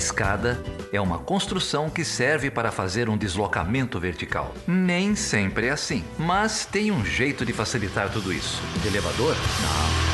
escada 0.00 0.58
é 0.90 1.00
uma 1.00 1.18
construção 1.18 1.90
que 1.90 2.04
serve 2.04 2.50
para 2.50 2.72
fazer 2.72 3.08
um 3.10 3.18
deslocamento 3.18 4.00
vertical. 4.00 4.54
Nem 4.66 5.14
sempre 5.14 5.66
é 5.66 5.70
assim, 5.70 6.02
mas 6.18 6.64
tem 6.64 6.90
um 6.90 7.04
jeito 7.04 7.44
de 7.44 7.52
facilitar 7.52 8.10
tudo 8.10 8.32
isso. 8.32 8.62
De 8.80 8.88
elevador? 8.88 9.36
Não. 9.36 10.10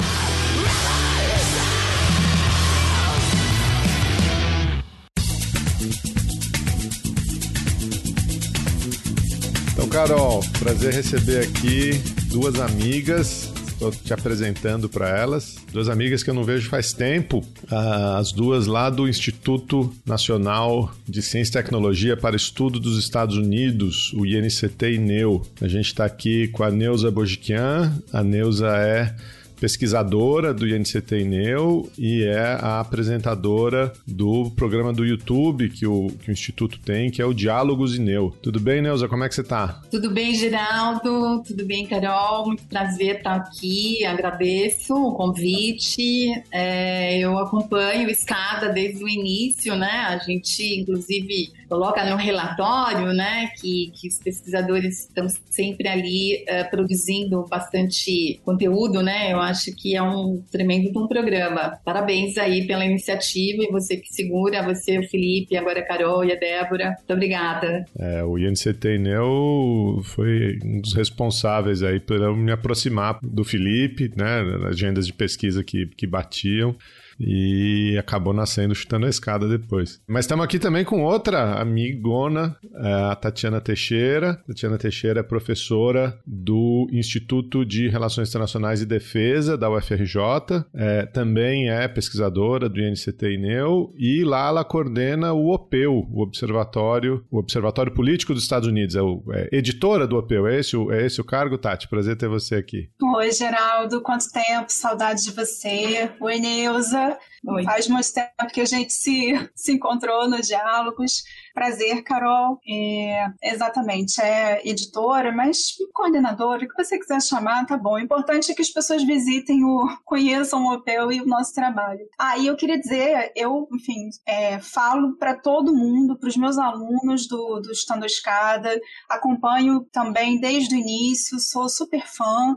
Então, 9.72 9.88
Carol, 9.88 10.42
prazer 10.58 10.94
receber 10.94 11.44
aqui 11.44 11.92
duas 12.28 12.58
amigas 12.58 13.55
Estou 13.76 13.90
te 13.90 14.14
apresentando 14.14 14.88
para 14.88 15.06
elas. 15.18 15.56
Duas 15.70 15.90
amigas 15.90 16.22
que 16.22 16.30
eu 16.30 16.34
não 16.34 16.44
vejo 16.44 16.70
faz 16.70 16.94
tempo. 16.94 17.44
As 17.70 18.32
duas 18.32 18.66
lá 18.66 18.88
do 18.88 19.06
Instituto 19.06 19.94
Nacional 20.06 20.94
de 21.06 21.20
Ciência 21.20 21.50
e 21.50 21.62
Tecnologia 21.62 22.16
para 22.16 22.34
Estudo 22.34 22.80
dos 22.80 22.98
Estados 22.98 23.36
Unidos, 23.36 24.14
o 24.14 24.24
INCT-INEU. 24.24 25.42
A 25.60 25.68
gente 25.68 25.88
está 25.88 26.06
aqui 26.06 26.48
com 26.48 26.64
a 26.64 26.70
Neuza 26.70 27.10
Bojiquian. 27.10 28.02
A 28.10 28.24
Neuza 28.24 28.68
é 28.68 29.14
pesquisadora 29.58 30.52
do 30.52 30.66
INCT 30.66 31.16
INEU 31.16 31.90
e 31.98 32.24
é 32.24 32.58
a 32.60 32.80
apresentadora 32.80 33.92
do 34.06 34.50
programa 34.50 34.92
do 34.92 35.04
YouTube 35.04 35.70
que 35.70 35.86
o, 35.86 36.08
que 36.20 36.30
o 36.30 36.32
Instituto 36.32 36.78
tem, 36.78 37.10
que 37.10 37.20
é 37.20 37.24
o 37.24 37.34
Diálogos 37.34 37.96
INEU. 37.96 38.34
Tudo 38.42 38.60
bem, 38.60 38.82
Neuza? 38.82 39.08
Como 39.08 39.24
é 39.24 39.28
que 39.28 39.34
você 39.34 39.40
está? 39.40 39.80
Tudo 39.90 40.10
bem, 40.10 40.34
Geraldo? 40.34 41.42
Tudo 41.42 41.64
bem, 41.64 41.86
Carol? 41.86 42.46
Muito 42.46 42.64
prazer 42.64 43.16
estar 43.16 43.36
aqui. 43.36 44.04
Agradeço 44.04 44.94
o 44.94 45.14
convite. 45.14 46.32
É, 46.50 47.18
eu 47.18 47.38
acompanho 47.38 48.10
Escada 48.10 48.68
desde 48.68 49.02
o 49.02 49.08
início, 49.08 49.74
né? 49.76 50.06
A 50.08 50.18
gente, 50.18 50.80
inclusive, 50.80 51.52
coloca 51.68 52.04
no 52.08 52.16
relatório, 52.16 53.12
né, 53.12 53.48
que, 53.60 53.92
que 53.94 54.08
os 54.08 54.18
pesquisadores 54.18 55.06
estão 55.06 55.26
sempre 55.50 55.88
ali 55.88 56.44
uh, 56.44 56.70
produzindo 56.70 57.44
bastante 57.48 58.40
conteúdo, 58.44 59.02
né? 59.02 59.32
Eu 59.32 59.40
acho 59.40 59.74
que 59.74 59.96
é 59.96 60.02
um 60.02 60.42
tremendo 60.50 60.92
bom 60.92 61.06
programa. 61.06 61.78
Parabéns 61.84 62.36
aí 62.38 62.66
pela 62.66 62.84
iniciativa 62.84 63.62
e 63.62 63.70
você 63.70 63.96
que 63.96 64.12
segura, 64.12 64.62
você, 64.62 64.98
o 64.98 65.08
Felipe, 65.08 65.56
agora 65.56 65.80
a 65.80 65.86
Carol 65.86 66.24
e 66.24 66.32
a 66.32 66.36
Débora. 66.36 66.94
Muito 66.98 67.12
obrigada. 67.12 67.84
É, 67.98 68.22
o 68.24 68.38
INCT 68.38 68.98
Neo 68.98 70.00
foi 70.04 70.58
um 70.64 70.80
dos 70.80 70.94
responsáveis 70.94 71.82
aí 71.82 72.00
por 72.00 72.20
eu 72.20 72.36
me 72.36 72.52
aproximar 72.52 73.18
do 73.22 73.44
Felipe, 73.44 74.12
né, 74.16 74.42
agendas 74.68 75.06
de 75.06 75.12
pesquisa 75.12 75.62
que, 75.62 75.86
que 75.86 76.06
batiam 76.06 76.76
e 77.18 77.96
acabou 77.98 78.32
nascendo 78.32 78.74
chutando 78.74 79.06
a 79.06 79.10
escada 79.10 79.48
depois. 79.48 80.00
Mas 80.06 80.24
estamos 80.24 80.44
aqui 80.44 80.58
também 80.58 80.84
com 80.84 81.02
outra 81.02 81.60
amigona, 81.60 82.56
é, 82.74 82.92
a 83.10 83.16
Tatiana 83.16 83.60
Teixeira. 83.60 84.40
Tatiana 84.46 84.78
Teixeira 84.78 85.20
é 85.20 85.22
professora 85.22 86.18
do 86.26 86.88
Instituto 86.92 87.64
de 87.64 87.88
Relações 87.88 88.28
Internacionais 88.28 88.82
e 88.82 88.86
Defesa 88.86 89.56
da 89.56 89.70
UFRJ, 89.70 90.64
é, 90.74 91.06
também 91.06 91.70
é 91.70 91.88
pesquisadora 91.88 92.68
do 92.68 92.80
INCT 92.80 93.26
INEU 93.26 93.92
e 93.96 94.24
lá 94.24 94.48
ela 94.48 94.64
coordena 94.64 95.32
o 95.32 95.52
OPEU, 95.52 96.08
o 96.12 96.22
Observatório, 96.22 97.24
o 97.30 97.38
Observatório 97.38 97.92
Político 97.92 98.34
dos 98.34 98.42
Estados 98.42 98.68
Unidos, 98.68 98.94
é, 98.94 99.02
o, 99.02 99.22
é 99.32 99.48
editora 99.52 100.06
do 100.06 100.16
OPEU, 100.16 100.46
é 100.46 100.58
esse, 100.58 100.76
é 100.90 101.06
esse 101.06 101.20
o 101.20 101.24
cargo, 101.24 101.58
Tati? 101.58 101.88
Prazer 101.88 102.16
ter 102.16 102.28
você 102.28 102.56
aqui. 102.56 102.90
Oi, 103.02 103.32
Geraldo, 103.32 104.00
quanto 104.00 104.30
tempo, 104.30 104.66
saudade 104.68 105.24
de 105.24 105.32
você. 105.32 106.10
Oi, 106.20 106.38
Neuza. 106.38 107.05
Africa 107.12 107.35
Oi. 107.48 107.62
Faz 107.62 107.86
muito 107.86 108.12
tempo 108.12 108.52
que 108.52 108.60
a 108.60 108.64
gente 108.64 108.92
se, 108.92 109.32
se 109.54 109.72
encontrou 109.72 110.28
nos 110.28 110.48
diálogos. 110.48 111.22
Prazer, 111.54 112.02
Carol. 112.02 112.60
É, 112.68 113.26
exatamente, 113.42 114.20
é 114.20 114.60
editora, 114.68 115.32
mas 115.32 115.68
coordenadora, 115.94 116.64
o 116.64 116.68
que 116.68 116.84
você 116.84 116.98
quiser 116.98 117.22
chamar, 117.22 117.64
tá 117.64 117.76
bom. 117.76 117.94
O 117.94 117.98
importante 118.00 118.50
é 118.50 118.54
que 118.54 118.62
as 118.62 118.70
pessoas 118.70 119.04
visitem 119.04 119.64
o, 119.64 119.86
conheçam 120.04 120.64
o 120.64 120.72
hotel 120.72 121.12
e 121.12 121.20
o 121.20 121.26
nosso 121.26 121.54
trabalho. 121.54 122.00
Ah, 122.18 122.36
e 122.36 122.48
eu 122.48 122.56
queria 122.56 122.78
dizer, 122.78 123.32
eu, 123.36 123.68
enfim, 123.72 124.10
é, 124.26 124.58
falo 124.58 125.16
para 125.16 125.34
todo 125.34 125.74
mundo, 125.74 126.18
para 126.18 126.28
os 126.28 126.36
meus 126.36 126.58
alunos 126.58 127.28
do, 127.28 127.60
do 127.60 127.70
Estando 127.70 128.04
Escada, 128.04 128.78
acompanho 129.08 129.86
também 129.92 130.40
desde 130.40 130.74
o 130.74 130.78
início, 130.78 131.38
sou 131.38 131.68
super 131.68 132.04
fã, 132.06 132.56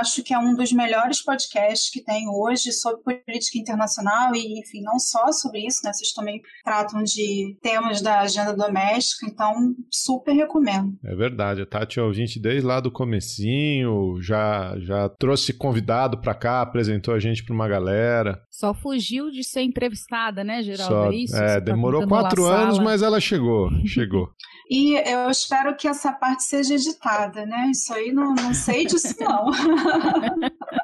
acho 0.00 0.22
que 0.22 0.32
é 0.32 0.38
um 0.38 0.54
dos 0.54 0.72
melhores 0.72 1.22
podcasts 1.22 1.90
que 1.90 2.02
tem 2.02 2.28
hoje 2.28 2.72
sobre 2.72 3.02
política 3.02 3.58
internacional 3.58 4.29
e, 4.34 4.58
enfim, 4.60 4.82
não 4.82 4.98
só 4.98 5.30
sobre 5.32 5.66
isso, 5.66 5.80
né? 5.84 5.92
Vocês 5.92 6.12
também 6.12 6.40
tratam 6.64 7.02
de 7.02 7.56
temas 7.62 8.00
da 8.00 8.20
agenda 8.20 8.52
doméstica, 8.52 9.26
então 9.26 9.74
super 9.90 10.32
recomendo. 10.32 10.92
É 11.04 11.14
verdade, 11.14 11.62
a 11.62 11.66
Tati 11.66 11.98
é 11.98 12.02
ouvinte 12.02 12.40
desde 12.40 12.66
lá 12.66 12.80
do 12.80 12.90
comecinho, 12.90 14.20
já, 14.20 14.74
já 14.78 15.08
trouxe 15.08 15.52
convidado 15.52 16.18
para 16.18 16.34
cá, 16.34 16.60
apresentou 16.60 17.14
a 17.14 17.18
gente 17.18 17.44
para 17.44 17.54
uma 17.54 17.68
galera. 17.68 18.42
Só 18.50 18.74
fugiu 18.74 19.30
de 19.30 19.42
ser 19.42 19.62
entrevistada, 19.62 20.44
né, 20.44 20.62
Geraldo? 20.62 20.94
Só, 20.94 21.12
é 21.12 21.14
isso? 21.14 21.36
É, 21.36 21.54
tá 21.54 21.60
demorou 21.60 22.06
quatro 22.06 22.44
anos, 22.44 22.76
sala. 22.76 22.84
mas 22.84 23.02
ela 23.02 23.20
chegou, 23.20 23.70
chegou. 23.86 24.28
E 24.70 24.94
eu 25.10 25.28
espero 25.28 25.74
que 25.76 25.88
essa 25.88 26.12
parte 26.12 26.44
seja 26.44 26.74
editada, 26.74 27.44
né? 27.44 27.70
Isso 27.72 27.92
aí 27.92 28.12
não, 28.12 28.34
não 28.34 28.54
sei 28.54 28.86
disso, 28.86 29.16
não. 29.18 29.50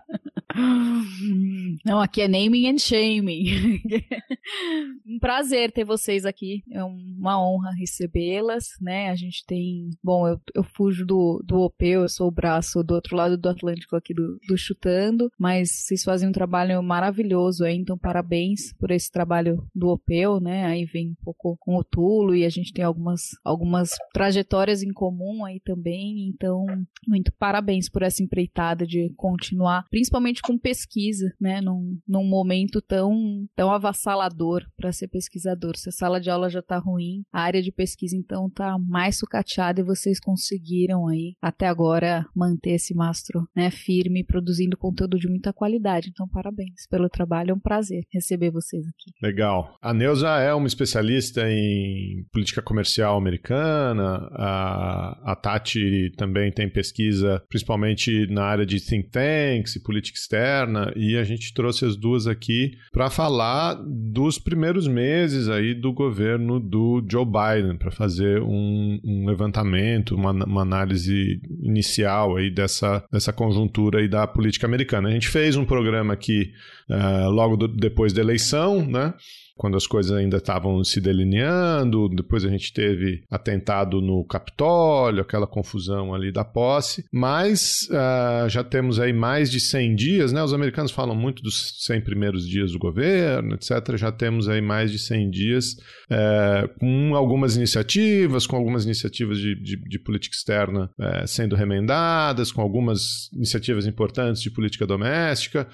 Não, 1.84 2.00
aqui 2.00 2.22
é 2.22 2.28
naming 2.28 2.68
and 2.68 2.78
shaming. 2.78 3.80
um 5.06 5.18
prazer 5.18 5.72
ter 5.72 5.84
vocês 5.84 6.24
aqui. 6.24 6.62
É 6.70 6.82
uma 6.82 7.40
honra 7.40 7.70
recebê-las, 7.72 8.70
né? 8.80 9.10
A 9.10 9.14
gente 9.14 9.44
tem. 9.46 9.90
Bom, 10.02 10.26
eu, 10.26 10.40
eu 10.54 10.64
fujo 10.64 11.04
do, 11.04 11.42
do 11.44 11.60
OP, 11.60 11.86
eu 11.86 12.08
sou 12.08 12.28
o 12.28 12.32
braço 12.32 12.82
do 12.82 12.94
outro 12.94 13.16
lado 13.16 13.36
do 13.36 13.48
Atlântico 13.48 13.96
aqui 13.96 14.14
do, 14.14 14.38
do 14.48 14.56
Chutando, 14.56 15.30
mas 15.38 15.70
vocês 15.70 16.02
fazem 16.02 16.28
um 16.28 16.32
trabalho 16.32 16.82
maravilhoso 16.82 17.64
aí, 17.64 17.76
então 17.76 17.98
parabéns 17.98 18.72
por 18.78 18.90
esse 18.90 19.10
trabalho 19.10 19.66
do 19.74 19.88
OPEU, 19.88 20.40
né? 20.40 20.64
Aí 20.66 20.84
vem 20.84 21.10
um 21.10 21.24
pouco 21.24 21.56
com 21.60 21.76
o 21.76 21.84
Tulo 21.84 22.34
e 22.34 22.44
a 22.44 22.48
gente 22.48 22.72
tem 22.72 22.84
algumas, 22.84 23.30
algumas 23.44 23.90
trajetórias 24.12 24.82
em 24.82 24.92
comum 24.92 25.44
aí 25.44 25.60
também, 25.60 26.28
então 26.28 26.64
muito 27.06 27.32
parabéns 27.32 27.88
por 27.88 28.02
essa 28.02 28.22
empreitada 28.22 28.86
de 28.86 29.12
continuar, 29.16 29.84
principalmente 29.90 30.42
com 30.46 30.58
pesquisa, 30.58 31.32
né? 31.40 31.60
Num, 31.60 31.98
num 32.06 32.24
momento 32.24 32.80
tão, 32.80 33.46
tão 33.54 33.70
avassalador 33.70 34.64
para 34.76 34.92
ser 34.92 35.08
pesquisador. 35.08 35.76
Se 35.76 35.88
a 35.88 35.92
sala 35.92 36.20
de 36.20 36.30
aula 36.30 36.48
já 36.48 36.62
tá 36.62 36.78
ruim, 36.78 37.22
a 37.32 37.40
área 37.40 37.62
de 37.62 37.72
pesquisa 37.72 38.16
então 38.16 38.48
tá 38.48 38.78
mais 38.78 39.18
sucateada 39.18 39.80
e 39.80 39.84
vocês 39.84 40.20
conseguiram 40.20 41.08
aí 41.08 41.34
até 41.42 41.66
agora 41.66 42.26
manter 42.34 42.72
esse 42.72 42.94
mastro, 42.94 43.46
né, 43.54 43.70
firme, 43.70 44.24
produzindo 44.24 44.76
conteúdo 44.76 45.18
de 45.18 45.28
muita 45.28 45.52
qualidade. 45.52 46.10
Então, 46.10 46.28
parabéns 46.28 46.86
pelo 46.88 47.08
trabalho, 47.08 47.50
é 47.50 47.54
um 47.54 47.60
prazer 47.60 48.04
receber 48.12 48.50
vocês 48.50 48.86
aqui. 48.86 49.12
Legal. 49.22 49.76
A 49.82 49.92
Neuza 49.92 50.28
é 50.38 50.54
uma 50.54 50.66
especialista 50.66 51.42
em 51.48 52.24
política 52.32 52.62
comercial 52.62 53.16
americana, 53.16 54.28
a, 54.32 55.32
a 55.32 55.36
Tati 55.36 56.12
também 56.16 56.52
tem 56.52 56.70
pesquisa, 56.70 57.42
principalmente 57.48 58.26
na 58.30 58.44
área 58.44 58.66
de 58.66 58.80
think 58.80 59.10
tanks 59.10 59.76
e 59.76 59.82
política 59.82 60.18
externa 60.18 60.35
externa 60.36 60.92
e 60.94 61.16
a 61.16 61.24
gente 61.24 61.52
trouxe 61.52 61.84
as 61.84 61.96
duas 61.96 62.26
aqui 62.26 62.76
para 62.92 63.08
falar 63.10 63.74
dos 63.74 64.38
primeiros 64.38 64.86
meses 64.86 65.48
aí 65.48 65.74
do 65.74 65.92
governo 65.92 66.60
do 66.60 67.04
Joe 67.10 67.24
Biden, 67.24 67.76
para 67.76 67.90
fazer 67.90 68.42
um, 68.42 69.00
um 69.02 69.26
levantamento, 69.26 70.14
uma, 70.14 70.32
uma, 70.32 70.62
análise 70.62 71.40
inicial 71.62 72.36
aí 72.36 72.50
dessa, 72.50 73.04
dessa 73.10 73.32
conjuntura 73.32 74.00
aí 74.00 74.08
da 74.08 74.26
política 74.26 74.66
americana. 74.66 75.08
A 75.08 75.12
gente 75.12 75.28
fez 75.28 75.56
um 75.56 75.64
programa 75.64 76.12
aqui 76.12 76.52
uh, 76.90 77.30
logo 77.30 77.56
do, 77.56 77.68
depois 77.68 78.12
da 78.12 78.20
eleição, 78.20 78.84
né? 78.84 79.14
Quando 79.56 79.76
as 79.76 79.86
coisas 79.86 80.12
ainda 80.12 80.36
estavam 80.36 80.82
se 80.84 81.00
delineando. 81.00 82.08
Depois 82.08 82.44
a 82.44 82.48
gente 82.48 82.72
teve 82.72 83.24
atentado 83.30 84.00
no 84.00 84.24
Capitólio, 84.24 85.22
aquela 85.22 85.46
confusão 85.46 86.14
ali 86.14 86.30
da 86.30 86.44
posse. 86.44 87.04
Mas 87.10 87.88
uh, 87.90 88.48
já 88.48 88.62
temos 88.62 89.00
aí 89.00 89.12
mais 89.12 89.50
de 89.50 89.58
100 89.58 89.94
dias, 89.94 90.32
né? 90.32 90.42
Os 90.42 90.52
americanos 90.52 90.92
falam 90.92 91.16
muito 91.16 91.42
dos 91.42 91.74
100 91.84 92.02
primeiros 92.02 92.46
dias 92.46 92.72
do 92.72 92.78
governo, 92.78 93.54
etc. 93.54 93.96
Já 93.96 94.12
temos 94.12 94.48
aí 94.48 94.60
mais 94.60 94.92
de 94.92 94.98
100 94.98 95.30
dias 95.30 95.72
uh, 96.10 96.68
com 96.78 97.14
algumas 97.16 97.56
iniciativas, 97.56 98.46
com 98.46 98.56
algumas 98.56 98.84
iniciativas 98.84 99.38
de, 99.38 99.54
de, 99.54 99.76
de 99.76 99.98
política 99.98 100.36
externa 100.36 100.90
uh, 100.98 101.26
sendo 101.26 101.56
remendadas, 101.56 102.52
com 102.52 102.60
algumas 102.60 103.30
iniciativas 103.32 103.86
importantes 103.86 104.42
de 104.42 104.50
política 104.50 104.86
doméstica. 104.86 105.66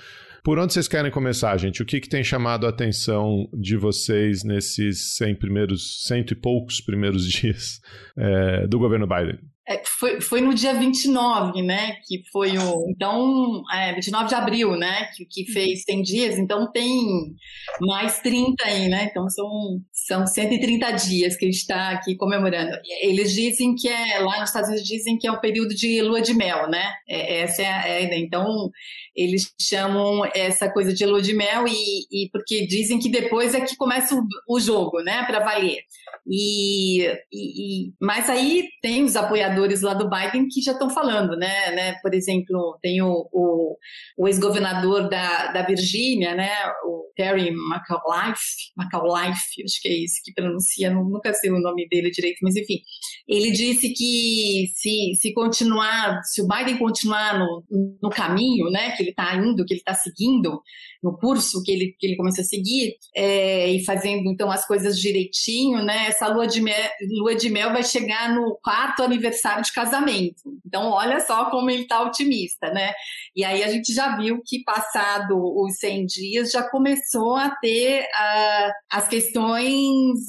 Por 0.45 0.59
onde 0.59 0.73
vocês 0.73 0.89
querem 0.89 1.11
começar, 1.11 1.57
gente? 1.57 1.83
O 1.83 1.87
que, 1.87 2.01
que 2.01 2.09
tem 2.09 2.25
chamado 2.25 2.67
a 2.67 2.71
atenção 2.71 3.49
de 3.55 3.77
vocês 3.77 4.43
nesses 4.43 5.15
100 5.17 5.37
primeiros, 5.37 6.05
cento 6.05 6.33
e 6.33 6.35
poucos 6.35 6.81
primeiros 6.81 7.25
dias 7.31 7.81
é, 8.17 8.67
do 8.67 8.77
governo 8.77 9.07
Biden? 9.07 9.39
É, 9.69 9.81
foi, 9.87 10.21
foi 10.21 10.41
no 10.41 10.53
dia 10.53 10.75
29, 10.75 11.63
né? 11.63 11.97
Que 12.05 12.21
foi 12.33 12.59
o. 12.59 12.85
Então, 12.91 13.63
é, 13.73 13.95
29 13.95 14.29
de 14.29 14.35
abril, 14.35 14.77
né? 14.77 15.09
Que, 15.17 15.25
que 15.25 15.53
fez 15.53 15.85
100 15.85 16.03
dias, 16.03 16.39
então 16.39 16.71
tem 16.73 17.33
mais 17.81 18.19
30 18.19 18.65
aí, 18.65 18.89
né? 18.89 19.05
Então 19.09 19.29
são, 19.31 19.81
são 19.93 20.27
130 20.27 20.91
dias 20.93 21.37
que 21.37 21.45
a 21.45 21.49
gente 21.49 21.61
está 21.61 21.91
aqui 21.91 22.17
comemorando. 22.17 22.77
Eles 23.01 23.33
dizem 23.33 23.77
que 23.77 23.89
é. 23.89 24.19
Lá 24.19 24.41
nos 24.41 24.49
Estados 24.49 24.69
Unidos 24.69 24.89
dizem 24.89 25.17
que 25.17 25.29
é 25.29 25.33
o 25.33 25.41
período 25.41 25.75
de 25.77 26.03
lua 26.03 26.21
de 26.21 26.35
mel, 26.35 26.69
né? 26.69 26.93
É, 27.09 27.43
essa 27.43 27.63
é 27.63 27.99
a 27.99 28.01
ideia. 28.01 28.21
Então, 28.21 28.69
eles 29.15 29.55
chamam 29.61 30.25
essa 30.35 30.69
coisa 30.71 30.93
de 30.93 31.07
lua 31.07 31.23
de 31.23 31.35
mel 31.35 31.69
e, 31.69 32.07
e 32.11 32.29
porque 32.33 32.67
dizem 32.67 32.99
que 32.99 33.09
depois 33.09 33.55
é 33.55 33.61
que 33.61 33.77
começa 33.77 34.17
o, 34.17 34.27
o 34.49 34.59
jogo, 34.59 35.01
né? 35.03 35.25
Para 35.25 35.39
valer. 35.39 35.79
E, 36.27 37.03
e, 37.33 37.87
e, 37.87 37.95
mas 38.01 38.29
aí 38.29 38.69
tem 38.81 39.05
os 39.05 39.17
apoiadores 39.17 39.52
lá 39.83 39.95
do 39.95 40.09
Biden 40.09 40.49
que 40.49 40.61
já 40.61 40.73
estão 40.73 40.91
falando, 40.91 41.37
né, 41.37 41.71
né? 41.73 41.95
Por 42.03 42.15
exemplo, 42.15 42.79
tem 42.83 43.03
o, 43.03 43.29
o, 43.33 43.77
o 44.17 44.29
ex-governador 44.29 45.09
da, 45.09 45.53
da 45.53 45.63
Virgínia, 45.63 46.35
né? 46.35 46.51
O 46.85 47.11
Terry 47.17 47.51
McAuliffe, 47.51 48.73
McAuliffe, 48.77 49.63
acho 49.65 49.81
que 49.81 49.89
é 49.89 50.05
isso 50.05 50.21
que 50.25 50.33
pronuncia, 50.33 50.91
nunca 50.91 51.33
sei 51.35 51.51
o 51.51 51.61
nome 51.61 51.89
dele 51.89 52.11
direito, 52.11 52.39
mas 52.43 52.57
enfim, 52.57 52.81
ele 53.29 53.51
disse 53.51 53.93
que 53.93 54.67
se, 54.75 55.15
se 55.21 55.33
continuar, 55.35 56.21
se 56.25 56.43
o 56.43 56.49
Biden 56.49 56.79
continuar 56.79 57.39
no, 57.39 57.65
no 58.03 58.11
caminho, 58.11 58.71
né? 58.71 58.93
Que 58.93 59.03
ele 59.03 59.11
está 59.11 59.35
indo, 59.37 59.65
que 59.65 59.75
ele 59.75 59.81
está 59.81 59.95
seguindo, 59.95 60.63
no 61.03 61.17
curso 61.19 61.63
que 61.63 61.73
ele, 61.73 61.97
que 61.99 62.07
ele 62.07 62.17
começou 62.17 62.43
a 62.43 62.47
seguir 62.47 62.95
é, 63.15 63.69
e 63.69 63.85
fazendo 63.85 64.31
então 64.31 64.51
as 64.51 64.67
coisas 64.67 64.99
direitinho, 64.99 65.85
né? 65.85 66.07
Essa 66.07 66.29
lua 66.29 66.47
de, 66.47 66.61
mel, 66.61 66.91
lua 67.19 67.35
de 67.35 67.51
mel 67.51 67.73
vai 67.73 67.83
chegar 67.83 68.35
no 68.35 68.57
quarto 68.63 69.03
aniversário 69.03 69.65
de 69.65 69.73
casamento. 69.73 70.43
Então, 70.65 70.91
olha 70.91 71.21
só 71.21 71.51
como 71.51 71.71
ele 71.71 71.83
está 71.83 72.03
otimista, 72.03 72.71
né? 72.71 72.93
E 73.35 73.45
aí 73.45 73.63
a 73.65 73.69
gente 73.69 73.93
já 73.93 74.17
viu 74.17 74.41
que 74.47 74.63
passado 74.63 75.37
os 75.37 75.79
100 75.79 76.07
dias 76.07 76.51
já 76.51 76.63
começou 76.71 77.35
a 77.35 77.51
ter 77.51 78.03
uh, 78.03 78.73
as 78.91 79.09
questões 79.09 80.21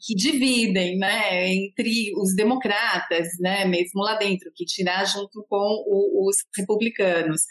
que 0.00 0.14
dividem, 0.14 0.98
né? 0.98 1.50
Entre 1.52 2.12
os 2.20 2.34
democratas, 2.34 3.28
né? 3.40 3.64
Mesmo 3.64 4.02
lá 4.02 4.16
dentro, 4.16 4.50
que 4.54 4.64
tirar 4.64 5.04
junto 5.06 5.44
com 5.48 5.56
o, 5.86 6.28
os 6.28 6.36
republicanos. 6.56 7.42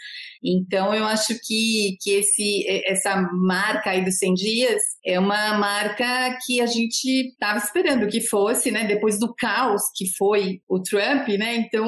Então, 0.43 0.93
eu 0.93 1.05
acho 1.05 1.33
que, 1.45 1.97
que 2.01 2.11
esse 2.11 2.65
essa 2.85 3.21
marca 3.33 3.91
aí 3.91 4.03
dos 4.03 4.17
100 4.17 4.33
dias 4.33 4.81
é 5.05 5.19
uma 5.19 5.57
marca 5.57 6.37
que 6.45 6.61
a 6.61 6.65
gente 6.65 7.29
estava 7.29 7.57
esperando 7.57 8.07
que 8.07 8.21
fosse, 8.21 8.71
né? 8.71 8.85
Depois 8.85 9.19
do 9.19 9.33
caos 9.33 9.83
que 9.95 10.05
foi 10.17 10.61
o 10.67 10.81
Trump, 10.81 11.27
né? 11.29 11.55
Então, 11.55 11.87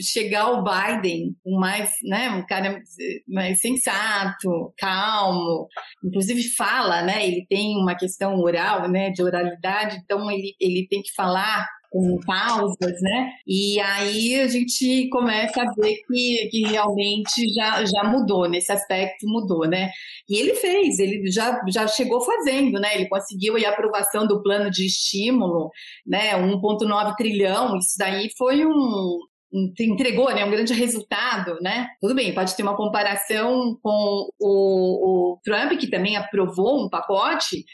chegar 0.00 0.50
o 0.50 0.64
Biden, 0.64 1.36
um 1.44 1.58
mais, 1.58 1.90
né? 2.02 2.30
Um 2.30 2.46
cara 2.46 2.80
mais 3.28 3.60
sensato, 3.60 4.72
calmo, 4.78 5.68
inclusive 6.04 6.42
fala, 6.56 7.02
né? 7.02 7.26
Ele 7.26 7.46
tem 7.48 7.76
uma 7.76 7.94
questão 7.94 8.38
oral, 8.38 8.88
né? 8.88 9.10
De 9.10 9.22
oralidade, 9.22 10.00
então 10.02 10.30
ele, 10.30 10.54
ele 10.60 10.86
tem 10.88 11.02
que 11.02 11.12
falar 11.14 11.66
com 11.90 12.18
pausas, 12.26 13.00
né? 13.00 13.32
E 13.46 13.80
aí 13.80 14.40
a 14.40 14.48
gente 14.48 15.08
começa 15.08 15.62
a 15.62 15.72
ver 15.74 15.96
que, 16.06 16.48
que 16.50 16.62
realmente 16.66 17.48
já, 17.54 17.84
já 17.84 18.04
mudou, 18.04 18.48
nesse 18.48 18.72
aspecto 18.72 19.26
mudou, 19.26 19.66
né? 19.66 19.90
E 20.28 20.38
ele 20.38 20.54
fez, 20.54 20.98
ele 20.98 21.30
já, 21.30 21.60
já 21.68 21.86
chegou 21.86 22.20
fazendo, 22.20 22.78
né? 22.80 22.94
Ele 22.94 23.08
conseguiu 23.08 23.56
a 23.56 23.70
aprovação 23.70 24.26
do 24.26 24.42
plano 24.42 24.70
de 24.70 24.86
estímulo, 24.86 25.70
né? 26.06 26.34
1,9 26.34 27.16
trilhão, 27.16 27.76
isso 27.78 27.94
daí 27.98 28.28
foi 28.36 28.64
um, 28.66 29.18
entregou 29.52 30.32
né, 30.34 30.44
um 30.44 30.50
grande 30.50 30.74
resultado, 30.74 31.58
né? 31.60 31.88
Tudo 32.00 32.14
bem, 32.14 32.34
pode 32.34 32.54
ter 32.56 32.62
uma 32.62 32.76
comparação 32.76 33.76
com 33.82 34.28
o, 34.38 35.32
o 35.34 35.40
Trump, 35.44 35.78
que 35.78 35.88
também 35.88 36.16
aprovou 36.16 36.84
um 36.84 36.88
pacote, 36.88 37.64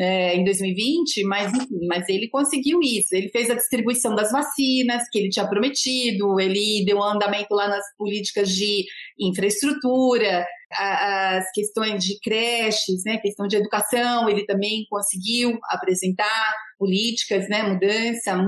é, 0.00 0.34
em 0.34 0.44
2020, 0.44 1.24
mas 1.24 1.52
enfim, 1.52 1.86
mas 1.86 2.08
ele 2.08 2.26
conseguiu 2.28 2.80
isso. 2.82 3.14
Ele 3.14 3.28
fez 3.28 3.50
a 3.50 3.54
distribuição 3.54 4.14
das 4.14 4.32
vacinas 4.32 5.02
que 5.10 5.18
ele 5.18 5.28
tinha 5.28 5.46
prometido, 5.46 6.40
ele 6.40 6.82
deu 6.86 7.02
andamento 7.02 7.54
lá 7.54 7.68
nas 7.68 7.84
políticas 7.98 8.48
de 8.48 8.86
infraestrutura, 9.18 10.46
as 10.72 11.50
questões 11.52 12.04
de 12.04 12.18
creches, 12.20 13.02
né, 13.04 13.18
questão 13.18 13.46
de 13.46 13.56
educação, 13.56 14.28
ele 14.28 14.44
também 14.46 14.86
conseguiu 14.88 15.58
apresentar 15.64 16.54
políticas, 16.78 17.48
né, 17.48 17.62
mudança, 17.62 18.38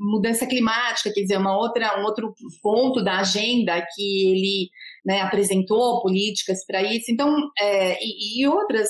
mudança 0.00 0.46
climática, 0.46 1.12
quer 1.12 1.20
dizer, 1.20 1.38
uma 1.38 1.56
outra, 1.56 2.00
um 2.00 2.04
outro 2.04 2.34
ponto 2.62 3.02
da 3.02 3.18
agenda 3.18 3.80
que 3.94 4.30
ele 4.30 4.70
né, 5.04 5.20
apresentou 5.20 6.02
políticas 6.02 6.64
para 6.66 6.82
isso, 6.82 7.12
então, 7.12 7.32
é, 7.60 7.98
e, 8.02 8.40
e, 8.40 8.48
outras 8.48 8.88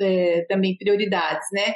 é, 0.00 0.46
também 0.48 0.76
prioridades, 0.76 1.46
né? 1.52 1.74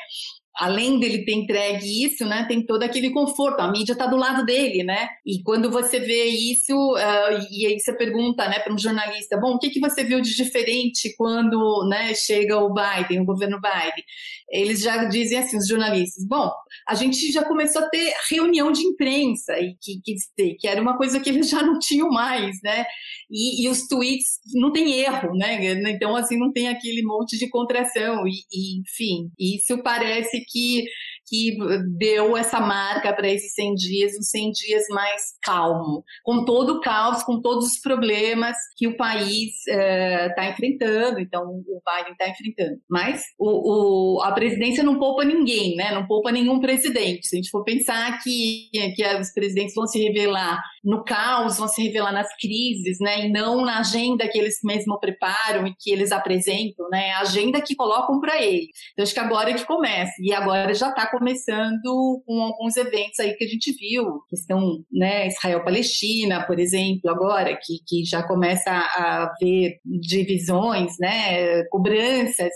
Além 0.56 0.98
dele 0.98 1.24
ter 1.24 1.32
entregue 1.32 2.04
isso, 2.04 2.24
né, 2.24 2.44
tem 2.46 2.64
todo 2.64 2.82
aquele 2.82 3.10
conforto. 3.10 3.60
A 3.60 3.70
mídia 3.70 3.92
está 3.92 4.06
do 4.06 4.16
lado 4.16 4.44
dele, 4.44 4.82
né? 4.82 5.08
E 5.24 5.42
quando 5.42 5.70
você 5.70 6.00
vê 6.00 6.24
isso, 6.24 6.74
uh, 6.74 7.46
e 7.50 7.66
aí 7.66 7.78
você 7.78 7.92
pergunta, 7.92 8.48
né, 8.48 8.58
para 8.58 8.72
um 8.72 8.78
jornalista, 8.78 9.38
bom, 9.38 9.54
o 9.54 9.58
que, 9.58 9.70
que 9.70 9.80
você 9.80 10.04
viu 10.04 10.20
de 10.20 10.34
diferente 10.34 11.14
quando, 11.16 11.86
né, 11.88 12.14
chega 12.14 12.58
o 12.58 12.72
Biden, 12.72 13.20
o 13.20 13.24
governo 13.24 13.60
Biden? 13.60 14.04
Eles 14.50 14.80
já 14.80 15.04
dizem 15.04 15.38
assim, 15.38 15.56
os 15.56 15.68
jornalistas, 15.68 16.26
bom, 16.26 16.50
a 16.88 16.94
gente 16.94 17.30
já 17.30 17.44
começou 17.44 17.82
a 17.82 17.88
ter 17.88 18.12
reunião 18.28 18.72
de 18.72 18.82
imprensa 18.82 19.58
e 19.58 19.76
que, 19.80 20.00
que, 20.04 20.54
que 20.54 20.66
era 20.66 20.82
uma 20.82 20.96
coisa 20.96 21.20
que 21.20 21.30
eles 21.30 21.48
já 21.48 21.62
não 21.62 21.78
tinham 21.78 22.08
mais, 22.08 22.56
né? 22.62 22.84
E, 23.30 23.64
e, 23.64 23.68
os 23.68 23.86
tweets 23.86 24.40
não 24.54 24.72
tem 24.72 24.92
erro, 24.92 25.32
né? 25.36 25.80
Então, 25.90 26.16
assim, 26.16 26.36
não 26.36 26.52
tem 26.52 26.68
aquele 26.68 27.02
monte 27.02 27.38
de 27.38 27.48
contração. 27.48 28.26
E, 28.26 28.32
e 28.52 28.80
enfim, 28.80 29.30
isso 29.38 29.80
parece 29.82 30.44
que 30.48 30.84
que 31.30 31.56
deu 31.96 32.36
essa 32.36 32.58
marca 32.58 33.14
para 33.14 33.28
esses 33.28 33.54
100 33.54 33.74
dias, 33.76 34.12
uns 34.18 34.30
100 34.30 34.50
dias 34.50 34.84
mais 34.90 35.22
calmo, 35.40 36.02
com 36.24 36.44
todo 36.44 36.74
o 36.74 36.80
caos, 36.80 37.22
com 37.22 37.40
todos 37.40 37.68
os 37.68 37.80
problemas 37.80 38.56
que 38.76 38.88
o 38.88 38.96
país 38.96 39.52
está 39.68 40.42
uh, 40.42 40.50
enfrentando, 40.50 41.20
então 41.20 41.44
o 41.44 41.80
Biden 41.86 42.12
está 42.12 42.28
enfrentando. 42.28 42.80
Mas 42.90 43.22
o, 43.38 44.16
o, 44.18 44.22
a 44.22 44.32
presidência 44.32 44.82
não 44.82 44.98
poupa 44.98 45.24
ninguém, 45.24 45.76
né? 45.76 45.92
não 45.92 46.04
poupa 46.04 46.32
nenhum 46.32 46.58
presidente. 46.58 47.28
Se 47.28 47.36
a 47.36 47.38
gente 47.38 47.50
for 47.50 47.62
pensar 47.62 48.18
que, 48.22 48.68
que 48.72 49.06
os 49.20 49.32
presidentes 49.32 49.74
vão 49.74 49.86
se 49.86 50.02
revelar 50.02 50.60
no 50.82 51.04
caos, 51.04 51.58
vão 51.58 51.68
se 51.68 51.82
revelar 51.82 52.12
nas 52.12 52.28
crises, 52.36 52.98
né? 53.00 53.26
e 53.26 53.32
não 53.32 53.64
na 53.64 53.78
agenda 53.78 54.26
que 54.26 54.38
eles 54.38 54.58
mesmos 54.64 54.98
preparam 54.98 55.64
e 55.66 55.74
que 55.78 55.92
eles 55.92 56.10
apresentam, 56.10 56.88
né? 56.90 57.12
a 57.12 57.20
agenda 57.20 57.60
que 57.60 57.76
colocam 57.76 58.18
para 58.18 58.42
ele. 58.42 58.68
Então 58.92 59.04
acho 59.04 59.14
que 59.14 59.20
agora 59.20 59.50
é 59.50 59.54
que 59.54 59.64
começa, 59.64 60.12
e 60.20 60.32
agora 60.32 60.74
já 60.74 60.88
está 60.88 61.06
começando 61.20 62.22
com 62.26 62.40
alguns 62.40 62.78
eventos 62.78 63.20
aí 63.20 63.34
que 63.34 63.44
a 63.44 63.46
gente 63.46 63.72
viu, 63.72 64.22
questão, 64.26 64.82
né, 64.90 65.26
Israel-Palestina, 65.26 66.46
por 66.46 66.58
exemplo, 66.58 67.10
agora, 67.10 67.54
que, 67.62 67.78
que 67.86 68.06
já 68.06 68.26
começa 68.26 68.70
a 68.70 69.24
haver 69.24 69.80
divisões, 69.84 70.96
né, 70.98 71.62
cobranças 71.64 72.52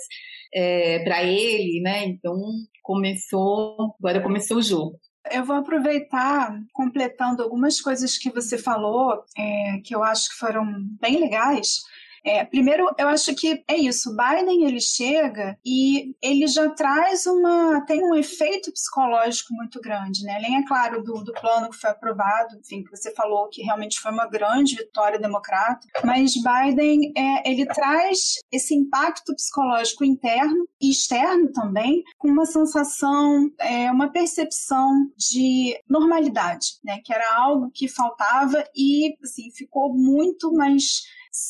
é, 0.55 1.01
para 1.01 1.23
ele, 1.23 1.83
né, 1.83 2.07
então 2.07 2.35
começou, 2.83 3.95
agora 3.99 4.23
começou 4.23 4.57
o 4.57 4.63
jogo. 4.63 4.99
Eu 5.31 5.45
vou 5.45 5.57
aproveitar, 5.57 6.59
completando 6.73 7.43
algumas 7.43 7.83
coisas 7.83 8.17
que 8.17 8.31
você 8.31 8.57
falou, 8.57 9.25
é, 9.37 9.79
que 9.85 9.95
eu 9.95 10.03
acho 10.03 10.31
que 10.31 10.37
foram 10.37 10.65
bem 11.03 11.21
legais. 11.21 11.83
É, 12.25 12.43
primeiro, 12.45 12.87
eu 12.97 13.09
acho 13.09 13.35
que 13.35 13.63
é 13.69 13.77
isso. 13.77 14.17
Biden 14.17 14.65
ele 14.65 14.81
chega 14.81 15.59
e 15.65 16.15
ele 16.23 16.47
já 16.47 16.71
traz 16.71 17.27
uma 17.27 17.83
tem 17.87 18.03
um 18.03 18.15
efeito 18.15 18.73
psicológico 18.73 19.53
muito 19.53 19.79
grande, 19.81 20.23
né? 20.25 20.37
Além 20.37 20.57
é 20.57 20.67
claro 20.67 21.03
do, 21.03 21.23
do 21.23 21.33
plano 21.33 21.69
que 21.69 21.77
foi 21.77 21.91
aprovado, 21.91 22.57
enfim, 22.59 22.83
que 22.83 22.97
você 22.97 23.13
falou 23.15 23.49
que 23.49 23.63
realmente 23.63 24.01
foi 24.01 24.11
uma 24.11 24.27
grande 24.27 24.75
vitória 24.75 25.19
democrata, 25.19 25.87
mas 26.03 26.33
Biden 26.35 27.13
é, 27.17 27.51
ele 27.51 27.67
traz 27.67 28.39
esse 28.51 28.75
impacto 28.75 29.35
psicológico 29.35 30.05
interno 30.05 30.67
e 30.81 30.91
externo 30.91 31.53
também, 31.53 32.03
com 32.17 32.29
uma 32.29 32.47
sensação, 32.47 33.51
é, 33.61 33.91
uma 33.91 34.11
percepção 34.11 34.91
de 35.17 35.79
normalidade, 35.89 36.79
né? 36.83 37.01
Que 37.05 37.13
era 37.13 37.37
algo 37.37 37.71
que 37.73 37.87
faltava 37.87 38.65
e 38.75 39.15
assim 39.23 39.51
ficou 39.53 39.95
muito 39.95 40.53
mais 40.53 41.03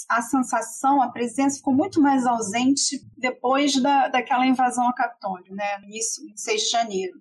a 0.09 0.23
sensação, 0.23 1.03
a 1.03 1.11
presença 1.11 1.59
ficou 1.59 1.75
muito 1.75 2.01
mais 2.01 2.27
ausente 2.27 3.05
depois 3.17 3.81
da, 3.81 4.09
daquela 4.09 4.47
invasão 4.47 4.87
ao 4.87 4.95
Capitólio, 4.95 5.55
né, 5.55 5.79
no 5.79 5.85
início, 5.85 6.25
6 6.35 6.63
de 6.63 6.71
janeiro. 6.71 7.19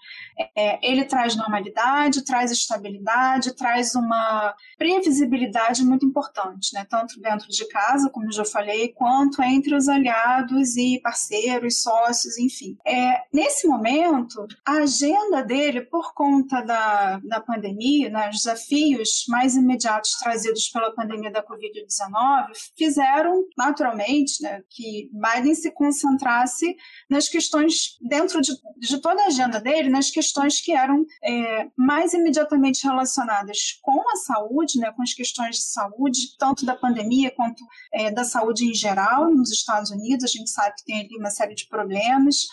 É, 0.55 0.79
ele 0.87 1.05
traz 1.05 1.35
normalidade, 1.35 2.23
traz 2.23 2.51
estabilidade, 2.51 3.55
traz 3.55 3.95
uma 3.95 4.55
previsibilidade 4.77 5.83
muito 5.83 6.05
importante, 6.05 6.73
né, 6.73 6.85
tanto 6.89 7.19
dentro 7.19 7.47
de 7.49 7.67
casa, 7.67 8.09
como 8.09 8.31
já 8.31 8.45
falei, 8.45 8.89
quanto 8.89 9.41
entre 9.41 9.75
os 9.75 9.87
aliados 9.87 10.77
e 10.77 10.99
parceiros, 11.01 11.81
sócios, 11.81 12.37
enfim. 12.37 12.77
É, 12.85 13.23
nesse 13.33 13.67
momento, 13.67 14.47
a 14.65 14.77
agenda 14.79 15.43
dele, 15.43 15.81
por 15.81 16.13
conta 16.13 16.61
da, 16.61 17.19
da 17.19 17.41
pandemia, 17.41 18.09
né, 18.09 18.29
os 18.29 18.37
desafios 18.37 19.25
mais 19.27 19.55
imediatos 19.55 20.13
trazidos 20.17 20.69
pela 20.69 20.93
pandemia 20.93 21.31
da 21.31 21.43
Covid-19, 21.43 22.52
fizeram, 22.77 23.45
naturalmente, 23.57 24.41
né, 24.41 24.61
que 24.69 25.09
Biden 25.11 25.55
se 25.55 25.71
concentrasse 25.71 26.75
nas 27.09 27.27
questões, 27.27 27.97
dentro 28.01 28.41
de, 28.41 28.53
de 28.77 28.97
toda 28.99 29.21
a 29.23 29.27
agenda 29.27 29.59
dele, 29.59 29.89
nas 29.89 30.09
questões 30.09 30.59
que 30.59 30.71
eram 30.71 31.05
é, 31.23 31.67
mais 31.77 32.13
imediatamente 32.13 32.83
relacionadas 32.83 33.79
com 33.81 34.01
a 34.09 34.15
saúde, 34.17 34.79
né, 34.79 34.91
com 34.91 35.01
as 35.01 35.13
questões 35.13 35.57
de 35.57 35.63
saúde, 35.63 36.37
tanto 36.37 36.65
da 36.65 36.75
pandemia 36.75 37.31
quanto 37.31 37.63
é, 37.93 38.11
da 38.11 38.23
saúde 38.23 38.65
em 38.65 38.73
geral 38.73 39.29
nos 39.29 39.51
Estados 39.51 39.91
Unidos. 39.91 40.25
A 40.25 40.27
gente 40.27 40.49
sabe 40.49 40.75
que 40.77 40.85
tem 40.85 41.01
ali 41.01 41.17
uma 41.17 41.29
série 41.29 41.55
de 41.55 41.67
problemas 41.67 42.47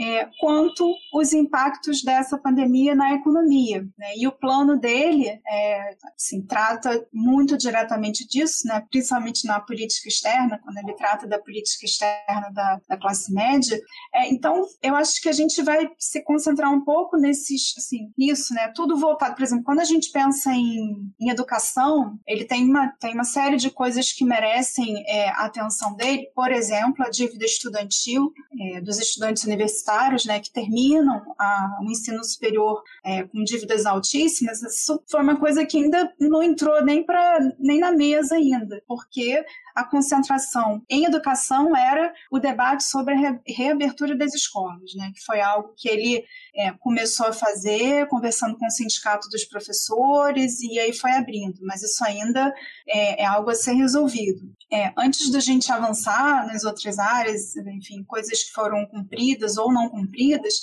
é, 0.00 0.28
quanto 0.40 0.94
os 1.12 1.32
impactos 1.32 2.02
dessa 2.02 2.38
pandemia 2.38 2.94
na 2.94 3.14
economia. 3.14 3.82
Né? 3.98 4.16
E 4.16 4.26
o 4.26 4.32
plano 4.32 4.78
dele 4.78 5.28
é, 5.28 5.96
assim, 6.16 6.42
trata 6.42 7.06
muito 7.12 7.56
diretamente 7.56 8.26
disso, 8.26 8.66
né? 8.66 8.82
principalmente 8.90 9.46
na 9.46 9.60
política 9.60 10.08
externa, 10.08 10.58
quando 10.62 10.78
ele 10.78 10.94
trata 10.94 11.26
da 11.26 11.38
política 11.38 11.84
externa 11.84 12.50
da, 12.52 12.80
da 12.88 12.96
classe 12.96 13.32
média. 13.32 13.78
É, 14.14 14.32
então, 14.32 14.64
eu 14.82 14.94
acho 14.94 15.20
que 15.20 15.28
a 15.28 15.32
gente 15.32 15.62
vai 15.62 15.88
se 15.98 16.22
concentrar 16.22 16.72
um 16.72 16.84
pouco 16.84 17.16
nesses, 17.16 17.74
assim, 17.76 18.12
nisso, 18.16 18.54
né? 18.54 18.72
tudo 18.74 18.96
voltado, 18.96 19.34
por 19.34 19.42
exemplo, 19.42 19.64
quando 19.64 19.80
a 19.80 19.84
gente 19.84 20.10
pensa 20.10 20.52
em, 20.52 21.12
em 21.20 21.30
educação, 21.30 22.18
ele 22.26 22.44
tem 22.44 22.64
uma, 22.64 22.88
tem 22.98 23.14
uma 23.14 23.24
série 23.24 23.56
de 23.56 23.70
coisas 23.70 24.12
que 24.12 24.24
merecem 24.24 25.04
é, 25.06 25.28
a 25.30 25.44
atenção 25.44 25.94
dele, 25.94 26.30
por 26.34 26.50
exemplo, 26.50 27.04
a 27.04 27.10
dívida 27.10 27.44
estudantil 27.44 28.32
é, 28.60 28.80
dos 28.80 28.98
estudantes 28.98 29.44
universitários 29.44 29.81
universitários, 29.82 30.24
né, 30.24 30.40
que 30.40 30.50
terminam 30.50 31.34
a, 31.38 31.78
o 31.80 31.90
ensino 31.90 32.24
superior 32.24 32.82
é, 33.04 33.24
com 33.24 33.42
dívidas 33.42 33.84
altíssimas, 33.84 34.62
isso 34.62 35.02
foi 35.10 35.20
uma 35.20 35.36
coisa 35.36 35.66
que 35.66 35.76
ainda 35.76 36.12
não 36.18 36.42
entrou 36.42 36.82
nem, 36.84 37.04
pra, 37.04 37.38
nem 37.58 37.80
na 37.80 37.92
mesa 37.92 38.36
ainda, 38.36 38.82
porque 38.86 39.44
a 39.74 39.84
concentração 39.84 40.82
em 40.88 41.04
educação 41.04 41.76
era 41.76 42.12
o 42.30 42.38
debate 42.38 42.84
sobre 42.84 43.14
a 43.14 43.40
reabertura 43.46 44.16
das 44.16 44.34
escolas, 44.34 44.94
né, 44.94 45.10
que 45.14 45.24
foi 45.24 45.40
algo 45.40 45.74
que 45.76 45.88
ele 45.88 46.24
é, 46.54 46.72
começou 46.72 47.26
a 47.26 47.32
fazer, 47.32 48.06
conversando 48.08 48.56
com 48.56 48.66
o 48.66 48.70
sindicato 48.70 49.28
dos 49.28 49.44
professores, 49.44 50.60
e 50.60 50.78
aí 50.78 50.92
foi 50.92 51.12
abrindo, 51.12 51.58
mas 51.62 51.82
isso 51.82 52.04
ainda 52.04 52.52
é, 52.86 53.22
é 53.22 53.24
algo 53.26 53.50
a 53.50 53.54
ser 53.54 53.72
resolvido. 53.72 54.40
É, 54.70 54.92
antes 54.96 55.30
da 55.30 55.40
gente 55.40 55.70
avançar 55.70 56.46
nas 56.46 56.64
outras 56.64 56.98
áreas, 56.98 57.56
enfim, 57.56 58.02
coisas 58.04 58.42
que 58.42 58.52
foram 58.52 58.86
cumpridas 58.86 59.58
ou 59.58 59.72
não 59.72 59.88
cumpridas, 59.88 60.54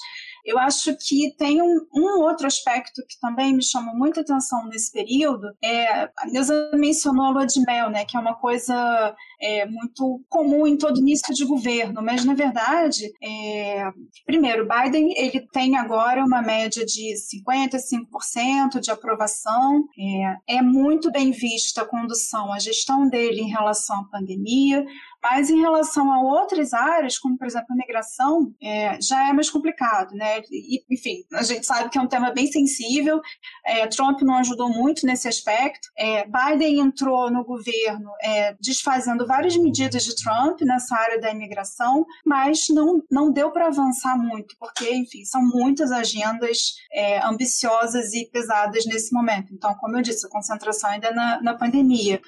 eu 0.49 0.57
acho 0.57 0.95
que 0.97 1.35
tem 1.37 1.61
um, 1.61 1.85
um, 1.93 2.21
outro 2.21 2.47
aspecto 2.47 3.03
que 3.07 3.19
também 3.19 3.53
me 3.53 3.63
chamou 3.63 3.95
muita 3.95 4.21
atenção 4.21 4.65
nesse 4.67 4.91
período. 4.91 5.47
É, 5.63 6.03
a 6.03 6.25
Neuza 6.31 6.71
mencionou 6.73 7.25
a 7.25 7.29
lua 7.29 7.45
de 7.45 7.61
mel, 7.61 7.89
né, 7.89 8.03
que 8.05 8.17
é 8.17 8.19
uma 8.19 8.35
coisa 8.35 9.15
é, 9.39 9.65
muito 9.67 10.23
comum 10.27 10.65
em 10.65 10.77
todo 10.77 10.99
início 10.99 11.33
de 11.33 11.45
governo, 11.45 12.01
mas 12.01 12.25
na 12.25 12.33
verdade, 12.33 13.11
é, 13.21 13.89
primeiro, 14.25 14.67
Biden 14.67 15.13
ele 15.15 15.47
tem 15.51 15.77
agora 15.77 16.25
uma 16.25 16.41
média 16.41 16.83
de 16.85 17.13
55% 17.47 18.79
de 18.79 18.89
aprovação, 18.89 19.85
é, 20.47 20.57
é 20.57 20.61
muito 20.61 21.11
bem 21.11 21.31
vista 21.31 21.81
a 21.81 21.85
condução, 21.85 22.51
a 22.51 22.59
gestão 22.59 23.07
dele 23.07 23.41
em 23.41 23.49
relação 23.49 24.01
à 24.01 24.05
pandemia. 24.05 24.83
Mas 25.21 25.49
em 25.49 25.59
relação 25.59 26.11
a 26.11 26.21
outras 26.21 26.73
áreas, 26.73 27.17
como 27.17 27.37
por 27.37 27.45
exemplo 27.45 27.67
a 27.69 27.75
migração, 27.75 28.53
é, 28.61 28.99
já 29.01 29.29
é 29.29 29.33
mais 29.33 29.49
complicado, 29.49 30.13
né? 30.15 30.39
E, 30.49 30.83
enfim, 30.89 31.23
a 31.33 31.43
gente 31.43 31.65
sabe 31.65 31.89
que 31.89 31.97
é 31.97 32.01
um 32.01 32.07
tema 32.07 32.31
bem 32.31 32.47
sensível. 32.47 33.21
É, 33.65 33.85
Trump 33.87 34.21
não 34.21 34.37
ajudou 34.37 34.69
muito 34.69 35.05
nesse 35.05 35.27
aspecto. 35.27 35.89
É, 35.97 36.25
Biden 36.25 36.79
entrou 36.79 37.29
no 37.29 37.43
governo 37.43 38.11
é, 38.21 38.55
desfazendo 38.61 39.27
várias 39.27 39.57
medidas 39.57 40.05
de 40.05 40.15
Trump 40.15 40.61
nessa 40.61 40.95
área 40.95 41.19
da 41.19 41.31
imigração, 41.31 42.05
mas 42.25 42.67
não, 42.69 43.03
não 43.11 43.31
deu 43.31 43.51
para 43.51 43.67
avançar 43.67 44.17
muito, 44.17 44.55
porque, 44.57 44.89
enfim, 44.93 45.25
são 45.25 45.41
muitas 45.41 45.91
agendas 45.91 46.75
é, 46.93 47.25
ambiciosas 47.25 48.13
e 48.13 48.25
pesadas 48.31 48.85
nesse 48.85 49.13
momento. 49.13 49.53
Então, 49.53 49.75
como 49.75 49.97
eu 49.97 50.01
disse, 50.01 50.25
a 50.25 50.29
concentração 50.29 50.89
ainda 50.91 51.07
é 51.07 51.13
na, 51.13 51.41
na 51.41 51.53
pandemia. 51.53 52.21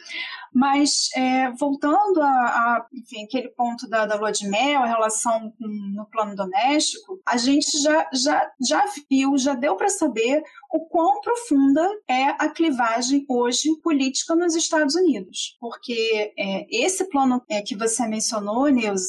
Mas, 0.54 1.10
voltando 1.58 2.22
a, 2.22 2.81
enfim, 2.94 3.24
aquele 3.24 3.50
ponto 3.50 3.88
da, 3.88 4.06
da 4.06 4.16
lua 4.16 4.32
de 4.32 4.48
mel, 4.48 4.82
a 4.82 4.88
relação 4.88 5.52
com, 5.58 5.68
no 5.68 6.06
plano 6.06 6.36
doméstico, 6.36 7.20
a 7.26 7.38
gente 7.38 7.82
já, 7.82 8.08
já, 8.14 8.52
já 8.62 8.86
viu, 9.10 9.38
já 9.38 9.54
deu 9.54 9.76
para 9.76 9.90
saber 9.90 10.44
o 10.72 10.86
quão 10.88 11.22
profunda 11.22 11.88
é 12.08 12.30
a 12.30 12.50
clivagem 12.50 13.26
hoje 13.28 13.70
política 13.84 14.36
nos 14.36 14.56
Estados 14.56 14.96
Unidos. 14.96 15.58
Porque 15.60 16.34
é, 16.38 16.66
esse 16.70 17.10
plano 17.10 17.42
é, 17.50 17.62
que 17.62 17.76
você 17.76 18.08
mencionou, 18.08 18.68
Neuza, 18.68 19.06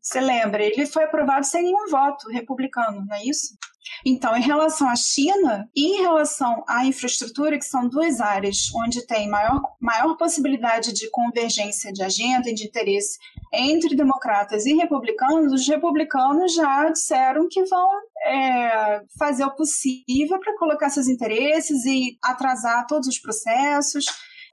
você 0.00 0.20
lembra, 0.20 0.62
ele 0.64 0.86
foi 0.86 1.04
aprovado 1.04 1.44
sem 1.44 1.62
nenhum 1.62 1.88
voto 1.90 2.28
republicano, 2.28 3.04
não 3.04 3.14
é 3.14 3.24
isso? 3.24 3.56
Então, 4.04 4.36
em 4.36 4.42
relação 4.42 4.88
à 4.88 4.96
China 4.96 5.68
e 5.74 5.98
em 5.98 6.02
relação 6.02 6.64
à 6.68 6.84
infraestrutura, 6.86 7.58
que 7.58 7.64
são 7.64 7.88
duas 7.88 8.20
áreas 8.20 8.70
onde 8.74 9.06
tem 9.06 9.28
maior, 9.28 9.60
maior 9.80 10.16
possibilidade 10.16 10.92
de 10.92 11.10
convergência 11.10 11.92
de 11.92 12.02
agenda 12.02 12.48
e 12.48 12.54
de 12.54 12.64
interesse 12.64 13.18
entre 13.52 13.94
democratas 13.94 14.66
e 14.66 14.74
republicanos, 14.74 15.52
os 15.52 15.68
republicanos 15.68 16.54
já 16.54 16.88
disseram 16.90 17.48
que 17.50 17.64
vão 17.64 17.88
é, 18.24 19.02
fazer 19.18 19.44
o 19.44 19.54
possível 19.54 20.38
para 20.40 20.56
colocar 20.58 20.88
seus 20.88 21.08
interesses 21.08 21.84
e 21.84 22.16
atrasar 22.22 22.86
todos 22.86 23.08
os 23.08 23.18
processos 23.18 24.06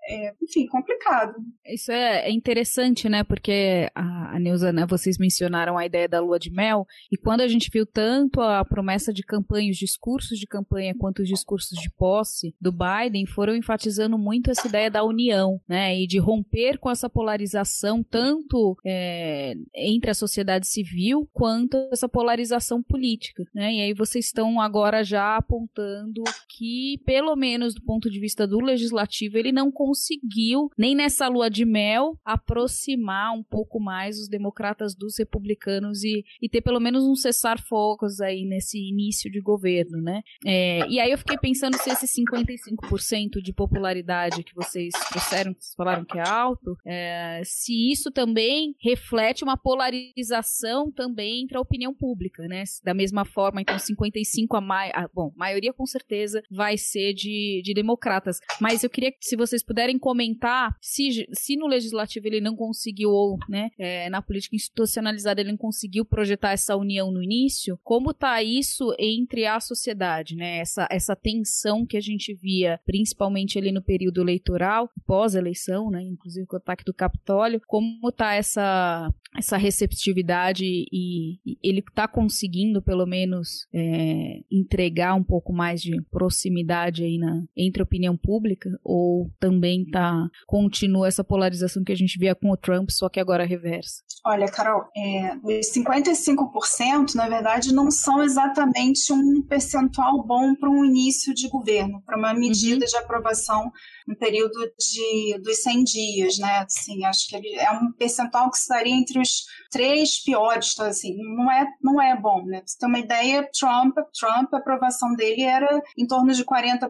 é, 0.10 0.34
enfim, 0.42 0.66
complicado. 0.66 1.36
Isso 1.64 1.92
é, 1.92 2.28
é, 2.28 2.32
interessante, 2.32 3.08
né? 3.08 3.24
Porque 3.24 3.88
a, 3.94 4.36
a 4.36 4.40
Neuza, 4.40 4.74
né, 4.74 4.84
vocês 4.88 5.20
mencionaram 5.20 5.78
a 5.78 5.86
ideia 5.86 6.10
da 6.10 6.20
lua 6.20 6.40
de 6.40 6.50
mel, 6.50 6.88
e 7.12 7.18
quando 7.18 7.42
a 7.42 7.48
gente 7.48 7.70
viu 7.72 7.86
tanto 7.86 8.42
a 8.42 8.66
promessa 8.66 9.14
de 9.14 9.22
campanha, 9.22 9.70
os 9.70 9.78
discursos 9.78 10.40
de 10.40 10.48
campanha, 10.48 10.96
quanto 10.98 11.22
os 11.22 11.28
discursos 11.28 11.80
de 11.80 11.92
posse 11.92 12.56
do 12.60 12.72
Biden, 12.72 13.28
foram 13.28 13.56
enfatizando 13.56 14.18
muito 14.18 14.50
essa 14.50 14.68
ideia 14.68 14.90
da 14.90 15.04
união, 15.04 15.62
né? 15.68 15.96
E 15.96 16.08
de 16.08 16.18
romper 16.18 16.80
com 16.80 16.90
essa 16.90 17.08
polarização, 17.08 18.02
tanto 18.02 18.76
é, 18.84 19.54
entre 19.76 20.10
a 20.10 20.16
sociedade 20.16 20.68
civil, 20.68 21.30
quanto 21.32 21.78
essa 21.92 22.10
polarização 22.10 22.82
política, 22.82 23.44
né? 23.54 23.74
E 23.74 23.82
aí 23.82 23.94
vocês 23.94 24.26
estão 24.26 24.60
agora 24.60 25.04
já 25.04 25.38
apontando 25.38 26.24
que, 26.48 27.00
pelo 27.06 27.36
menos 27.36 27.76
do 27.76 27.84
ponto 27.84 28.10
de 28.10 28.20
vista 28.20 28.48
do 28.48 28.60
legislativo, 28.60 29.38
ele 29.38 29.52
não 29.52 29.72
consegue 29.72 29.99
conseguiu, 30.00 30.72
nem 30.78 30.96
nessa 30.96 31.28
lua 31.28 31.50
de 31.50 31.66
mel, 31.66 32.18
aproximar 32.24 33.34
um 33.34 33.44
pouco 33.44 33.80
mais 33.80 34.18
os 34.18 34.30
democratas 34.30 34.96
dos 34.96 35.18
republicanos 35.20 36.04
e, 36.04 36.24
e 36.42 36.48
ter 36.48 36.62
pelo 36.62 36.80
menos 36.80 37.04
um 37.04 37.16
cessar-fogos 37.16 38.22
aí 38.22 38.46
nesse 38.46 38.78
início 38.78 39.30
de 39.30 39.42
governo, 39.42 40.02
né? 40.02 40.22
É, 40.46 40.88
e 40.88 41.00
aí 41.00 41.12
eu 41.12 41.18
fiquei 41.18 41.38
pensando 41.38 41.78
se 41.78 41.90
esse 41.90 42.06
55% 42.24 43.42
de 43.42 43.52
popularidade 43.52 44.44
que 44.44 44.56
vocês 44.56 44.94
trouxeram, 45.10 45.54
que 45.54 45.64
vocês 45.64 45.76
falaram 45.76 46.06
que 46.06 46.18
é 46.18 46.28
alto, 46.28 46.78
é, 46.86 47.42
se 47.44 47.92
isso 47.92 48.10
também 48.10 48.76
reflete 48.82 49.44
uma 49.44 49.58
polarização 49.58 50.92
também 50.92 51.44
entre 51.44 51.58
a 51.58 51.62
opinião 51.62 51.94
pública, 51.94 52.48
né? 52.48 52.64
Da 52.84 52.94
mesma 52.94 53.26
forma, 53.26 53.62
então 53.62 53.78
55 53.78 54.56
a 54.56 54.62
mais, 54.62 54.94
bom, 55.14 55.34
maioria 55.36 55.74
com 55.74 55.86
certeza 55.86 56.42
vai 56.50 56.78
ser 56.78 57.14
de, 57.14 57.62
de 57.64 57.74
democratas, 57.74 58.40
mas 58.62 58.84
eu 58.84 58.90
queria 58.90 59.12
que 59.12 59.18
se 59.22 59.36
vocês 59.36 59.64
puderem 59.64 59.89
puderem 59.90 59.98
comentar 59.98 60.76
se, 60.82 61.28
se 61.34 61.56
no 61.56 61.68
legislativo 61.68 62.28
ele 62.28 62.42
não 62.42 62.56
conseguiu, 62.56 63.10
ou 63.10 63.38
né, 63.48 63.72
é, 63.78 64.10
na 64.10 64.22
política 64.22 64.56
institucionalizada 64.56 65.42
ele 65.42 65.52
não 65.52 65.58
conseguiu 65.58 66.06
projetar 66.06 66.52
essa 66.52 66.76
união 66.76 67.12
no 67.12 67.24
início, 67.24 67.80
como 67.84 68.14
tá 68.14 68.44
isso 68.44 68.94
entre 69.00 69.46
a 69.46 69.60
sociedade, 69.60 70.36
né? 70.36 70.60
Essa, 70.60 70.88
essa 70.92 71.16
tensão 71.16 71.86
que 71.86 71.98
a 71.98 72.02
gente 72.02 72.34
via, 72.34 72.80
principalmente 72.86 73.58
ali 73.58 73.72
no 73.72 73.82
período 73.82 74.22
eleitoral, 74.22 74.90
pós-eleição, 75.06 75.90
né? 75.90 76.02
Inclusive 76.04 76.46
com 76.46 76.56
o 76.56 76.60
ataque 76.60 76.84
do 76.84 76.94
Capitólio, 76.94 77.62
como 77.68 78.12
tá 78.12 78.34
essa, 78.34 79.12
essa 79.38 79.58
receptividade 79.58 80.66
e, 80.66 81.40
e 81.46 81.58
ele 81.64 81.80
está 81.80 82.08
conseguindo, 82.08 82.82
pelo 82.82 83.06
menos, 83.06 83.68
é, 83.74 84.42
entregar 84.52 85.14
um 85.16 85.24
pouco 85.24 85.54
mais 85.54 85.82
de 85.82 86.02
proximidade 86.12 87.04
aí 87.04 87.18
na, 87.18 87.44
entre 87.56 87.82
a 87.82 87.86
opinião 87.86 88.18
pública, 88.18 88.70
ou 88.84 89.32
também 89.40 89.69
também 89.70 89.86
tá 89.86 90.28
continua 90.48 91.08
essa 91.08 91.24
polarização 91.24 91.84
que 91.84 91.92
a 91.92 91.96
gente 91.96 92.18
via 92.18 92.34
com 92.34 92.52
o 92.52 92.58
Trump, 92.58 92.90
só 92.90 93.08
que 93.08 93.20
agora 93.20 93.46
reversa? 93.46 94.02
Olha, 94.26 94.48
Carol, 94.48 94.84
é, 94.98 95.36
os 95.44 95.72
55%, 95.72 97.16
na 97.16 97.30
verdade, 97.30 97.74
não 97.74 97.90
são 97.90 98.22
exatamente 98.22 99.14
um 99.14 99.42
percentual 99.48 100.26
bom 100.26 100.56
para 100.56 100.70
um 100.70 100.84
início 100.84 101.34
de 101.34 101.48
governo, 101.48 102.02
para 102.06 102.18
uma 102.18 102.34
medida 102.34 102.84
uhum. 102.84 102.90
de 102.90 102.98
aprovação 102.98 103.72
no 104.08 104.18
período 104.18 104.60
de, 104.78 105.40
dos 105.42 105.62
100 105.62 105.84
dias, 105.84 106.38
né? 106.40 106.60
Assim, 106.60 107.06
acho 107.06 107.28
que 107.28 107.36
ele 107.36 107.56
é 107.56 107.72
um 107.72 107.92
percentual 107.94 108.50
que 108.50 108.58
estaria 108.58 108.94
entre 108.94 109.20
os 109.20 109.46
três 109.72 110.22
piores, 110.22 110.72
então, 110.74 110.88
assim, 110.88 111.16
não 111.36 111.52
é, 111.52 111.68
não 111.82 112.02
é 112.02 112.20
bom, 112.20 112.44
né? 112.46 112.58
Pra 112.58 112.68
você 112.68 112.78
ter 112.78 112.86
uma 112.88 113.00
ideia, 113.00 113.50
Trump, 113.58 113.96
Trump, 114.20 114.54
a 114.54 114.58
aprovação 114.58 115.14
dele 115.16 115.44
era 115.44 115.82
em 115.98 116.08
torno 116.08 116.34
de 116.34 116.44
40%, 116.44 116.90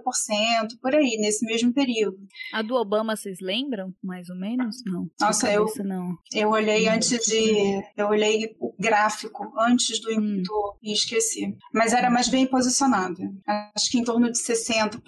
por 0.82 0.96
aí, 0.96 1.18
nesse 1.20 1.46
mesmo 1.46 1.74
período. 1.74 2.18
A 2.54 2.62
do 2.70 2.76
Obama, 2.76 3.16
vocês 3.16 3.40
lembram, 3.42 3.94
mais 4.02 4.30
ou 4.30 4.36
menos? 4.36 4.78
Não. 4.86 5.10
Nossa, 5.20 5.52
eu, 5.52 5.66
não. 5.84 6.16
eu 6.32 6.50
olhei 6.52 6.88
hum. 6.88 6.92
antes 6.94 7.26
de, 7.26 7.84
eu 7.98 8.08
olhei 8.08 8.56
o 8.60 8.74
gráfico 8.80 9.52
antes 9.60 10.00
do 10.00 10.12
hum. 10.12 10.44
e 10.82 10.94
esqueci. 10.94 11.58
Mas 11.74 11.94
era 11.94 12.10
mais 12.10 12.30
bem 12.30 12.46
posicionado. 12.46 13.20
Acho 13.76 13.90
que 13.90 13.98
em 13.98 14.04
torno 14.04 14.32
de 14.32 14.38
60%, 14.38 15.02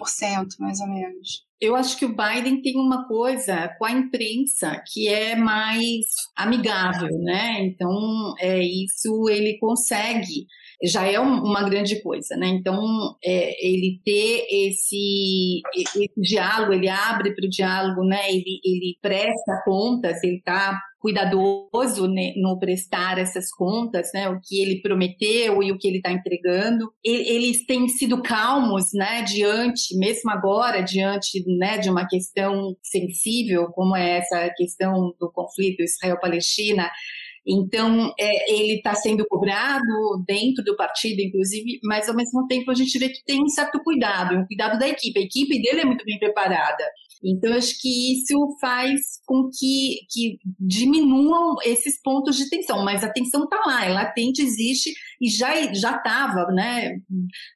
mais 0.58 0.80
ou 0.80 0.88
menos. 0.88 1.46
Eu 1.60 1.76
acho 1.76 1.96
que 1.96 2.04
o 2.04 2.16
Biden 2.16 2.60
tem 2.60 2.74
uma 2.76 3.06
coisa 3.06 3.68
com 3.78 3.84
a 3.84 3.92
imprensa 3.92 4.82
que 4.84 5.06
é 5.06 5.36
mais 5.36 6.06
amigável, 6.36 7.16
né? 7.20 7.64
Então, 7.64 8.34
é, 8.40 8.60
isso 8.60 9.28
ele 9.30 9.56
consegue, 9.60 10.48
já 10.84 11.06
é 11.06 11.18
um, 11.18 11.42
uma 11.42 11.62
grande 11.62 12.02
coisa, 12.02 12.36
né? 12.36 12.48
Então, 12.48 12.80
é, 13.24 13.66
ele 13.66 14.00
ter 14.04 14.46
esse, 14.50 15.62
esse 15.74 16.10
diálogo, 16.16 16.72
ele 16.72 16.88
abre 16.88 17.34
para 17.34 17.46
o 17.46 17.50
diálogo, 17.50 18.04
né? 18.04 18.30
Ele, 18.30 18.60
ele 18.64 18.96
presta 19.00 19.62
contas, 19.64 20.22
ele 20.22 20.36
está 20.36 20.78
cuidadoso 21.02 22.06
né, 22.06 22.32
no 22.36 22.56
prestar 22.60 23.18
essas 23.18 23.50
contas, 23.50 24.10
né, 24.14 24.28
o 24.28 24.38
que 24.40 24.62
ele 24.62 24.80
prometeu 24.80 25.60
e 25.60 25.72
o 25.72 25.76
que 25.76 25.88
ele 25.88 25.96
está 25.96 26.12
entregando. 26.12 26.92
Eles 27.04 27.66
têm 27.66 27.88
sido 27.88 28.22
calmos, 28.22 28.92
né, 28.94 29.22
diante, 29.22 29.98
mesmo 29.98 30.30
agora, 30.30 30.80
diante, 30.80 31.42
né, 31.58 31.76
de 31.76 31.90
uma 31.90 32.06
questão 32.06 32.76
sensível 32.80 33.66
como 33.72 33.96
é 33.96 34.18
essa 34.18 34.48
questão 34.56 35.12
do 35.18 35.28
conflito 35.32 35.82
Israel-Palestina. 35.82 36.88
Então, 37.46 38.12
é, 38.18 38.52
ele 38.52 38.74
está 38.74 38.94
sendo 38.94 39.26
cobrado 39.26 40.22
dentro 40.26 40.62
do 40.64 40.76
partido, 40.76 41.20
inclusive, 41.20 41.80
mas 41.82 42.08
ao 42.08 42.14
mesmo 42.14 42.46
tempo 42.46 42.70
a 42.70 42.74
gente 42.74 42.98
vê 42.98 43.08
que 43.08 43.24
tem 43.24 43.42
um 43.42 43.48
certo 43.48 43.82
cuidado, 43.82 44.36
um 44.36 44.46
cuidado 44.46 44.78
da 44.78 44.88
equipe. 44.88 45.18
A 45.18 45.22
equipe 45.22 45.60
dele 45.60 45.80
é 45.80 45.84
muito 45.84 46.04
bem 46.04 46.18
preparada. 46.18 46.84
Então, 47.24 47.54
acho 47.54 47.80
que 47.80 48.14
isso 48.14 48.34
faz 48.60 49.00
com 49.24 49.48
que, 49.48 50.00
que 50.10 50.38
diminuam 50.58 51.56
esses 51.64 52.00
pontos 52.02 52.36
de 52.36 52.48
tensão, 52.48 52.84
mas 52.84 53.04
a 53.04 53.12
tensão 53.12 53.44
está 53.44 53.60
lá, 53.64 53.84
é 53.86 53.88
latente, 53.88 54.42
existe 54.42 54.92
e 55.22 55.28
já 55.28 55.96
estava 55.96 56.46
né, 56.52 56.96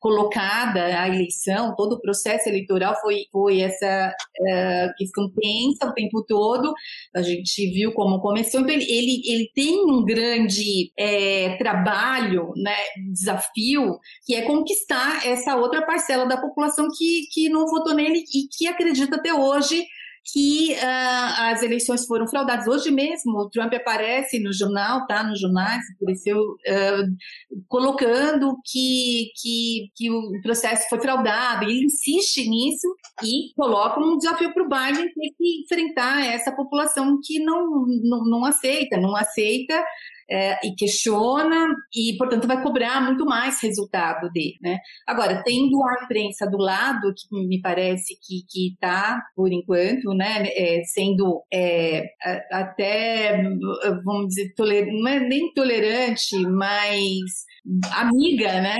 colocada 0.00 0.84
a 0.84 1.08
eleição, 1.08 1.74
todo 1.76 1.94
o 1.94 2.00
processo 2.00 2.48
eleitoral 2.48 2.94
foi, 3.00 3.24
foi 3.32 3.60
essa 3.60 4.14
uh, 4.40 4.94
questão 4.96 5.30
tensa 5.30 5.86
o 5.86 5.94
tempo 5.94 6.24
todo, 6.24 6.72
a 7.14 7.22
gente 7.22 7.70
viu 7.72 7.92
como 7.92 8.20
começou, 8.20 8.60
então 8.60 8.74
ele, 8.74 8.84
ele, 8.84 9.22
ele 9.26 9.50
tem 9.54 9.84
um 9.84 10.04
grande 10.04 10.92
é, 10.98 11.56
trabalho, 11.56 12.52
né, 12.56 12.76
desafio, 13.12 13.98
que 14.24 14.34
é 14.34 14.42
conquistar 14.42 15.26
essa 15.26 15.56
outra 15.56 15.84
parcela 15.84 16.26
da 16.26 16.40
população 16.40 16.88
que, 16.96 17.26
que 17.32 17.48
não 17.48 17.66
votou 17.66 17.94
nele 17.94 18.24
e 18.32 18.48
que 18.48 18.66
acredita 18.68 19.16
até 19.16 19.34
hoje 19.34 19.66
hoje 19.66 19.86
que 20.32 20.72
uh, 20.72 21.52
as 21.52 21.62
eleições 21.62 22.04
foram 22.04 22.26
fraudadas. 22.26 22.66
Hoje 22.66 22.90
mesmo, 22.90 23.32
o 23.38 23.48
Trump 23.48 23.72
aparece 23.74 24.40
no 24.40 24.52
jornal, 24.52 25.06
tá? 25.06 25.22
Nos 25.22 25.40
jornais, 25.40 25.82
apareceu 25.94 26.38
uh, 26.38 27.64
colocando 27.68 28.56
que, 28.64 29.30
que, 29.40 29.90
que 29.94 30.10
o 30.10 30.40
processo 30.42 30.88
foi 30.88 31.00
fraudado. 31.00 31.64
Ele 31.64 31.84
insiste 31.84 32.48
nisso 32.48 32.88
e 33.22 33.54
coloca 33.54 34.00
um 34.00 34.16
desafio 34.18 34.52
para 34.52 34.64
o 34.64 34.68
Biden 34.68 35.12
ter 35.12 35.30
que 35.38 35.62
enfrentar 35.62 36.26
essa 36.26 36.50
população 36.50 37.20
que 37.22 37.38
não, 37.38 37.86
não, 38.02 38.24
não 38.24 38.44
aceita, 38.44 38.96
não 38.96 39.14
aceita 39.14 39.80
é, 40.30 40.66
e 40.66 40.74
questiona 40.74 41.68
e, 41.94 42.16
portanto, 42.16 42.46
vai 42.46 42.62
cobrar 42.62 43.00
muito 43.00 43.24
mais 43.24 43.60
resultado 43.62 44.30
dele. 44.30 44.56
Né? 44.60 44.78
Agora, 45.06 45.42
tendo 45.44 45.82
a 45.84 46.04
imprensa 46.04 46.46
do 46.46 46.58
lado, 46.58 47.12
que 47.14 47.46
me 47.46 47.60
parece 47.60 48.18
que 48.20 48.68
está, 48.68 49.22
por 49.34 49.52
enquanto, 49.52 50.14
né, 50.14 50.46
é, 50.48 50.82
sendo 50.84 51.42
é, 51.52 52.04
até, 52.50 53.42
vamos 54.04 54.28
dizer, 54.28 54.52
toler, 54.54 54.86
não 54.86 55.08
é 55.08 55.20
nem 55.20 55.52
tolerante, 55.52 56.36
mas 56.46 57.46
amiga, 57.92 58.60
né? 58.60 58.76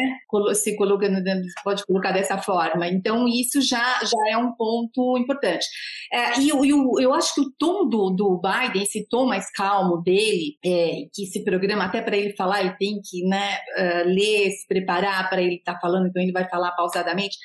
Se 0.55 0.77
colocando, 0.77 1.21
pode 1.65 1.85
colocar 1.85 2.13
dessa 2.13 2.39
forma. 2.39 2.87
Então, 2.89 3.27
isso 3.27 3.61
já, 3.61 3.99
já 4.05 4.31
é 4.31 4.37
um 4.37 4.53
ponto 4.53 5.19
importante. 5.19 5.67
É, 6.13 6.39
e, 6.39 6.49
e 6.49 7.03
eu 7.03 7.13
acho 7.13 7.35
que 7.35 7.41
o 7.41 7.51
tom 7.59 7.89
do, 7.89 8.11
do 8.11 8.41
Biden, 8.41 8.83
esse 8.83 9.07
tom 9.09 9.27
mais 9.27 9.51
calmo 9.51 10.03
dele, 10.03 10.57
é, 10.65 11.07
que 11.13 11.27
se 11.27 11.36
programa 11.45 11.85
até 11.85 12.01
para 12.01 12.17
ele 12.17 12.35
falar, 12.35 12.61
ele 12.61 12.77
tem 12.79 13.01
que 13.03 13.25
né, 13.27 13.59
uh, 13.79 14.09
ler, 14.09 14.51
se 14.51 14.67
preparar 14.67 15.29
para 15.29 15.43
ele 15.43 15.57
estar 15.57 15.75
tá 15.75 15.81
falando, 15.81 16.09
então 16.09 16.23
ele 16.23 16.33
vai 16.33 16.49
falar 16.49 16.73
pausadamente. 16.73 17.37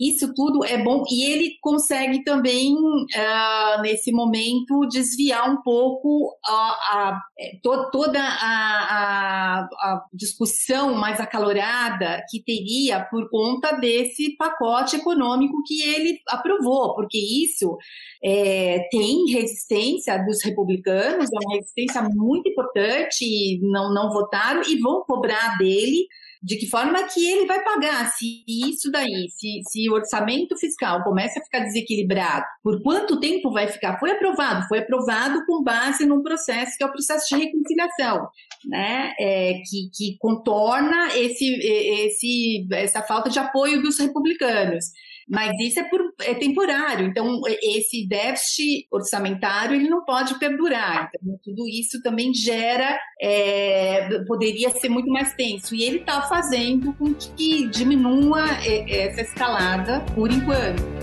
Isso 0.00 0.32
tudo 0.32 0.64
é 0.64 0.78
bom 0.78 1.02
e 1.10 1.24
ele 1.24 1.56
consegue 1.60 2.22
também, 2.22 2.72
uh, 2.72 3.82
nesse 3.82 4.12
momento, 4.12 4.86
desviar 4.88 5.50
um 5.50 5.60
pouco 5.60 6.38
a, 6.46 6.52
a, 6.52 7.20
é, 7.36 7.58
to, 7.60 7.90
toda 7.90 8.20
a, 8.20 9.60
a, 9.64 10.04
discussão 10.14 10.94
mais 10.94 11.18
acalorada 11.18 12.22
que 12.30 12.40
teria 12.44 13.04
por 13.10 13.28
conta 13.28 13.72
desse 13.72 14.36
pacote 14.36 14.94
econômico 14.94 15.64
que 15.66 15.82
ele 15.82 16.20
aprovou, 16.28 16.94
porque 16.94 17.18
isso 17.18 17.76
é, 18.22 18.86
tem 18.92 19.28
resistência 19.32 20.16
dos 20.24 20.44
republicanos, 20.44 21.28
é 21.28 21.44
uma 21.44 21.56
resistência 21.56 22.02
muito 22.02 22.48
importante, 22.48 23.24
não, 23.62 23.92
não 23.92 24.10
votaram 24.10 24.62
e 24.62 24.78
vão 24.78 25.02
cobrar 25.04 25.56
dele 25.58 26.06
de 26.42 26.56
que 26.56 26.68
forma 26.68 27.02
que 27.08 27.28
ele 27.28 27.46
vai 27.46 27.62
pagar 27.64 28.10
se 28.12 28.44
isso 28.46 28.90
daí, 28.90 29.28
se, 29.30 29.60
se 29.68 29.90
o 29.90 29.94
orçamento 29.94 30.56
fiscal 30.56 31.02
começa 31.02 31.40
a 31.40 31.42
ficar 31.42 31.60
desequilibrado, 31.60 32.44
por 32.62 32.80
quanto 32.82 33.18
tempo 33.18 33.50
vai 33.50 33.66
ficar? 33.66 33.98
Foi 33.98 34.12
aprovado, 34.12 34.66
foi 34.68 34.78
aprovado 34.78 35.44
com 35.46 35.62
base 35.62 36.06
num 36.06 36.22
processo 36.22 36.76
que 36.76 36.84
é 36.84 36.86
o 36.86 36.92
processo 36.92 37.34
de 37.34 37.42
reconciliação, 37.42 38.28
né? 38.66 39.12
É, 39.18 39.54
que, 39.68 39.90
que 39.92 40.16
contorna 40.18 41.16
esse, 41.16 41.54
esse, 41.54 42.66
essa 42.72 43.02
falta 43.02 43.28
de 43.28 43.38
apoio 43.38 43.82
dos 43.82 43.98
republicanos. 43.98 44.86
Mas 45.28 45.52
isso 45.60 45.80
é, 45.80 45.84
por, 45.84 46.00
é 46.22 46.34
temporário, 46.34 47.06
então 47.06 47.42
esse 47.62 48.08
déficit 48.08 48.86
orçamentário 48.90 49.76
ele 49.76 49.88
não 49.88 50.04
pode 50.04 50.38
perdurar. 50.38 51.10
Então, 51.14 51.38
tudo 51.42 51.68
isso 51.68 52.00
também 52.02 52.32
gera, 52.32 52.98
é, 53.20 54.08
poderia 54.26 54.70
ser 54.70 54.88
muito 54.88 55.10
mais 55.10 55.34
tenso. 55.34 55.74
E 55.74 55.84
ele 55.84 55.98
está 55.98 56.22
fazendo 56.22 56.94
com 56.94 57.14
que 57.14 57.68
diminua 57.68 58.42
é, 58.64 59.06
essa 59.06 59.20
escalada 59.20 60.00
por 60.14 60.30
enquanto. 60.30 60.97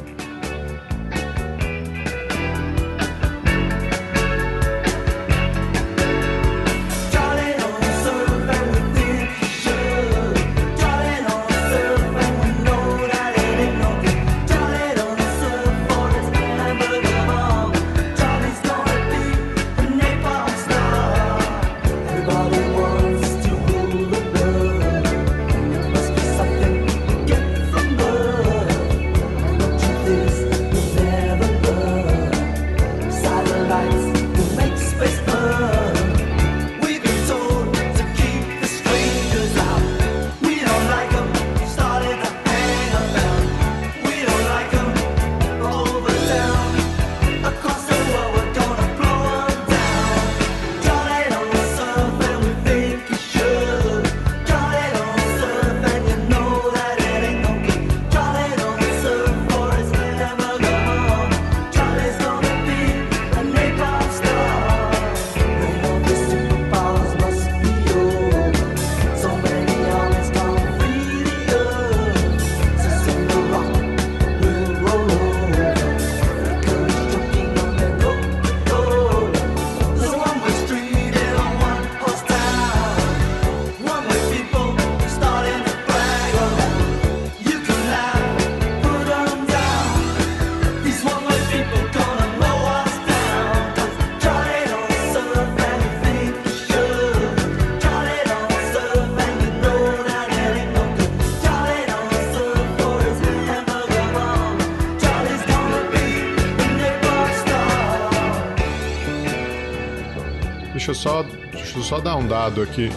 Só, 110.94 111.24
deixa 111.52 111.78
eu 111.78 111.84
só 111.84 112.00
dar 112.00 112.16
um 112.16 112.28
dado 112.28 112.62
aqui, 112.62 112.90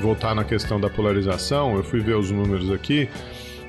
voltar 0.00 0.34
na 0.34 0.44
questão 0.44 0.80
da 0.80 0.88
polarização. 0.88 1.76
Eu 1.76 1.84
fui 1.84 2.00
ver 2.00 2.16
os 2.16 2.30
números 2.30 2.70
aqui. 2.70 3.08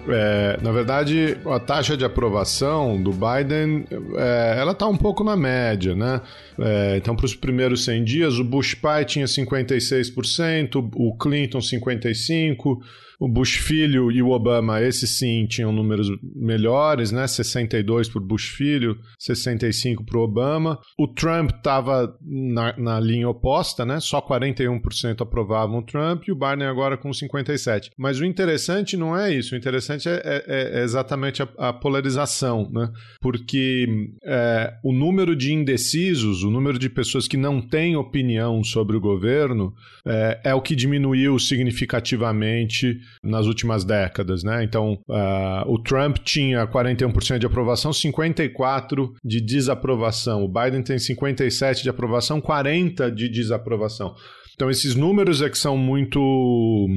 É, 0.07 0.59
na 0.61 0.71
verdade, 0.71 1.35
a 1.45 1.59
taxa 1.59 1.97
de 1.97 2.05
aprovação 2.05 3.01
do 3.01 3.11
Biden, 3.11 3.85
é, 4.15 4.55
ela 4.59 4.71
está 4.71 4.87
um 4.87 4.95
pouco 4.95 5.23
na 5.23 5.35
média, 5.35 5.95
né? 5.95 6.21
É, 6.59 6.97
então, 6.97 7.15
para 7.15 7.25
os 7.25 7.35
primeiros 7.35 7.83
100 7.85 8.03
dias, 8.03 8.37
o 8.37 8.43
Bush 8.43 8.75
pai 8.75 9.03
tinha 9.03 9.25
56%, 9.25 10.91
o 10.95 11.17
Clinton 11.17 11.57
55%, 11.57 12.77
o 13.19 13.27
Bush 13.27 13.55
filho 13.55 14.11
e 14.11 14.21
o 14.21 14.29
Obama, 14.29 14.81
esses 14.81 15.17
sim, 15.17 15.45
tinham 15.47 15.71
números 15.71 16.07
melhores, 16.21 17.11
né? 17.11 17.27
62 17.27 18.09
para 18.09 18.21
o 18.21 18.25
Bush 18.25 18.49
filho, 18.49 18.97
65 19.19 20.03
para 20.05 20.17
o 20.17 20.21
Obama. 20.21 20.79
O 20.97 21.07
Trump 21.07 21.51
estava 21.51 22.15
na, 22.21 22.77
na, 22.77 22.99
linha 22.99 23.29
oposta, 23.29 23.85
né? 23.85 23.99
Só 23.99 24.21
41% 24.21 25.21
aprovavam 25.21 25.79
o 25.79 25.85
Trump 25.85 26.27
e 26.27 26.31
o 26.31 26.35
Biden 26.35 26.67
agora 26.67 26.97
com 26.97 27.09
57%. 27.09 27.89
Mas 27.97 28.19
o 28.19 28.25
interessante 28.25 28.97
não 28.97 29.17
é 29.17 29.33
isso. 29.33 29.55
O 29.55 29.57
interessante 29.57 30.09
é, 30.09 30.21
é, 30.25 30.79
é 30.79 30.83
exatamente 30.83 31.41
a, 31.41 31.47
a, 31.57 31.73
polarização, 31.73 32.69
né? 32.71 32.89
Porque 33.21 33.87
é, 34.23 34.73
o 34.83 34.91
número 34.91 35.35
de 35.35 35.53
indecisos, 35.53 36.43
o 36.43 36.51
número 36.51 36.77
de 36.77 36.89
pessoas 36.89 37.27
que 37.27 37.37
não 37.37 37.61
têm 37.61 37.95
opinião 37.95 38.63
sobre 38.63 38.95
o 38.97 39.01
governo, 39.01 39.73
é, 40.05 40.41
é 40.45 40.53
o 40.53 40.61
que 40.61 40.75
diminuiu 40.75 41.37
significativamente 41.39 42.99
nas 43.23 43.45
últimas 43.45 43.83
décadas, 43.83 44.43
né? 44.43 44.63
Então, 44.63 44.93
uh, 45.07 45.71
o 45.71 45.81
Trump 45.81 46.17
tinha 46.23 46.67
41% 46.67 47.39
de 47.39 47.45
aprovação, 47.45 47.91
54% 47.91 49.11
de 49.23 49.41
desaprovação. 49.41 50.43
O 50.43 50.47
Biden 50.47 50.81
tem 50.81 50.97
57% 50.97 51.81
de 51.81 51.89
aprovação, 51.89 52.41
40% 52.41 53.11
de 53.11 53.29
desaprovação. 53.29 54.15
Então, 54.55 54.69
esses 54.69 54.95
números 54.95 55.41
é 55.41 55.49
que 55.49 55.57
são 55.57 55.77
muito. 55.77 56.87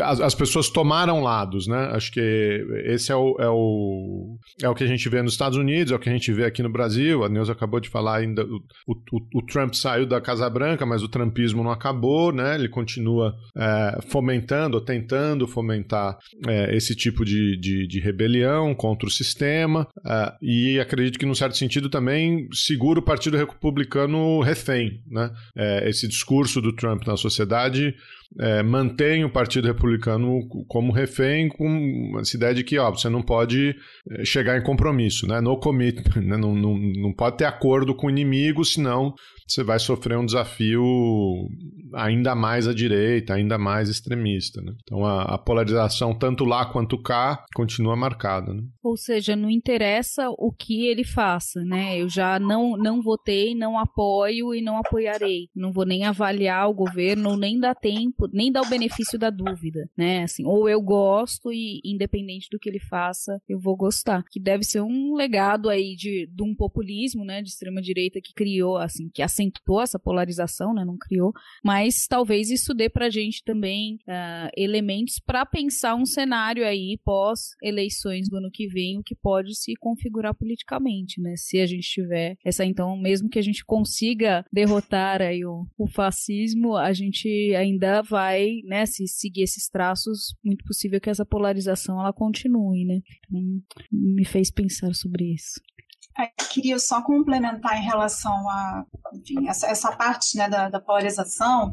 As, 0.00 0.20
as, 0.20 0.34
pessoas 0.34 0.68
tomaram 0.70 1.20
lados, 1.20 1.66
né? 1.66 1.90
Acho 1.92 2.12
que 2.12 2.20
esse 2.86 3.10
é 3.10 3.16
o, 3.16 3.36
é, 3.40 3.48
o, 3.48 4.38
é 4.62 4.68
o 4.68 4.74
que 4.74 4.84
a 4.84 4.86
gente 4.86 5.08
vê 5.08 5.20
nos 5.20 5.32
Estados 5.32 5.58
Unidos, 5.58 5.92
é 5.92 5.96
o 5.96 5.98
que 5.98 6.08
a 6.08 6.12
gente 6.12 6.32
vê 6.32 6.44
aqui 6.44 6.62
no 6.62 6.70
Brasil. 6.70 7.24
A 7.24 7.28
Neuza 7.28 7.52
acabou 7.52 7.80
de 7.80 7.88
falar 7.88 8.18
ainda. 8.18 8.44
O, 8.86 8.94
o, 9.12 9.38
o 9.40 9.46
Trump 9.46 9.74
saiu 9.74 10.06
da 10.06 10.20
Casa 10.20 10.48
Branca, 10.48 10.86
mas 10.86 11.02
o 11.02 11.08
Trumpismo 11.08 11.64
não 11.64 11.72
acabou, 11.72 12.32
né? 12.32 12.54
Ele 12.54 12.68
continua 12.68 13.34
é, 13.56 13.98
fomentando, 14.08 14.80
tentando 14.80 15.48
fomentar 15.48 16.16
é, 16.46 16.76
esse 16.76 16.94
tipo 16.94 17.24
de, 17.24 17.58
de, 17.58 17.88
de, 17.88 18.00
rebelião 18.00 18.72
contra 18.72 19.08
o 19.08 19.10
sistema. 19.10 19.88
É, 20.06 20.32
e 20.40 20.78
acredito 20.78 21.18
que, 21.18 21.26
num 21.26 21.34
certo 21.34 21.56
sentido, 21.56 21.90
também 21.90 22.46
segura 22.52 23.00
o 23.00 23.04
Partido 23.04 23.36
Republicano 23.36 24.40
refém, 24.40 25.02
né? 25.08 25.30
É, 25.56 25.88
esse 25.88 26.06
discurso 26.06 26.60
do 26.60 26.72
Trump 26.72 26.99
na 27.06 27.16
sociedade 27.16 27.94
é, 28.38 28.62
mantém 28.62 29.24
o 29.24 29.30
Partido 29.30 29.66
Republicano 29.66 30.46
como 30.68 30.92
refém 30.92 31.48
com 31.48 32.16
essa 32.20 32.36
ideia 32.36 32.54
de 32.54 32.62
que 32.62 32.78
ó, 32.78 32.90
você 32.90 33.08
não 33.08 33.22
pode 33.22 33.74
é, 34.10 34.24
chegar 34.24 34.56
em 34.56 34.62
compromisso, 34.62 35.26
né? 35.26 35.40
no 35.40 35.58
commitment, 35.58 36.14
né? 36.22 36.36
não, 36.36 36.54
não, 36.54 36.76
não 36.76 37.12
pode 37.12 37.38
ter 37.38 37.44
acordo 37.44 37.94
com 37.94 38.06
o 38.06 38.10
inimigo, 38.10 38.64
senão 38.64 39.14
você 39.50 39.64
vai 39.64 39.78
sofrer 39.78 40.16
um 40.16 40.24
desafio 40.24 40.82
ainda 41.94 42.34
mais 42.34 42.68
à 42.68 42.74
direita, 42.74 43.34
ainda 43.34 43.58
mais 43.58 43.88
extremista. 43.88 44.60
Né? 44.62 44.72
Então 44.82 45.04
a, 45.04 45.34
a, 45.34 45.38
polarização, 45.38 46.16
tanto 46.16 46.44
lá 46.44 46.64
quanto 46.66 47.00
cá, 47.00 47.44
continua 47.54 47.96
marcada. 47.96 48.54
Né? 48.54 48.62
Ou 48.82 48.96
seja, 48.96 49.34
não 49.34 49.50
interessa 49.50 50.28
o 50.30 50.52
que 50.52 50.86
ele 50.86 51.04
faça, 51.04 51.64
né? 51.64 52.00
Eu 52.00 52.08
já 52.08 52.38
não, 52.38 52.76
não 52.76 53.02
votei, 53.02 53.54
não 53.54 53.78
apoio 53.78 54.54
e 54.54 54.62
não 54.62 54.76
apoiarei. 54.76 55.48
Não 55.54 55.72
vou 55.72 55.84
nem 55.84 56.04
avaliar 56.04 56.68
o 56.68 56.74
governo, 56.74 57.36
nem 57.36 57.58
dar 57.58 57.74
tempo, 57.74 58.28
nem 58.32 58.52
dar 58.52 58.62
o 58.62 58.68
benefício 58.68 59.18
da 59.18 59.30
dúvida, 59.30 59.88
né? 59.96 60.22
Assim, 60.22 60.44
ou 60.44 60.68
eu 60.68 60.80
gosto 60.80 61.52
e 61.52 61.80
independente 61.84 62.48
do 62.50 62.58
que 62.58 62.68
ele 62.68 62.80
faça, 62.80 63.40
eu 63.48 63.58
vou 63.58 63.76
gostar. 63.76 64.22
Que 64.30 64.40
deve 64.40 64.64
ser 64.64 64.80
um 64.80 65.14
legado 65.14 65.68
aí 65.68 65.94
de, 65.96 66.28
de 66.32 66.42
um 66.42 66.54
populismo, 66.54 67.24
né? 67.24 67.42
De 67.42 67.48
extrema 67.48 67.80
direita 67.80 68.20
que 68.22 68.34
criou, 68.34 68.76
assim, 68.76 69.08
que 69.12 69.22
acentuou 69.40 69.80
essa 69.80 69.98
polarização, 69.98 70.74
né? 70.74 70.84
Não 70.84 70.96
criou, 70.98 71.32
mas 71.64 72.06
talvez 72.06 72.50
isso 72.50 72.74
dê 72.74 72.88
pra 72.88 73.10
gente 73.10 73.42
também 73.44 73.96
uh, 74.06 74.50
elementos 74.56 75.18
para 75.18 75.46
pensar 75.46 75.94
um 75.94 76.04
cenário 76.04 76.64
aí 76.64 76.98
pós 77.04 77.50
eleições 77.62 78.28
do 78.28 78.36
ano 78.36 78.50
que 78.52 78.68
vem, 78.68 78.98
o 78.98 79.02
que 79.02 79.14
pode 79.14 79.56
se 79.56 79.74
configurar 79.80 80.34
politicamente, 80.34 81.20
né? 81.20 81.34
Se 81.36 81.58
a 81.58 81.66
gente 81.66 81.88
tiver 81.88 82.36
essa, 82.44 82.64
então, 82.64 82.96
mesmo 82.96 83.28
que 83.28 83.38
a 83.38 83.42
gente 83.42 83.64
consiga 83.64 84.44
derrotar 84.52 85.22
aí 85.22 85.44
o, 85.44 85.66
o 85.78 85.88
fascismo, 85.88 86.76
a 86.76 86.92
gente 86.92 87.28
ainda 87.56 88.02
vai, 88.02 88.60
né? 88.64 88.84
Se 88.86 89.06
seguir 89.06 89.42
esses 89.42 89.68
traços, 89.68 90.34
muito 90.44 90.64
possível 90.64 91.00
que 91.00 91.10
essa 91.10 91.24
polarização 91.24 92.00
ela 92.00 92.12
continue, 92.12 92.84
né? 92.84 93.00
Então, 93.26 93.62
me 93.90 94.24
fez 94.24 94.50
pensar 94.50 94.94
sobre 94.94 95.32
isso. 95.34 95.60
Eu 96.18 96.46
queria 96.48 96.78
só 96.78 97.02
complementar 97.02 97.78
em 97.78 97.84
relação 97.84 98.32
a 98.48 98.84
enfim, 99.12 99.48
essa, 99.48 99.66
essa 99.66 99.92
parte 99.92 100.36
né, 100.36 100.48
da, 100.48 100.68
da 100.68 100.80
polarização. 100.80 101.72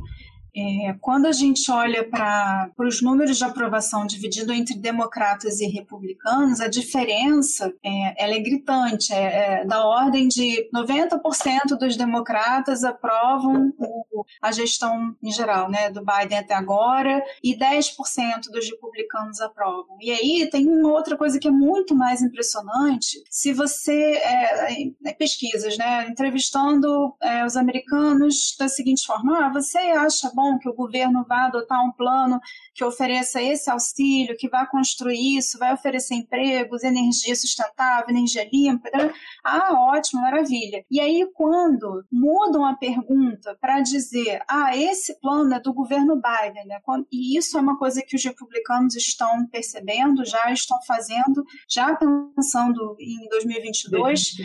É, 0.57 0.95
quando 0.99 1.27
a 1.27 1.31
gente 1.31 1.69
olha 1.69 2.03
para 2.03 2.71
os 2.79 2.99
números 2.99 3.37
de 3.37 3.43
aprovação 3.43 4.07
dividido 4.07 4.51
entre 4.51 4.75
democratas 4.75 5.59
e 5.59 5.67
republicanos, 5.67 6.59
a 6.59 6.67
diferença 6.67 7.71
é, 7.83 8.23
ela 8.23 8.33
é 8.33 8.39
gritante, 8.39 9.13
é, 9.13 9.61
é 9.61 9.65
da 9.65 9.85
ordem 9.85 10.27
de 10.27 10.67
90% 10.73 11.77
dos 11.79 11.95
democratas 11.95 12.83
aprovam 12.83 13.71
o, 13.77 14.25
a 14.41 14.51
gestão 14.51 15.15
em 15.21 15.31
geral, 15.31 15.69
né, 15.69 15.91
do 15.91 16.03
Biden 16.03 16.39
até 16.39 16.55
agora, 16.55 17.23
e 17.43 17.55
10% 17.55 18.49
dos 18.51 18.67
republicanos 18.67 19.39
aprovam. 19.39 19.97
E 20.01 20.09
aí 20.09 20.49
tem 20.49 20.67
uma 20.67 20.91
outra 20.91 21.15
coisa 21.15 21.37
que 21.39 21.47
é 21.47 21.51
muito 21.51 21.93
mais 21.93 22.23
impressionante, 22.23 23.21
se 23.29 23.53
você, 23.53 23.93
é, 23.93 24.83
é, 25.05 25.13
pesquisas, 25.13 25.77
né, 25.77 26.07
entrevistando 26.09 27.13
os 27.45 27.55
americanos 27.55 28.55
da 28.57 28.67
seguinte 28.67 29.05
forma, 29.05 29.45
ah, 29.45 29.49
você 29.51 29.77
acha 29.77 30.31
bom 30.33 30.46
que 30.59 30.69
o 30.69 30.73
governo 30.73 31.25
vá 31.27 31.45
adotar 31.45 31.83
um 31.83 31.91
plano 31.91 32.39
que 32.73 32.83
ofereça 32.83 33.41
esse 33.41 33.69
auxílio, 33.71 34.37
que 34.37 34.47
vai 34.47 34.67
construir 34.67 35.37
isso, 35.37 35.57
vai 35.57 35.73
oferecer 35.73 36.13
empregos, 36.13 36.83
energia 36.83 37.35
sustentável, 37.35 38.09
energia 38.09 38.47
limpa. 38.51 38.89
Né? 38.93 39.11
Ah, 39.43 39.73
ótimo, 39.73 40.21
maravilha. 40.21 40.85
E 40.91 40.99
aí, 40.99 41.27
quando 41.33 42.03
mudam 42.11 42.65
a 42.65 42.75
pergunta 42.75 43.57
para 43.59 43.81
dizer, 43.81 44.41
ah, 44.47 44.75
esse 44.77 45.19
plano 45.19 45.53
é 45.55 45.59
do 45.59 45.73
governo 45.73 46.21
Biden, 46.21 46.65
né? 46.67 46.79
e 47.11 47.37
isso 47.37 47.57
é 47.57 47.61
uma 47.61 47.77
coisa 47.77 48.01
que 48.01 48.15
os 48.15 48.23
republicanos 48.23 48.95
estão 48.95 49.47
percebendo, 49.47 50.25
já 50.25 50.51
estão 50.51 50.77
fazendo, 50.85 51.43
já 51.67 51.95
pensando 52.35 52.95
em 52.99 53.27
2022, 53.29 54.35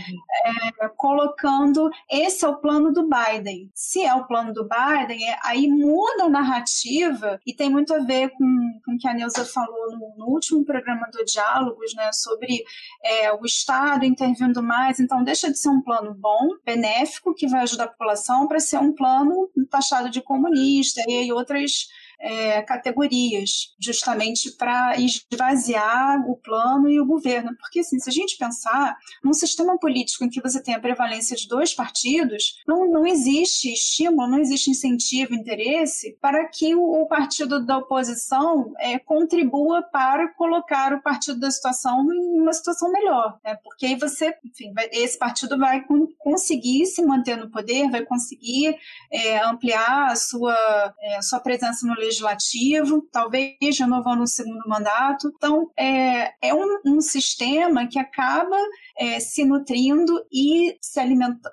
é, 0.46 0.88
colocando 0.96 1.90
esse 2.10 2.44
é 2.44 2.48
o 2.48 2.56
plano 2.56 2.92
do 2.92 3.08
Biden. 3.08 3.70
Se 3.74 4.02
é 4.02 4.14
o 4.14 4.26
plano 4.26 4.52
do 4.52 4.68
Biden, 4.68 5.28
é, 5.28 5.38
aí 5.44 5.68
muda 5.68 5.91
a 6.20 6.28
narrativa 6.28 7.40
e 7.46 7.52
tem 7.52 7.68
muito 7.68 7.92
a 7.92 7.98
ver 7.98 8.12
ver 8.22 8.30
com, 8.30 8.80
com 8.84 8.94
o 8.94 8.98
que 8.98 9.08
a 9.08 9.14
Neuza 9.14 9.44
falou 9.44 9.92
no, 9.92 10.14
no 10.16 10.26
último 10.26 10.64
programa 10.64 11.08
do 11.10 11.24
Diálogos, 11.24 11.94
né, 11.94 12.12
sobre 12.12 12.62
é, 13.02 13.32
o 13.32 13.44
Estado 13.44 14.04
intervindo 14.04 14.62
mais. 14.62 15.00
Então, 15.00 15.24
deixa 15.24 15.50
de 15.50 15.58
ser 15.58 15.70
um 15.70 15.80
plano 15.80 16.14
bom, 16.14 16.48
benéfico, 16.64 17.34
que 17.34 17.48
vai 17.48 17.62
ajudar 17.62 17.84
a 17.84 17.88
população, 17.88 18.46
para 18.46 18.60
ser 18.60 18.78
um 18.78 18.92
plano 18.92 19.50
taxado 19.70 20.10
de 20.10 20.20
comunista 20.20 21.02
e 21.08 21.32
outras 21.32 21.88
é, 22.22 22.62
categorias, 22.62 23.74
justamente 23.80 24.52
para 24.52 24.94
esvaziar 24.96 26.24
o 26.30 26.36
plano 26.36 26.88
e 26.88 27.00
o 27.00 27.06
governo. 27.06 27.54
Porque, 27.58 27.80
assim, 27.80 27.98
se 27.98 28.08
a 28.08 28.12
gente 28.12 28.38
pensar 28.38 28.96
num 29.22 29.32
sistema 29.32 29.76
político 29.78 30.24
em 30.24 30.30
que 30.30 30.40
você 30.40 30.62
tem 30.62 30.74
a 30.74 30.80
prevalência 30.80 31.36
de 31.36 31.48
dois 31.48 31.74
partidos, 31.74 32.62
não, 32.66 32.88
não 32.88 33.04
existe 33.04 33.72
estímulo, 33.72 34.28
não 34.28 34.38
existe 34.38 34.70
incentivo, 34.70 35.34
interesse 35.34 36.16
para 36.20 36.46
que 36.48 36.74
o, 36.74 37.02
o 37.02 37.06
partido 37.08 37.64
da 37.64 37.78
oposição 37.78 38.72
é, 38.78 38.98
contribua 38.98 39.82
para 39.82 40.28
colocar 40.28 40.92
o 40.92 41.02
partido 41.02 41.40
da 41.40 41.50
situação 41.50 42.06
em 42.12 42.40
uma 42.40 42.52
situação 42.52 42.92
melhor. 42.92 43.38
Né? 43.44 43.56
Porque 43.64 43.86
aí 43.86 43.96
você, 43.96 44.32
enfim, 44.44 44.72
vai, 44.72 44.88
esse 44.92 45.18
partido 45.18 45.58
vai 45.58 45.84
conseguir 46.18 46.86
se 46.86 47.02
manter 47.02 47.36
no 47.36 47.50
poder, 47.50 47.90
vai 47.90 48.04
conseguir 48.04 48.76
é, 49.10 49.38
ampliar 49.44 50.12
a 50.12 50.16
sua, 50.16 50.94
é, 51.00 51.20
sua 51.22 51.40
presença 51.40 51.84
no 51.86 51.94
legislativo, 52.12 53.08
talvez 53.10 53.78
renovando 53.78 54.22
um 54.22 54.26
segundo 54.26 54.68
mandato. 54.68 55.32
Então, 55.34 55.70
é, 55.76 56.32
é 56.46 56.54
um, 56.54 56.78
um 56.86 57.00
sistema 57.00 57.86
que 57.86 57.98
acaba 57.98 58.56
é, 58.98 59.18
se 59.18 59.44
nutrindo 59.44 60.12
e 60.30 60.76
se, 60.80 61.00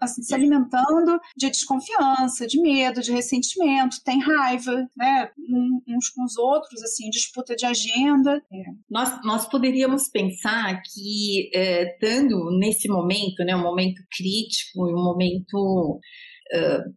assim, 0.02 0.22
se 0.22 0.34
alimentando 0.34 1.20
de 1.36 1.50
desconfiança, 1.50 2.46
de 2.46 2.62
medo, 2.62 3.02
de 3.02 3.12
ressentimento, 3.12 4.04
tem 4.04 4.20
raiva, 4.20 4.88
né, 4.96 5.30
uns 5.88 6.10
com 6.10 6.24
os 6.24 6.38
outros, 6.38 6.84
assim, 6.84 7.10
disputa 7.10 7.56
de 7.56 7.66
agenda. 7.66 8.42
É. 8.52 8.64
Nós, 8.90 9.24
nós 9.24 9.48
poderíamos 9.48 10.10
pensar 10.10 10.82
que, 10.82 11.50
é, 11.54 11.94
estando 11.94 12.58
nesse 12.60 12.88
momento, 12.88 13.44
né, 13.44 13.56
um 13.56 13.64
momento 13.64 14.02
crítico, 14.12 14.86
um 14.86 15.04
momento 15.04 16.00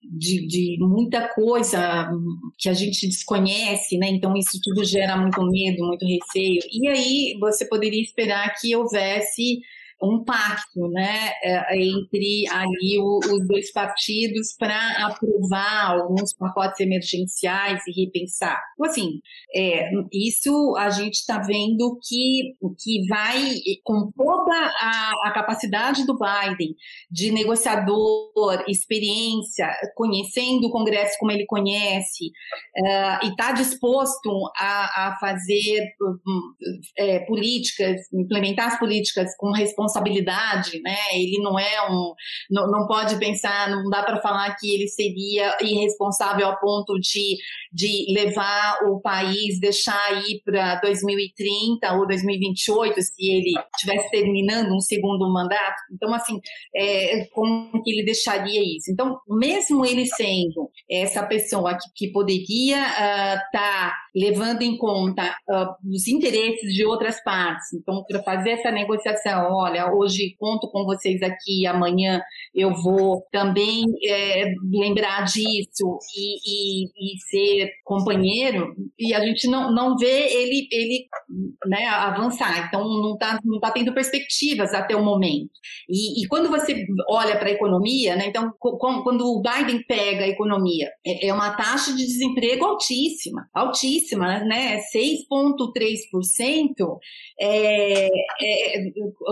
de, 0.02 0.46
de, 0.46 0.76
muita 0.80 1.28
coisa 1.34 2.10
que 2.58 2.68
a 2.68 2.72
gente 2.72 3.06
desconhece, 3.06 3.98
né? 3.98 4.08
Então 4.08 4.34
isso 4.36 4.58
tudo 4.62 4.84
gera 4.84 5.16
muito 5.16 5.42
medo, 5.44 5.86
muito 5.86 6.06
receio. 6.06 6.60
E 6.72 6.88
aí 6.88 7.36
você 7.38 7.66
poderia 7.66 8.02
esperar 8.02 8.54
que 8.58 8.74
houvesse 8.74 9.60
um 10.02 10.24
pacto 10.24 10.88
né, 10.90 11.30
é, 11.42 11.76
entre 11.76 12.44
ali 12.50 12.98
os 12.98 13.46
dois 13.46 13.70
partidos 13.72 14.54
para 14.58 15.06
aprovar 15.06 15.92
alguns 15.92 16.34
pacotes 16.34 16.80
emergenciais 16.80 17.80
e 17.86 18.04
repensar. 18.04 18.60
Então, 18.74 18.90
assim, 18.90 19.20
é, 19.54 19.90
isso 20.12 20.74
a 20.76 20.90
gente 20.90 21.14
está 21.14 21.38
vendo 21.38 21.98
que, 22.02 22.54
que 22.82 23.06
vai, 23.08 23.54
com 23.84 24.10
toda 24.16 24.54
a, 24.54 25.12
a, 25.28 25.32
capacidade 25.32 26.04
do 26.04 26.18
Biden 26.18 26.74
de 27.10 27.30
negociador, 27.30 28.64
experiência, 28.68 29.68
conhecendo 29.94 30.66
o 30.66 30.70
Congresso 30.70 31.16
como 31.20 31.30
ele 31.30 31.46
conhece, 31.46 32.26
uh, 32.26 33.24
e 33.26 33.28
está 33.28 33.52
disposto 33.52 34.30
a, 34.56 35.08
a 35.08 35.16
fazer 35.18 35.94
um, 36.00 36.40
é, 36.98 37.20
políticas, 37.20 38.00
implementar 38.12 38.72
as 38.72 38.78
políticas 38.78 39.34
com 39.36 39.52
responsabilidade 39.52 39.91
responsabilidade, 39.92 40.81
né? 40.83 40.96
Ele 41.14 41.38
não 41.42 41.59
é 41.59 41.90
um, 41.90 42.14
não, 42.50 42.70
não 42.70 42.87
pode 42.87 43.16
pensar, 43.18 43.70
não 43.70 43.88
dá 43.90 44.02
para 44.02 44.20
falar 44.20 44.55
que 44.59 44.72
ele 44.72 44.88
seria 44.88 45.57
irresponsável 45.61 46.46
ao 46.46 46.59
ponto 46.59 46.98
de, 46.98 47.37
de 47.72 48.12
levar 48.12 48.78
o 48.87 49.00
país, 49.00 49.61
deixar 49.61 50.22
ir 50.26 50.40
para 50.44 50.76
2030 50.81 51.92
ou 51.94 52.07
2028, 52.07 53.02
se 53.02 53.31
ele 53.31 53.52
estivesse 53.74 54.11
terminando 54.11 54.74
um 54.74 54.81
segundo 54.81 55.31
mandato. 55.33 55.76
Então, 55.92 56.12
assim, 56.14 56.40
é, 56.74 57.26
como 57.33 57.83
que 57.83 57.90
ele 57.90 58.05
deixaria 58.05 58.61
isso? 58.62 58.90
Então, 58.90 59.18
mesmo 59.28 59.85
ele 59.85 60.07
sendo 60.07 60.70
essa 60.90 61.24
pessoa 61.26 61.74
que, 61.74 62.07
que 62.07 62.12
poderia 62.12 62.78
estar 62.78 63.37
uh, 63.37 63.50
tá 63.52 63.94
levando 64.14 64.62
em 64.62 64.76
conta 64.76 65.37
uh, 65.48 65.90
os 65.90 66.07
interesses 66.07 66.72
de 66.74 66.85
outras 66.85 67.22
partes, 67.22 67.72
então, 67.74 68.05
para 68.05 68.22
fazer 68.22 68.50
essa 68.50 68.70
negociação, 68.70 69.52
olha, 69.52 69.81
hoje 69.90 70.36
conto 70.38 70.70
com 70.70 70.84
vocês 70.84 71.22
aqui, 71.22 71.66
amanhã 71.66 72.20
eu 72.54 72.74
vou 72.74 73.26
também 73.32 73.84
é, 74.06 74.52
lembrar 74.70 75.24
disso 75.24 75.98
e, 76.16 76.38
e, 76.44 76.84
e, 76.86 77.18
ser 77.30 77.70
companheiro, 77.84 78.74
e 78.98 79.14
a 79.14 79.24
gente 79.24 79.48
não, 79.48 79.72
não 79.72 79.96
vê 79.96 80.28
ele, 80.32 80.68
ele 80.70 81.06
né, 81.66 81.86
avançar, 81.86 82.66
então 82.66 82.84
não 82.84 83.14
está 83.14 83.38
não 83.44 83.60
tá 83.60 83.70
tendo 83.70 83.94
perspectivas 83.94 84.74
até 84.74 84.94
o 84.94 85.04
momento. 85.04 85.52
E, 85.88 86.22
e 86.22 86.28
quando 86.28 86.50
você 86.50 86.84
olha 87.08 87.38
para 87.38 87.48
a 87.48 87.52
economia, 87.52 88.14
né, 88.16 88.26
então 88.26 88.52
quando 88.58 89.26
o 89.26 89.42
Biden 89.42 89.82
pega 89.86 90.24
a 90.24 90.28
economia, 90.28 90.90
é, 91.04 91.28
é 91.28 91.34
uma 91.34 91.56
taxa 91.56 91.92
de 91.92 92.04
desemprego 92.04 92.64
altíssima, 92.64 93.48
altíssima, 93.54 94.40
né, 94.40 94.80
6,3%, 94.94 96.98
é, 97.40 98.06
é, 98.06 98.10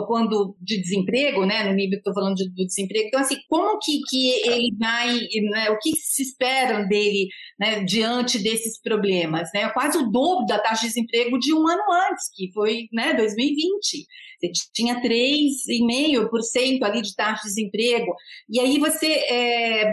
quando 0.06 0.29
de 0.60 0.80
desemprego, 0.80 1.44
né, 1.44 1.64
no 1.64 1.76
que 1.76 1.96
estou 1.96 2.14
falando 2.14 2.34
de, 2.34 2.48
do 2.50 2.66
desemprego. 2.66 3.08
Então, 3.08 3.20
assim, 3.20 3.36
como 3.48 3.78
que, 3.78 4.00
que 4.08 4.30
ele 4.48 4.74
vai, 4.78 5.12
né, 5.50 5.70
o 5.70 5.78
que 5.78 5.92
se 5.96 6.22
espera 6.22 6.84
dele 6.84 7.28
né, 7.58 7.84
diante 7.84 8.38
desses 8.38 8.80
problemas? 8.80 9.48
Né? 9.54 9.68
Quase 9.70 9.98
o 9.98 10.10
dobro 10.10 10.46
da 10.46 10.58
taxa 10.58 10.82
de 10.82 10.88
desemprego 10.88 11.38
de 11.38 11.54
um 11.54 11.66
ano 11.66 11.82
antes, 12.10 12.30
que 12.34 12.52
foi 12.52 12.86
né, 12.92 13.14
2020. 13.14 14.06
Você 14.40 14.50
tinha 14.72 15.00
3,5% 15.02 16.82
ali 16.82 17.02
de 17.02 17.14
taxa 17.14 17.42
de 17.42 17.48
desemprego. 17.48 18.14
E 18.48 18.58
aí 18.58 18.78
você, 18.78 19.06
é, 19.06 19.92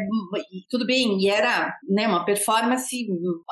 tudo 0.70 0.86
bem, 0.86 1.20
e 1.20 1.30
era 1.30 1.76
né, 1.88 2.08
uma 2.08 2.24
performance 2.24 3.08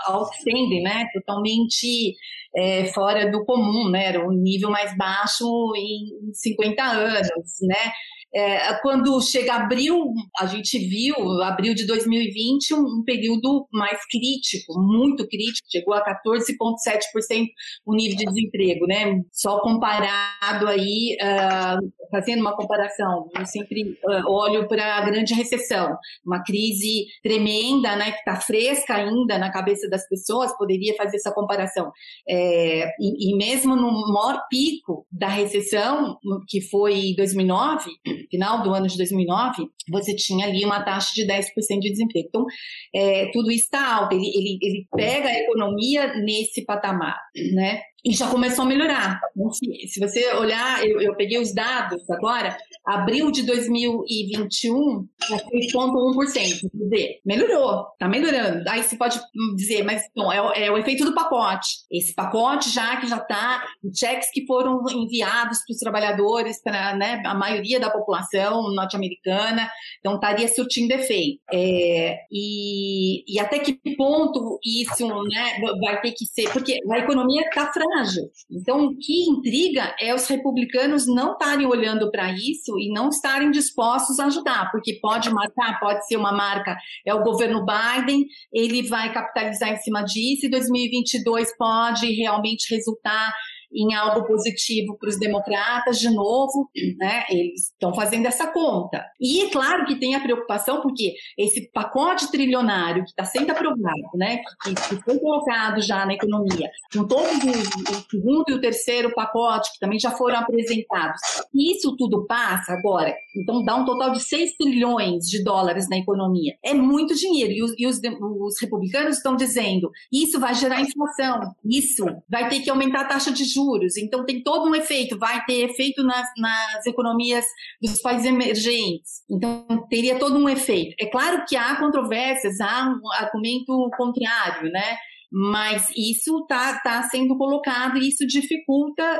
outstanding, 0.07 0.81
né, 0.81 1.05
totalmente 1.13 2.15
é, 2.55 2.85
fora 2.93 3.29
do 3.29 3.43
comum, 3.45 3.89
né? 3.89 4.05
Era 4.05 4.25
um 4.25 4.31
nível 4.31 4.69
mais 4.69 4.95
baixo 4.95 5.45
em 5.75 6.33
50 6.33 6.81
anos, 6.83 7.27
né? 7.61 7.91
É, 8.33 8.73
quando 8.81 9.21
chega 9.21 9.53
abril, 9.53 10.13
a 10.37 10.45
gente 10.45 10.77
viu, 10.77 11.15
abril 11.41 11.73
de 11.73 11.85
2020, 11.87 12.73
um, 12.73 12.99
um 12.99 13.03
período 13.05 13.65
mais 13.71 13.99
crítico, 14.11 14.73
muito 14.77 15.25
crítico, 15.27 15.67
chegou 15.71 15.93
a 15.93 16.03
14,7% 16.03 17.45
o 17.85 17.95
nível 17.95 18.17
de 18.17 18.25
desemprego, 18.25 18.85
né? 18.87 19.21
Só 19.31 19.61
comparado 19.61 20.67
aí, 20.67 21.15
uh, 21.21 22.09
fazendo 22.11 22.41
uma 22.41 22.55
comparação, 22.57 23.29
eu 23.37 23.45
sempre 23.45 23.97
uh, 24.03 24.29
olho 24.29 24.67
para 24.67 24.97
a 24.97 25.05
grande 25.05 25.33
recessão, 25.33 25.97
uma 26.25 26.43
crise 26.43 27.05
tremenda, 27.23 27.95
né? 27.95 28.11
Que 28.11 28.17
está 28.17 28.35
fresca 28.35 28.95
ainda 28.95 29.37
na 29.37 29.49
cabeça 29.49 29.89
das 29.89 30.07
pessoas, 30.09 30.55
poderia 30.57 30.93
fazer 30.95 31.17
essa 31.17 31.33
comparação. 31.33 31.89
É, 32.27 32.89
e, 32.99 33.31
e 33.31 33.37
mesmo 33.37 33.77
no 33.77 34.13
maior 34.13 34.41
pico 34.49 35.05
da 35.11 35.27
recessão, 35.27 36.17
que 36.49 36.61
foi 36.61 37.13
2009, 37.15 37.91
final 38.29 38.63
do 38.63 38.73
ano 38.73 38.87
de 38.87 38.97
2009, 38.97 39.67
você 39.89 40.15
tinha 40.15 40.47
ali 40.47 40.65
uma 40.65 40.83
taxa 40.83 41.11
de 41.13 41.25
10% 41.25 41.43
de 41.79 41.91
desemprego. 41.91 42.27
Então, 42.27 42.45
é, 42.93 43.29
tudo 43.31 43.51
está 43.51 43.95
alto, 43.95 44.15
ele, 44.15 44.27
ele, 44.27 44.59
ele 44.61 44.87
pega 44.95 45.29
a 45.29 45.39
economia 45.39 46.15
nesse 46.15 46.65
patamar, 46.65 47.17
né? 47.53 47.81
e 48.05 48.13
já 48.13 48.29
começou 48.29 48.63
a 48.63 48.67
melhorar. 48.67 49.19
Então, 49.35 49.51
se, 49.51 49.65
se 49.87 49.99
você 49.99 50.31
olhar, 50.33 50.85
eu, 50.87 51.01
eu, 51.01 51.15
peguei 51.15 51.39
os 51.39 51.53
dados 51.53 52.07
agora, 52.11 52.55
abril 52.85 53.31
de 53.31 53.43
2021, 53.43 55.07
6,1%. 55.21 56.69
Dizer, 56.73 57.19
melhorou, 57.25 57.87
está 57.93 58.07
melhorando. 58.07 58.67
Aí 58.69 58.83
você 58.83 58.95
pode 58.95 59.19
dizer, 59.55 59.83
mas 59.83 60.03
não, 60.15 60.31
é, 60.31 60.65
é, 60.65 60.71
o 60.71 60.77
efeito 60.77 61.05
do 61.05 61.13
pacote. 61.13 61.67
Esse 61.91 62.13
pacote 62.13 62.69
já 62.69 62.97
que 62.97 63.07
já 63.07 63.17
está, 63.17 63.63
cheques 63.93 64.29
que 64.31 64.45
foram 64.45 64.83
enviados 64.91 65.59
para 65.65 65.73
os 65.73 65.79
trabalhadores, 65.79 66.61
para 66.61 66.95
né, 66.95 67.21
a 67.25 67.33
maioria 67.33 67.79
da 67.79 67.89
população 67.89 68.73
norte-americana, 68.73 69.69
então 69.99 70.15
estaria 70.15 70.47
surtindo 70.47 70.93
efeito. 70.93 71.41
É, 71.51 72.17
e, 72.31 73.23
e 73.27 73.39
até 73.39 73.59
que 73.59 73.79
ponto 73.95 74.59
isso 74.63 75.07
né, 75.23 75.59
vai 75.79 76.01
ter 76.01 76.11
que 76.11 76.25
ser, 76.25 76.51
porque 76.51 76.79
a 76.91 76.99
economia 76.99 77.41
está 77.41 77.71
frágil 77.71 78.25
então, 78.49 78.87
o 78.87 78.97
que 78.97 79.29
intriga 79.29 79.95
é 79.99 80.13
os 80.13 80.27
republicanos 80.27 81.05
não 81.07 81.33
estarem 81.33 81.65
olhando 81.65 82.09
para 82.11 82.31
isso 82.31 82.74
e 82.79 82.91
não 82.91 83.09
estarem 83.09 83.51
dispostos 83.51 84.19
a 84.19 84.25
ajudar, 84.25 84.71
porque 84.71 84.99
pode 85.01 85.29
marcar, 85.29 85.79
pode 85.79 86.05
ser 86.07 86.17
uma 86.17 86.31
marca, 86.31 86.77
é 87.05 87.13
o 87.13 87.23
governo 87.23 87.65
Biden, 87.65 88.25
ele 88.51 88.87
vai 88.87 89.13
capitalizar 89.13 89.69
em 89.69 89.77
cima 89.77 90.03
disso 90.03 90.45
e 90.45 90.49
2022 90.49 91.55
pode 91.57 92.11
realmente 92.13 92.73
resultar 92.73 93.33
em 93.75 93.93
algo 93.93 94.25
positivo 94.25 94.97
para 94.97 95.09
os 95.09 95.19
democratas, 95.19 95.99
de 95.99 96.09
novo, 96.09 96.69
né, 96.97 97.25
eles 97.29 97.71
estão 97.71 97.93
fazendo 97.93 98.25
essa 98.25 98.47
conta. 98.47 99.05
E 99.19 99.41
é 99.41 99.49
claro 99.49 99.85
que 99.85 99.99
tem 99.99 100.15
a 100.15 100.19
preocupação, 100.19 100.81
porque 100.81 101.13
esse 101.37 101.69
pacote 101.71 102.31
trilionário 102.31 103.03
que 103.03 103.09
está 103.09 103.25
sendo 103.25 103.51
aprovado, 103.51 103.85
né, 104.15 104.41
que, 104.63 104.73
que, 104.73 104.95
foi 105.03 105.19
colocado 105.19 105.81
já 105.81 106.05
na 106.05 106.13
economia, 106.13 106.69
com 106.93 107.05
todos 107.05 107.33
os, 107.33 107.97
o 107.97 108.09
segundo 108.09 108.45
e 108.49 108.53
o 108.53 108.61
terceiro 108.61 109.13
pacote, 109.13 109.73
que 109.73 109.79
também 109.79 109.99
já 109.99 110.11
foram 110.11 110.37
apresentados, 110.37 111.19
isso 111.53 111.95
tudo 111.97 112.25
passa 112.25 112.73
agora, 112.73 113.13
então 113.35 113.63
dá 113.63 113.75
um 113.75 113.85
total 113.85 114.11
de 114.11 114.21
6 114.21 114.55
trilhões 114.57 115.25
de 115.25 115.43
dólares 115.43 115.89
na 115.89 115.97
economia. 115.97 116.55
É 116.63 116.73
muito 116.73 117.15
dinheiro. 117.15 117.51
E 117.51 117.63
os, 117.63 117.73
e 117.77 117.87
os, 117.87 117.99
os 118.21 118.61
republicanos 118.61 119.17
estão 119.17 119.35
dizendo, 119.35 119.91
isso 120.11 120.39
vai 120.39 120.53
gerar 120.53 120.81
inflação, 120.81 121.53
isso 121.63 122.05
vai 122.29 122.49
ter 122.49 122.61
que 122.61 122.69
aumentar 122.69 123.01
a 123.01 123.05
taxa 123.05 123.31
de 123.31 123.43
juros, 123.43 123.64
juros. 123.65 123.97
Então, 123.97 124.25
tem 124.25 124.43
todo 124.43 124.69
um 124.69 124.75
efeito, 124.75 125.17
vai 125.17 125.43
ter 125.45 125.69
efeito 125.69 126.03
nas, 126.03 126.27
nas 126.37 126.85
economias 126.85 127.45
dos 127.81 128.01
países 128.01 128.25
emergentes. 128.25 129.23
Então, 129.29 129.65
teria 129.89 130.19
todo 130.19 130.37
um 130.37 130.47
efeito. 130.47 130.95
É 130.99 131.05
claro 131.07 131.43
que 131.47 131.55
há 131.55 131.75
controvérsias, 131.77 132.59
há 132.59 132.87
um 132.89 133.11
argumento 133.13 133.89
contrário, 133.97 134.71
né? 134.71 134.97
Mas 135.37 135.89
isso 135.97 136.39
está 136.39 136.79
tá 136.79 137.03
sendo 137.03 137.37
colocado 137.37 137.97
e 137.97 138.07
isso 138.07 138.25
dificulta 138.25 139.19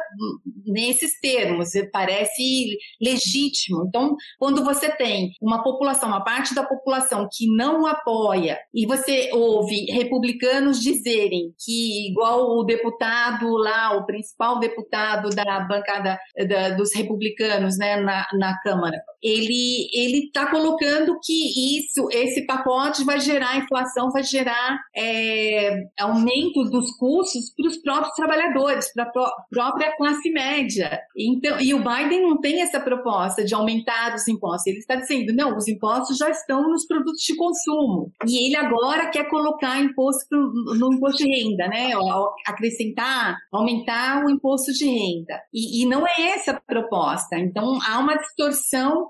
nesses 0.66 1.20
termos, 1.20 1.72
parece 1.92 2.78
legítimo. 3.02 3.84
Então, 3.86 4.16
quando 4.40 4.64
você 4.64 4.90
tem 4.90 5.32
uma 5.42 5.62
população, 5.62 6.08
uma 6.08 6.24
parte 6.24 6.56
da 6.56 6.64
população 6.64 7.28
que 7.30 7.54
não 7.54 7.86
apoia, 7.86 8.58
e 8.74 8.86
você 8.86 9.30
ouve 9.34 9.92
republicanos 9.92 10.80
dizerem 10.80 11.54
que, 11.60 12.10
igual 12.10 12.58
o 12.58 12.64
deputado 12.64 13.50
lá, 13.58 13.98
o 13.98 14.06
principal 14.06 14.58
deputado 14.58 15.30
da 15.32 15.60
bancada 15.62 16.18
da, 16.48 16.70
dos 16.70 16.96
republicanos 16.96 17.78
né, 17.78 17.98
na, 17.98 18.26
na 18.40 18.58
Câmara, 18.62 18.98
ele 19.22 19.90
ele 19.92 20.26
está 20.26 20.50
colocando 20.50 21.20
que 21.22 21.80
isso, 21.80 22.08
esse 22.12 22.46
pacote 22.46 23.04
vai 23.04 23.20
gerar 23.20 23.58
inflação, 23.58 24.12
vai 24.12 24.24
gerar 24.24 24.80
é, 24.96 25.76
aumento 26.06 26.64
dos 26.66 26.92
custos 26.98 27.54
para 27.56 27.68
os 27.68 27.78
próprios 27.78 28.16
trabalhadores, 28.16 28.92
para 28.94 29.04
a 29.04 29.32
própria 29.50 29.96
classe 29.98 30.30
média. 30.32 31.00
Então, 31.16 31.60
e 31.60 31.74
o 31.74 31.80
Biden 31.80 32.22
não 32.22 32.40
tem 32.40 32.62
essa 32.62 32.80
proposta 32.80 33.44
de 33.44 33.54
aumentar 33.54 34.16
os 34.16 34.28
impostos. 34.28 34.68
Ele 34.68 34.80
está 34.80 34.96
dizendo, 34.96 35.34
não, 35.34 35.56
os 35.56 35.68
impostos 35.68 36.18
já 36.18 36.30
estão 36.30 36.70
nos 36.70 36.86
produtos 36.86 37.22
de 37.22 37.36
consumo. 37.36 38.12
E 38.28 38.46
ele 38.46 38.56
agora 38.56 39.10
quer 39.10 39.30
colocar 39.30 39.80
imposto 39.82 40.36
no, 40.36 40.94
imposto 40.94 41.24
de 41.24 41.30
renda, 41.30 41.68
né? 41.68 41.92
Acrescentar, 42.48 43.38
aumentar 43.52 44.26
o 44.26 44.30
imposto 44.30 44.72
de 44.74 44.86
renda. 44.86 45.40
E, 45.54 45.82
e 45.82 45.86
não 45.86 46.06
é 46.06 46.36
essa 46.36 46.52
a 46.52 46.62
proposta. 46.62 47.38
Então, 47.38 47.80
há 47.88 48.00
uma 48.00 48.16
distorção 48.16 49.10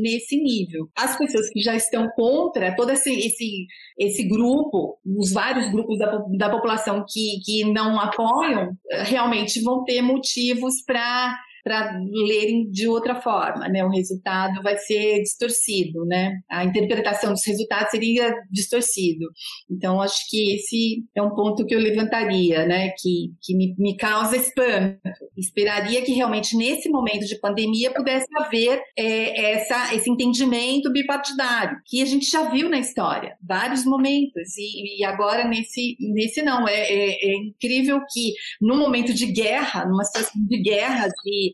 nesse 0.00 0.36
nível. 0.36 0.88
As 0.96 1.16
pessoas 1.16 1.48
que 1.50 1.60
já 1.60 1.74
estão 1.74 2.08
contra, 2.14 2.74
todo 2.74 2.90
esse, 2.90 3.10
esse, 3.10 3.66
esse 3.98 4.24
grupo, 4.24 4.98
os 5.04 5.32
vários 5.32 5.70
grupos 5.70 5.98
da, 5.98 6.21
da 6.36 6.48
população 6.48 7.04
que, 7.08 7.40
que 7.44 7.64
não 7.72 8.00
apoiam, 8.00 8.76
realmente 9.04 9.60
vão 9.62 9.84
ter 9.84 10.02
motivos 10.02 10.82
para 10.84 11.36
para 11.62 11.98
lerem 12.26 12.68
de 12.70 12.88
outra 12.88 13.20
forma, 13.20 13.68
né? 13.68 13.84
O 13.84 13.90
resultado 13.90 14.62
vai 14.62 14.76
ser 14.76 15.20
distorcido, 15.22 16.04
né? 16.06 16.38
A 16.50 16.64
interpretação 16.64 17.32
dos 17.32 17.46
resultados 17.46 17.90
seria 17.90 18.34
distorcido. 18.50 19.26
Então, 19.70 20.00
acho 20.00 20.28
que 20.28 20.54
esse 20.54 21.04
é 21.14 21.22
um 21.22 21.34
ponto 21.34 21.64
que 21.64 21.74
eu 21.74 21.80
levantaria, 21.80 22.66
né? 22.66 22.90
Que, 22.98 23.32
que 23.40 23.56
me, 23.56 23.74
me 23.78 23.96
causa 23.96 24.36
espanto. 24.36 24.98
Esperaria 25.36 26.02
que 26.02 26.12
realmente 26.12 26.56
nesse 26.56 26.88
momento 26.88 27.26
de 27.26 27.38
pandemia 27.38 27.92
pudesse 27.92 28.26
haver 28.38 28.80
é, 28.98 29.52
essa, 29.52 29.94
esse 29.94 30.10
entendimento 30.10 30.92
bipartidário, 30.92 31.78
que 31.86 32.02
a 32.02 32.06
gente 32.06 32.30
já 32.30 32.50
viu 32.50 32.68
na 32.68 32.78
história, 32.78 33.36
vários 33.42 33.84
momentos, 33.84 34.56
e, 34.56 35.00
e 35.00 35.04
agora 35.04 35.46
nesse, 35.46 35.96
nesse 36.00 36.42
não. 36.42 36.66
É, 36.66 36.74
é, 36.74 37.10
é 37.12 37.36
incrível 37.36 38.00
que 38.10 38.32
num 38.60 38.78
momento 38.78 39.12
de 39.12 39.26
guerra, 39.26 39.84
numa 39.86 40.04
situação 40.04 40.40
de 40.46 40.62
guerra, 40.62 41.08
de 41.08 41.51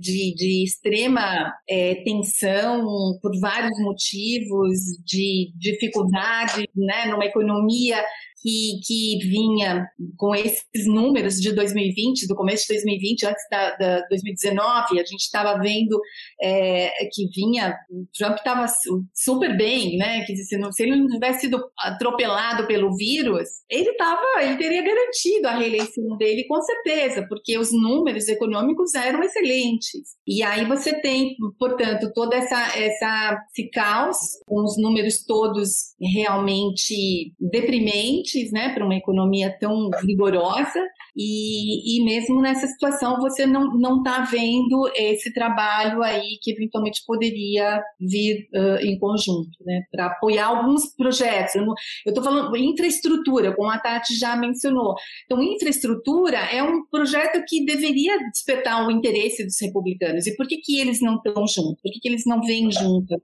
de, 0.00 0.34
de 0.34 0.64
extrema 0.64 1.52
é, 1.68 1.96
tensão 1.96 3.18
por 3.20 3.38
vários 3.40 3.78
motivos, 3.80 4.78
de 5.04 5.52
dificuldade 5.56 6.68
né, 6.74 7.06
numa 7.06 7.24
economia 7.24 8.02
que, 8.46 8.80
que 8.86 9.18
vinha 9.28 9.88
com 10.16 10.32
esses 10.32 10.86
números 10.86 11.34
de 11.40 11.52
2020, 11.52 12.28
do 12.28 12.36
começo 12.36 12.62
de 12.68 12.74
2020, 12.74 13.26
antes 13.26 13.42
da, 13.50 13.76
da 13.76 14.06
2019, 14.08 15.00
a 15.00 15.04
gente 15.04 15.22
estava 15.22 15.58
vendo 15.58 16.00
é, 16.40 16.90
que 17.12 17.26
vinha, 17.34 17.74
o 17.90 18.06
Trump 18.16 18.36
estava 18.36 18.66
super 19.12 19.56
bem, 19.56 19.96
né? 19.96 20.24
Que 20.24 20.36
se, 20.36 20.44
se 20.44 20.82
ele 20.82 20.94
não 20.94 21.08
tivesse 21.08 21.40
sido 21.40 21.60
atropelado 21.76 22.68
pelo 22.68 22.94
vírus, 22.96 23.48
ele 23.68 23.92
tava, 23.94 24.22
ele 24.42 24.56
teria 24.56 24.82
garantido 24.82 25.48
a 25.48 25.56
reeleição 25.56 26.16
dele 26.16 26.46
com 26.46 26.62
certeza, 26.62 27.26
porque 27.28 27.58
os 27.58 27.72
números 27.72 28.28
econômicos 28.28 28.94
eram 28.94 29.22
excelentes. 29.24 30.16
E 30.24 30.42
aí 30.44 30.64
você 30.66 31.00
tem, 31.00 31.34
portanto, 31.58 32.12
toda 32.14 32.36
essa, 32.36 32.78
essa 32.78 33.38
esse 33.50 33.68
caos, 33.70 34.16
com 34.46 34.62
os 34.62 34.76
números 34.80 35.24
todos 35.24 35.94
realmente 36.00 37.32
deprimentes 37.40 38.35
né, 38.52 38.72
para 38.74 38.84
uma 38.84 38.94
economia 38.94 39.50
tão 39.58 39.90
rigorosa 40.04 40.80
e, 41.16 41.98
e 41.98 42.04
mesmo 42.04 42.40
nessa 42.42 42.66
situação 42.66 43.18
você 43.18 43.46
não 43.46 43.66
não 43.78 43.98
está 43.98 44.20
vendo 44.22 44.90
esse 44.94 45.32
trabalho 45.32 46.02
aí 46.02 46.38
que 46.42 46.52
eventualmente 46.52 47.02
poderia 47.06 47.82
vir 48.00 48.48
uh, 48.54 48.84
em 48.84 48.98
conjunto, 48.98 49.50
né, 49.64 49.82
para 49.90 50.06
apoiar 50.06 50.46
alguns 50.46 50.94
projetos. 50.94 51.54
Eu 51.54 51.74
estou 52.06 52.22
falando 52.22 52.56
infraestrutura, 52.56 53.54
como 53.54 53.70
a 53.70 53.78
Tati 53.78 54.14
já 54.18 54.36
mencionou. 54.36 54.94
Então, 55.24 55.42
infraestrutura 55.42 56.38
é 56.52 56.62
um 56.62 56.84
projeto 56.86 57.42
que 57.46 57.64
deveria 57.64 58.18
despertar 58.30 58.86
o 58.86 58.90
interesse 58.90 59.44
dos 59.44 59.60
republicanos. 59.60 60.26
E 60.26 60.36
por 60.36 60.46
que 60.46 60.58
que 60.58 60.78
eles 60.78 61.00
não 61.00 61.16
estão 61.16 61.46
juntos? 61.46 61.80
Por 61.82 61.92
que 61.92 62.00
que 62.00 62.08
eles 62.08 62.24
não 62.26 62.40
vêm 62.42 62.70
juntos? 62.70 63.16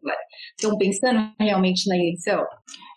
Estão 0.57 0.77
pensando 0.79 1.33
realmente 1.39 1.89
na 1.89 1.97
eleição? 1.97 2.45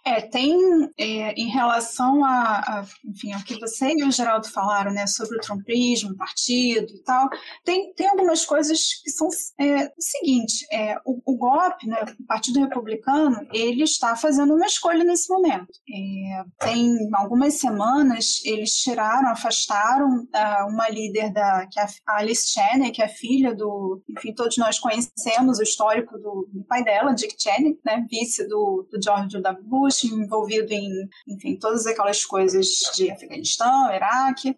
É, 0.07 0.21
tem 0.21 0.55
é, 0.99 1.33
em 1.33 1.47
relação 1.47 2.23
a, 2.23 2.59
a, 2.59 2.85
enfim, 3.03 3.33
ao 3.33 3.43
que 3.43 3.59
você 3.59 3.91
e 3.91 4.03
o 4.03 4.11
Geraldo 4.11 4.47
falaram, 4.47 4.84
né, 4.91 5.07
sobre 5.07 5.37
o 5.37 5.41
trumpismo, 5.41 6.15
partido 6.15 6.91
e 6.93 7.03
tal, 7.03 7.29
tem, 7.63 7.93
tem 7.93 8.07
algumas 8.07 8.45
coisas 8.45 8.79
que 9.03 9.09
são 9.09 9.27
é, 9.59 9.85
o 9.85 10.01
seguinte, 10.01 10.65
é, 10.71 10.97
o, 11.05 11.21
o 11.25 11.37
golpe, 11.37 11.87
né, 11.87 11.97
o 12.19 12.25
Partido 12.25 12.59
Republicano, 12.59 13.47
ele 13.53 13.83
está 13.83 14.15
fazendo 14.15 14.53
uma 14.53 14.65
escolha 14.65 15.03
nesse 15.03 15.29
momento. 15.29 15.67
É, 15.89 16.65
tem 16.65 17.09
algumas 17.13 17.55
semanas 17.55 18.41
eles 18.45 18.71
tiraram, 18.71 19.29
afastaram 19.29 20.07
uh, 20.07 20.69
uma 20.69 20.89
líder 20.89 21.31
da 21.31 21.67
que 21.67 21.79
é 21.79 21.85
a 22.07 22.17
Alice 22.17 22.47
Cheney, 22.47 22.91
que 22.91 23.01
é 23.01 23.07
filha 23.07 23.53
do, 23.53 24.01
enfim, 24.09 24.33
todos 24.33 24.57
nós 24.57 24.79
conhecemos 24.79 25.59
o 25.59 25.63
histórico 25.63 26.17
do, 26.17 26.49
do 26.51 26.63
pai 26.65 26.83
dela, 26.83 27.13
Dick 27.13 27.35
Cheney, 27.37 27.77
né, 27.85 28.05
vice 28.09 28.47
do, 28.47 28.87
do 28.91 29.01
George 29.01 29.41
W. 29.41 29.63
Bush 29.63 30.05
envolvido 30.05 30.71
em, 30.71 30.89
enfim, 31.27 31.57
todas 31.57 31.85
aquelas 31.85 32.23
coisas 32.25 32.67
de 32.95 33.11
Afeganistão, 33.11 33.93
Iraque. 33.93 34.55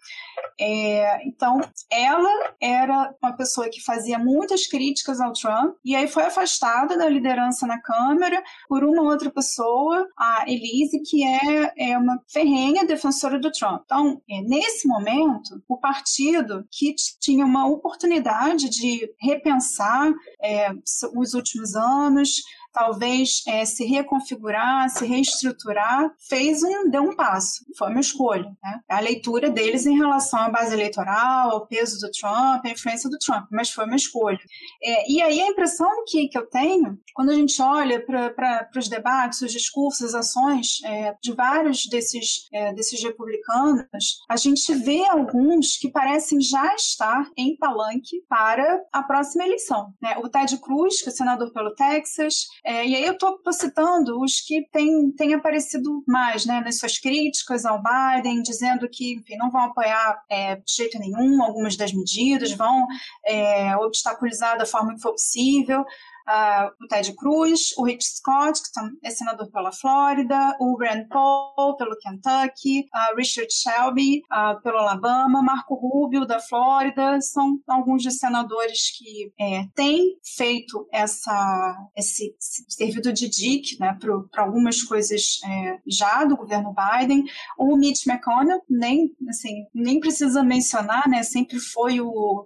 É, 0.59 1.25
então, 1.27 1.59
ela 1.91 2.55
era 2.59 3.13
uma 3.21 3.35
pessoa 3.35 3.69
que 3.69 3.83
fazia 3.83 4.17
muitas 4.17 4.65
críticas 4.67 5.21
ao 5.21 5.33
Trump 5.33 5.75
e 5.85 5.95
aí 5.95 6.07
foi 6.07 6.23
afastada 6.23 6.97
da 6.97 7.07
liderança 7.07 7.67
na 7.67 7.79
Câmara 7.81 8.41
por 8.67 8.83
uma 8.83 9.03
outra 9.03 9.29
pessoa, 9.29 10.07
a 10.17 10.45
Elise, 10.47 11.01
que 11.03 11.23
é, 11.23 11.91
é 11.91 11.97
uma 11.97 12.19
ferrenha 12.27 12.85
defensora 12.85 13.39
do 13.39 13.51
Trump. 13.51 13.81
Então, 13.85 14.21
é, 14.29 14.41
nesse 14.41 14.87
momento, 14.87 15.61
o 15.67 15.77
partido 15.77 16.67
que 16.71 16.95
tinha 17.19 17.45
uma 17.45 17.67
oportunidade 17.67 18.69
de 18.69 19.09
repensar 19.21 20.11
é, 20.41 20.71
os 21.15 21.33
últimos 21.33 21.75
anos, 21.75 22.41
talvez 22.77 23.41
é, 23.47 23.65
se 23.65 23.83
reconfigurar, 23.85 24.87
se 24.89 25.03
reestruturar, 25.03 26.11
fez 26.29 26.61
um, 26.61 26.87
deu 26.91 27.01
um 27.01 27.15
passo. 27.15 27.65
Foi 27.75 27.89
uma 27.89 27.99
escolha. 27.99 28.55
Né? 28.63 28.79
A 28.87 28.99
leitura 28.99 29.49
deles 29.49 29.87
em 29.87 29.97
relação 29.97 30.39
à 30.39 30.49
base 30.49 30.73
eleitoral, 30.73 31.49
ao 31.49 31.65
peso 31.65 31.99
do 31.99 32.11
Trump, 32.11 32.63
à 32.63 32.69
influência 32.69 33.09
do 33.09 33.17
Trump, 33.17 33.47
mas 33.51 33.71
foi 33.71 33.85
uma 33.85 33.95
escolha. 33.95 34.37
É, 34.83 35.11
e 35.11 35.21
aí 35.23 35.41
a 35.41 35.47
impressão 35.47 35.89
que, 36.05 36.27
que 36.27 36.37
eu 36.37 36.45
tenho, 36.45 36.99
quando 37.15 37.31
a 37.31 37.33
gente 37.33 37.59
olha 37.59 37.99
para 38.05 38.69
os 38.77 38.87
debates, 38.87 39.41
os 39.41 39.51
discursos, 39.51 40.13
as 40.13 40.27
ações 40.27 40.79
é, 40.85 41.15
de 41.19 41.33
vários 41.33 41.87
desses, 41.87 42.47
é, 42.53 42.73
desses 42.75 43.01
republicanos, 43.01 44.19
a 44.29 44.37
gente 44.37 44.71
vê 44.75 45.03
alguns 45.07 45.77
que 45.77 45.89
parecem 45.89 46.39
já 46.39 46.75
estar 46.75 47.27
em 47.35 47.57
palanque 47.57 48.21
para 48.29 48.83
a 48.93 49.01
próxima 49.01 49.45
eleição. 49.45 49.93
Né? 49.99 50.15
O 50.19 50.29
Ted 50.29 50.55
Cruz, 50.59 51.01
que 51.01 51.09
é 51.09 51.11
senador 51.11 51.51
pelo 51.51 51.73
Texas, 51.73 52.45
é, 52.69 52.85
e 52.85 52.95
aí 52.95 53.05
eu 53.05 53.13
estou 53.13 53.39
citando 53.53 54.21
os 54.21 54.41
que 54.41 54.67
têm, 54.69 55.09
têm 55.13 55.33
aparecido 55.33 56.03
mais 56.05 56.45
né, 56.45 56.59
nas 56.59 56.77
suas 56.77 56.99
críticas 56.99 57.63
ao 57.63 57.81
Biden, 57.81 58.41
dizendo 58.41 58.89
que 58.89 59.13
enfim, 59.13 59.37
não 59.37 59.49
vão 59.49 59.61
apoiar 59.61 60.21
é, 60.29 60.57
de 60.57 60.75
jeito 60.75 60.99
nenhum 60.99 61.41
algumas 61.41 61.77
das 61.77 61.93
medidas, 61.93 62.51
vão 62.51 62.85
é, 63.25 63.73
obstaculizar 63.77 64.57
da 64.57 64.65
forma 64.65 64.93
que 64.95 65.01
for 65.01 65.11
possível 65.11 65.85
uh, 66.27 66.83
o 66.83 66.87
Ted 66.87 67.13
Cruz, 67.15 67.73
o 67.77 67.83
Rick 67.83 68.03
Scott, 68.03 68.61
que 68.61 69.07
é 69.07 69.09
senador 69.09 69.49
pela 69.51 69.71
Flórida, 69.71 70.55
o 70.59 70.77
Rand 70.77 71.07
Paul, 71.09 71.75
pelo 71.77 71.97
Kentucky, 71.97 72.81
uh, 72.93 73.15
Richard 73.15 73.51
Shelby, 73.51 74.21
uh, 74.31 74.61
pelo 74.61 74.77
Alabama, 74.77 75.41
Marco 75.41 75.75
Rubio, 75.75 76.25
da 76.25 76.39
Flórida, 76.39 77.19
são 77.21 77.59
alguns 77.67 78.03
dos 78.03 78.17
senadores 78.17 78.91
que 78.97 79.31
é, 79.39 79.65
têm 79.75 80.17
feito 80.35 80.87
essa, 80.91 81.75
esse, 81.95 82.35
servido 82.39 83.13
de 83.13 83.29
dic 83.29 83.79
né, 83.79 83.97
para 84.31 84.43
algumas 84.43 84.81
coisas 84.83 85.39
é, 85.45 85.79
já 85.87 86.23
do 86.25 86.35
governo 86.35 86.73
Biden. 86.73 87.23
O 87.57 87.77
Mitch 87.77 88.05
McConnell, 88.05 88.61
nem, 88.69 89.15
assim, 89.29 89.65
nem 89.73 89.99
precisa 89.99 90.43
mencionar, 90.43 91.07
né, 91.07 91.23
sempre 91.23 91.59
foi 91.59 92.01
o, 92.01 92.45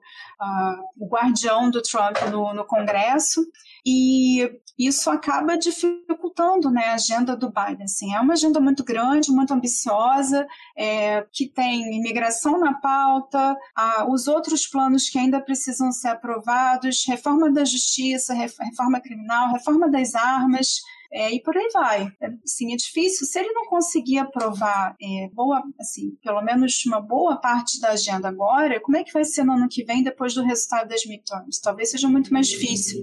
o 0.97 1.07
guardião 1.07 1.69
do 1.69 1.81
Trump 1.81 2.17
no, 2.31 2.53
no 2.53 2.65
Congresso. 2.65 3.41
E 3.85 4.61
isso 4.77 5.09
acaba 5.09 5.57
dificultando 5.57 6.69
né, 6.69 6.85
a 6.85 6.93
agenda 6.95 7.35
do 7.35 7.51
Biden. 7.51 7.83
Assim, 7.83 8.13
é 8.13 8.19
uma 8.19 8.33
agenda 8.33 8.59
muito 8.59 8.83
grande, 8.83 9.31
muito 9.31 9.53
ambiciosa, 9.53 10.47
é, 10.75 11.25
que 11.31 11.47
tem 11.47 11.97
imigração 11.97 12.59
na 12.59 12.73
pauta, 12.73 13.55
a, 13.75 14.09
os 14.09 14.27
outros 14.27 14.67
planos 14.67 15.09
que 15.09 15.19
ainda 15.19 15.39
precisam 15.39 15.91
ser 15.91 16.09
aprovados, 16.09 17.03
reforma 17.07 17.51
da 17.51 17.65
justiça, 17.65 18.33
reforma 18.33 18.99
criminal, 18.99 19.51
reforma 19.51 19.89
das 19.89 20.15
armas, 20.15 20.81
é, 21.13 21.33
e 21.33 21.41
por 21.41 21.55
aí 21.57 21.69
vai. 21.73 22.07
É, 22.21 22.27
assim, 22.43 22.73
é 22.73 22.75
difícil. 22.75 23.27
Se 23.27 23.39
ele 23.39 23.51
não 23.51 23.65
conseguir 23.65 24.17
aprovar 24.17 24.95
é, 25.01 25.29
boa, 25.33 25.61
assim, 25.79 26.11
pelo 26.23 26.41
menos 26.41 26.85
uma 26.85 27.01
boa 27.01 27.35
parte 27.37 27.79
da 27.81 27.89
agenda 27.89 28.29
agora, 28.29 28.79
como 28.79 28.97
é 28.97 29.03
que 29.03 29.11
vai 29.11 29.25
ser 29.25 29.43
no 29.43 29.53
ano 29.53 29.67
que 29.69 29.83
vem, 29.83 30.03
depois 30.03 30.33
do 30.33 30.43
resultado 30.43 30.87
das 30.87 31.05
midterms? 31.05 31.59
Talvez 31.61 31.91
seja 31.91 32.07
muito 32.07 32.31
mais 32.31 32.47
difícil. 32.47 33.01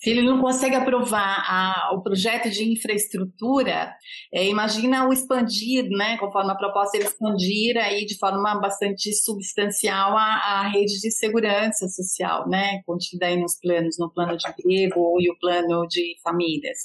Se 0.00 0.10
ele 0.10 0.22
não 0.22 0.40
consegue 0.40 0.76
aprovar 0.76 1.44
a, 1.48 1.90
o 1.94 2.02
projeto 2.02 2.50
de 2.50 2.70
infraestrutura, 2.70 3.92
é, 4.32 4.46
imagina 4.46 5.08
o 5.08 5.12
expandir, 5.12 5.88
né, 5.88 6.16
conforme 6.18 6.52
a 6.52 6.54
proposta 6.54 6.96
ele 6.96 7.06
expandir 7.06 7.76
aí 7.76 8.04
de 8.04 8.16
forma 8.16 8.60
bastante 8.60 9.12
substancial 9.12 10.16
a, 10.16 10.60
a 10.60 10.68
rede 10.68 11.00
de 11.00 11.10
segurança 11.10 11.88
social, 11.88 12.48
né, 12.48 12.82
contida 12.84 13.26
aí 13.26 13.36
nos 13.36 13.58
planos, 13.58 13.96
no 13.98 14.12
plano 14.12 14.36
de 14.36 14.48
emprego 14.48 15.20
e 15.20 15.30
o 15.30 15.38
plano 15.38 15.86
de 15.88 16.14
famílias. 16.22 16.78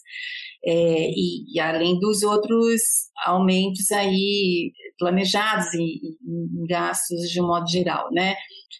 É, 0.63 1.09
e, 1.09 1.55
e, 1.55 1.59
além 1.59 1.99
dos 1.99 2.21
outros 2.21 2.81
aumentos 3.25 3.91
aí 3.91 4.71
planejados 5.01 5.73
em, 5.73 5.99
em, 6.23 6.65
gastos 6.67 7.31
de 7.31 7.41
um 7.41 7.47
modo 7.47 7.67
geral, 7.67 8.07
né? 8.11 8.35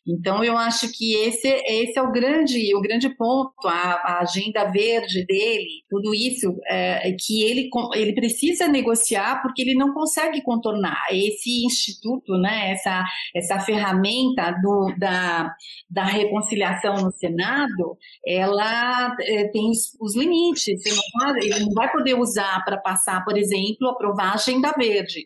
Então 0.08 0.44
eu 0.44 0.56
acho 0.56 0.92
que 0.92 1.16
esse, 1.16 1.48
esse 1.48 1.98
é 1.98 2.02
o 2.02 2.12
grande 2.12 2.76
o 2.76 2.82
grande 2.82 3.10
ponto, 3.10 3.68
a, 3.68 3.72
a 3.72 4.20
agenda 4.22 4.66
verde 4.72 5.26
dele, 5.26 5.84
tudo 5.90 6.14
isso 6.14 6.56
é, 6.68 7.10
é, 7.10 7.16
que 7.20 7.44
ele 7.44 7.70
ele 7.96 8.14
precisa 8.14 8.68
negociar 8.68 9.42
porque 9.42 9.62
ele 9.62 9.76
não 9.76 9.94
consegue 9.94 10.42
contornar 10.44 10.98
esse 11.12 11.66
instituto, 11.66 12.38
né? 12.38 12.72
Essa 12.72 13.04
essa 13.36 13.60
ferramenta 13.60 14.52
do, 14.62 14.94
da, 14.98 15.54
da 15.90 16.04
reconciliação 16.04 16.96
no 16.96 17.12
Senado, 17.12 17.98
ela 18.26 19.16
é, 19.22 19.48
tem 19.50 19.70
os, 19.70 19.98
os 20.00 20.16
limites. 20.16 20.86
Ele 20.86 20.96
não, 21.16 21.38
ele 21.38 21.60
não 21.66 21.72
vai 21.74 21.92
poder 21.92 22.14
usar 22.14 22.64
para 22.64 22.78
passar, 22.78 23.24
por 23.24 23.38
exemplo, 23.38 23.90
aprovar 23.90 24.32
a 24.32 24.36
agenda 24.36 24.72
verde 24.78 25.26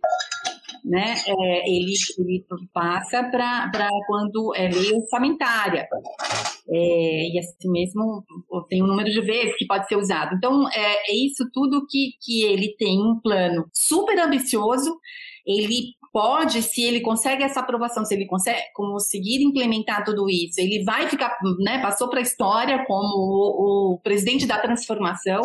né, 0.83 1.15
é, 1.27 1.69
ele, 1.69 1.93
ele 2.19 2.45
passa 2.73 3.23
para 3.23 3.89
quando 4.07 4.53
é 4.55 4.69
lei 4.69 4.93
orçamentária. 4.93 5.87
É, 6.67 7.29
e 7.29 7.39
assim 7.39 7.69
mesmo 7.69 8.23
tem 8.69 8.83
um 8.83 8.87
número 8.87 9.09
de 9.09 9.21
vezes 9.21 9.55
que 9.57 9.65
pode 9.65 9.87
ser 9.87 9.97
usado. 9.97 10.35
Então, 10.35 10.67
é, 10.69 11.11
é 11.11 11.15
isso 11.15 11.49
tudo 11.51 11.85
que, 11.87 12.13
que 12.21 12.43
ele 12.43 12.75
tem 12.77 12.99
um 12.99 13.19
plano 13.19 13.65
super 13.73 14.19
ambicioso, 14.19 14.97
ele 15.45 15.95
pode, 16.15 16.61
se 16.61 16.81
ele 16.81 17.01
consegue 17.01 17.43
essa 17.43 17.59
aprovação, 17.59 18.05
se 18.05 18.15
ele 18.15 18.25
consegue 18.25 18.61
conseguir 18.73 19.43
implementar 19.43 20.05
tudo 20.05 20.29
isso, 20.29 20.61
ele 20.61 20.81
vai 20.85 21.09
ficar, 21.09 21.37
né, 21.59 21.81
passou 21.81 22.09
para 22.09 22.19
a 22.19 22.21
história 22.21 22.85
como 22.85 23.17
o, 23.17 23.95
o, 23.95 23.99
presidente 23.99 24.47
da 24.47 24.57
transformação, 24.57 25.41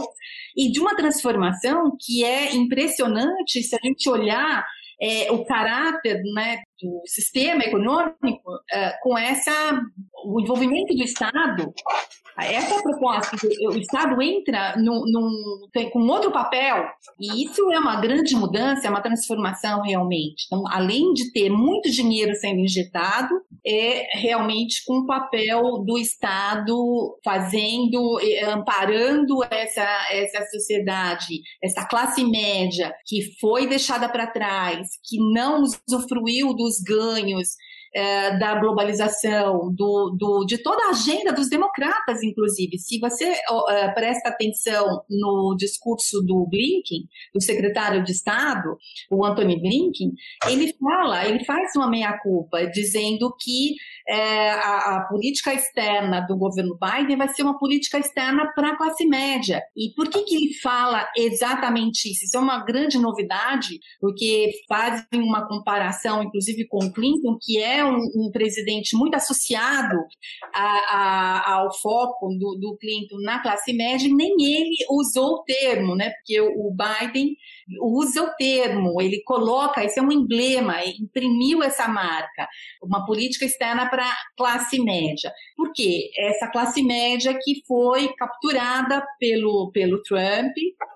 e 0.57 0.71
de 0.71 0.79
uma 0.79 0.95
transformação 0.95 1.97
que 2.01 2.25
é 2.25 2.55
impressionante 2.55 3.65
se 3.65 3.75
a 3.75 3.79
gente 3.83 4.09
olhar 4.09 4.65
é, 5.01 5.33
o 5.33 5.45
caráter 5.45 6.21
né, 6.35 6.59
do 6.81 7.03
sistema 7.07 7.65
econômico 7.65 8.61
é, 8.71 8.93
com 9.03 9.17
essa 9.17 9.83
o 10.25 10.41
envolvimento 10.41 10.95
do 10.95 11.03
Estado 11.03 11.73
essa 12.45 12.83
proposta 12.83 13.37
o 13.69 13.77
Estado 13.77 14.21
entra 14.23 14.77
num, 14.77 15.03
num, 15.07 15.91
com 15.91 16.01
outro 16.07 16.31
papel 16.31 16.85
e 17.19 17.45
isso 17.45 17.71
é 17.71 17.79
uma 17.79 18.01
grande 18.01 18.35
mudança 18.35 18.87
é 18.87 18.91
uma 18.91 19.03
transformação 19.03 19.83
realmente. 19.83 20.45
Então 20.47 20.65
além 20.69 21.13
de 21.13 21.33
ter 21.33 21.51
muito 21.51 21.91
dinheiro 21.91 22.35
sendo 22.35 22.61
injetado 22.61 23.35
é 23.67 24.07
realmente 24.19 24.83
com 24.87 25.01
o 25.01 25.07
papel 25.07 25.85
do 25.85 25.99
Estado 25.99 27.19
fazendo 27.25 28.19
amparando 28.53 29.43
essa 29.51 29.87
essa 30.11 30.45
sociedade 30.51 31.41
essa 31.63 31.87
classe 31.87 32.25
média 32.25 32.93
que 33.07 33.39
foi 33.41 33.67
deixada 33.67 34.09
para 34.09 34.27
trás 34.27 34.89
que 35.05 35.19
não 35.33 35.63
usufruiu 35.63 36.55
dos 36.55 36.81
ganhos 36.81 37.49
é, 37.95 38.39
da 38.39 38.55
globalização, 38.55 39.73
do, 39.75 40.17
do, 40.19 40.45
de 40.45 40.59
toda 40.59 40.87
a 40.87 40.91
agenda 40.91 41.33
dos 41.33 41.49
democratas, 41.49 42.23
inclusive. 42.23 42.79
Se 42.79 42.99
você 42.99 43.25
é, 43.69 43.89
presta 43.93 44.29
atenção 44.29 45.03
no 45.09 45.57
discurso 45.57 46.21
do 46.23 46.47
Blinken, 46.47 47.09
do 47.35 47.43
secretário 47.43 48.03
de 48.05 48.13
Estado, 48.13 48.77
o 49.11 49.25
Anthony 49.25 49.61
Blinken, 49.61 50.13
ele 50.49 50.73
fala, 50.75 51.27
ele 51.27 51.45
faz 51.45 51.75
uma 51.77 51.89
meia-culpa, 51.89 52.67
dizendo 52.67 53.35
que 53.39 53.75
é, 54.09 54.51
a, 54.51 54.97
a, 54.97 55.07
política 55.09 55.53
externa 55.53 56.21
do 56.21 56.37
governo 56.37 56.79
Biden 56.79 57.17
vai 57.17 57.29
ser 57.29 57.43
uma 57.43 57.59
política 57.59 57.99
externa 57.99 58.53
para 58.55 58.71
a 58.71 58.77
classe 58.77 59.07
média. 59.07 59.63
E 59.77 59.93
por 59.95 60.09
que, 60.09 60.23
que 60.23 60.35
ele 60.35 60.55
fala 60.61 61.09
exatamente 61.17 62.11
isso? 62.11 62.25
Isso 62.25 62.37
é 62.37 62.41
uma 62.41 62.65
grande 62.65 62.99
novidade, 62.99 63.79
porque 64.01 64.51
fazem 64.69 65.07
uma 65.15 65.47
comparação, 65.47 66.23
inclusive, 66.23 66.67
com 66.67 66.85
o 66.85 66.93
Clinton, 66.93 67.39
que 67.41 67.59
é 67.59 67.80
um, 67.85 67.99
um 68.15 68.31
presidente 68.31 68.97
muito 68.97 69.15
associado 69.15 69.97
a, 70.55 70.97
a, 70.97 71.55
ao 71.55 71.73
foco 71.79 72.29
do, 72.39 72.57
do, 72.61 72.77
Clinton 72.79 73.19
na 73.23 73.41
classe 73.43 73.73
média, 73.73 74.09
nem 74.13 74.35
ele 74.41 74.77
usou 74.91 75.35
o 75.35 75.45
termo, 75.45 75.95
né? 75.95 76.11
Porque 76.11 76.41
o 76.41 76.71
Biden 76.71 77.37
usa 77.81 78.23
o 78.23 78.35
termo, 78.37 79.01
ele 79.01 79.23
coloca, 79.25 79.85
esse 79.85 79.99
é 79.99 80.03
um 80.03 80.13
emblema, 80.13 80.85
imprimiu 80.85 81.63
essa 81.63 81.87
marca, 81.89 82.49
uma 82.83 83.05
política 83.05 83.45
externa 83.45 83.89
para 83.89 84.07
classe 84.37 84.83
média. 84.83 85.33
Por 85.57 85.73
quê? 85.73 86.11
Essa 86.19 86.49
classe 86.49 86.83
média 86.83 87.37
que 87.41 87.63
foi 87.67 88.09
capturada 88.15 89.05
pelo, 89.19 89.71
pelo 89.73 90.03
Trump 90.03 90.53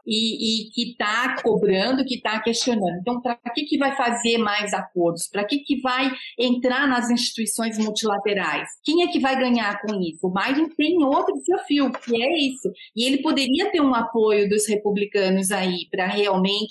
e, 0.06 0.66
e 0.66 0.70
que 0.70 0.92
está 0.92 1.36
cobrando, 1.42 2.04
que 2.04 2.16
está 2.16 2.40
questionando. 2.40 2.98
Então, 3.00 3.20
para 3.20 3.36
que, 3.54 3.64
que 3.64 3.78
vai 3.78 3.96
fazer 3.96 4.38
mais 4.38 4.72
acordos? 4.72 5.28
Para 5.28 5.44
que, 5.44 5.58
que 5.58 5.80
vai 5.80 6.10
entrar 6.38 6.88
nas 6.88 7.10
instituições 7.10 7.78
multilaterais? 7.78 8.68
Quem 8.82 9.02
é 9.02 9.08
que 9.08 9.20
vai 9.20 9.38
ganhar 9.38 9.80
com 9.80 10.00
isso? 10.00 10.26
O 10.26 10.32
Biden 10.32 10.68
tem 10.76 11.02
outro 11.04 11.34
desafio, 11.34 11.90
que 11.92 12.22
é 12.22 12.38
isso. 12.38 12.70
E 12.96 13.04
ele 13.04 13.22
poderia 13.22 13.70
ter 13.70 13.80
um 13.80 13.94
apoio 13.94 14.48
dos 14.48 14.66
republicanos 14.66 15.50
aí 15.50 15.86
para 15.90 16.06
realmente 16.06 16.63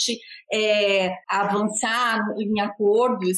é, 0.52 1.12
avançar 1.30 2.20
em 2.39 2.60
acordos 2.62 3.38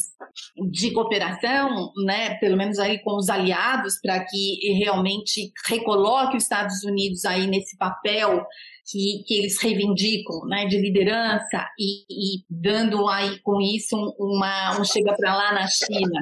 de 0.70 0.92
cooperação, 0.92 1.92
né, 2.04 2.34
pelo 2.38 2.56
menos 2.56 2.78
aí 2.78 2.98
com 3.02 3.16
os 3.16 3.28
aliados, 3.28 3.94
para 4.02 4.24
que 4.24 4.72
realmente 4.78 5.52
recoloque 5.66 6.36
os 6.36 6.42
Estados 6.42 6.84
Unidos 6.84 7.24
aí 7.24 7.46
nesse 7.46 7.76
papel 7.76 8.44
que, 8.86 9.24
que 9.26 9.34
eles 9.34 9.60
reivindicam, 9.60 10.46
né, 10.46 10.66
de 10.66 10.80
liderança 10.80 11.66
e, 11.78 12.04
e 12.08 12.44
dando 12.48 13.08
aí 13.08 13.40
com 13.42 13.60
isso 13.60 13.96
uma 14.18 14.78
um 14.80 14.84
chega 14.84 15.14
para 15.16 15.34
lá 15.34 15.52
na 15.52 15.66
China. 15.66 16.20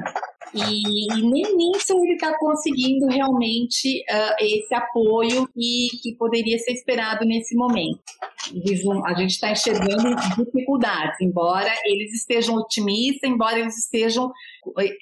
E, 0.53 1.19
e 1.19 1.21
nem 1.21 1.55
nisso 1.55 1.93
ele 2.03 2.13
está 2.13 2.37
conseguindo 2.37 3.07
realmente 3.07 4.03
uh, 4.09 4.35
esse 4.39 4.73
apoio 4.73 5.47
que, 5.53 5.89
que 6.01 6.15
poderia 6.17 6.57
ser 6.59 6.73
esperado 6.73 7.25
nesse 7.25 7.55
momento. 7.55 7.99
a 9.05 9.13
gente 9.15 9.31
está 9.31 9.51
enxergando 9.51 10.15
dificuldades, 10.37 11.19
embora 11.21 11.71
eles 11.85 12.13
estejam 12.13 12.55
otimistas, 12.55 13.29
embora 13.29 13.59
eles 13.59 13.77
estejam 13.77 14.31
eh, 14.79 14.95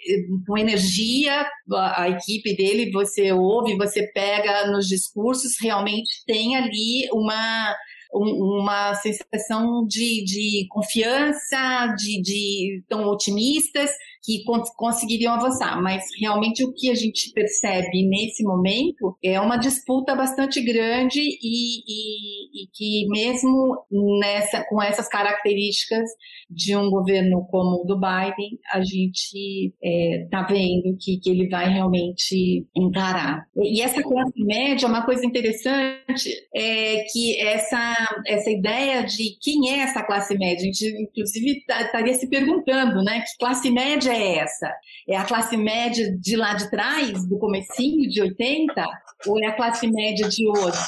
com 0.47 0.57
energia, 0.57 1.45
a, 1.71 2.03
a 2.03 2.09
equipe 2.09 2.55
dele, 2.55 2.91
você 2.91 3.31
ouve, 3.31 3.77
você 3.77 4.07
pega 4.13 4.67
nos 4.71 4.87
discursos, 4.87 5.53
realmente 5.61 6.23
tem 6.25 6.55
ali 6.55 7.07
uma 7.11 7.75
uma 8.15 8.93
sensação 8.93 9.87
de, 9.87 10.23
de 10.23 10.67
confiança, 10.69 11.87
de, 11.97 12.21
de 12.21 12.83
tão 12.87 13.07
otimistas 13.07 13.89
que 14.23 14.43
conseguiriam 14.77 15.33
avançar. 15.33 15.81
Mas 15.81 16.03
realmente 16.19 16.63
o 16.63 16.73
que 16.73 16.89
a 16.89 16.95
gente 16.95 17.31
percebe 17.33 18.07
nesse 18.07 18.43
momento 18.43 19.17
é 19.23 19.39
uma 19.39 19.57
disputa 19.57 20.15
bastante 20.15 20.61
grande 20.61 21.19
e, 21.19 21.81
e, 21.87 22.63
e 22.63 22.67
que 22.73 23.07
mesmo 23.09 23.85
nessa, 24.19 24.63
com 24.69 24.81
essas 24.81 25.09
características 25.09 26.09
de 26.49 26.75
um 26.75 26.89
governo 26.89 27.45
como 27.49 27.81
o 27.81 27.85
do 27.85 27.99
Biden, 27.99 28.59
a 28.71 28.81
gente 28.81 29.73
está 29.81 30.39
é, 30.39 30.43
tá 30.43 30.43
vendo 30.43 30.95
que, 30.99 31.19
que 31.19 31.29
ele 31.29 31.49
vai 31.49 31.69
realmente 31.69 32.65
encarar. 32.75 33.45
E 33.57 33.81
essa 33.81 34.01
classe 34.01 34.43
média, 34.43 34.87
uma 34.87 35.05
coisa 35.05 35.25
interessante 35.25 36.29
é 36.55 37.03
que 37.11 37.39
essa, 37.39 37.95
essa 38.25 38.49
ideia 38.49 39.03
de 39.03 39.37
quem 39.41 39.71
é 39.71 39.79
essa 39.79 40.03
classe 40.03 40.37
média, 40.37 40.61
a 40.61 40.65
gente 40.65 40.85
inclusive 41.01 41.65
tá, 41.65 41.81
estaria 41.81 42.13
se 42.13 42.29
perguntando, 42.29 43.03
né, 43.03 43.21
que 43.21 43.37
classe 43.37 43.69
média 43.69 44.12
é 44.13 44.37
essa? 44.37 44.71
É 45.07 45.17
a 45.17 45.25
classe 45.25 45.57
média 45.57 46.15
de 46.17 46.35
lá 46.35 46.53
de 46.53 46.69
trás, 46.69 47.27
do 47.27 47.37
comecinho 47.37 48.09
de 48.09 48.21
80, 48.21 48.85
ou 49.27 49.43
é 49.43 49.47
a 49.47 49.55
classe 49.55 49.87
média 49.87 50.27
de 50.27 50.47
hoje? 50.47 50.79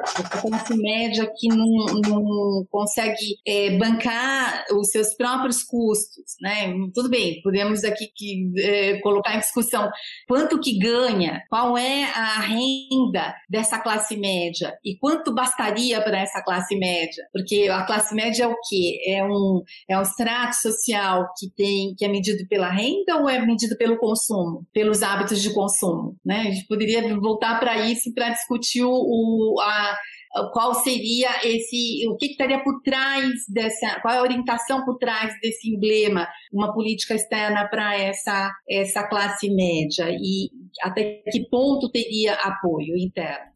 Essa 0.00 0.22
classe 0.40 0.76
média 0.76 1.30
que 1.36 1.48
não, 1.48 1.86
não 2.06 2.66
consegue 2.70 3.36
é, 3.46 3.76
bancar 3.78 4.64
os 4.72 4.88
seus 4.90 5.14
próprios 5.14 5.62
custos, 5.62 6.34
né? 6.40 6.72
Tudo 6.94 7.08
bem, 7.08 7.40
podemos 7.42 7.84
aqui 7.84 8.10
que, 8.14 8.52
é, 8.58 9.00
colocar 9.00 9.36
em 9.36 9.40
discussão 9.40 9.90
quanto 10.26 10.60
que 10.60 10.78
ganha, 10.78 11.42
qual 11.48 11.78
é 11.78 12.04
a 12.04 12.40
renda 12.40 13.34
dessa 13.48 13.78
classe 13.78 14.16
média 14.16 14.76
e 14.84 14.96
quanto 14.98 15.34
bastaria 15.34 16.00
para 16.02 16.18
essa 16.18 16.42
classe 16.42 16.76
média, 16.76 17.24
porque 17.32 17.68
a 17.70 17.84
classe 17.84 18.14
média 18.14 18.44
é 18.44 18.48
o 18.48 18.56
quê? 18.68 19.00
É 19.06 19.24
um, 19.24 19.62
é 19.88 19.98
um 19.98 20.02
extrato 20.02 20.56
social 20.56 21.28
que 21.38 21.50
tem 21.50 21.94
que 21.96 22.04
é 22.04 22.08
medido 22.08 22.46
pela 22.48 22.70
renda 22.70 23.16
ou 23.16 23.28
é 23.28 23.44
medido 23.44 23.76
pelo 23.76 23.98
consumo, 23.98 24.66
pelos 24.72 25.02
hábitos 25.02 25.40
de 25.40 25.52
consumo, 25.52 26.16
né? 26.24 26.40
A 26.48 26.50
gente 26.50 26.66
poderia 26.66 27.16
voltar 27.18 27.58
para 27.60 27.78
isso 27.86 28.12
para 28.12 28.30
discutir 28.30 28.82
o 28.84 29.56
a, 29.60 29.93
qual 30.52 30.74
seria 30.74 31.28
esse, 31.44 32.06
o 32.08 32.16
que, 32.16 32.26
estaria 32.26 32.62
por 32.62 32.80
trás 32.82 33.30
dessa, 33.48 34.00
qual 34.00 34.14
é 34.14 34.18
a 34.18 34.22
orientação 34.22 34.84
por 34.84 34.98
trás 34.98 35.32
desse 35.40 35.74
emblema, 35.74 36.26
uma 36.52 36.72
política 36.72 37.14
externa 37.14 37.68
para 37.68 37.96
essa, 37.96 38.50
essa 38.68 39.04
classe 39.04 39.48
média 39.48 40.08
e 40.10 40.50
até 40.82 41.22
que 41.30 41.48
ponto 41.48 41.88
teria 41.90 42.34
apoio 42.34 42.96
interno. 42.96 43.54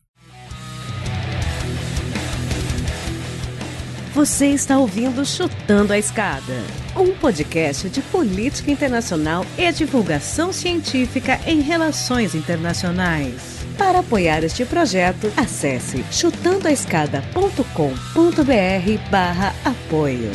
Você 4.14 4.46
está 4.46 4.78
ouvindo 4.78 5.24
Chutando 5.24 5.92
a 5.92 5.98
Escada, 5.98 6.64
um 6.96 7.14
podcast 7.14 7.88
de 7.88 8.02
política 8.02 8.70
internacional 8.70 9.44
e 9.56 9.70
divulgação 9.70 10.52
científica 10.52 11.38
em 11.46 11.60
relações 11.60 12.34
internacionais. 12.34 13.57
Para 13.78 14.00
apoiar 14.00 14.44
este 14.44 14.66
projeto, 14.66 15.32
acesse 15.36 16.04
chutandoaescada.com.br 16.10 19.10
barra 19.10 19.54
apoio. 19.64 20.32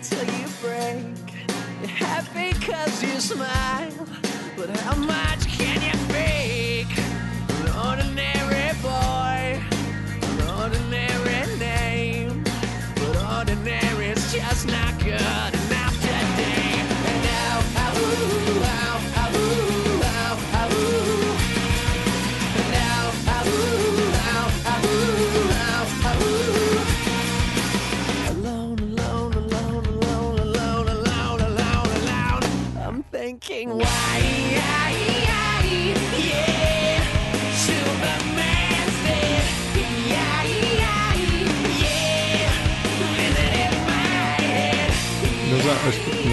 till 0.00 0.24
you 0.24 0.46
break. 0.60 1.04
You're 1.80 1.88
happy 1.88 2.52
cause 2.64 3.02
you 3.02 3.18
smile, 3.20 4.06
but 4.56 4.70
how 4.80 4.96
much 4.96 5.35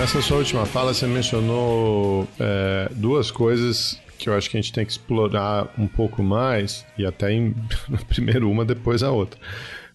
nessa 0.03 0.21
sua 0.21 0.39
última 0.39 0.65
fala, 0.65 0.93
você 0.93 1.07
mencionou 1.07 2.27
é, 2.37 2.89
duas 2.91 3.31
coisas 3.31 3.97
que 4.19 4.27
eu 4.27 4.33
acho 4.35 4.49
que 4.49 4.57
a 4.57 4.61
gente 4.61 4.73
tem 4.73 4.85
que 4.85 4.91
explorar 4.91 5.73
um 5.77 5.87
pouco 5.87 6.21
mais, 6.21 6.85
e 6.97 7.05
até 7.05 7.31
em, 7.31 7.55
primeiro 8.09 8.51
uma, 8.51 8.65
depois 8.65 9.01
a 9.01 9.11
outra 9.11 9.39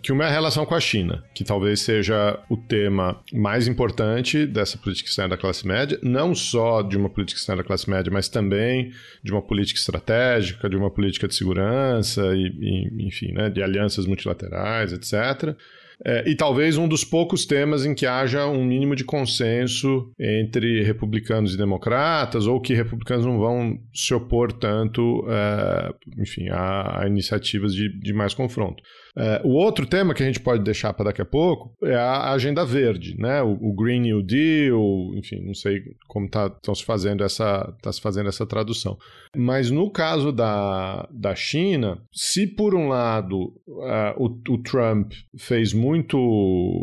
que 0.01 0.13
uma 0.13 0.25
é 0.25 0.29
a 0.29 0.31
relação 0.31 0.65
com 0.65 0.75
a 0.75 0.81
China, 0.81 1.25
que 1.35 1.43
talvez 1.43 1.81
seja 1.81 2.39
o 2.49 2.57
tema 2.57 3.21
mais 3.33 3.67
importante 3.67 4.47
dessa 4.47 4.79
política 4.79 5.09
externa 5.09 5.31
da 5.31 5.37
classe 5.37 5.67
média, 5.67 5.99
não 6.03 6.35
só 6.35 6.83
de 6.83 6.97
uma 6.97 7.11
política 7.11 7.41
externa 7.41 7.63
da 7.63 7.67
classe 7.67 7.91
média, 7.91 8.11
mas 8.13 8.29
também 8.29 8.93
de 9.23 9.33
uma 9.33 9.43
política 9.43 9.79
estratégica, 9.79 10.69
de 10.69 10.77
uma 10.77 10.91
política 10.91 11.27
de 11.27 11.35
segurança 11.35 12.23
e, 12.35 12.47
e 12.61 13.07
enfim, 13.07 13.33
né, 13.33 13.51
de 13.51 13.61
alianças 13.61 14.07
multilaterais, 14.07 14.93
etc. 14.93 15.57
É, 16.05 16.31
e 16.31 16.37
talvez 16.37 16.77
um 16.77 16.87
dos 16.87 17.03
poucos 17.03 17.45
temas 17.45 17.85
em 17.85 17.95
que 17.95 18.07
haja 18.07 18.47
um 18.47 18.65
mínimo 18.65 18.95
de 18.95 19.05
consenso 19.05 20.13
entre 20.19 20.83
republicanos 20.83 21.55
e 21.55 21.59
democratas, 21.59 22.47
ou 22.47 22.61
que 22.61 22.73
republicanos 22.73 23.27
não 23.27 23.39
vão 23.39 23.79
se 23.93 24.15
opor 24.15 24.53
tanto, 24.53 25.27
é, 25.29 25.93
enfim, 26.21 26.49
a, 26.51 27.03
a 27.03 27.07
iniciativas 27.09 27.75
de, 27.75 27.89
de 28.01 28.13
mais 28.13 28.33
confronto. 28.33 28.83
É, 29.17 29.41
o 29.45 29.51
outro 29.51 29.87
tema 29.87 30.15
que 30.15 30.23
a 30.23 30.27
gente 30.27 30.41
pode 30.41 30.63
deixar 30.63 30.93
para 30.93 31.07
daqui 31.07 31.23
a 31.23 31.27
pouco 31.27 31.75
é 31.83 31.95
a 31.95 32.33
agenda 32.33 32.65
verde, 32.65 33.17
né? 33.19 33.43
O, 33.43 33.53
o 33.53 33.75
Green 33.75 34.01
New 34.01 34.23
Deal, 34.23 35.13
enfim, 35.15 35.41
não 35.45 35.55
sei 35.55 35.83
como 36.07 36.27
estão 36.27 36.51
tá, 36.51 36.75
se 36.75 36.85
fazendo 36.85 37.25
essa 37.25 37.75
tá 37.83 37.93
se 37.93 38.01
fazendo 38.01 38.29
essa 38.29 38.47
tradução. 38.47 38.97
Mas 39.37 39.71
no 39.71 39.91
caso 39.91 40.33
da, 40.33 41.09
da 41.11 41.35
China, 41.35 42.01
se 42.13 42.47
por 42.47 42.75
um 42.75 42.89
lado 42.89 43.53
uh, 43.69 44.15
o, 44.17 44.55
o, 44.55 44.59
Trump 44.63 45.13
fez 45.37 45.73
muito 45.73 46.17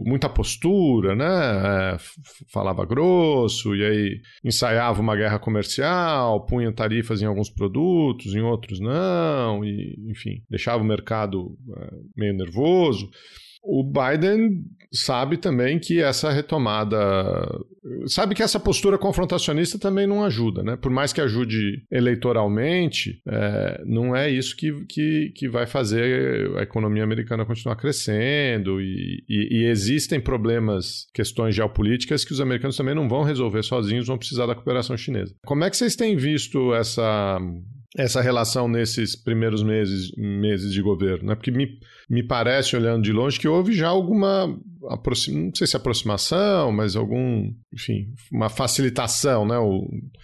muita 0.06 0.30
postura, 0.30 1.16
né? 1.16 1.26
É, 1.26 1.98
falava 2.52 2.86
grosso 2.86 3.76
e 3.76 3.84
aí 3.84 4.22
ensaiava 4.44 5.02
uma 5.02 5.16
guerra 5.16 5.40
comercial, 5.40 6.46
punha 6.46 6.72
tarifas 6.72 7.22
em 7.22 7.26
alguns 7.26 7.50
produtos, 7.50 8.34
em 8.36 8.42
outros 8.42 8.80
não, 8.80 9.64
e 9.64 9.96
enfim, 10.10 10.44
deixava 10.50 10.82
o 10.82 10.86
mercado 10.86 11.58
uh, 11.68 12.06
meio 12.26 12.38
nervoso. 12.38 13.10
O 13.68 13.84
Biden 13.84 14.64
sabe 14.94 15.38
também 15.38 15.80
que 15.80 16.00
essa 16.00 16.32
retomada. 16.32 16.98
Sabe 18.06 18.36
que 18.36 18.44
essa 18.44 18.60
postura 18.60 18.98
confrontacionista 18.98 19.80
também 19.80 20.06
não 20.06 20.24
ajuda, 20.24 20.62
né? 20.62 20.76
Por 20.76 20.92
mais 20.92 21.12
que 21.12 21.20
ajude 21.20 21.84
eleitoralmente, 21.92 23.20
é, 23.28 23.82
não 23.86 24.16
é 24.16 24.30
isso 24.30 24.56
que, 24.56 24.72
que, 24.88 25.32
que 25.36 25.50
vai 25.50 25.66
fazer 25.66 26.56
a 26.58 26.62
economia 26.62 27.04
americana 27.04 27.46
continuar 27.46 27.76
crescendo. 27.76 28.80
E, 28.80 29.24
e, 29.28 29.62
e 29.62 29.66
existem 29.66 30.20
problemas, 30.20 31.08
questões 31.14 31.56
geopolíticas 31.56 32.24
que 32.24 32.34
os 32.34 32.42
americanos 32.42 32.78
também 32.78 32.94
não 32.94 33.10
vão 33.10 33.24
resolver 33.24 33.64
sozinhos, 33.64 34.08
vão 34.08 34.18
precisar 34.18 34.46
da 34.46 34.56
cooperação 34.56 34.96
chinesa. 34.96 35.34
Como 35.44 35.64
é 35.64 35.70
que 35.72 35.78
vocês 35.78 35.96
têm 35.96 36.16
visto 36.16 36.74
essa, 36.76 37.40
essa 37.98 38.22
relação 38.22 38.68
nesses 38.68 39.16
primeiros 39.16 39.64
meses, 39.64 40.12
meses 40.18 40.74
de 40.74 40.82
governo, 40.82 41.30
né? 41.30 41.36
Porque 41.36 41.52
me, 41.52 41.80
me 42.10 42.22
parece, 42.22 42.76
olhando 42.76 43.04
de 43.04 43.12
longe, 43.12 43.40
que 43.40 43.48
houve 43.48 43.74
já 43.74 43.88
alguma, 43.88 44.48
não 44.48 45.56
sei 45.56 45.66
se 45.66 45.78
aproximação, 45.78 46.72
mas 46.72 46.96
algum, 46.96 47.52
enfim, 47.74 48.14
uma 48.32 48.50
facilitação, 48.50 49.46
né? 49.46 49.56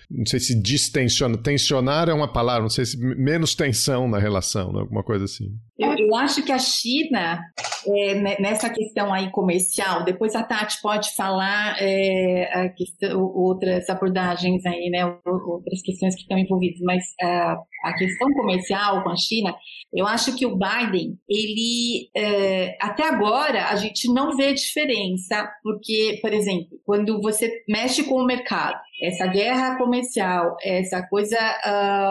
Não 0.09 0.25
sei 0.25 0.39
se 0.39 0.61
distensiona, 0.61 1.37
tensionar 1.37 2.09
é 2.09 2.13
uma 2.13 2.31
palavra, 2.31 2.63
não 2.63 2.69
sei 2.69 2.85
se 2.85 2.97
menos 2.97 3.55
tensão 3.55 4.07
na 4.07 4.19
relação, 4.19 4.73
né? 4.73 4.81
alguma 4.81 5.03
coisa 5.03 5.23
assim. 5.25 5.47
Eu, 5.79 5.95
eu 5.97 6.15
acho 6.15 6.43
que 6.43 6.51
a 6.51 6.59
China, 6.59 7.39
é, 7.87 8.41
nessa 8.41 8.69
questão 8.69 9.13
aí 9.13 9.29
comercial, 9.31 10.03
depois 10.03 10.35
a 10.35 10.43
Tati 10.43 10.81
pode 10.81 11.13
falar 11.15 11.75
é, 11.79 12.69
questão, 12.75 13.21
outras 13.21 13.89
abordagens 13.89 14.65
aí, 14.65 14.89
né, 14.89 15.05
outras 15.25 15.81
questões 15.81 16.15
que 16.15 16.21
estão 16.21 16.37
envolvidas, 16.37 16.79
mas 16.81 17.03
uh, 17.23 17.57
a 17.83 17.93
questão 17.97 18.31
comercial 18.33 19.03
com 19.03 19.09
a 19.09 19.15
China, 19.15 19.55
eu 19.93 20.05
acho 20.07 20.35
que 20.35 20.45
o 20.45 20.57
Biden, 20.57 21.17
ele, 21.27 22.09
é, 22.15 22.77
até 22.79 23.03
agora, 23.03 23.67
a 23.67 23.75
gente 23.75 24.11
não 24.13 24.35
vê 24.35 24.53
diferença, 24.53 25.49
porque, 25.63 26.19
por 26.21 26.33
exemplo, 26.33 26.79
quando 26.85 27.21
você 27.21 27.63
mexe 27.67 28.03
com 28.03 28.15
o 28.15 28.25
mercado, 28.25 28.79
essa 29.01 29.25
guerra 29.27 29.77
comercial, 29.77 30.55
essa 30.61 31.01
coisa 31.07 31.37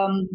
um, 0.09 0.27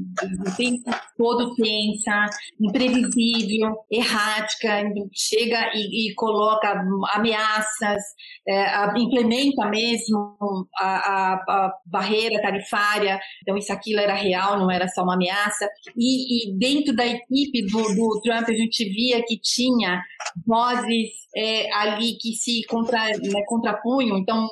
o 0.49 0.57
tempo 0.57 0.91
todo 1.17 1.55
tensa, 1.55 2.27
imprevisível, 2.61 3.77
errática, 3.91 4.83
chega 5.13 5.71
e, 5.75 6.11
e 6.11 6.15
coloca 6.15 6.83
ameaças, 7.13 8.03
é, 8.49 8.87
implementa 8.97 9.67
mesmo 9.69 10.37
a, 10.79 10.87
a, 10.87 11.35
a, 11.35 11.73
barreira 11.87 12.41
tarifária, 12.41 13.21
então 13.43 13.57
isso 13.57 13.73
aquilo 13.73 14.01
era 14.01 14.15
real, 14.15 14.59
não 14.59 14.71
era 14.71 14.89
só 14.89 15.03
uma 15.03 15.15
ameaça, 15.15 15.69
e, 15.97 16.51
e 16.51 16.59
dentro 16.59 16.95
da 16.95 17.07
equipe 17.07 17.67
do, 17.67 17.83
do 17.83 18.21
Trump 18.23 18.49
a 18.49 18.55
gente 18.55 18.85
via 18.85 19.23
que 19.27 19.39
tinha 19.41 20.01
vozes 20.47 21.27
é, 21.37 21.71
ali 21.75 22.17
que 22.19 22.33
se 22.33 22.63
contra, 22.67 22.99
né, 23.09 23.43
contrapunham, 23.47 24.17
então 24.19 24.49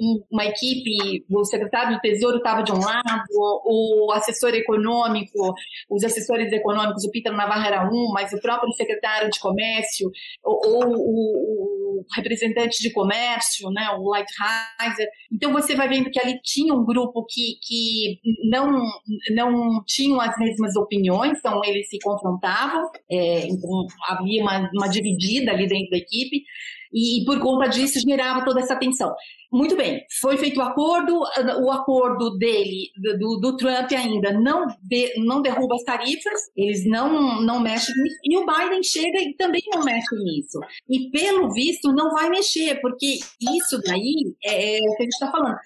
um, 0.00 0.24
uma 0.30 0.44
equipe 0.44 1.24
o 1.40 1.44
secretário 1.44 1.96
do 1.96 2.00
Tesouro 2.00 2.38
estava 2.38 2.62
de 2.62 2.72
um 2.72 2.78
lado, 2.78 3.24
o 3.64 4.12
assessor 4.12 4.54
econômico, 4.54 5.54
os 5.90 6.04
assessores 6.04 6.52
econômicos, 6.52 7.04
o 7.04 7.10
Peter 7.10 7.32
Navarro 7.32 7.66
era 7.66 7.88
um, 7.90 8.10
mas 8.12 8.32
o 8.32 8.40
próprio 8.40 8.72
secretário 8.72 9.30
de 9.30 9.38
Comércio, 9.40 10.10
ou, 10.42 10.60
ou 10.64 10.84
o, 10.86 12.00
o, 12.00 12.04
representante 12.14 12.82
de 12.82 12.92
comércio, 12.92 13.70
né, 13.70 13.88
o 13.98 14.08
Lighthizer. 14.10 15.08
Então 15.32 15.52
você 15.52 15.74
vai 15.74 15.88
vendo 15.88 16.10
que 16.10 16.20
ali 16.20 16.38
tinha 16.42 16.74
um 16.74 16.84
grupo 16.84 17.24
que, 17.28 17.58
que 17.62 18.20
não, 18.50 18.70
não 19.30 19.82
tinham 19.86 20.20
as 20.20 20.36
mesmas 20.38 20.76
opiniões, 20.76 21.38
então 21.38 21.60
eles 21.64 21.88
se 21.88 21.98
confrontavam, 21.98 22.90
é, 23.10 23.46
então 23.46 23.86
havia 24.08 24.42
uma, 24.42 24.70
uma 24.74 24.88
dividida 24.88 25.52
ali 25.52 25.66
dentro 25.66 25.90
da 25.90 25.96
equipe, 25.96 26.44
e, 26.96 27.20
e 27.20 27.24
por 27.26 27.38
conta 27.38 27.68
disso 27.68 28.00
gerava 28.00 28.42
toda 28.42 28.60
essa 28.60 28.74
tensão. 28.74 29.14
Muito 29.52 29.76
bem, 29.76 30.02
foi 30.20 30.36
feito 30.36 30.58
o 30.58 30.62
acordo, 30.62 31.20
o 31.62 31.70
acordo 31.70 32.36
dele, 32.36 32.90
do, 33.18 33.38
do 33.38 33.56
Trump 33.56 33.90
ainda, 33.92 34.32
não, 34.32 34.66
de, 34.82 35.14
não 35.18 35.40
derruba 35.40 35.76
as 35.76 35.84
tarifas, 35.84 36.40
eles 36.56 36.84
não, 36.84 37.40
não 37.42 37.60
mexem 37.60 37.94
nisso, 37.94 38.16
e 38.24 38.36
o 38.36 38.44
Biden 38.44 38.82
chega 38.82 39.20
e 39.20 39.34
também 39.36 39.62
não 39.72 39.84
mexe 39.84 40.14
nisso. 40.16 40.58
E 40.88 41.10
pelo 41.10 41.52
visto 41.52 41.92
não 41.92 42.10
vai 42.10 42.28
mexer, 42.28 42.80
porque 42.80 43.18
isso 43.40 43.80
daí 43.84 44.34
é, 44.44 44.78
é 44.78 44.80
o 44.80 44.96
que 44.96 45.02
a 45.02 45.04
gente 45.04 45.12
está 45.12 45.30
falando. 45.30 45.56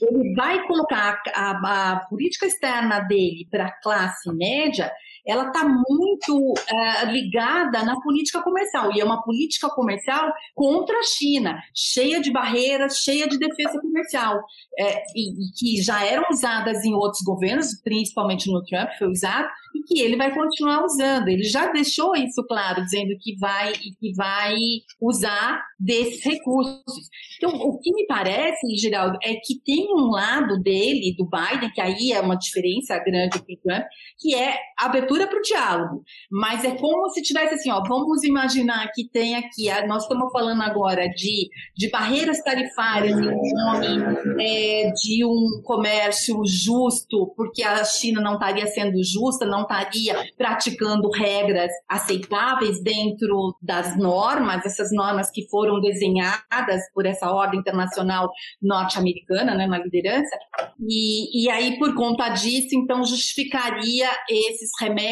Ele 0.00 0.34
vai 0.34 0.66
colocar 0.66 1.22
a, 1.34 1.92
a, 1.92 2.06
política 2.08 2.46
externa 2.46 3.00
dele 3.00 3.46
para 3.50 3.66
a 3.66 3.80
classe 3.82 4.32
média 4.34 4.90
ela 5.26 5.48
está 5.48 5.64
muito 5.64 6.52
uh, 6.52 7.10
ligada 7.10 7.82
na 7.82 8.00
política 8.00 8.40
comercial, 8.42 8.92
e 8.94 9.00
é 9.00 9.04
uma 9.04 9.22
política 9.22 9.68
comercial 9.70 10.32
contra 10.54 10.96
a 10.98 11.02
China, 11.02 11.60
cheia 11.74 12.20
de 12.20 12.32
barreiras, 12.32 12.98
cheia 12.98 13.28
de 13.28 13.38
defesa 13.38 13.80
comercial, 13.80 14.40
é, 14.78 15.02
e, 15.14 15.30
e, 15.30 15.52
que 15.56 15.82
já 15.82 16.04
eram 16.04 16.24
usadas 16.30 16.84
em 16.84 16.94
outros 16.94 17.22
governos, 17.22 17.80
principalmente 17.82 18.50
no 18.50 18.62
Trump, 18.64 18.90
foi 18.98 19.08
usado, 19.08 19.48
e 19.74 19.82
que 19.82 20.00
ele 20.00 20.16
vai 20.16 20.34
continuar 20.34 20.84
usando. 20.84 21.28
Ele 21.28 21.42
já 21.42 21.70
deixou 21.72 22.14
isso 22.14 22.42
claro, 22.46 22.84
dizendo 22.84 23.16
que 23.20 23.36
vai 23.38 23.72
que 23.72 24.14
vai 24.14 24.54
usar 25.00 25.62
desses 25.78 26.24
recursos. 26.24 27.08
Então, 27.36 27.50
o 27.50 27.78
que 27.78 27.92
me 27.92 28.06
parece, 28.06 28.76
Geraldo, 28.76 29.18
é 29.22 29.34
que 29.34 29.60
tem 29.64 29.88
um 29.92 30.10
lado 30.10 30.60
dele, 30.62 31.14
do 31.16 31.28
Biden, 31.28 31.70
que 31.72 31.80
aí 31.80 32.12
é 32.12 32.20
uma 32.20 32.36
diferença 32.36 32.98
grande 32.98 33.38
para 33.42 33.52
o 33.52 33.58
Trump, 33.62 33.84
que 34.18 34.34
é 34.34 34.56
a 34.78 34.86
abertura 34.86 35.15
para 35.24 35.38
o 35.38 35.42
diálogo. 35.42 36.02
Mas 36.30 36.64
é 36.64 36.72
como 36.76 37.08
se 37.10 37.22
tivesse 37.22 37.54
assim, 37.54 37.70
ó, 37.70 37.80
vamos 37.86 38.24
imaginar 38.24 38.90
que 38.92 39.08
tem 39.08 39.36
aqui, 39.36 39.68
nós 39.86 40.02
estamos 40.02 40.32
falando 40.32 40.62
agora 40.62 41.08
de, 41.08 41.48
de 41.76 41.88
barreiras 41.90 42.42
tarifárias 42.42 43.16
em 43.16 43.54
nome 43.54 44.42
é, 44.42 44.90
de 44.90 45.24
um 45.24 45.62
comércio 45.62 46.42
justo, 46.44 47.32
porque 47.36 47.62
a 47.62 47.84
China 47.84 48.20
não 48.20 48.34
estaria 48.34 48.66
sendo 48.66 49.02
justa, 49.04 49.46
não 49.46 49.62
estaria 49.62 50.16
praticando 50.36 51.08
regras 51.10 51.70
aceitáveis 51.88 52.82
dentro 52.82 53.56
das 53.62 53.96
normas, 53.96 54.66
essas 54.66 54.90
normas 54.92 55.30
que 55.30 55.48
foram 55.48 55.80
desenhadas 55.80 56.82
por 56.92 57.06
essa 57.06 57.30
ordem 57.30 57.60
internacional 57.60 58.28
norte-americana, 58.60 59.54
né, 59.54 59.66
na 59.66 59.78
liderança, 59.78 60.36
e, 60.80 61.44
e 61.44 61.50
aí 61.50 61.78
por 61.78 61.94
conta 61.94 62.28
disso, 62.30 62.68
então 62.72 63.04
justificaria 63.04 64.08
esses 64.28 64.70
remédios 64.80 65.05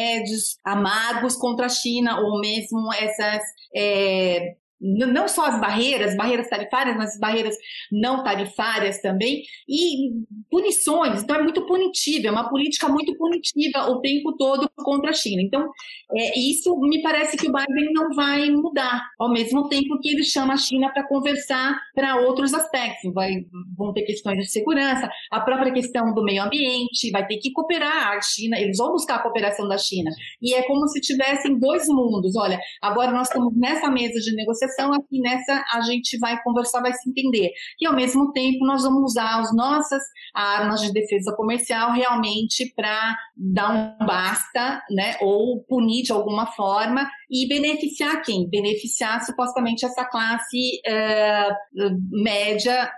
amargos 0.63 1.35
contra 1.35 1.65
a 1.65 1.69
China 1.69 2.19
ou 2.19 2.39
mesmo 2.39 2.91
essas 2.93 3.41
é, 3.75 4.55
não 4.85 5.27
só 5.27 5.45
as 5.45 5.59
barreiras, 5.59 6.15
barreiras 6.15 6.47
tarifárias, 6.47 6.95
mas 6.95 7.13
as 7.13 7.19
barreiras 7.19 7.55
não 7.91 8.23
tarifárias 8.23 9.01
também, 9.01 9.43
e 9.67 10.11
punições. 10.49 11.23
Então, 11.23 11.37
é 11.37 11.43
muito 11.43 11.65
punitiva, 11.65 12.27
é 12.27 12.31
uma 12.31 12.49
política 12.49 12.87
muito 12.87 13.15
punitiva 13.17 13.89
o 13.89 13.99
tempo 14.01 14.35
todo 14.37 14.69
contra 14.77 15.09
a 15.09 15.13
China. 15.13 15.41
Então, 15.41 15.67
é, 16.13 16.39
isso 16.39 16.75
me 16.79 17.01
parece 17.01 17.35
que 17.37 17.47
o 17.47 17.51
Biden 17.51 17.93
não 17.93 18.09
vai 18.13 18.49
mudar, 18.51 19.01
ao 19.19 19.31
mesmo 19.31 19.67
tempo 19.67 19.99
que 19.99 20.09
ele 20.09 20.23
chama 20.23 20.53
a 20.53 20.57
China 20.57 20.91
para 20.93 21.07
conversar 21.07 21.75
para 21.95 22.17
outros 22.17 22.53
aspectos. 22.53 23.13
Vai, 23.13 23.45
vão 23.75 23.93
ter 23.93 24.03
questões 24.03 24.37
de 24.37 24.51
segurança, 24.51 25.09
a 25.31 25.39
própria 25.39 25.73
questão 25.73 26.13
do 26.13 26.23
meio 26.23 26.43
ambiente, 26.43 27.11
vai 27.11 27.25
ter 27.25 27.37
que 27.37 27.51
cooperar 27.51 28.17
a 28.17 28.21
China, 28.21 28.59
eles 28.59 28.77
vão 28.77 28.91
buscar 28.91 29.15
a 29.15 29.19
cooperação 29.19 29.67
da 29.67 29.77
China. 29.77 30.11
E 30.41 30.53
é 30.53 30.63
como 30.63 30.87
se 30.87 31.01
tivessem 31.01 31.57
dois 31.57 31.87
mundos. 31.87 32.35
Olha, 32.35 32.59
agora 32.81 33.11
nós 33.11 33.27
estamos 33.27 33.53
nessa 33.55 33.89
mesa 33.89 34.19
de 34.19 34.35
negociação 34.35 34.74
negociação, 34.75 34.93
aqui 34.93 35.19
nessa 35.19 35.63
a 35.71 35.81
gente 35.81 36.17
vai 36.19 36.41
conversar, 36.43 36.81
vai 36.81 36.93
se 36.93 37.09
entender. 37.09 37.51
E 37.79 37.85
ao 37.85 37.95
mesmo 37.95 38.31
tempo 38.31 38.65
nós 38.65 38.83
vamos 38.83 39.11
usar 39.11 39.39
as 39.39 39.55
nossas 39.55 40.01
armas 40.33 40.81
de 40.81 40.91
defesa 40.91 41.33
comercial 41.35 41.91
realmente 41.91 42.71
para 42.75 43.15
dar 43.35 43.71
um 43.71 44.05
basta, 44.05 44.81
né, 44.91 45.15
ou 45.21 45.63
punir 45.63 46.03
de 46.03 46.11
alguma 46.11 46.47
forma 46.47 47.09
e 47.29 47.47
beneficiar 47.47 48.21
quem? 48.21 48.49
Beneficiar 48.49 49.23
supostamente 49.23 49.85
essa 49.85 50.05
classe 50.05 50.81
uh, 50.87 51.99
média 52.11 52.91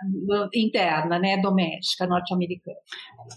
interna, 0.54 1.18
né, 1.18 1.40
doméstica 1.40 2.06
norte-americana. 2.06 2.76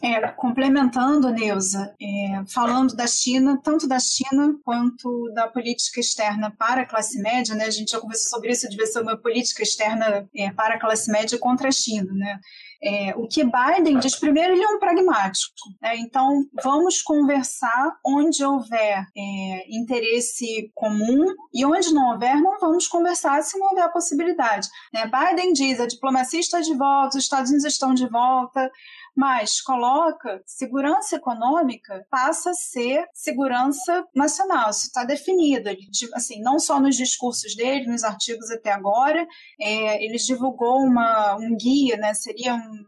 É, 0.01 0.27
complementando, 0.29 1.29
Neuza, 1.31 1.93
é, 2.01 2.43
falando 2.47 2.95
da 2.95 3.07
China, 3.07 3.59
tanto 3.61 3.87
da 3.87 3.99
China 3.99 4.55
quanto 4.63 5.31
da 5.33 5.47
política 5.47 5.99
externa 5.99 6.51
para 6.57 6.81
a 6.81 6.85
classe 6.85 7.21
média, 7.21 7.55
né, 7.55 7.65
a 7.65 7.71
gente 7.71 7.91
já 7.91 7.99
conversou 7.99 8.29
sobre 8.29 8.51
isso, 8.51 8.69
devia 8.69 8.85
ser 8.85 9.01
uma 9.01 9.17
política 9.17 9.63
externa 9.63 10.27
é, 10.35 10.51
para 10.51 10.75
a 10.75 10.79
classe 10.79 11.11
média 11.11 11.37
contra 11.37 11.69
a 11.69 11.71
China, 11.71 12.11
né, 12.13 12.39
é, 12.83 13.13
o 13.15 13.27
que 13.27 13.43
Biden 13.43 13.99
diz, 13.99 14.15
primeiro, 14.15 14.53
ele 14.53 14.63
é 14.63 14.67
um 14.67 14.79
pragmático. 14.79 15.53
Né? 15.81 15.97
Então, 15.97 16.45
vamos 16.63 17.01
conversar 17.01 17.95
onde 18.05 18.43
houver 18.43 19.05
é, 19.15 19.65
interesse 19.69 20.71
comum 20.73 21.33
e 21.53 21.63
onde 21.63 21.93
não 21.93 22.11
houver, 22.11 22.35
não 22.41 22.59
vamos 22.59 22.87
conversar 22.87 23.41
se 23.43 23.57
não 23.59 23.67
houver 23.67 23.91
possibilidade. 23.91 24.67
Né? 24.91 25.05
Biden 25.05 25.53
diz, 25.53 25.79
a 25.79 25.85
diplomacia 25.85 26.39
está 26.39 26.59
de 26.59 26.73
volta, 26.75 27.17
os 27.17 27.23
Estados 27.23 27.51
Unidos 27.51 27.71
estão 27.71 27.93
de 27.93 28.07
volta, 28.07 28.71
mas 29.15 29.61
coloca 29.61 30.41
segurança 30.45 31.15
econômica 31.15 32.05
passa 32.09 32.51
a 32.51 32.53
ser 32.53 33.05
segurança 33.13 34.05
nacional. 34.15 34.69
Isso 34.69 34.87
está 34.87 35.03
definido. 35.03 35.69
Ele, 35.69 35.87
assim, 36.13 36.41
não 36.41 36.59
só 36.59 36.79
nos 36.79 36.95
discursos 36.95 37.55
dele, 37.55 37.87
nos 37.87 38.03
artigos 38.03 38.49
até 38.49 38.71
agora, 38.71 39.27
é, 39.59 40.03
ele 40.03 40.17
divulgou 40.17 40.79
uma, 40.79 41.35
um 41.35 41.55
guia, 41.55 41.97
né? 41.97 42.13
Seria 42.13 42.55
um, 42.55 42.85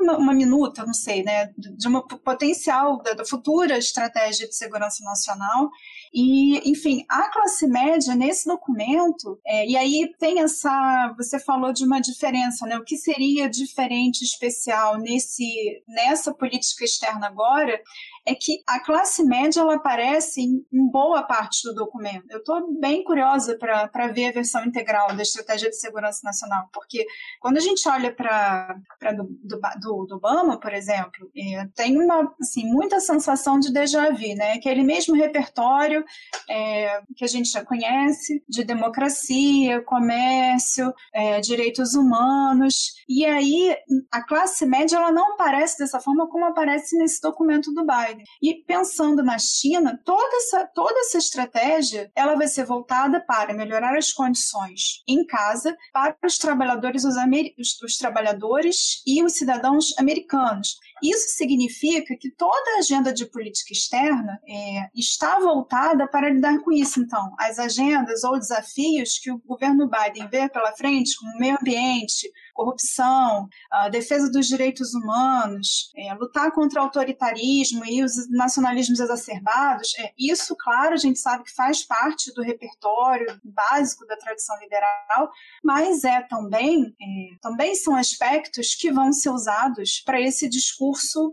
uma, 0.00 0.18
uma, 0.18 0.34
minuta, 0.34 0.84
não 0.84 0.94
sei, 0.94 1.22
né, 1.22 1.52
de 1.56 1.86
uma 1.86 2.06
potencial 2.06 3.02
da, 3.02 3.12
da, 3.12 3.24
futura 3.24 3.76
estratégia 3.76 4.48
de 4.48 4.56
segurança 4.56 5.04
nacional. 5.04 5.70
E, 6.12 6.68
enfim, 6.68 7.04
a 7.08 7.30
classe 7.30 7.66
média 7.68 8.16
nesse 8.16 8.46
documento, 8.46 9.40
é, 9.46 9.66
e 9.66 9.76
aí 9.76 10.12
tem 10.18 10.40
essa, 10.40 11.14
você 11.16 11.38
falou 11.38 11.72
de 11.72 11.84
uma 11.84 12.00
diferença, 12.00 12.66
né, 12.66 12.76
o 12.76 12.84
que 12.84 12.96
seria 12.96 13.48
diferente, 13.48 14.22
especial 14.22 14.98
nesse, 14.98 15.82
nessa 15.86 16.34
política 16.34 16.84
externa 16.84 17.28
agora, 17.28 17.80
é 18.26 18.34
que 18.34 18.62
a 18.66 18.80
classe 18.80 19.24
média 19.24 19.60
ela 19.60 19.76
aparece 19.76 20.40
em, 20.40 20.64
boa 20.90 21.22
parte 21.22 21.62
do 21.62 21.74
documento. 21.74 22.24
Eu 22.28 22.38
estou 22.38 22.78
bem 22.78 23.04
curiosa 23.04 23.56
para 23.56 24.08
ver 24.08 24.26
a 24.26 24.32
versão 24.32 24.64
integral 24.64 25.14
da 25.14 25.22
Estratégia 25.22 25.70
de 25.70 25.76
Segurança 25.76 26.20
Nacional, 26.24 26.68
porque 26.72 27.06
quando 27.40 27.56
a 27.58 27.60
gente 27.60 27.88
olha 27.88 28.12
para 28.12 28.76
do, 29.16 29.24
do, 29.24 29.60
do, 29.80 30.06
do 30.06 30.16
Obama, 30.16 30.58
por 30.58 30.72
exemplo, 30.72 31.30
é, 31.36 31.66
tem 31.74 31.96
uma 31.96 32.34
assim, 32.40 32.64
muita 32.64 32.98
sensação 33.00 33.58
de 33.58 33.72
déjà 33.72 34.10
vu, 34.10 34.34
né? 34.34 34.52
aquele 34.52 34.82
mesmo 34.82 35.14
repertório 35.14 35.99
é, 36.48 37.02
que 37.16 37.24
a 37.24 37.28
gente 37.28 37.50
já 37.50 37.64
conhece 37.64 38.42
de 38.48 38.64
democracia, 38.64 39.82
comércio, 39.82 40.92
é, 41.14 41.40
direitos 41.40 41.94
humanos, 41.94 42.92
e 43.08 43.24
aí 43.24 43.76
a 44.10 44.22
classe 44.22 44.66
média 44.66 44.96
ela 44.96 45.12
não 45.12 45.34
aparece 45.34 45.78
dessa 45.78 46.00
forma 46.00 46.28
como 46.28 46.44
aparece 46.44 46.96
nesse 46.96 47.20
documento 47.20 47.72
do 47.72 47.84
Biden. 47.84 48.24
E 48.42 48.54
pensando 48.64 49.22
na 49.22 49.38
China, 49.38 49.98
toda 50.04 50.36
essa, 50.36 50.66
toda 50.74 50.98
essa 51.00 51.18
estratégia 51.18 52.10
ela 52.14 52.34
vai 52.36 52.48
ser 52.48 52.64
voltada 52.64 53.20
para 53.20 53.54
melhorar 53.54 53.96
as 53.96 54.12
condições 54.12 55.02
em 55.08 55.26
casa 55.26 55.76
para 55.92 56.16
os 56.24 56.38
trabalhadores, 56.38 57.04
os, 57.04 57.82
os 57.82 57.96
trabalhadores 57.96 59.02
e 59.06 59.22
os 59.22 59.34
cidadãos 59.34 59.96
americanos. 59.98 60.76
Isso 61.02 61.36
significa 61.36 62.16
que 62.16 62.30
toda 62.30 62.76
a 62.76 62.78
agenda 62.78 63.12
de 63.12 63.26
política 63.26 63.72
externa 63.72 64.40
é, 64.46 64.88
está 64.94 65.38
voltada 65.38 66.06
para 66.06 66.30
lidar 66.30 66.58
com 66.60 66.72
isso. 66.72 67.00
Então, 67.00 67.34
as 67.38 67.58
agendas 67.58 68.24
ou 68.24 68.38
desafios 68.38 69.18
que 69.18 69.30
o 69.30 69.38
governo 69.38 69.88
Biden 69.88 70.28
vê 70.28 70.48
pela 70.48 70.72
frente, 70.72 71.16
como 71.18 71.38
meio 71.38 71.56
ambiente, 71.60 72.30
corrupção, 72.54 73.48
defesa 73.90 74.30
dos 74.30 74.46
direitos 74.46 74.92
humanos, 74.92 75.90
é, 75.96 76.12
lutar 76.14 76.52
contra 76.52 76.80
o 76.80 76.84
autoritarismo 76.84 77.84
e 77.86 78.04
os 78.04 78.28
nacionalismos 78.30 79.00
exacerbados, 79.00 79.94
é, 79.98 80.12
isso, 80.18 80.54
claro, 80.58 80.94
a 80.94 80.98
gente 80.98 81.18
sabe 81.18 81.44
que 81.44 81.54
faz 81.54 81.82
parte 81.82 82.32
do 82.34 82.42
repertório 82.42 83.40
básico 83.42 84.06
da 84.06 84.16
tradição 84.16 84.58
liberal, 84.60 85.30
mas 85.64 86.04
é 86.04 86.20
também, 86.22 86.94
é, 87.00 87.38
também 87.40 87.74
são 87.74 87.96
aspectos 87.96 88.74
que 88.74 88.92
vão 88.92 89.12
ser 89.12 89.30
usados 89.30 90.02
para 90.04 90.20
esse 90.20 90.48
discurso 90.48 90.89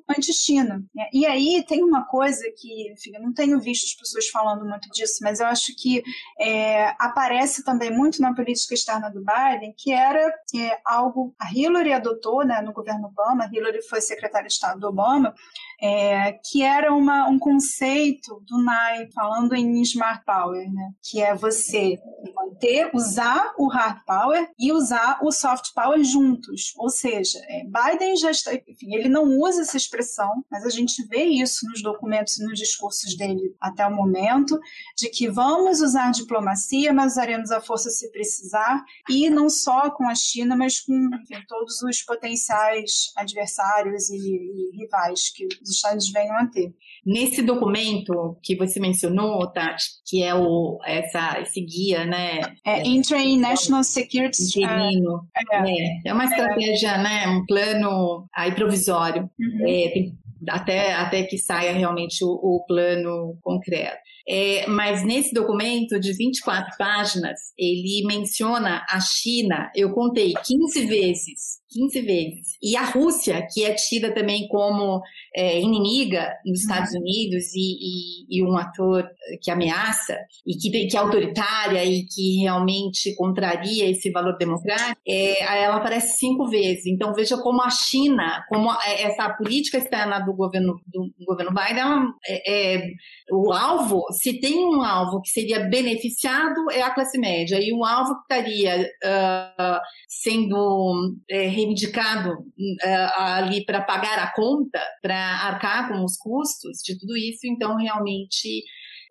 anti-China. 0.09 0.83
É, 0.97 1.09
e 1.13 1.25
aí 1.25 1.63
tem 1.67 1.83
uma 1.83 2.05
coisa 2.05 2.43
que, 2.55 2.91
enfim, 2.91 3.11
eu 3.13 3.21
não 3.21 3.33
tenho 3.33 3.59
visto 3.59 3.85
as 3.85 3.93
pessoas 3.93 4.27
falando 4.27 4.65
muito 4.65 4.89
disso, 4.89 5.19
mas 5.21 5.39
eu 5.39 5.47
acho 5.47 5.75
que 5.75 6.03
é, 6.39 6.89
aparece 6.99 7.63
também 7.63 7.91
muito 7.91 8.21
na 8.21 8.33
política 8.33 8.73
externa 8.73 9.09
do 9.09 9.23
Biden, 9.23 9.73
que 9.77 9.91
era 9.91 10.19
é, 10.55 10.79
algo 10.85 11.35
a 11.39 11.51
Hillary 11.53 11.93
adotou 11.93 12.45
né, 12.45 12.61
no 12.61 12.73
governo 12.73 13.07
Obama, 13.07 13.49
Hillary 13.51 13.81
foi 13.83 14.01
secretária 14.01 14.47
de 14.47 14.53
Estado 14.53 14.79
do 14.79 14.87
Obama, 14.87 15.33
é, 15.81 16.33
que 16.43 16.63
era 16.63 16.93
uma, 16.93 17.27
um 17.27 17.37
conceito 17.37 18.41
do 18.47 18.63
NAI, 18.63 19.09
falando 19.13 19.53
em 19.53 19.81
Smart 19.81 20.23
Power, 20.25 20.71
né, 20.71 20.91
que 21.03 21.21
é 21.21 21.35
você 21.35 21.99
manter, 22.35 22.89
usar 22.93 23.53
o 23.57 23.67
Hard 23.67 24.03
Power 24.05 24.49
e 24.57 24.71
usar 24.71 25.19
o 25.21 25.31
Soft 25.31 25.73
Power 25.73 26.03
juntos. 26.03 26.73
Ou 26.77 26.89
seja, 26.89 27.39
é, 27.47 27.63
Biden 27.63 28.15
já 28.17 28.31
está, 28.31 28.53
enfim, 28.53 28.95
ele 28.95 29.09
não 29.09 29.39
usa 29.39 29.46
essa 29.55 29.77
expressão, 29.77 30.43
mas 30.51 30.65
a 30.65 30.69
gente 30.69 31.05
vê 31.07 31.23
isso 31.23 31.65
nos 31.67 31.81
documentos 31.81 32.37
e 32.37 32.43
nos 32.43 32.57
discursos 32.57 33.15
dele 33.15 33.55
até 33.61 33.85
o 33.85 33.95
momento, 33.95 34.59
de 34.97 35.09
que 35.09 35.29
vamos 35.29 35.81
usar 35.81 36.11
diplomacia, 36.11 36.93
mas 36.93 37.13
usaremos 37.13 37.51
a 37.51 37.61
força 37.61 37.89
se 37.89 38.11
precisar, 38.11 38.83
e 39.09 39.29
não 39.29 39.49
só 39.49 39.89
com 39.91 40.07
a 40.07 40.15
China, 40.15 40.55
mas 40.55 40.79
com 40.79 40.93
enfim, 40.93 41.43
todos 41.47 41.81
os 41.81 42.01
potenciais 42.01 43.11
adversários 43.15 44.09
e, 44.09 44.17
e 44.17 44.77
rivais 44.77 45.31
que 45.33 45.45
os 45.45 45.69
Estados 45.69 46.09
venham 46.09 46.35
a 46.37 46.47
ter. 46.47 46.73
Nesse 47.05 47.41
documento 47.41 48.37
que 48.43 48.55
você 48.55 48.79
mencionou, 48.79 49.47
Tati, 49.51 49.85
que 50.05 50.23
é 50.23 50.35
o, 50.35 50.79
essa, 50.85 51.39
esse 51.41 51.61
guia, 51.61 52.05
né? 52.05 52.41
É, 52.65 52.85
International 52.85 53.83
Security 53.83 54.43
Interino. 54.43 55.25
É, 55.35 55.57
é, 55.57 56.01
é 56.07 56.13
uma 56.13 56.25
estratégia, 56.25 56.91
é. 56.91 56.97
né? 57.01 57.27
Um 57.27 57.45
plano 57.45 58.27
aí 58.35 58.53
provisório. 58.53 59.29
Uhum. 59.39 59.67
É, 59.67 60.11
até, 60.49 60.93
até 60.93 61.23
que 61.23 61.37
saia 61.37 61.73
realmente 61.73 62.23
o, 62.23 62.29
o 62.29 62.65
plano 62.65 63.37
concreto. 63.41 63.97
É, 64.29 64.67
mas 64.67 65.05
nesse 65.05 65.33
documento 65.33 65.99
de 65.99 66.13
24 66.13 66.75
páginas, 66.77 67.39
ele 67.57 68.05
menciona 68.05 68.85
a 68.89 68.99
China, 68.99 69.71
eu 69.75 69.93
contei 69.93 70.33
15 70.33 70.85
vezes 70.85 71.57
15 71.69 72.01
vezes. 72.01 72.57
E 72.61 72.75
a 72.75 72.85
Rússia, 72.85 73.45
que 73.51 73.63
é 73.63 73.73
tida 73.73 74.13
também 74.13 74.47
como 74.47 75.01
é, 75.35 75.59
inimiga 75.59 76.33
nos 76.45 76.61
Estados 76.61 76.93
uhum. 76.93 77.01
Unidos 77.01 77.53
e, 77.53 77.59
e, 77.59 78.39
e, 78.39 78.43
um 78.43 78.57
ator 78.57 79.07
que 79.41 79.51
ameaça 79.51 80.17
e 80.45 80.55
que, 80.55 80.87
que 80.87 80.95
é 80.97 80.99
autoritária 80.99 81.83
e 81.83 82.05
que 82.05 82.41
realmente 82.41 83.15
contraria 83.15 83.89
esse 83.89 84.11
valor 84.11 84.37
democrático, 84.37 84.99
é, 85.07 85.63
ela 85.63 85.77
aparece 85.77 86.17
cinco 86.17 86.47
vezes. 86.49 86.85
Então 86.85 87.13
veja 87.13 87.37
como 87.37 87.61
a 87.61 87.69
China, 87.69 88.43
como 88.49 88.71
essa 88.85 89.29
política 89.29 89.77
externa 89.77 90.19
do 90.19 90.33
governo 90.33 90.79
do 90.87 91.11
governo 91.25 91.51
Biden, 91.53 92.13
é, 92.27 92.75
é, 92.75 92.91
o 93.31 93.51
alvo, 93.51 94.03
se 94.17 94.39
tem 94.39 94.65
um 94.65 94.81
alvo 94.81 95.21
que 95.21 95.29
seria 95.29 95.67
beneficiado 95.69 96.69
é 96.71 96.81
a 96.81 96.93
classe 96.93 97.17
média 97.17 97.59
e 97.61 97.73
um 97.73 97.85
alvo 97.85 98.15
que 98.15 98.33
estaria 98.33 98.81
uh, 98.81 99.79
sendo 100.07 101.15
é, 101.29 101.47
reivindicado 101.47 102.31
uh, 102.31 103.21
ali 103.21 103.63
para 103.65 103.81
pagar 103.81 104.19
a 104.19 104.33
conta, 104.33 104.81
para 105.01 105.15
arcar 105.15 105.89
com 105.89 106.03
os 106.03 106.17
custos 106.17 106.79
de 106.83 106.97
tudo 106.97 107.15
isso, 107.15 107.41
então 107.45 107.77
realmente 107.77 108.63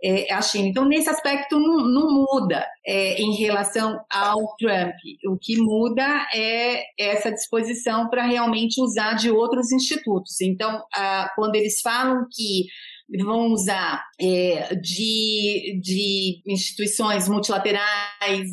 é, 0.03 0.33
a 0.33 0.43
China. 0.43 0.69
Então, 0.69 0.85
nesse 0.85 1.09
aspecto, 1.09 1.59
não, 1.59 1.89
não 1.89 2.27
muda 2.27 2.67
é, 2.87 3.21
em 3.21 3.35
relação 3.35 3.99
ao 4.13 4.55
Trump. 4.57 4.95
O 5.29 5.39
que 5.39 5.57
muda 5.57 6.27
é 6.35 6.83
essa 6.99 7.31
disposição 7.31 8.09
para 8.09 8.25
realmente 8.25 8.81
usar 8.81 9.15
de 9.15 9.31
outros 9.31 9.73
institutos. 9.73 10.41
Então, 10.41 10.83
ah, 10.95 11.31
quando 11.35 11.57
eles 11.57 11.81
falam 11.81 12.27
que 12.31 12.67
vão 13.09 13.53
usar 13.53 14.05
é, 14.21 14.75
de, 14.75 15.81
de 15.83 16.43
instituições 16.47 17.29
multilaterais, 17.29 18.51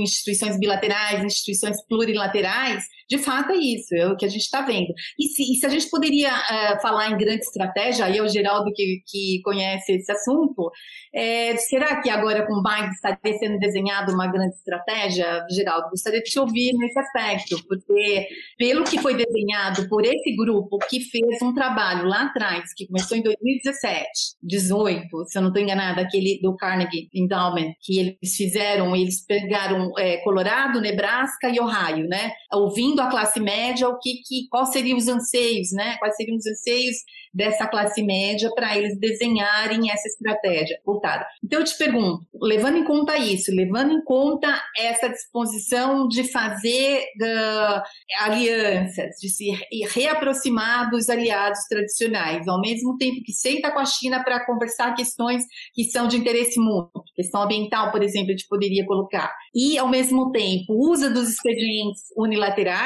instituições 0.00 0.58
bilaterais, 0.58 1.22
instituições 1.22 1.76
plurilaterais, 1.86 2.84
de 3.12 3.18
fato 3.18 3.52
é 3.52 3.56
isso, 3.56 3.94
é 3.94 4.06
o 4.10 4.16
que 4.16 4.24
a 4.24 4.28
gente 4.28 4.40
está 4.40 4.62
vendo. 4.62 4.94
E 5.18 5.28
se, 5.28 5.42
e 5.42 5.56
se, 5.56 5.66
a 5.66 5.68
gente 5.68 5.90
poderia 5.90 6.32
uh, 6.32 6.80
falar 6.80 7.10
em 7.10 7.18
grande 7.18 7.42
estratégia, 7.42 8.06
aí 8.06 8.16
é 8.16 8.22
o 8.22 8.28
Geraldo 8.28 8.72
que, 8.74 9.02
que 9.06 9.42
conhece 9.44 9.92
esse 9.92 10.10
assunto, 10.10 10.70
é, 11.14 11.54
será 11.58 12.00
que 12.00 12.08
agora 12.08 12.46
com 12.46 12.54
o 12.54 12.62
Biden 12.62 12.88
estaria 12.88 13.38
sendo 13.38 13.58
desenhada 13.58 14.14
uma 14.14 14.32
grande 14.32 14.54
estratégia, 14.54 15.44
Geraldo? 15.50 15.90
Gostaria 15.90 16.22
de 16.22 16.30
te 16.30 16.38
ouvir 16.38 16.72
nesse 16.72 16.98
aspecto, 16.98 17.62
porque 17.68 18.28
pelo 18.56 18.82
que 18.84 18.98
foi 18.98 19.14
desenhado 19.14 19.86
por 19.90 20.06
esse 20.06 20.34
grupo 20.34 20.78
que 20.88 21.00
fez 21.00 21.42
um 21.42 21.52
trabalho 21.52 22.06
lá 22.06 22.22
atrás, 22.22 22.72
que 22.74 22.86
começou 22.86 23.18
em 23.18 23.22
2017, 23.22 24.08
18, 24.42 25.24
se 25.26 25.36
eu 25.36 25.42
não 25.42 25.48
estou 25.48 25.62
enganada, 25.62 26.00
aquele 26.00 26.40
do 26.40 26.56
Carnegie 26.56 27.10
Endowment, 27.14 27.74
que 27.82 27.98
eles 27.98 28.34
fizeram, 28.34 28.96
eles 28.96 29.22
pegaram 29.26 29.92
é, 29.98 30.16
Colorado, 30.18 30.80
Nebraska 30.80 31.50
e 31.50 31.60
Ohio, 31.60 32.06
né? 32.08 32.32
Ouvindo 32.50 33.01
a 33.02 33.10
classe 33.10 33.40
média, 33.40 33.88
o 33.88 33.98
que, 33.98 34.22
que 34.26 34.48
quais 34.48 34.70
seriam 34.70 34.96
os 34.96 35.08
anseios, 35.08 35.72
né? 35.72 35.96
Quais 35.98 36.16
seriam 36.16 36.36
os 36.36 36.46
anseios 36.46 36.96
dessa 37.32 37.66
classe 37.66 38.02
média 38.02 38.50
para 38.54 38.76
eles 38.76 38.98
desenharem 38.98 39.90
essa 39.90 40.06
estratégia 40.06 40.78
voltada. 40.84 41.26
Então 41.42 41.60
eu 41.60 41.64
te 41.64 41.76
pergunto, 41.76 42.26
levando 42.40 42.76
em 42.76 42.84
conta 42.84 43.16
isso, 43.16 43.50
levando 43.54 43.92
em 43.92 44.04
conta 44.04 44.62
essa 44.78 45.08
disposição 45.08 46.06
de 46.08 46.24
fazer 46.24 47.02
uh, 47.22 47.82
alianças, 48.20 49.16
de 49.20 49.28
se 49.28 49.50
reaproximar 49.94 50.90
dos 50.90 51.08
aliados 51.08 51.60
tradicionais, 51.68 52.46
ao 52.46 52.60
mesmo 52.60 52.96
tempo 52.98 53.22
que 53.24 53.32
senta 53.32 53.70
com 53.70 53.78
a 53.78 53.86
China 53.86 54.22
para 54.22 54.44
conversar 54.44 54.94
questões 54.94 55.44
que 55.74 55.84
são 55.84 56.06
de 56.06 56.18
interesse 56.18 56.60
mútuo, 56.60 57.02
questão 57.14 57.42
ambiental, 57.42 57.90
por 57.90 58.02
exemplo, 58.02 58.28
a 58.28 58.32
gente 58.32 58.48
poderia 58.48 58.84
colocar, 58.84 59.32
e 59.54 59.78
ao 59.78 59.88
mesmo 59.88 60.30
tempo 60.32 60.74
usa 60.74 61.08
dos 61.08 61.30
expedientes 61.30 62.02
unilaterais 62.16 62.81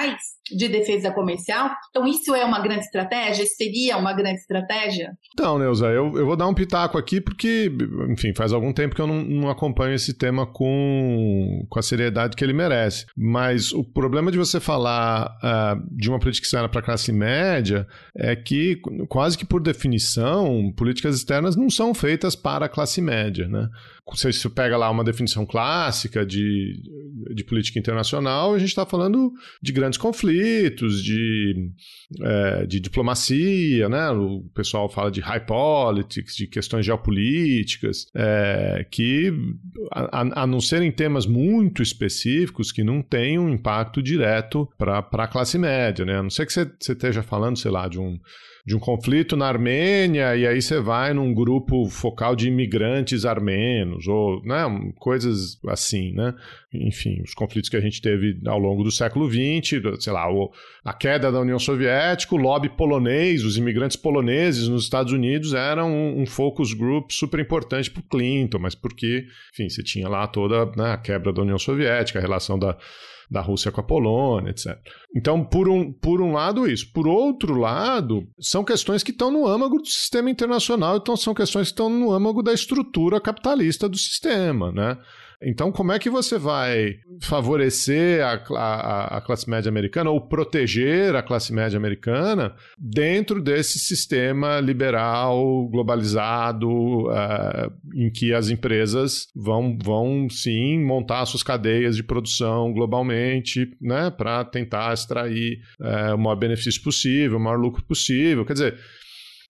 de 0.50 0.68
defesa 0.68 1.10
comercial. 1.10 1.70
Então, 1.90 2.06
isso 2.06 2.34
é 2.34 2.44
uma 2.44 2.60
grande 2.60 2.84
estratégia? 2.84 3.44
Seria 3.46 3.96
uma 3.96 4.12
grande 4.12 4.40
estratégia? 4.40 5.12
Então, 5.32 5.58
Neuza, 5.58 5.86
eu, 5.86 6.16
eu 6.16 6.26
vou 6.26 6.36
dar 6.36 6.46
um 6.46 6.54
pitaco 6.54 6.96
aqui 6.96 7.20
porque, 7.20 7.70
enfim, 8.08 8.32
faz 8.34 8.52
algum 8.52 8.72
tempo 8.72 8.94
que 8.94 9.00
eu 9.00 9.06
não, 9.06 9.22
não 9.22 9.50
acompanho 9.50 9.94
esse 9.94 10.14
tema 10.14 10.46
com, 10.46 11.66
com 11.68 11.78
a 11.78 11.82
seriedade 11.82 12.36
que 12.36 12.44
ele 12.44 12.52
merece. 12.52 13.06
Mas 13.16 13.72
o 13.72 13.82
problema 13.82 14.30
de 14.30 14.38
você 14.38 14.60
falar 14.60 15.36
uh, 15.42 15.96
de 15.96 16.08
uma 16.08 16.18
política 16.18 16.46
externa 16.46 16.68
para 16.68 16.80
a 16.80 16.84
classe 16.84 17.12
média 17.12 17.86
é 18.16 18.36
que, 18.36 18.80
quase 19.08 19.36
que 19.36 19.44
por 19.44 19.60
definição, 19.60 20.72
políticas 20.76 21.16
externas 21.16 21.56
não 21.56 21.68
são 21.68 21.92
feitas 21.92 22.36
para 22.36 22.66
a 22.66 22.68
classe 22.68 23.00
média, 23.00 23.48
né? 23.48 23.68
Se 24.14 24.32
você 24.32 24.48
pega 24.48 24.76
lá 24.76 24.88
uma 24.88 25.02
definição 25.02 25.44
clássica 25.44 26.24
de, 26.24 26.80
de 27.34 27.42
política 27.42 27.78
internacional, 27.78 28.54
a 28.54 28.58
gente 28.58 28.68
está 28.68 28.86
falando 28.86 29.32
de 29.60 29.72
grandes 29.72 29.98
conflitos, 29.98 31.02
de, 31.02 31.72
é, 32.22 32.66
de 32.66 32.78
diplomacia, 32.78 33.88
né? 33.88 34.10
O 34.10 34.48
pessoal 34.54 34.88
fala 34.88 35.10
de 35.10 35.20
high 35.20 35.44
politics, 35.44 36.36
de 36.36 36.46
questões 36.46 36.86
geopolíticas, 36.86 38.06
é, 38.14 38.86
que, 38.90 39.32
a, 39.90 40.42
a, 40.42 40.46
não 40.46 40.60
serem 40.60 40.92
temas 40.92 41.26
muito 41.26 41.82
específicos, 41.82 42.70
que 42.70 42.84
não 42.84 43.02
têm 43.02 43.40
um 43.40 43.48
impacto 43.48 44.00
direto 44.00 44.68
para 44.78 45.00
a 45.00 45.28
classe 45.28 45.58
média, 45.58 46.04
né? 46.04 46.18
A 46.18 46.22
não 46.22 46.30
ser 46.30 46.46
que 46.46 46.52
você, 46.52 46.64
você 46.64 46.92
esteja 46.92 47.24
falando, 47.24 47.58
sei 47.58 47.72
lá, 47.72 47.88
de 47.88 47.98
um 47.98 48.16
de 48.66 48.74
um 48.74 48.80
conflito 48.80 49.36
na 49.36 49.46
Armênia 49.46 50.36
e 50.36 50.44
aí 50.44 50.60
você 50.60 50.80
vai 50.80 51.14
num 51.14 51.32
grupo 51.32 51.88
focal 51.88 52.34
de 52.34 52.48
imigrantes 52.48 53.24
armenos 53.24 54.08
ou 54.08 54.42
né, 54.44 54.64
coisas 54.98 55.56
assim, 55.68 56.12
né? 56.12 56.34
enfim, 56.74 57.22
os 57.22 57.32
conflitos 57.32 57.70
que 57.70 57.76
a 57.76 57.80
gente 57.80 58.02
teve 58.02 58.40
ao 58.44 58.58
longo 58.58 58.82
do 58.82 58.90
século 58.90 59.30
XX, 59.30 59.80
sei 60.00 60.12
lá, 60.12 60.26
a 60.84 60.92
queda 60.92 61.30
da 61.30 61.40
União 61.40 61.60
Soviética, 61.60 62.34
o 62.34 62.38
lobby 62.38 62.68
polonês, 62.68 63.44
os 63.44 63.56
imigrantes 63.56 63.96
poloneses 63.96 64.66
nos 64.66 64.82
Estados 64.82 65.12
Unidos 65.12 65.54
eram 65.54 65.92
um, 65.92 66.22
um 66.22 66.26
focus 66.26 66.72
group 66.72 67.12
super 67.12 67.38
importante 67.38 67.88
para 67.88 68.00
o 68.00 68.08
Clinton, 68.08 68.58
mas 68.58 68.74
porque, 68.74 69.26
enfim, 69.54 69.68
você 69.68 69.82
tinha 69.82 70.08
lá 70.08 70.26
toda 70.26 70.66
né, 70.76 70.90
a 70.90 70.98
quebra 70.98 71.32
da 71.32 71.42
União 71.42 71.58
Soviética, 71.58 72.18
a 72.18 72.22
relação 72.22 72.58
da 72.58 72.76
da 73.30 73.40
Rússia 73.40 73.72
com 73.72 73.80
a 73.80 73.84
Polônia, 73.84 74.50
etc. 74.50 74.78
Então, 75.14 75.44
por 75.44 75.68
um, 75.68 75.92
por 75.92 76.20
um 76.20 76.32
lado, 76.32 76.68
isso. 76.68 76.90
Por 76.92 77.06
outro 77.06 77.58
lado, 77.58 78.26
são 78.38 78.64
questões 78.64 79.02
que 79.02 79.10
estão 79.10 79.30
no 79.30 79.46
âmago 79.46 79.78
do 79.78 79.88
sistema 79.88 80.30
internacional, 80.30 80.96
então 80.96 81.16
são 81.16 81.34
questões 81.34 81.68
que 81.68 81.72
estão 81.72 81.90
no 81.90 82.12
âmago 82.12 82.42
da 82.42 82.52
estrutura 82.52 83.20
capitalista 83.20 83.88
do 83.88 83.98
sistema, 83.98 84.70
né? 84.72 84.98
Então, 85.42 85.70
como 85.70 85.92
é 85.92 85.98
que 85.98 86.08
você 86.08 86.38
vai 86.38 86.94
favorecer 87.22 88.24
a, 88.24 88.42
a, 88.54 89.16
a, 89.18 89.20
classe 89.20 89.48
média 89.48 89.68
americana 89.68 90.10
ou 90.10 90.20
proteger 90.20 91.14
a 91.14 91.22
classe 91.22 91.52
média 91.52 91.76
americana 91.76 92.54
dentro 92.78 93.42
desse 93.42 93.78
sistema 93.78 94.60
liberal, 94.60 95.68
globalizado, 95.68 96.68
uh, 97.08 97.72
em 97.94 98.10
que 98.10 98.32
as 98.32 98.48
empresas 98.48 99.28
vão, 99.34 99.76
vão 99.82 100.28
sim 100.30 100.82
montar 100.82 101.26
suas 101.26 101.42
cadeias 101.42 101.96
de 101.96 102.02
produção 102.02 102.72
globalmente, 102.72 103.70
né, 103.80 104.10
para 104.10 104.44
tentar 104.44 104.92
extrair 104.92 105.58
uh, 105.80 106.14
o 106.14 106.18
maior 106.18 106.36
benefício 106.36 106.82
possível, 106.82 107.38
o 107.38 107.40
maior 107.40 107.58
lucro 107.58 107.84
possível? 107.84 108.44
Quer 108.44 108.52
dizer 108.54 108.78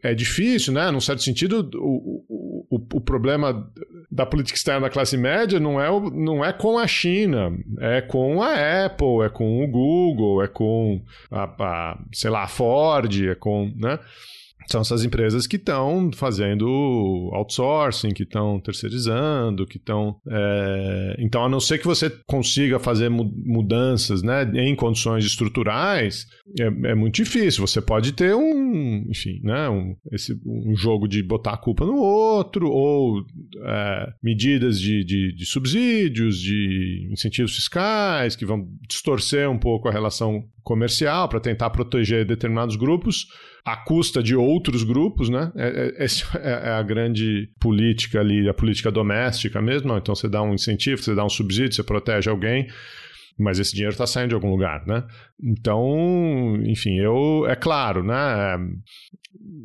é 0.02 0.14
difícil, 0.14 0.72
né? 0.72 0.90
Num 0.90 1.00
certo 1.00 1.22
sentido, 1.22 1.68
o, 1.74 2.55
o 2.70 3.00
problema 3.00 3.70
da 4.10 4.26
política 4.26 4.56
externa 4.56 4.82
da 4.82 4.90
classe 4.90 5.16
média 5.16 5.60
não 5.60 5.80
é, 5.80 5.88
não 6.10 6.44
é 6.44 6.52
com 6.52 6.78
a 6.78 6.86
China, 6.86 7.56
é 7.80 8.00
com 8.00 8.42
a 8.42 8.86
Apple, 8.86 9.22
é 9.24 9.28
com 9.28 9.64
o 9.64 9.68
Google, 9.68 10.42
é 10.42 10.48
com 10.48 11.00
a, 11.30 11.44
a 11.44 11.98
sei 12.12 12.30
lá, 12.30 12.44
a 12.44 12.48
Ford, 12.48 13.28
é 13.28 13.34
com, 13.34 13.72
né? 13.76 13.98
São 14.68 14.80
essas 14.80 15.04
empresas 15.04 15.46
que 15.46 15.56
estão 15.56 16.10
fazendo 16.14 16.66
outsourcing, 17.32 18.10
que 18.10 18.24
estão 18.24 18.60
terceirizando, 18.60 19.66
que 19.66 19.78
estão. 19.78 20.16
É... 20.28 21.16
Então, 21.18 21.44
a 21.44 21.48
não 21.48 21.60
ser 21.60 21.78
que 21.78 21.86
você 21.86 22.10
consiga 22.26 22.78
fazer 22.78 23.08
mudanças 23.08 24.22
né, 24.22 24.44
em 24.54 24.74
condições 24.74 25.24
estruturais, 25.24 26.26
é, 26.58 26.90
é 26.90 26.94
muito 26.94 27.16
difícil. 27.16 27.66
Você 27.66 27.80
pode 27.80 28.12
ter 28.12 28.34
um, 28.34 29.06
enfim, 29.08 29.40
né, 29.42 29.68
um, 29.68 29.94
esse, 30.12 30.38
um 30.44 30.74
jogo 30.76 31.06
de 31.06 31.22
botar 31.22 31.54
a 31.54 31.58
culpa 31.58 31.84
no 31.84 31.96
outro, 31.96 32.68
ou 32.68 33.24
é, 33.64 34.12
medidas 34.22 34.80
de, 34.80 35.04
de, 35.04 35.34
de 35.34 35.46
subsídios, 35.46 36.38
de 36.40 37.08
incentivos 37.12 37.54
fiscais, 37.54 38.36
que 38.36 38.44
vão 38.44 38.66
distorcer 38.88 39.48
um 39.50 39.58
pouco 39.58 39.88
a 39.88 39.92
relação 39.92 40.44
comercial 40.66 41.28
para 41.28 41.38
tentar 41.38 41.70
proteger 41.70 42.26
determinados 42.26 42.74
grupos 42.74 43.28
à 43.64 43.76
custa 43.76 44.20
de 44.20 44.34
outros 44.34 44.82
grupos, 44.82 45.28
né? 45.28 45.52
É, 45.54 45.68
é, 45.68 46.04
essa 46.04 46.26
é, 46.42 46.70
é 46.70 46.72
a 46.72 46.82
grande 46.82 47.48
política 47.60 48.18
ali, 48.18 48.48
a 48.48 48.52
política 48.52 48.90
doméstica 48.90 49.62
mesmo. 49.62 49.96
Então 49.96 50.12
você 50.12 50.28
dá 50.28 50.42
um 50.42 50.52
incentivo, 50.52 51.00
você 51.00 51.14
dá 51.14 51.24
um 51.24 51.28
subsídio, 51.28 51.72
você 51.72 51.84
protege 51.84 52.28
alguém 52.28 52.66
mas 53.38 53.58
esse 53.58 53.72
dinheiro 53.72 53.92
está 53.92 54.06
saindo 54.06 54.30
de 54.30 54.34
algum 54.34 54.48
lugar, 54.48 54.86
né? 54.86 55.04
Então, 55.38 56.56
enfim, 56.64 56.98
eu 56.98 57.46
é 57.46 57.54
claro, 57.54 58.02
né? 58.02 58.56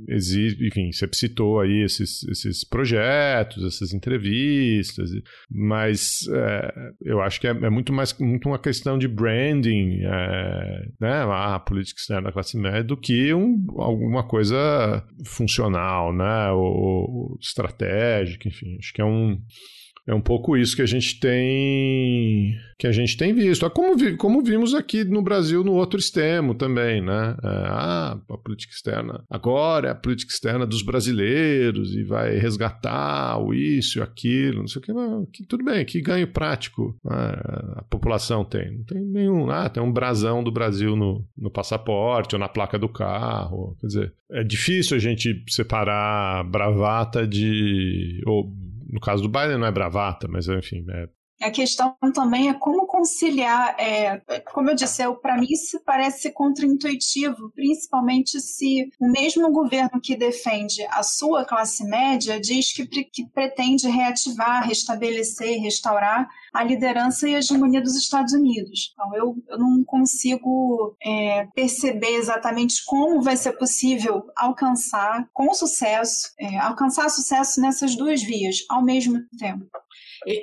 Existe, 0.08 0.68
enfim, 0.68 0.92
você 0.92 1.08
citou 1.14 1.60
aí 1.60 1.84
esses, 1.84 2.24
esses 2.24 2.64
projetos, 2.64 3.64
essas 3.64 3.94
entrevistas, 3.94 5.10
mas 5.50 6.28
é, 6.30 6.92
eu 7.02 7.22
acho 7.22 7.40
que 7.40 7.48
é, 7.48 7.52
é, 7.52 7.70
muito 7.70 7.94
mais 7.94 8.14
muito 8.20 8.50
uma 8.50 8.60
questão 8.60 8.98
de 8.98 9.08
branding, 9.08 10.02
é, 10.04 10.88
né? 11.00 11.24
A 11.24 11.60
política 11.60 12.00
externa 12.00 12.24
da 12.24 12.32
classe 12.32 12.58
média 12.58 12.84
do 12.84 12.98
que 12.98 13.34
um, 13.34 13.66
alguma 13.78 14.24
coisa 14.24 15.06
funcional, 15.26 16.14
né? 16.14 16.52
Ou, 16.52 16.66
ou 16.66 17.38
estratégica, 17.40 18.48
enfim, 18.50 18.78
acho 18.80 18.94
que 18.94 19.02
é 19.02 19.06
um 19.06 19.40
é 20.08 20.14
um 20.14 20.22
pouco 20.22 20.58
isso 20.58 20.76
que 20.76 20.82
a 20.82 20.88
gente 20.88 21.20
tem 21.20 22.56
que 22.78 22.88
a 22.88 22.92
gente 22.92 23.16
tem 23.16 23.32
visto. 23.32 23.64
É 23.64 23.70
como, 23.70 23.96
vi, 23.96 24.18
como 24.18 24.42
vimos 24.42 24.74
aqui 24.74 25.04
no 25.04 25.22
Brasil 25.22 25.64
no 25.64 25.74
outro 25.74 26.00
extremo 26.00 26.56
também, 26.56 27.00
né? 27.00 27.38
É, 27.44 27.48
ah, 27.68 28.20
a 28.28 28.38
política 28.38 28.74
externa 28.74 29.24
agora 29.30 29.90
é 29.90 29.92
a 29.92 29.96
política 29.96 30.32
externa 30.34 30.66
dos 30.66 30.82
brasileiros 30.82 31.94
e 31.94 32.04
vai 32.04 32.38
resgatar 32.38 33.38
o 33.38 33.54
isso 33.54 34.02
aquilo, 34.02 34.62
não 34.62 34.68
sei 34.68 34.82
o 34.82 34.84
que, 34.84 34.94
mas 34.94 35.30
que 35.32 35.46
tudo 35.46 35.64
bem, 35.64 35.86
que 35.86 36.02
ganho 36.02 36.28
prático 36.28 36.98
né? 37.06 37.16
a 37.76 37.84
população 37.84 38.44
tem. 38.44 38.78
Não 38.78 38.84
tem 38.84 39.06
nenhum, 39.06 39.50
ah, 39.52 39.70
tem 39.70 39.84
um 39.84 39.92
brasão 39.92 40.44
do 40.44 40.52
Brasil 40.52 40.96
no, 40.96 41.24
no 41.38 41.52
passaporte 41.52 42.36
ou 42.36 42.40
na 42.40 42.50
placa 42.50 42.80
do 42.80 42.90
carro. 42.90 43.76
Quer 43.80 43.88
dizer, 43.88 44.14
é 44.32 44.44
difícil 44.44 44.98
a 44.98 45.00
gente 45.00 45.44
separar 45.48 46.44
bravata 46.50 47.28
de. 47.28 48.22
Ou, 48.26 48.52
no 48.92 49.00
caso 49.00 49.24
do 49.24 49.30
Biden 49.30 49.58
não 49.58 49.68
é 49.68 49.72
bravata, 49.72 50.28
mas 50.28 50.48
enfim, 50.48 50.86
é 50.90 51.08
a 51.42 51.52
questão 51.52 51.98
também 52.14 52.50
é 52.50 52.54
como 52.54 52.81
conciliar, 53.02 53.76
é, 53.80 54.20
como 54.54 54.70
eu 54.70 54.76
disse, 54.76 55.02
para 55.24 55.36
mim 55.36 55.48
isso 55.50 55.82
parece 55.84 56.32
contraintuitivo, 56.32 57.52
principalmente 57.56 58.40
se 58.40 58.90
o 59.00 59.10
mesmo 59.12 59.52
governo 59.52 60.00
que 60.00 60.16
defende 60.16 60.86
a 60.92 61.02
sua 61.02 61.44
classe 61.44 61.84
média 61.84 62.40
diz 62.40 62.72
que, 62.72 62.86
que 62.86 63.26
pretende 63.34 63.88
reativar, 63.88 64.68
restabelecer, 64.68 65.60
restaurar 65.60 66.30
a 66.54 66.64
liderança 66.64 67.28
e 67.28 67.34
a 67.34 67.40
hegemonia 67.40 67.82
dos 67.82 67.96
Estados 67.96 68.34
Unidos. 68.34 68.92
Então 68.94 69.16
eu, 69.16 69.36
eu 69.50 69.58
não 69.58 69.84
consigo 69.84 70.96
é, 71.04 71.48
perceber 71.56 72.16
exatamente 72.18 72.84
como 72.86 73.24
vai 73.24 73.36
ser 73.36 73.54
possível 73.54 74.22
alcançar 74.38 75.28
com 75.34 75.52
sucesso, 75.56 76.30
é, 76.40 76.58
alcançar 76.60 77.10
sucesso 77.10 77.60
nessas 77.60 77.96
duas 77.96 78.22
vias 78.22 78.58
ao 78.70 78.84
mesmo 78.84 79.20
tempo. 79.40 79.66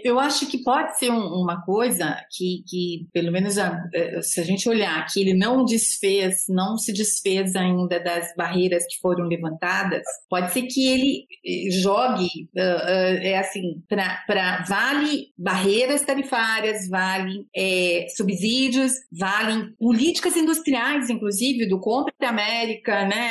Eu 0.02 0.18
acho 0.18 0.46
que 0.46 0.58
pode 0.58 0.98
ser 0.98 1.10
um, 1.10 1.40
uma 1.40 1.62
coisa 1.62 2.16
que, 2.30 2.47
que 2.66 3.06
pelo 3.12 3.32
menos, 3.32 3.58
a, 3.58 3.82
eh, 3.94 4.20
se 4.22 4.40
a 4.40 4.44
gente 4.44 4.68
olhar 4.68 5.06
que 5.06 5.20
ele 5.20 5.34
não 5.34 5.64
desfez, 5.64 6.44
não 6.48 6.76
se 6.76 6.92
desfez 6.92 7.54
ainda 7.56 8.00
das 8.00 8.34
barreiras 8.36 8.84
que 8.86 8.98
foram 9.00 9.26
levantadas, 9.26 10.02
pode 10.28 10.52
ser 10.52 10.62
que 10.62 10.86
ele 10.86 11.26
eh, 11.44 11.70
jogue, 11.70 12.48
uh, 12.56 12.60
uh, 12.60 13.18
é 13.22 13.38
assim, 13.38 13.82
para 13.88 14.64
vale 14.68 15.28
barreiras 15.36 16.02
tarifárias, 16.02 16.88
vale 16.88 17.46
é, 17.54 18.06
subsídios, 18.16 18.92
valem 19.12 19.72
políticas 19.78 20.36
industriais, 20.36 21.10
inclusive, 21.10 21.68
do 21.68 21.80
compre 21.80 22.14
América, 22.22 23.06
né, 23.06 23.30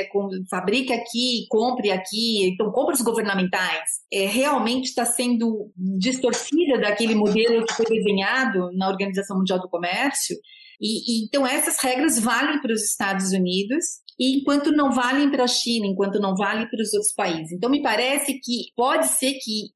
é, 0.00 0.04
com, 0.04 0.28
aqui, 0.52 1.46
compre 1.48 1.90
aqui, 1.90 2.48
então 2.48 2.70
compras 2.72 3.00
governamentais, 3.02 4.00
é, 4.12 4.26
realmente 4.26 4.86
está 4.86 5.04
sendo 5.04 5.70
distorcida 5.76 6.78
daquele 6.78 7.14
modelo 7.14 7.64
que 7.66 7.74
foi 7.74 7.86
desenhado 7.86 8.57
na 8.74 8.88
Organização 8.88 9.38
Mundial 9.38 9.60
do 9.60 9.68
Comércio. 9.68 10.36
E, 10.80 11.22
e 11.22 11.24
então 11.24 11.46
essas 11.46 11.78
regras 11.82 12.18
valem 12.18 12.60
para 12.60 12.72
os 12.72 12.82
Estados 12.82 13.32
Unidos 13.32 13.84
e 14.18 14.36
enquanto 14.36 14.72
não 14.72 14.90
valem 14.90 15.30
para 15.30 15.44
a 15.44 15.48
China, 15.48 15.86
enquanto 15.86 16.18
não 16.18 16.34
valem 16.34 16.68
para 16.68 16.82
os 16.82 16.92
outros 16.92 17.14
países. 17.14 17.52
Então, 17.52 17.70
me 17.70 17.80
parece 17.80 18.40
que 18.40 18.72
pode 18.76 19.06
ser 19.06 19.34
que 19.34 19.70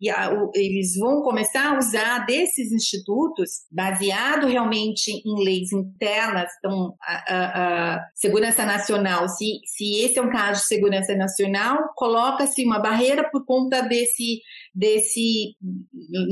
eles 0.54 0.96
vão 0.98 1.22
começar 1.22 1.72
a 1.72 1.78
usar 1.78 2.26
desses 2.26 2.72
institutos, 2.72 3.50
baseado 3.70 4.48
realmente 4.48 5.12
em 5.24 5.44
leis 5.44 5.72
internas, 5.72 6.50
então, 6.58 6.94
a, 7.00 7.34
a, 7.34 7.94
a 7.94 8.10
segurança 8.14 8.66
nacional, 8.66 9.28
se, 9.28 9.60
se 9.64 10.00
esse 10.02 10.18
é 10.18 10.22
um 10.22 10.30
caso 10.30 10.62
de 10.62 10.66
segurança 10.66 11.14
nacional, 11.14 11.78
coloca-se 11.94 12.64
uma 12.64 12.80
barreira 12.80 13.28
por 13.30 13.44
conta 13.44 13.80
desse 13.82 14.40
desse 14.74 15.54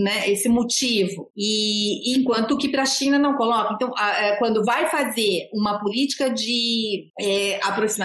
né, 0.02 0.30
esse 0.30 0.48
motivo. 0.48 1.30
E 1.36 2.18
enquanto 2.18 2.56
que 2.56 2.70
para 2.70 2.82
a 2.82 2.86
China 2.86 3.18
não 3.18 3.36
coloca. 3.36 3.74
Então 3.74 3.92
a, 3.96 4.06
a, 4.06 4.24
é, 4.24 4.36
quando 4.36 4.64
vai 4.64 4.88
fazer 4.88 5.50
uma 5.52 5.78
política 5.78 6.30
de 6.30 7.11
é, 7.20 7.61
aproximação 7.62 7.99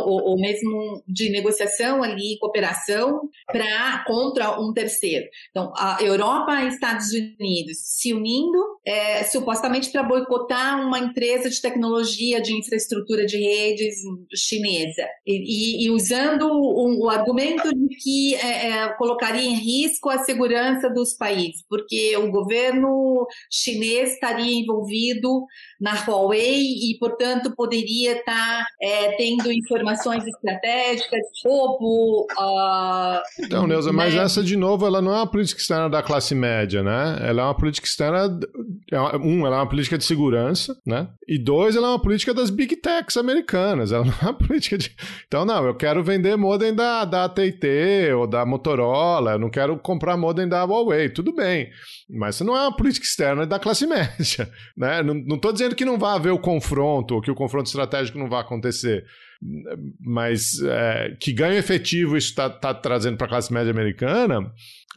ou, 0.00 0.30
ou, 0.30 0.38
mesmo 0.38 1.02
de 1.06 1.30
negociação 1.30 2.02
ali 2.02 2.38
cooperação 2.38 3.28
para 3.46 4.04
contra 4.06 4.60
um 4.60 4.72
terceiro. 4.72 5.26
Então 5.50 5.72
a 5.76 5.98
Europa 6.00 6.62
e 6.62 6.68
Estados 6.68 7.10
Unidos 7.12 7.78
se 7.78 8.12
unindo 8.12 8.58
é, 8.86 9.24
supostamente 9.24 9.90
para 9.90 10.04
boicotar 10.04 10.80
uma 10.80 11.00
empresa 11.00 11.50
de 11.50 11.60
tecnologia 11.60 12.40
de 12.40 12.56
infraestrutura 12.56 13.26
de 13.26 13.36
redes 13.36 13.96
chinesa. 14.32 15.02
E, 15.26 15.86
e, 15.86 15.90
usando 15.90 16.46
o, 16.46 17.04
o, 17.04 17.10
argumento 17.10 17.68
de 17.74 17.96
que 17.96 18.34
é, 18.36 18.70
é, 18.70 18.88
colocaria 18.96 19.42
em 19.42 19.54
risco 19.54 20.08
a 20.08 20.18
segurança 20.18 20.88
dos 20.88 21.14
países, 21.14 21.64
porque 21.68 22.16
o 22.16 22.30
governo 22.30 23.26
chinês 23.50 24.12
estaria 24.12 24.60
envolvido 24.60 25.44
na 25.80 25.94
Huawei 25.94 26.62
e, 26.62 26.96
portanto, 27.00 27.54
poderia 27.56 28.18
estar 28.18 28.24
tá, 28.24 28.66
é, 28.80 29.16
tendo 29.16 29.50
informações 29.52 30.24
estratégicas, 30.24 31.22
roubo. 31.44 32.26
Uh, 32.38 33.20
então, 33.40 33.66
Neuza, 33.66 33.90
né? 33.90 33.96
mas 33.96 34.14
essa, 34.14 34.42
de 34.44 34.56
novo, 34.56 34.86
ela 34.86 35.02
não 35.02 35.12
é 35.12 35.16
uma 35.16 35.30
política 35.30 35.60
externa 35.60 35.90
da 35.90 36.02
classe 36.02 36.34
média, 36.34 36.82
né? 36.82 37.18
Ela 37.22 37.42
é 37.42 37.44
uma 37.46 37.56
política 37.56 37.86
externa. 37.86 38.38
É 38.90 39.16
um, 39.16 39.46
ela 39.46 39.56
é 39.56 39.58
uma 39.60 39.68
política 39.68 39.98
de 39.98 40.04
segurança, 40.04 40.76
né? 40.86 41.08
E 41.26 41.38
dois, 41.38 41.76
ela 41.76 41.88
é 41.88 41.90
uma 41.90 42.02
política 42.02 42.32
das 42.32 42.50
big 42.50 42.76
techs 42.76 43.16
americanas. 43.16 43.92
Ela 43.92 44.04
não 44.06 44.12
é 44.12 44.24
uma 44.24 44.34
política 44.34 44.78
de. 44.78 44.94
Então, 45.26 45.44
não, 45.44 45.64
eu 45.66 45.74
quero 45.74 46.02
vender 46.02 46.36
modem 46.36 46.74
da, 46.74 47.04
da 47.04 47.24
AT&T 47.24 48.12
ou 48.14 48.26
da 48.26 48.44
Motorola, 48.46 49.32
eu 49.32 49.38
não 49.38 49.50
quero 49.50 49.78
comprar 49.78 50.16
modem 50.16 50.48
da 50.48 50.64
Huawei. 50.64 51.08
Tudo 51.08 51.34
bem. 51.34 51.70
Mas 52.08 52.36
isso 52.36 52.44
não 52.44 52.56
é 52.56 52.62
uma 52.62 52.76
política 52.76 53.06
externa 53.06 53.46
da 53.46 53.58
classe 53.58 53.86
média, 53.88 54.50
né? 54.76 55.02
Não, 55.02 55.14
não 55.14 55.38
tô 55.38 55.52
dizendo 55.52 55.74
que 55.74 55.84
não 55.84 55.98
vai 55.98 56.14
haver 56.14 56.32
o 56.32 56.38
confronto, 56.38 57.14
ou 57.14 57.20
que 57.20 57.30
o 57.30 57.34
confronto 57.34 57.66
estratégico 57.66 58.18
não 58.18 58.28
vai 58.28 58.40
acontecer. 58.40 59.04
Mas 60.00 60.60
é, 60.62 61.16
que 61.20 61.32
ganho 61.32 61.58
efetivo 61.58 62.16
isso 62.16 62.28
está 62.28 62.48
tá 62.48 62.72
trazendo 62.72 63.16
para 63.16 63.26
a 63.26 63.30
classe 63.30 63.52
média 63.52 63.70
americana, 63.70 64.52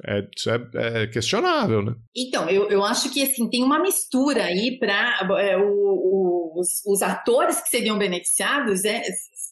é, 0.05 0.25
isso 0.35 0.49
é, 0.49 0.61
é, 0.75 1.07
questionável, 1.07 1.81
né? 1.81 1.93
Então, 2.15 2.49
eu, 2.49 2.69
eu 2.69 2.83
acho 2.83 3.11
que 3.11 3.21
assim, 3.21 3.49
tem 3.49 3.63
uma 3.63 3.81
mistura 3.81 4.43
aí 4.43 4.77
para 4.79 5.27
é, 5.41 5.57
os, 5.57 6.81
os 6.85 7.01
atores 7.01 7.61
que 7.61 7.69
seriam 7.69 7.97
beneficiados 7.97 8.85
é, 8.85 9.01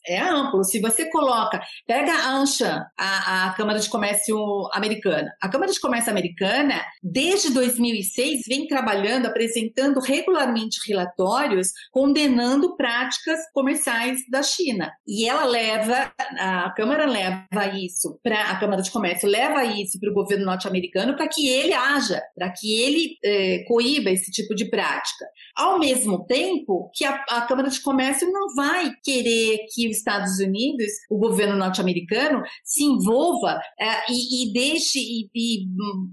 é 0.08 0.20
amplo. 0.20 0.64
Se 0.64 0.80
você 0.80 1.10
coloca, 1.10 1.62
pega 1.86 2.12
a 2.14 2.38
ANCHA, 2.38 2.86
a, 2.98 3.48
a 3.48 3.54
Câmara 3.54 3.80
de 3.80 3.90
Comércio 3.90 4.38
Americana. 4.74 5.32
A 5.42 5.50
Câmara 5.50 5.72
de 5.72 5.80
Comércio 5.80 6.12
Americana, 6.12 6.82
desde 7.04 7.52
2006, 7.52 8.42
vem 8.48 8.68
trabalhando, 8.68 9.26
apresentando 9.26 10.00
regularmente 10.00 10.80
relatórios 10.88 11.70
condenando 11.92 12.76
práticas 12.76 13.40
comerciais 13.54 14.20
da 14.30 14.42
China. 14.42 14.92
E 15.08 15.28
ela 15.28 15.46
leva, 15.46 16.12
a 16.40 16.72
Câmara 16.76 17.06
leva 17.06 17.68
isso 17.76 18.20
para 18.24 18.52
a 18.52 18.60
Câmara 18.60 18.82
de 18.82 18.92
Comércio 18.92 19.28
leva 19.28 19.64
isso 19.66 20.00
para 20.00 20.10
o 20.10 20.14
governo 20.14 20.46
norte-americano 20.46 21.16
para 21.16 21.28
que 21.28 21.48
ele 21.48 21.74
haja, 21.74 22.22
para 22.36 22.52
que 22.52 22.82
ele 22.82 23.18
eh, 23.24 23.64
coíba 23.68 24.10
esse 24.10 24.32
tipo 24.32 24.56
de 24.56 24.66
prática. 24.70 25.26
Ao 25.56 25.80
mesmo 25.80 26.26
tempo 26.26 26.90
que 26.94 27.06
a, 27.06 27.24
a 27.30 27.42
Câmara 27.42 27.70
de 27.70 27.82
Comércio 27.82 28.30
não 28.32 28.54
vai 28.56 28.92
querer 29.04 29.60
que 29.74 29.90
os 29.90 29.97
Estados 29.98 30.40
Unidos, 30.40 30.88
o 31.10 31.18
governo 31.18 31.56
norte-americano, 31.56 32.42
se 32.64 32.84
envolva 32.84 33.60
é, 33.80 34.12
e, 34.12 34.50
e, 34.50 34.54
deixe, 34.54 35.00
e, 35.00 35.30
e, 35.36 35.68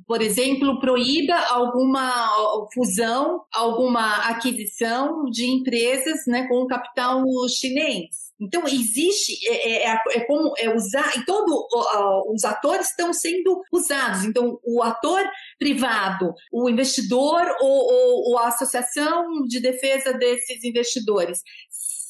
por 0.07 0.21
exemplo, 0.21 0.81
proíba 0.81 1.37
alguma 1.49 2.29
fusão, 2.73 3.41
alguma 3.53 4.29
aquisição 4.29 5.25
de 5.31 5.47
empresas 5.47 6.27
né, 6.27 6.47
com 6.49 6.67
capital 6.67 7.23
chinês. 7.49 8.25
Então, 8.41 8.65
existe, 8.65 9.33
é, 9.49 9.85
é, 9.85 9.99
é, 10.11 10.21
como 10.27 10.53
é 10.59 10.75
usar, 10.75 11.17
e 11.17 11.25
todos 11.25 11.55
uh, 11.55 12.33
os 12.35 12.45
atores 12.45 12.91
estão 12.91 13.13
sendo 13.13 13.63
usados. 13.73 14.25
Então, 14.25 14.59
o 14.65 14.83
ator 14.83 15.23
privado, 15.59 16.35
o 16.53 16.69
investidor 16.69 17.43
ou, 17.61 17.93
ou, 17.93 18.31
ou 18.31 18.39
a 18.39 18.49
associação 18.49 19.45
de 19.47 19.61
defesa 19.61 20.13
desses 20.13 20.65
investidores 20.65 21.41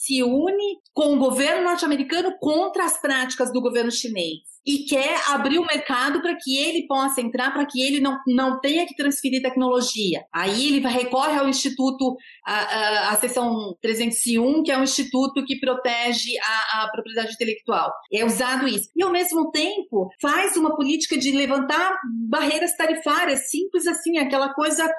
se 0.05 0.23
une 0.23 0.79
com 0.93 1.15
o 1.15 1.19
governo 1.19 1.65
norte-americano 1.65 2.37
contra 2.39 2.85
as 2.85 3.01
práticas 3.01 3.53
do 3.53 3.61
governo 3.61 3.91
chinês 3.91 4.55
e 4.67 4.79
quer 4.85 5.21
abrir 5.29 5.59
o 5.59 5.67
mercado 5.67 6.23
para 6.23 6.35
que 6.37 6.57
ele 6.57 6.87
possa 6.87 7.21
entrar, 7.21 7.53
para 7.53 7.67
que 7.67 7.83
ele 7.83 8.01
não, 8.01 8.19
não 8.27 8.61
tenha 8.61 8.87
que 8.87 8.97
transferir 8.97 9.43
tecnologia. 9.43 10.25
Aí 10.33 10.69
ele 10.69 10.89
recorre 10.89 11.39
ao 11.39 11.49
Instituto, 11.49 12.17
a, 12.45 12.55
a, 12.55 13.13
a 13.13 13.17
seção 13.17 13.77
301, 13.83 14.63
que 14.63 14.73
é 14.73 14.79
um 14.79 14.83
instituto 14.83 15.45
que 15.45 15.61
protege 15.61 16.31
a, 16.39 16.85
a 16.85 16.91
propriedade 16.91 17.35
intelectual. 17.35 17.93
É 18.13 18.25
usado 18.25 18.67
isso. 18.67 18.89
E, 18.97 19.03
ao 19.03 19.13
mesmo 19.13 19.51
tempo, 19.51 20.09
faz 20.21 20.57
uma 20.57 20.75
política 20.75 21.19
de 21.19 21.31
levantar 21.33 21.95
barreiras 22.29 22.75
tarifárias, 22.77 23.51
simples 23.51 23.87
assim, 23.87 24.17
aquela 24.17 24.55
coisa 24.55 24.91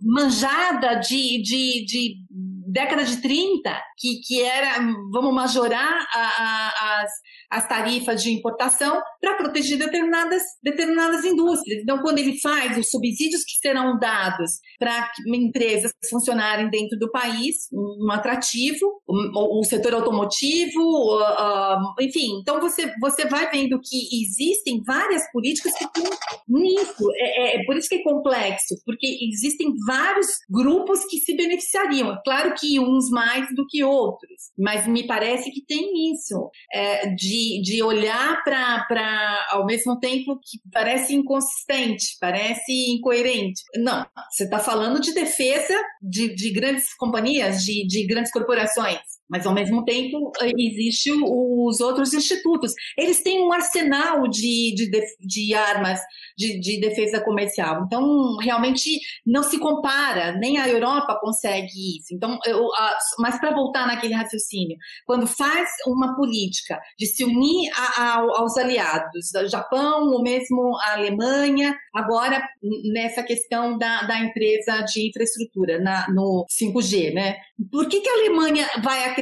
manjada 0.00 0.94
de, 0.94 1.42
de, 1.42 1.84
de 1.84 2.16
década 2.72 3.04
de 3.04 3.20
30, 3.20 3.84
que, 3.98 4.20
que 4.26 4.42
era, 4.42 4.78
vamos 5.10 5.34
majorar 5.34 6.06
a, 6.14 6.24
a, 6.24 7.00
as, 7.02 7.12
as 7.52 7.68
tarifas 7.68 8.22
de 8.22 8.32
importação 8.32 8.98
para 9.20 9.34
proteger 9.34 9.78
determinadas, 9.78 10.42
determinadas 10.62 11.22
indústrias. 11.22 11.82
Então, 11.82 11.98
quando 11.98 12.18
ele 12.18 12.40
faz 12.40 12.78
os 12.78 12.88
subsídios 12.88 13.44
que 13.44 13.58
serão 13.60 13.98
dados 13.98 14.52
para 14.78 15.12
empresas 15.26 15.92
funcionarem 16.08 16.70
dentro 16.70 16.98
do 16.98 17.10
país, 17.10 17.68
um 17.70 18.10
atrativo, 18.10 19.02
o, 19.06 19.62
setor 19.64 19.92
automotivo, 19.94 20.80
uh, 20.80 21.74
uh, 21.74 21.94
enfim, 22.00 22.38
então 22.40 22.58
você, 22.58 22.90
você 22.98 23.26
vai 23.26 23.50
vendo 23.50 23.78
que 23.82 24.22
existem 24.22 24.82
várias 24.86 25.30
políticas 25.30 25.74
que 25.74 25.84
estão 25.84 26.04
nisso. 26.48 27.04
É, 27.16 27.42
é, 27.42 27.60
é 27.60 27.64
por 27.66 27.76
isso 27.76 27.88
que 27.88 27.96
é 27.96 28.02
complexo, 28.02 28.76
porque 28.86 29.06
existem 29.30 29.74
vários 29.86 30.28
grupos 30.48 31.04
que 31.04 31.18
se 31.18 31.36
beneficiariam. 31.36 32.18
Claro 32.24 32.54
que 32.58 32.80
uns 32.80 33.10
mais 33.10 33.46
do 33.54 33.66
que 33.66 33.84
outros, 33.84 34.50
mas 34.58 34.86
me 34.86 35.06
parece 35.06 35.50
que 35.50 35.62
tem 35.66 36.12
isso, 36.12 36.50
é, 36.72 37.08
de 37.14 37.41
de, 37.62 37.82
olhar 37.82 38.42
para, 38.44 39.46
ao 39.50 39.64
mesmo 39.66 39.98
tempo 39.98 40.38
que 40.38 40.58
parece 40.72 41.14
inconsistente, 41.14 42.16
parece 42.20 42.72
incoerente. 42.92 43.62
Não, 43.76 44.06
você 44.30 44.44
está 44.44 44.58
falando 44.58 45.00
de 45.00 45.12
defesa 45.12 45.74
de, 46.00 46.34
de 46.34 46.52
grandes 46.52 46.94
companhias, 46.94 47.62
de, 47.62 47.86
de 47.86 48.06
grandes 48.06 48.32
corporações. 48.32 49.00
Mas, 49.32 49.46
ao 49.46 49.54
mesmo 49.54 49.82
tempo, 49.82 50.30
existem 50.58 51.14
os 51.24 51.80
outros 51.80 52.12
institutos. 52.12 52.74
Eles 52.98 53.22
têm 53.22 53.42
um 53.42 53.50
arsenal 53.50 54.28
de, 54.28 54.74
de, 54.74 54.90
de 55.18 55.54
armas 55.54 55.98
de, 56.36 56.60
de, 56.60 56.78
defesa 56.78 57.18
comercial. 57.18 57.84
Então, 57.86 58.36
realmente, 58.36 59.00
não 59.24 59.42
se 59.42 59.58
compara. 59.58 60.32
Nem 60.32 60.58
a 60.58 60.68
Europa 60.68 61.18
consegue 61.18 61.96
isso. 61.96 62.08
Então, 62.12 62.38
eu, 62.44 62.68
mas 63.20 63.40
para 63.40 63.54
voltar 63.54 63.86
naquele 63.86 64.12
raciocínio, 64.12 64.76
quando 65.06 65.26
faz 65.26 65.70
uma 65.86 66.14
política 66.14 66.78
de 66.98 67.06
se 67.06 67.24
unir 67.24 67.70
a, 67.74 68.02
a, 68.02 68.14
aos 68.18 68.58
aliados, 68.58 69.30
Japão, 69.50 70.10
ou 70.10 70.22
mesmo 70.22 70.76
a 70.82 70.92
Alemanha, 70.92 71.74
agora 71.94 72.46
nessa 72.92 73.22
questão 73.22 73.78
da, 73.78 74.02
da 74.02 74.18
empresa 74.18 74.82
de 74.82 75.08
infraestrutura, 75.08 75.80
na, 75.80 76.06
no 76.10 76.44
5G, 76.50 77.14
né? 77.14 77.36
Por 77.70 77.88
que, 77.88 78.00
que 78.00 78.08
a 78.10 78.14
Alemanha 78.14 78.68
vai 78.82 79.04
acreditar 79.04 79.21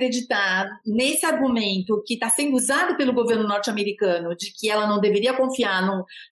nesse 0.86 1.26
argumento 1.26 2.02
que 2.06 2.14
está 2.14 2.28
sendo 2.30 2.56
usado 2.56 2.96
pelo 2.96 3.12
governo 3.12 3.46
norte-americano 3.46 4.34
de 4.36 4.52
que 4.52 4.70
ela 4.70 4.86
não 4.86 5.00
deveria 5.00 5.34
confiar 5.34 5.82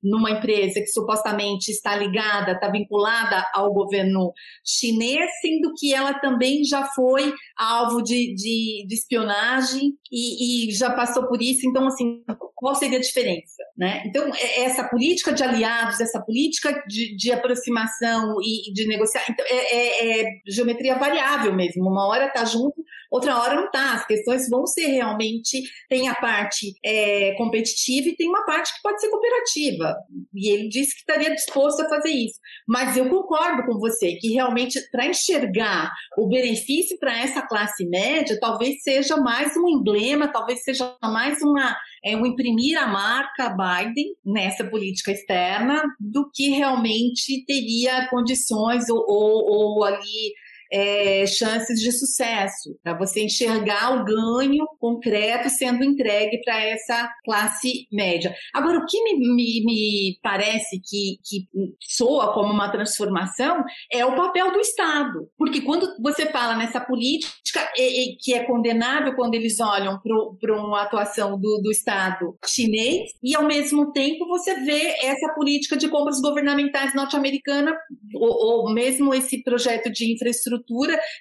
numa 0.03 0.31
empresa 0.31 0.81
que 0.81 0.87
supostamente 0.87 1.71
está 1.71 1.97
ligada, 1.97 2.53
está 2.53 2.69
vinculada 2.71 3.45
ao 3.55 3.73
governo 3.73 4.33
chinês, 4.65 5.31
sendo 5.41 5.73
que 5.77 5.93
ela 5.95 6.15
também 6.15 6.65
já 6.65 6.85
foi 6.85 7.33
alvo 7.57 8.03
de, 8.03 8.35
de, 8.35 8.87
de 8.87 8.95
espionagem 8.95 9.93
e, 10.11 10.69
e 10.69 10.73
já 10.73 10.91
passou 10.91 11.27
por 11.27 11.43
isso? 11.43 11.67
Então, 11.67 11.87
assim, 11.87 12.23
qual 12.55 12.75
seria 12.75 12.99
a 12.99 13.03
diferença? 13.03 13.63
Né? 13.77 14.03
Então, 14.07 14.29
é, 14.35 14.65
essa 14.65 14.85
política 14.85 15.33
de 15.33 15.43
aliados, 15.43 16.01
essa 16.01 16.21
política 16.21 16.83
de, 16.89 17.17
de 17.17 17.33
aproximação 17.33 18.37
e 18.43 18.73
de 18.73 18.87
negociar, 18.87 19.25
então, 19.31 19.45
é, 19.49 19.75
é, 19.75 20.21
é 20.21 20.31
geometria 20.47 20.97
variável 20.97 21.55
mesmo. 21.55 21.89
Uma 21.89 22.07
hora 22.09 22.27
está 22.27 22.45
junto, 22.45 22.83
outra 23.11 23.39
hora 23.39 23.55
não 23.55 23.67
está. 23.67 23.95
As 23.95 24.07
questões 24.07 24.49
vão 24.49 24.67
ser 24.67 24.87
realmente. 24.87 25.63
Tem 25.89 26.09
a 26.09 26.15
parte 26.15 26.75
é, 26.85 27.35
competitiva 27.37 28.09
e 28.09 28.17
tem 28.17 28.29
uma 28.29 28.45
parte 28.45 28.75
que 28.75 28.83
pode 28.83 29.01
ser 29.01 29.09
cooperativa. 29.09 29.95
E 30.35 30.51
ele 30.51 30.69
disse 30.69 30.95
que 30.95 31.01
estaria 31.01 31.35
disposto 31.35 31.81
a 31.81 31.89
fazer 31.89 32.11
isso. 32.11 32.39
Mas 32.67 32.97
eu 32.97 33.09
concordo 33.09 33.65
com 33.65 33.79
você 33.79 34.17
que 34.17 34.33
realmente, 34.33 34.81
para 34.91 35.07
enxergar 35.07 35.91
o 36.17 36.29
benefício 36.29 36.99
para 36.99 37.19
essa 37.19 37.43
classe 37.43 37.89
média, 37.89 38.39
talvez 38.41 38.83
seja 38.83 39.17
mais 39.17 39.57
um 39.57 39.69
emblema, 39.69 40.29
talvez 40.29 40.63
seja 40.63 40.97
mais 41.03 41.43
uma 41.43 41.77
é 42.05 42.17
o 42.17 42.27
imprimir 42.27 42.81
a 42.81 42.87
marca 42.87 43.51
Biden 43.51 44.15
nessa 44.25 44.65
política 44.65 45.13
externa 45.13 45.83
do 45.99 46.31
que 46.33 46.51
realmente 46.51 47.45
teria 47.45 48.09
condições 48.09 48.89
ou, 48.89 49.05
ou, 49.07 49.77
ou 49.77 49.85
ali 49.85 50.33
é, 50.71 51.27
chances 51.27 51.81
de 51.81 51.91
sucesso, 51.93 52.79
para 52.83 52.97
você 52.97 53.23
enxergar 53.23 54.01
o 54.01 54.05
ganho 54.05 54.67
concreto 54.79 55.49
sendo 55.49 55.85
entregue 55.85 56.41
para 56.45 56.63
essa 56.65 57.11
classe 57.25 57.87
média. 57.93 58.35
Agora, 58.55 58.79
o 58.79 58.87
que 58.87 59.03
me, 59.03 59.19
me, 59.19 59.65
me 59.65 60.19
parece 60.23 60.81
que, 60.81 61.19
que 61.25 61.49
soa 61.81 62.33
como 62.33 62.53
uma 62.53 62.71
transformação 62.71 63.65
é 63.93 64.05
o 64.05 64.17
papel 64.17 64.53
do 64.53 64.61
Estado, 64.61 65.29
porque 65.37 65.61
quando 65.61 65.89
você 66.01 66.27
fala 66.27 66.57
nessa 66.57 66.81
política 66.81 67.69
e, 67.77 68.13
e, 68.13 68.17
que 68.17 68.35
é 68.35 68.45
condenável 68.45 69.15
quando 69.15 69.35
eles 69.35 69.59
olham 69.61 70.01
para 70.01 70.57
uma 70.57 70.83
atuação 70.83 71.39
do, 71.39 71.61
do 71.63 71.71
Estado 71.71 72.37
chinês, 72.47 73.11
e 73.23 73.35
ao 73.35 73.45
mesmo 73.45 73.93
tempo 73.93 74.27
você 74.27 74.55
vê 74.61 74.97
essa 75.03 75.33
política 75.35 75.77
de 75.77 75.89
compras 75.89 76.21
governamentais 76.21 76.95
norte-americana, 76.95 77.77
ou, 78.15 78.67
ou, 78.67 78.73
mesmo 78.73 79.15
esse 79.15 79.43
projeto 79.43 79.91
de 79.91 80.13
infraestrutura, 80.13 80.58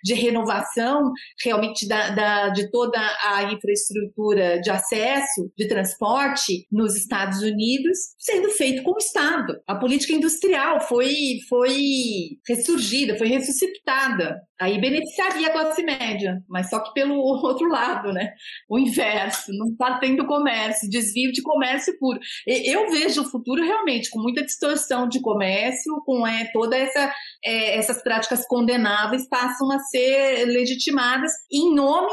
de 0.04 0.14
renovação 0.14 1.12
realmente 1.44 1.88
da, 1.88 2.10
da, 2.12 2.50
de 2.50 2.70
toda 2.72 3.00
a 3.24 3.44
infraestrutura 3.52 4.60
de 4.62 4.70
acesso, 4.70 5.52
de 5.58 5.68
transporte 5.68 6.66
nos 6.72 6.96
Estados 6.96 7.42
Unidos, 7.42 7.98
sendo 8.18 8.50
feito 8.50 8.84
com 8.84 8.92
o 8.92 8.98
Estado. 8.98 9.60
A 9.68 9.76
política 9.76 10.14
industrial 10.14 10.80
foi, 10.82 11.40
foi 11.50 11.78
ressurgida, 12.48 13.18
foi 13.18 13.28
ressuscitada. 13.28 14.36
Aí 14.60 14.80
beneficiaria 14.80 15.48
a 15.48 15.52
classe 15.52 15.84
média, 15.84 16.42
mas 16.50 16.70
só 16.70 16.80
que 16.80 16.94
pelo 16.94 17.16
outro 17.20 17.68
lado, 17.68 18.12
né? 18.12 18.34
O 18.70 18.80
inverso, 18.80 19.52
não 19.54 19.70
está 19.70 20.00
tendo 20.00 20.26
comércio, 20.26 20.90
desvio 20.90 21.32
de 21.32 21.42
comércio 21.42 21.98
puro. 22.00 22.20
Eu 22.46 22.90
vejo 22.90 23.22
o 23.22 23.30
futuro 23.30 23.64
realmente 23.64 24.10
com 24.10 24.20
muita 24.20 24.44
distorção 24.44 25.08
de 25.08 25.22
comércio, 25.22 26.02
com 26.06 26.26
é, 26.26 26.50
toda 26.52 26.76
essa 26.78 27.14
é, 27.44 27.78
essas 27.78 28.02
práticas 28.02 28.46
condenáveis 28.48 29.28
passam 29.28 29.72
a 29.72 29.80
ser 29.80 30.46
legitimadas 30.46 31.32
em 31.52 31.74
nome 31.74 32.12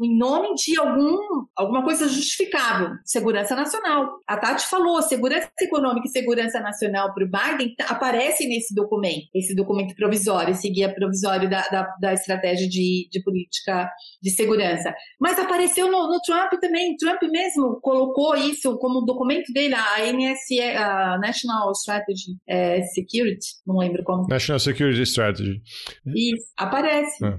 em 0.00 0.16
nome 0.16 0.54
de 0.54 0.78
algum 0.78 1.18
alguma 1.56 1.82
coisa 1.82 2.08
justificável, 2.08 2.90
segurança 3.04 3.54
nacional. 3.54 4.20
A 4.26 4.36
Tati 4.36 4.66
falou, 4.66 5.02
segurança 5.02 5.50
econômica 5.60 6.06
e 6.06 6.10
segurança 6.10 6.60
nacional 6.60 7.12
para 7.12 7.24
o 7.24 7.28
Biden 7.28 7.74
aparece 7.88 8.46
nesse 8.46 8.74
documento, 8.74 9.28
esse 9.34 9.54
documento 9.54 9.94
provisório, 9.94 10.52
esse 10.52 10.68
guia 10.70 10.92
provisório 10.92 11.48
da, 11.48 11.57
da, 11.70 11.88
da 12.00 12.12
estratégia 12.12 12.68
de, 12.68 13.08
de 13.10 13.22
política 13.22 13.90
de 14.22 14.30
segurança. 14.30 14.94
Mas 15.20 15.38
apareceu 15.38 15.90
no, 15.90 16.08
no 16.08 16.20
Trump 16.20 16.52
também. 16.60 16.96
Trump 16.96 17.22
mesmo 17.22 17.80
colocou 17.80 18.36
isso 18.36 18.78
como 18.78 19.04
documento 19.04 19.52
dele, 19.52 19.74
a 19.74 20.12
NSE, 20.12 20.60
a 20.60 21.18
National 21.18 21.72
Strategy 21.72 22.36
é, 22.46 22.82
Security, 22.82 23.46
não 23.66 23.78
lembro 23.78 24.02
como. 24.04 24.26
National 24.28 24.58
Security 24.58 25.02
Strategy. 25.02 25.60
Isso, 26.06 26.52
aparece. 26.56 27.24
É. 27.24 27.38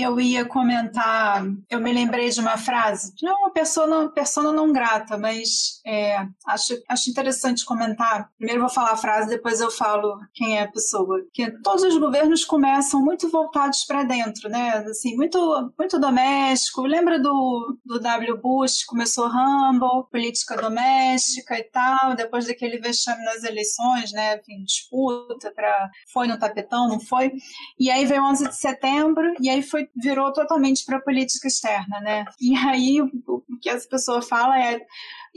Eu 0.00 0.20
ia 0.20 0.44
comentar, 0.44 1.44
eu 1.68 1.80
me 1.80 1.92
lembrei 1.92 2.28
de 2.30 2.40
uma 2.40 2.56
frase, 2.56 3.12
não 3.22 3.32
é 3.32 3.36
uma 3.36 3.50
persona, 3.50 4.08
persona 4.10 4.52
não 4.52 4.72
grata, 4.72 5.18
mas 5.18 5.80
é, 5.86 6.16
acho, 6.46 6.74
acho 6.88 7.10
interessante 7.10 7.64
comentar. 7.64 8.30
Primeiro 8.36 8.60
vou 8.60 8.70
falar 8.70 8.92
a 8.92 8.96
frase, 8.96 9.28
depois 9.28 9.60
eu 9.60 9.70
falo 9.70 10.18
quem 10.34 10.58
é 10.58 10.62
a 10.62 10.70
pessoa. 10.70 11.20
Que 11.32 11.50
todos 11.62 11.82
os 11.82 11.96
governos 11.96 12.44
começam 12.44 13.02
muito 13.02 13.28
voltados 13.30 13.84
para 13.84 14.04
dentro, 14.04 14.48
né? 14.48 14.84
Assim, 14.88 15.16
muito, 15.16 15.72
muito 15.78 15.98
doméstico. 15.98 16.82
Lembra 16.82 17.18
do, 17.18 17.78
do 17.84 18.00
W. 18.00 18.38
Bush, 18.40 18.84
começou 18.84 19.26
Humble, 19.26 20.08
política 20.10 20.56
doméstica 20.56 21.58
e 21.58 21.64
tal, 21.64 22.14
depois 22.14 22.46
daquele 22.46 22.78
vexame 22.78 23.24
nas 23.24 23.42
eleições, 23.44 24.12
né? 24.12 24.36
Enfim, 24.36 24.62
disputa 24.64 25.50
para 25.52 25.90
foi 26.12 26.26
no 26.26 26.38
tapetão, 26.38 26.88
não 26.88 27.00
foi? 27.00 27.32
E 27.78 27.90
aí 27.90 28.04
veio 28.04 28.22
11 28.24 28.48
de 28.48 28.56
setembro, 28.56 29.34
e 29.40 29.48
aí 29.48 29.62
foi 29.62 29.87
virou 29.96 30.32
totalmente 30.32 30.84
para 30.84 30.98
a 30.98 31.02
política 31.02 31.48
externa, 31.48 32.00
né? 32.00 32.24
E 32.40 32.54
aí 32.54 33.00
o, 33.00 33.42
que 33.60 33.68
essa 33.68 33.88
pessoa 33.88 34.22
fala 34.22 34.58
é 34.60 34.80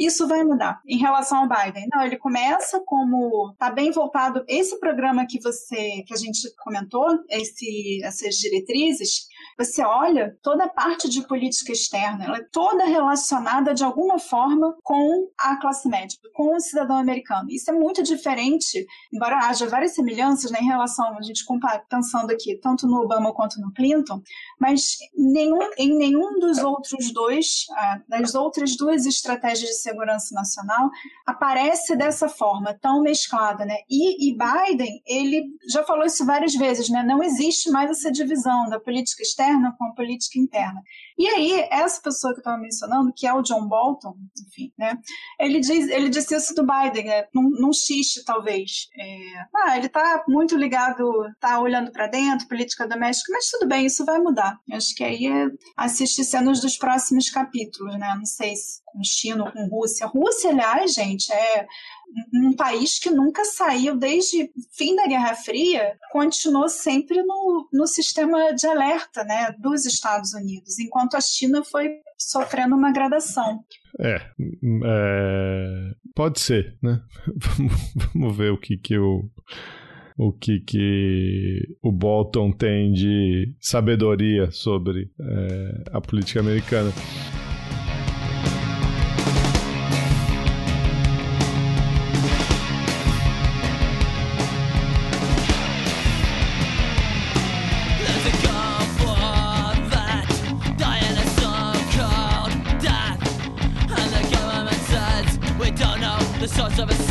isso 0.05 0.27
vai 0.27 0.43
mudar 0.43 0.81
em 0.85 0.97
relação 0.97 1.39
ao 1.39 1.49
Biden. 1.49 1.87
Não, 1.93 2.01
ele 2.01 2.17
começa 2.17 2.81
como 2.85 3.53
tá 3.57 3.69
bem 3.69 3.91
voltado 3.91 4.43
esse 4.47 4.79
programa 4.79 5.25
que 5.25 5.39
você 5.39 6.03
que 6.05 6.13
a 6.13 6.17
gente 6.17 6.39
comentou, 6.63 7.07
esse, 7.29 8.01
essas 8.03 8.35
diretrizes, 8.35 9.27
você 9.57 9.83
olha 9.83 10.37
toda 10.41 10.65
a 10.65 10.69
parte 10.69 11.09
de 11.09 11.25
política 11.27 11.71
externa, 11.71 12.25
ela 12.25 12.37
é 12.37 12.47
toda 12.51 12.85
relacionada 12.85 13.73
de 13.73 13.83
alguma 13.83 14.19
forma 14.19 14.75
com 14.83 15.29
a 15.37 15.55
classe 15.57 15.87
média, 15.87 16.17
com 16.33 16.55
o 16.55 16.59
cidadão 16.59 16.97
americano. 16.97 17.49
Isso 17.49 17.69
é 17.69 17.73
muito 17.73 18.03
diferente, 18.03 18.85
embora 19.13 19.47
haja 19.47 19.67
várias 19.67 19.93
semelhanças 19.93 20.51
né, 20.51 20.59
em 20.61 20.67
relação, 20.67 21.17
a 21.17 21.21
gente 21.21 21.45
pensando 21.89 22.31
aqui, 22.31 22.57
tanto 22.57 22.87
no 22.87 23.01
Obama 23.01 23.33
quanto 23.33 23.59
no 23.59 23.73
Clinton, 23.73 24.21
mas 24.59 24.97
nenhum, 25.15 25.59
em 25.77 25.95
nenhum 25.95 26.39
dos 26.39 26.59
outros 26.59 27.11
dois, 27.13 27.65
ah, 27.71 28.01
das 28.07 28.35
outras 28.35 28.75
duas 28.75 29.05
estratégias 29.05 29.69
de 29.69 29.81
segurança 29.91 30.33
nacional, 30.33 30.89
aparece 31.25 31.95
dessa 31.95 32.27
forma 32.27 32.73
tão 32.73 33.01
mesclada, 33.01 33.65
né? 33.65 33.75
E, 33.89 34.29
e 34.29 34.37
Biden, 34.37 35.01
ele 35.05 35.43
já 35.69 35.83
falou 35.83 36.05
isso 36.05 36.25
várias 36.25 36.55
vezes, 36.55 36.89
né? 36.89 37.03
Não 37.03 37.21
existe 37.21 37.69
mais 37.69 37.91
essa 37.91 38.11
divisão 38.11 38.69
da 38.69 38.79
política 38.79 39.21
externa 39.21 39.75
com 39.77 39.85
a 39.85 39.93
política 39.93 40.39
interna. 40.39 40.81
E 41.22 41.28
aí, 41.28 41.67
essa 41.69 42.01
pessoa 42.01 42.34
que 42.34 42.39
eu 42.39 42.41
estava 42.41 42.57
mencionando, 42.57 43.13
que 43.15 43.28
é 43.28 43.34
o 43.34 43.43
John 43.43 43.67
Bolton, 43.67 44.15
enfim, 44.47 44.74
né? 44.76 44.97
Ele, 45.39 45.59
diz, 45.59 45.88
ele 45.88 46.09
disse 46.09 46.36
isso 46.36 46.55
do 46.55 46.65
Biden, 46.65 47.05
né, 47.05 47.28
num, 47.32 47.47
num 47.47 47.72
xiste, 47.72 48.26
talvez. 48.26 48.88
É, 48.97 49.45
ah, 49.55 49.78
ele 49.78 49.86
está 49.86 50.24
muito 50.28 50.57
ligado, 50.57 51.28
está 51.28 51.59
olhando 51.59 51.91
para 51.91 52.07
dentro, 52.07 52.47
política 52.47 52.88
doméstica, 52.88 53.34
mas 53.34 53.51
tudo 53.51 53.67
bem, 53.67 53.86
isso 53.86 54.03
vai 54.03 54.17
mudar. 54.17 54.59
Acho 54.72 54.95
que 54.95 55.03
aí 55.03 55.28
é 55.28 55.45
assistir 55.78 56.24
cenas 56.24 56.59
dos 56.59 56.76
próximos 56.76 57.30
capítulos, 57.30 57.99
né? 57.99 58.15
Não 58.17 58.26
sei 58.26 58.55
se 58.55 58.82
com 58.91 59.03
China 59.03 59.45
ou 59.45 59.51
com 59.51 59.67
Rússia. 59.67 60.07
Rússia, 60.07 60.49
aliás, 60.49 60.93
gente, 60.93 61.32
é 61.32 61.67
um 62.34 62.53
país 62.53 62.99
que 62.99 63.09
nunca 63.09 63.43
saiu 63.45 63.95
desde 63.95 64.51
fim 64.76 64.95
da 64.95 65.07
Guerra 65.07 65.36
Fria, 65.36 65.95
continuou 66.12 66.70
sempre 66.70 67.22
no, 67.24 67.68
no 67.72 67.88
sistema 67.88 68.53
de 68.53 68.68
alerta 68.68 69.24
né, 69.24 69.55
dos 69.59 69.86
Estados 69.86 70.34
Unidos, 70.34 70.80
enquanto 70.80 71.16
a 71.16 71.22
China 71.22 71.64
foi 71.64 71.89
sofrendo 72.18 72.76
uma 72.76 72.91
gradação. 72.91 73.64
É, 73.99 74.16
é 74.16 75.91
pode 76.16 76.39
ser, 76.39 76.78
né? 76.82 77.01
Vamos 78.14 78.38
ver 78.38 78.51
o 78.51 78.57
que 78.57 78.78
que 78.78 78.97
o 78.97 79.30
o 80.18 80.32
que, 80.32 80.59
que 80.59 81.76
o 81.82 81.91
Bolton 81.91 82.51
tem 82.51 82.91
de 82.91 83.55
sabedoria 83.59 84.51
sobre 84.51 85.09
é, 85.20 85.84
a 85.91 85.99
política 85.99 86.39
americana. 86.39 86.91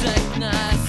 at 0.05 0.39
night. 0.39 0.80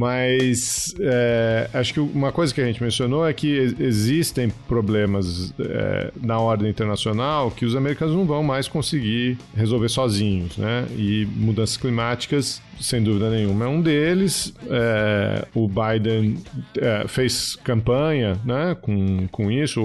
Mas 0.00 0.94
é, 0.98 1.59
acho 1.72 1.94
que 1.94 2.00
uma 2.00 2.32
coisa 2.32 2.52
que 2.54 2.60
a 2.60 2.66
gente 2.66 2.82
mencionou 2.82 3.26
é 3.26 3.32
que 3.32 3.74
existem 3.78 4.50
problemas 4.68 5.52
é, 5.60 6.12
na 6.20 6.38
ordem 6.38 6.68
internacional 6.68 7.50
que 7.50 7.64
os 7.64 7.76
americanos 7.76 8.14
não 8.14 8.24
vão 8.24 8.42
mais 8.42 8.68
conseguir 8.68 9.38
resolver 9.54 9.88
sozinhos, 9.88 10.56
né? 10.56 10.86
E 10.96 11.26
mudanças 11.36 11.76
climáticas 11.76 12.62
sem 12.80 13.02
dúvida 13.02 13.30
nenhuma, 13.30 13.66
é 13.66 13.68
um 13.68 13.80
deles. 13.80 14.54
É, 14.68 15.46
o 15.54 15.68
Biden 15.68 16.38
é, 16.78 17.06
fez 17.06 17.54
campanha 17.56 18.40
né, 18.44 18.74
com, 18.80 19.28
com 19.28 19.50
isso, 19.50 19.82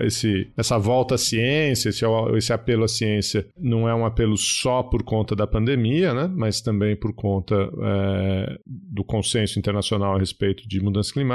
esse, 0.00 0.50
essa 0.56 0.78
volta 0.78 1.14
à 1.14 1.18
ciência, 1.18 1.90
esse, 1.90 2.04
esse 2.36 2.52
apelo 2.52 2.84
à 2.84 2.88
ciência 2.88 3.46
não 3.58 3.88
é 3.88 3.94
um 3.94 4.04
apelo 4.04 4.36
só 4.36 4.82
por 4.82 5.02
conta 5.02 5.36
da 5.36 5.46
pandemia, 5.46 6.14
né, 6.14 6.30
mas 6.34 6.60
também 6.60 6.96
por 6.96 7.12
conta 7.12 7.54
é, 7.54 8.58
do 8.66 9.04
consenso 9.04 9.58
internacional 9.58 10.16
a 10.16 10.18
respeito 10.18 10.66
de 10.66 10.80
mudanças 10.80 11.12
climáticas. 11.12 11.27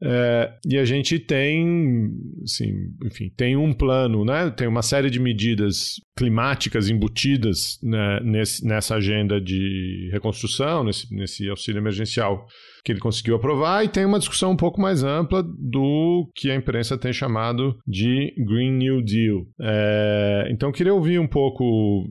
É, 0.00 0.52
e 0.64 0.78
a 0.78 0.84
gente 0.84 1.18
tem, 1.18 2.12
assim, 2.44 2.72
enfim, 3.04 3.32
tem 3.36 3.56
um 3.56 3.72
plano, 3.72 4.24
né? 4.24 4.48
Tem 4.50 4.68
uma 4.68 4.82
série 4.82 5.10
de 5.10 5.18
medidas 5.18 5.94
climáticas 6.16 6.88
embutidas 6.88 7.78
né, 7.82 8.20
nesse, 8.22 8.64
nessa 8.64 8.94
agenda 8.94 9.40
de 9.40 10.08
reconstrução, 10.12 10.84
nesse, 10.84 11.12
nesse 11.12 11.48
auxílio 11.48 11.80
emergencial 11.80 12.46
que 12.84 12.92
ele 12.92 13.00
conseguiu 13.00 13.34
aprovar, 13.34 13.84
e 13.84 13.88
tem 13.88 14.04
uma 14.04 14.20
discussão 14.20 14.52
um 14.52 14.56
pouco 14.56 14.80
mais 14.80 15.02
ampla 15.02 15.42
do 15.42 16.30
que 16.34 16.48
a 16.48 16.54
imprensa 16.54 16.96
tem 16.96 17.12
chamado 17.12 17.76
de 17.86 18.32
Green 18.38 18.72
New 18.72 19.02
Deal. 19.02 19.44
É, 19.60 20.48
então, 20.50 20.70
queria 20.70 20.94
ouvir 20.94 21.18
um 21.18 21.26
pouco 21.26 22.08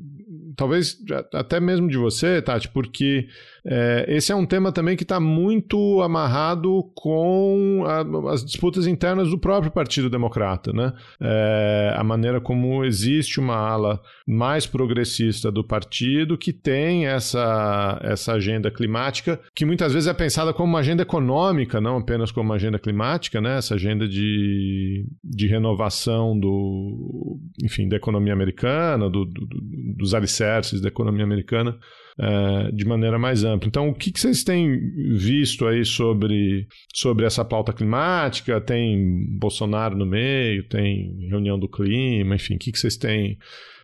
talvez 0.57 0.97
até 1.33 1.59
mesmo 1.59 1.88
de 1.88 1.97
você, 1.97 2.41
Tati, 2.41 2.67
porque 2.69 3.27
é, 3.70 4.05
esse 4.07 4.32
é 4.32 4.36
um 4.36 4.45
tema 4.45 4.72
também 4.72 4.95
que 4.95 5.03
está 5.03 5.20
muito 5.20 6.01
amarrado 6.01 6.89
com 6.95 7.84
a, 7.86 8.32
as 8.32 8.45
disputas 8.45 8.88
internas 8.88 9.30
do 9.30 9.38
próprio 9.38 9.70
Partido 9.70 10.09
Democrata, 10.09 10.72
né? 10.72 10.93
É, 11.20 11.93
a 11.97 12.03
maneira 12.03 12.39
como 12.39 12.86
existe 12.86 13.41
uma 13.41 13.57
ala 13.57 14.02
mais 14.26 14.65
progressista 14.65 15.52
do 15.52 15.65
partido 15.65 16.38
que 16.38 16.53
tem 16.53 17.07
essa, 17.07 17.99
essa 18.03 18.34
agenda 18.34 18.72
climática, 18.72 19.38
que 19.53 19.65
muitas 19.65 19.94
vezes 19.94 20.07
é 20.07 20.14
pensada 20.14 20.53
como 20.53 20.69
uma 20.69 20.80
agenda 20.80 21.03
econômica, 21.03 21.81
não 21.81 21.98
apenas 21.98 22.31
como 22.31 22.49
uma 22.49 22.56
agenda 22.56 22.80
climática, 22.80 23.41
né? 23.41 23.57
Essa 23.57 23.76
agenda 23.76 24.07
de, 24.07 25.06
de 25.22 25.45
renovação 25.45 26.39
do, 26.39 27.38
enfim, 27.61 27.89
da 27.89 27.98
economia 27.98 28.31
americana, 28.31 29.10
do, 29.10 29.26
do, 29.26 29.45
dos 29.98 30.14
alicerces 30.14 30.80
da 30.80 30.88
economia 30.88 31.26
americana 31.26 31.77
uh, 32.19 32.76
de 32.76 32.85
maneira 32.85 33.18
mais 33.18 33.44
ampla. 33.44 33.68
Então, 33.68 33.89
o 33.89 33.94
que, 33.94 34.11
que, 34.11 34.19
vocês 34.19 34.44
têm 34.44 34.80
visto 35.15 35.65
aí 35.65 35.85
sobre, 35.85 36.68
sobre 36.94 37.26
essa 37.26 37.44
pauta 37.45 37.73
climática? 37.73 38.60
Tem 38.61 39.26
Bolsonaro 39.39 39.98
no 39.98 40.06
meio, 40.06 40.68
tem 40.68 41.27
reunião 41.30 41.57
do 41.57 41.69
clima, 41.69 42.35
enfim, 42.35 42.56
o 42.56 42.60
que, 42.60 42.72
que 42.72 42.80
vocês 42.80 42.98
têm 42.98 43.38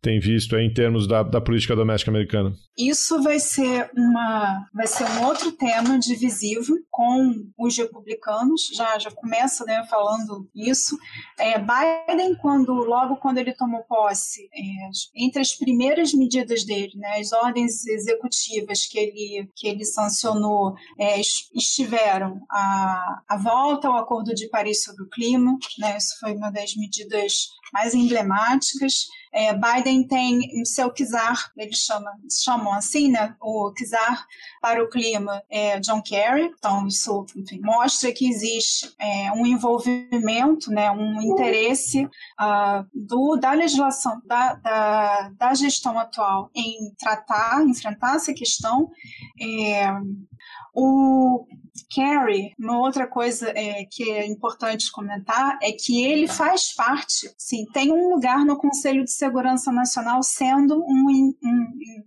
tem 0.04 0.20
visto 0.20 0.58
em 0.58 0.72
termos 0.72 1.08
da, 1.08 1.24
da 1.24 1.40
política 1.40 1.76
doméstica 1.76 2.12
americana? 2.12 2.54
Isso 2.78 3.24
vai 3.24 3.40
ser 3.40 3.90
uma 3.96 4.68
vai 4.74 4.86
ser 4.86 5.06
um 5.06 5.26
outro 5.26 5.54
tema 5.54 5.98
divisivo 5.98 6.76
com 6.92 7.48
os 7.58 7.78
republicanos. 7.78 8.70
Já 8.76 9.00
já 9.00 9.10
começa 9.10 9.64
né, 9.64 9.86
falando 9.90 10.50
isso. 10.54 10.98
É, 11.40 11.58
Biden 11.58 12.36
quando 12.36 12.74
logo 12.74 13.16
quando 13.16 13.38
ele 13.38 13.54
tomou 13.54 13.84
posse, 13.84 14.50
é, 14.54 15.24
entre 15.24 15.42
as 15.42 15.54
primeiras 15.54 16.14
medidas 16.14 16.66
dele, 16.66 16.92
né, 16.96 17.20
as 17.20 17.32
ordens 17.32 17.88
executivas 17.88 18.86
que 18.86 19.00
ele 19.00 19.50
que 19.56 19.68
ele 19.70 19.86
sancionou 19.86 20.76
é, 21.00 21.18
estiveram 21.56 22.42
a, 22.52 23.22
a 23.30 23.38
volta 23.38 23.88
ao 23.88 23.96
Acordo 23.96 24.36
de 24.36 24.50
Paris 24.50 24.84
sobre 24.84 25.04
o 25.04 25.10
clima. 25.10 25.58
Né, 25.80 25.96
isso 25.98 26.20
foi 26.20 26.34
uma 26.34 26.52
das 26.52 26.76
medidas 26.76 27.48
mais 27.72 27.94
emblemáticas. 27.94 29.08
É, 29.34 29.54
Biden 29.54 30.08
tem 30.08 30.62
o 30.62 30.66
seu 30.66 30.92
czar, 30.92 31.52
eles 31.58 31.80
chamam, 31.80 32.14
chamam 32.30 32.74
assim, 32.74 33.10
né, 33.10 33.36
o 33.42 33.74
czar 33.74 34.26
para 34.62 34.84
o 34.84 34.90
clima, 34.90 35.42
é 35.50 35.80
John 35.80 36.02
Kerry. 36.02 36.52
Então, 36.58 36.88
isso 36.88 37.26
enfim, 37.36 37.60
mostra 37.62 38.12
que 38.12 38.30
existe 38.30 38.94
é, 39.00 39.32
um 39.32 39.46
envolvimento, 39.46 40.70
né, 40.70 40.92
um 40.92 41.22
interesse 41.22 42.06
uh, 42.06 42.86
do, 42.94 43.36
da 43.38 43.54
legislação, 43.54 44.22
da, 44.26 44.54
da, 44.56 45.30
da, 45.30 45.54
gestão 45.54 45.98
atual 45.98 46.50
em 46.54 46.94
tratar, 46.98 47.64
enfrentar 47.64 48.16
essa 48.16 48.34
questão. 48.34 48.92
É, 49.42 49.88
o 50.74 51.46
Kerry, 51.90 52.54
uma 52.60 52.80
outra 52.80 53.08
coisa 53.08 53.50
é, 53.50 53.86
que 53.90 54.10
é 54.10 54.26
importante 54.26 54.92
comentar 54.92 55.58
é 55.62 55.72
que 55.72 56.04
ele 56.04 56.28
faz 56.28 56.74
parte, 56.74 57.32
sim, 57.38 57.66
tem 57.72 57.92
um 57.92 58.10
lugar 58.10 58.44
no 58.44 58.58
Conselho 58.58 59.04
de 59.04 59.12
Segurança 59.12 59.72
Nacional 59.72 60.24
sendo 60.24 60.84
um, 60.84 61.10
um, 61.10 61.36
um 61.44 62.04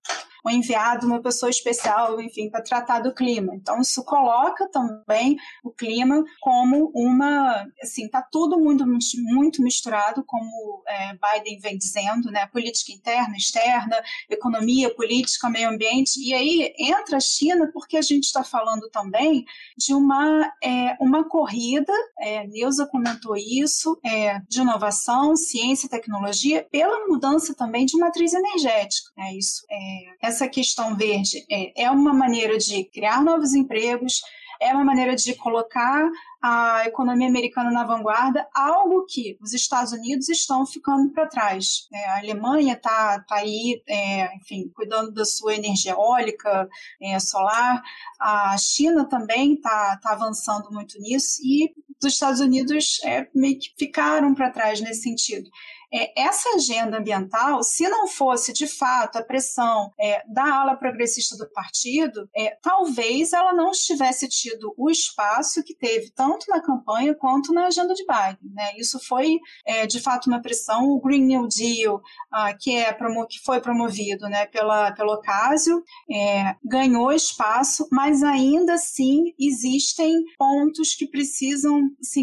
enviado, 0.51 1.07
uma 1.07 1.21
pessoa 1.21 1.51
especial, 1.51 2.21
enfim, 2.21 2.51
para 2.51 2.63
tratar 2.63 3.01
do 3.01 3.15
clima. 3.15 3.55
Então, 3.55 3.81
isso 3.81 4.05
coloca 4.05 4.69
também 4.69 5.37
o 5.65 5.71
clima 5.71 6.25
como 6.41 6.91
uma, 6.95 7.67
assim, 7.83 8.07
está 8.07 8.23
tudo 8.23 8.59
muito, 8.59 8.85
muito 9.25 9.63
misturado, 9.63 10.25
como 10.25 10.83
é, 10.87 11.13
Biden 11.15 11.59
vem 11.59 11.77
dizendo, 11.77 12.31
né? 12.31 12.47
Política 12.47 12.93
interna, 12.93 13.37
externa, 13.37 14.03
economia, 14.31 14.95
política, 14.95 15.49
meio 15.49 15.69
ambiente. 15.69 16.21
E 16.21 16.35
aí 16.35 16.75
entra 16.79 17.17
a 17.17 17.21
China, 17.21 17.71
porque 17.73 17.97
a 17.97 18.03
gente 18.03 18.25
está 18.25 18.45
falando 18.45 18.89
também 18.91 19.45
de 19.77 19.95
uma, 19.95 20.53
é, 20.63 20.97
uma 21.01 21.29
corrida, 21.29 21.93
é, 22.21 22.47
Neuza 22.47 22.87
comentou 22.87 23.37
isso, 23.37 23.99
é, 24.05 24.41
de 24.49 24.61
inovação, 24.61 25.37
ciência 25.37 25.87
e 25.87 25.91
tecnologia, 25.91 26.67
pela 26.71 27.07
mudança 27.07 27.55
também 27.55 27.87
de 27.87 27.99
matriz 27.99 28.33
energética. 28.33 29.11
É 29.19 29.35
isso. 29.35 29.65
É, 29.71 30.27
essa 30.37 30.49
questão 30.49 30.95
verde 30.95 31.47
é, 31.51 31.85
é 31.85 31.91
uma 31.91 32.13
maneira 32.13 32.59
de 32.59 32.85
criar 32.85 33.25
novos 33.25 33.55
empregos, 33.55 34.21
é 34.61 34.73
uma 34.73 34.85
maneira 34.85 35.17
de 35.17 35.35
colocar 35.35 36.11
a 36.43 36.85
economia 36.87 37.29
americana 37.29 37.71
na 37.71 37.85
vanguarda, 37.85 38.47
algo 38.55 39.05
que 39.07 39.37
os 39.41 39.53
Estados 39.53 39.93
Unidos 39.93 40.29
estão 40.29 40.65
ficando 40.67 41.11
para 41.13 41.27
trás. 41.27 41.89
É, 41.93 42.09
a 42.11 42.19
Alemanha 42.19 42.75
está 42.75 43.21
tá 43.21 43.37
aí, 43.37 43.83
é, 43.89 44.35
enfim, 44.37 44.71
cuidando 44.75 45.13
da 45.13 45.25
sua 45.25 45.55
energia 45.55 45.93
eólica, 45.93 46.69
é, 47.01 47.19
solar. 47.19 47.83
A 48.21 48.57
China 48.59 49.07
também 49.07 49.55
está 49.55 49.99
tá 50.03 50.13
avançando 50.13 50.71
muito 50.71 50.99
nisso 51.01 51.41
e 51.43 51.75
os 52.01 52.13
Estados 52.13 52.41
Unidos 52.41 53.03
é, 53.05 53.27
meio 53.35 53.59
que 53.59 53.75
ficaram 53.79 54.35
para 54.35 54.51
trás 54.51 54.81
nesse 54.81 55.03
sentido 55.03 55.51
é, 55.93 56.21
essa 56.21 56.51
agenda 56.57 56.99
ambiental, 56.99 57.63
se 57.63 57.89
não 57.89 58.07
fosse 58.07 58.53
de 58.53 58.67
fato 58.67 59.17
a 59.17 59.23
pressão 59.23 59.93
é, 59.99 60.23
da 60.29 60.61
ala 60.61 60.77
progressista 60.77 61.37
do 61.37 61.51
partido, 61.51 62.29
é, 62.35 62.57
talvez 62.63 63.33
ela 63.33 63.53
não 63.53 63.71
tivesse 63.71 64.29
tido 64.29 64.75
o 64.77 64.91
espaço 64.91 65.63
que 65.63 65.75
teve 65.75 66.11
tanto 66.11 66.47
na 66.49 66.61
campanha 66.61 67.15
quanto 67.15 67.53
na 67.53 67.67
agenda 67.67 67.95
de 67.95 68.05
Biden. 68.05 68.53
Né? 68.55 68.73
Isso 68.79 68.99
foi 68.99 69.39
é, 69.65 69.87
de 69.87 70.01
fato 70.01 70.27
uma 70.27 70.41
pressão. 70.41 70.89
O 70.89 71.01
Green 71.01 71.25
New 71.25 71.49
Deal, 71.49 72.01
ah, 72.33 72.53
que, 72.55 72.77
é 72.77 72.93
que 72.93 73.39
foi 73.45 73.61
promovido 73.61 74.29
né, 74.29 74.47
pela, 74.47 74.93
pelo 74.93 75.15
Ocasio, 75.15 75.83
é, 76.11 76.55
ganhou 76.65 77.13
espaço, 77.13 77.87
mas 77.91 78.23
ainda 78.23 78.75
assim 78.75 79.35
existem 79.39 80.25
pontos 80.39 80.95
que 80.95 81.07
precisam 81.07 81.83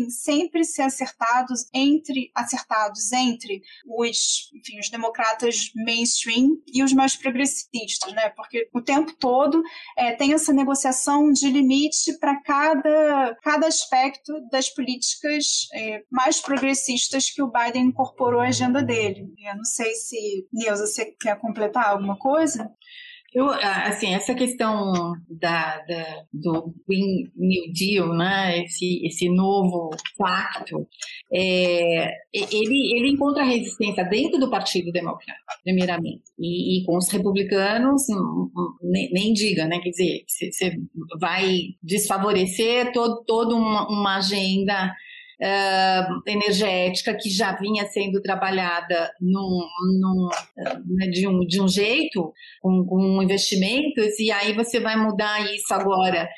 sempre 0.09 0.63
ser 0.63 0.83
acertados 0.83 1.65
entre 1.73 2.31
acertados 2.35 3.11
entre 3.11 3.52
entre 3.53 3.61
os, 3.85 4.49
enfim, 4.53 4.79
os 4.79 4.89
democratas 4.89 5.71
mainstream 5.75 6.57
e 6.67 6.83
os 6.83 6.93
mais 6.93 7.15
progressistas, 7.15 8.13
né? 8.13 8.29
Porque 8.29 8.69
o 8.73 8.81
tempo 8.81 9.13
todo 9.19 9.61
é, 9.97 10.13
tem 10.13 10.33
essa 10.33 10.53
negociação 10.53 11.31
de 11.31 11.49
limite 11.49 12.17
para 12.19 12.41
cada, 12.41 13.37
cada 13.43 13.67
aspecto 13.67 14.33
das 14.49 14.69
políticas 14.69 15.67
é, 15.73 16.03
mais 16.11 16.39
progressistas 16.39 17.29
que 17.29 17.41
o 17.41 17.51
Biden 17.51 17.87
incorporou 17.87 18.41
à 18.41 18.47
agenda 18.47 18.81
dele. 18.81 19.27
Eu 19.37 19.55
não 19.55 19.65
sei 19.65 19.93
se, 19.95 20.47
Neuza, 20.51 20.87
você 20.87 21.05
quer 21.19 21.39
completar 21.39 21.89
alguma 21.89 22.17
coisa? 22.17 22.71
Eu, 23.33 23.49
assim, 23.49 24.13
essa 24.13 24.35
questão 24.35 25.13
da, 25.27 25.79
da, 25.87 26.23
do 26.31 26.73
Green 26.87 27.31
New 27.35 27.73
Deal, 27.73 28.13
né, 28.15 28.63
esse, 28.63 29.03
esse 29.05 29.27
novo 29.27 29.89
pacto, 30.17 30.87
é, 31.33 32.11
ele, 32.31 32.95
ele 32.95 33.09
encontra 33.09 33.43
resistência 33.43 34.03
dentro 34.03 34.39
do 34.39 34.51
Partido 34.51 34.91
Democrata, 34.91 35.39
primeiramente, 35.63 36.21
e, 36.37 36.81
e 36.81 36.85
com 36.85 36.95
os 36.95 37.09
republicanos, 37.09 38.03
hum, 38.09 38.51
hum, 38.55 38.77
nem, 38.83 39.09
nem 39.11 39.33
diga, 39.33 39.65
né, 39.65 39.79
quer 39.79 39.89
dizer, 39.89 40.23
você 40.27 40.77
vai 41.19 41.69
desfavorecer 41.81 42.91
todo, 42.93 43.23
toda 43.25 43.55
uma, 43.55 43.87
uma 43.87 44.17
agenda 44.17 44.93
uh, 45.43 46.21
energética 46.25 47.13
que 47.13 47.29
já 47.29 47.55
vinha 47.55 47.85
sendo 47.87 48.21
trabalhada 48.21 49.11
num, 49.19 49.67
num, 49.99 50.29
né, 50.95 51.07
de, 51.07 51.27
um, 51.27 51.39
de 51.41 51.61
um 51.61 51.67
jeito, 51.67 52.31
com, 52.61 52.85
com 52.85 53.21
investimentos, 53.21 54.17
e 54.19 54.31
aí 54.31 54.53
você 54.53 54.79
vai 54.79 54.95
mudar 54.95 55.43
isso 55.53 55.73
agora. 55.73 56.29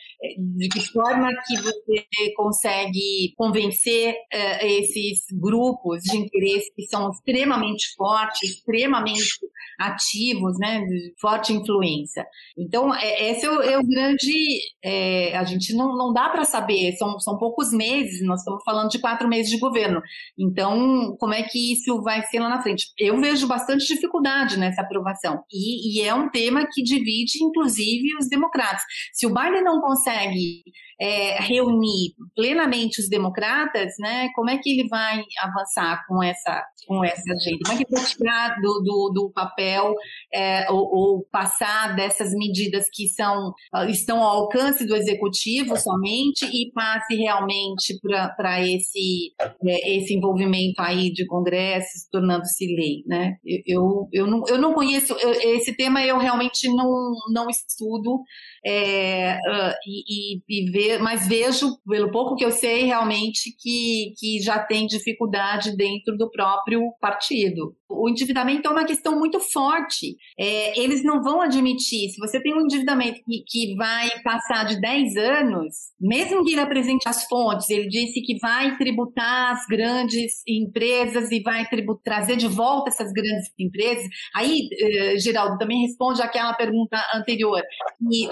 De 0.58 0.70
que 0.70 0.80
forma 0.92 1.30
que 1.46 1.56
você 1.62 2.34
consegue 2.36 3.34
convencer 3.38 4.14
uh, 4.14 4.66
esses 4.66 5.26
grupos 5.32 6.02
de 6.02 6.18
interesse 6.18 6.74
que 6.76 6.84
são 6.84 7.12
extremamente 7.12 7.94
fortes, 7.96 8.50
extremamente 8.50 9.40
ativos, 9.80 10.58
né, 10.60 10.82
de 10.86 11.14
forte 11.20 11.54
influência. 11.54 12.26
Então, 12.58 12.94
é, 12.94 13.32
esse 13.32 13.46
é 13.46 13.50
o, 13.50 13.62
é 13.62 13.78
o 13.78 13.86
grande. 13.86 14.60
É, 14.84 15.38
a 15.38 15.44
gente 15.44 15.74
não, 15.74 15.98
não 15.98 16.14
dá 16.14 16.30
para 16.30 16.46
saber, 16.46 16.94
são, 16.94 17.20
são 17.20 17.38
poucos 17.38 17.72
meses, 17.72 18.26
nós 18.26 18.40
estamos 18.40 18.64
falando 18.64 18.90
de 18.90 19.00
quatro 19.00 19.28
meses 19.28 19.52
de 19.52 19.60
governo. 19.60 20.02
Então, 20.38 21.16
como 21.20 21.34
é 21.34 21.44
que 21.44 21.74
isso 21.74 22.02
vai 22.02 22.22
ser 22.24 22.40
lá 22.40 22.50
na 22.50 22.62
frente? 22.62 22.88
Eu 22.98 23.20
vejo 23.20 23.48
bastante 23.48 23.86
dificuldade 23.86 24.58
nessa 24.58 24.82
aprovação. 24.82 25.44
E, 25.52 26.00
e 26.00 26.02
é 26.02 26.14
um 26.14 26.30
tema 26.30 26.66
que 26.72 26.84
divide, 26.84 27.44
inclusive, 27.44 28.16
os 28.20 28.30
democratas. 28.30 28.82
Se 29.14 29.26
o 29.26 29.34
Biden 29.34 29.64
não 29.64 29.82
consegue 29.82 30.64
é, 31.00 31.42
reunir 31.42 32.14
plenamente 32.36 33.02
os 33.02 33.10
democratas, 33.10 33.94
né, 34.00 34.30
como 34.36 34.50
é 34.50 34.58
que 34.58 34.70
ele 34.70 34.88
vai 34.88 35.22
avançar 35.40 36.04
com 36.08 36.24
essa, 36.24 36.64
com 36.88 37.04
essa 37.04 37.32
agenda? 37.34 37.60
Como 37.66 37.80
é 37.80 37.84
que 37.84 37.92
vai 37.92 38.06
tirar 38.06 38.62
do, 38.62 38.82
do, 38.82 39.12
do 39.14 39.32
papel 39.32 39.94
é, 40.34 40.72
ou, 40.72 40.90
ou, 40.94 41.26
passar 41.32 41.96
dessas 41.96 42.32
medidas 42.34 42.88
que 42.92 43.08
são, 43.10 43.54
estão 43.90 44.22
ao 44.22 44.44
alcance 44.44 44.86
do 44.86 44.96
executivo 44.96 45.78
somente 45.78 46.46
e 46.46 46.72
passe 46.72 47.16
realmente 47.16 48.00
para 48.36 48.62
esse, 48.62 49.34
é, 49.66 49.98
esse 49.98 50.14
envolvimento 50.14 50.82
aí 50.82 51.12
de 51.12 51.26
congressos, 51.26 52.08
tornando-se 52.12 52.66
lei, 52.68 53.04
né? 53.06 53.36
Eu, 53.66 54.08
eu, 54.12 54.28
não, 54.28 54.44
eu 54.48 54.58
não 54.58 54.74
conheço, 54.74 55.14
eu, 55.14 55.32
esse 55.56 55.76
tema 55.76 56.04
eu 56.04 56.18
realmente 56.18 56.68
não, 56.70 57.14
não 57.34 57.50
estudo, 57.50 58.24
é, 58.66 59.36
uh, 59.36 59.74
e, 59.86 60.42
e, 60.50 60.72
ver, 60.72 61.00
mas 61.00 61.28
vejo, 61.28 61.78
pelo 61.88 62.12
pouco 62.12 62.36
que 62.36 62.44
eu 62.44 62.52
sei, 62.52 62.86
realmente 62.86 63.56
que, 63.60 64.14
que 64.18 64.42
já 64.42 64.58
tem 64.58 64.88
dificuldade 64.88 65.78
dentro 65.78 66.18
do 66.18 66.32
próprio 66.32 66.82
partido. 67.00 67.76
O 67.88 68.10
endividamento 68.10 68.68
é 68.68 68.72
uma 68.72 68.84
questão 68.84 69.20
muito 69.20 69.40
forte. 69.40 70.18
É, 70.40 70.80
eles 70.80 71.04
não 71.04 71.22
vão 71.22 71.42
admitir, 71.42 72.10
se 72.10 72.18
você 72.18 72.42
tem 72.42 72.56
um 72.56 72.62
endividamento 72.62 73.22
que, 73.24 73.44
que 73.48 73.76
vai 73.76 74.10
passar 74.24 74.66
de 74.66 74.82
10 74.82 75.16
anos, 75.18 75.76
mesmo 76.02 76.44
que 76.44 76.54
ele 76.54 76.62
apresente 76.62 77.08
as 77.08 77.26
fontes, 77.26 77.70
ele 77.70 77.88
disse 77.88 78.20
que 78.22 78.40
vai 78.40 78.76
tributar 78.78 79.54
as 79.54 79.66
grandes 79.68 80.42
empresas 80.48 81.30
e 81.32 81.40
vai 81.42 81.68
trazer 82.04 82.36
de 82.36 82.48
volta 82.48 82.90
essas 82.90 83.12
grandes 83.12 83.52
empresas. 83.60 84.08
Aí, 84.36 84.68
eh, 84.82 85.20
Geraldo, 85.20 85.58
também 85.60 85.82
responde 85.82 86.22
àquela 86.22 86.54
pergunta 86.54 86.98
anterior, 87.14 87.62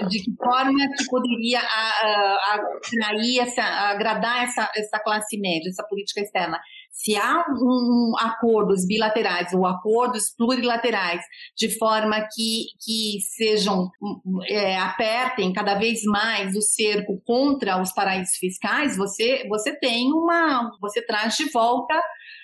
de 0.10 0.23
que 0.24 0.34
forma 0.36 0.80
que 0.98 1.06
poderia 1.10 1.60
atrair, 1.60 3.40
essa, 3.40 3.64
agradar 3.64 4.44
essa, 4.44 4.72
essa 4.76 5.00
classe 5.00 5.38
média, 5.38 5.70
essa 5.70 5.84
política 5.84 6.22
externa. 6.22 6.60
Se 6.92 7.16
há 7.16 7.44
um, 7.50 8.14
acordos 8.20 8.86
bilaterais 8.86 9.52
ou 9.54 9.66
acordos 9.66 10.34
plurilaterais 10.38 11.22
de 11.58 11.76
forma 11.78 12.22
que, 12.34 12.66
que 12.80 13.20
sejam 13.36 13.90
é, 14.48 14.78
apertem 14.78 15.52
cada 15.52 15.74
vez 15.76 16.04
mais 16.04 16.56
o 16.56 16.62
cerco 16.62 17.20
contra 17.26 17.82
os 17.82 17.92
paraísos 17.92 18.36
fiscais, 18.38 18.96
você, 18.96 19.46
você 19.50 19.78
tem 19.78 20.14
uma 20.14 20.72
você 20.80 21.04
traz 21.04 21.36
de 21.36 21.50
volta 21.52 22.00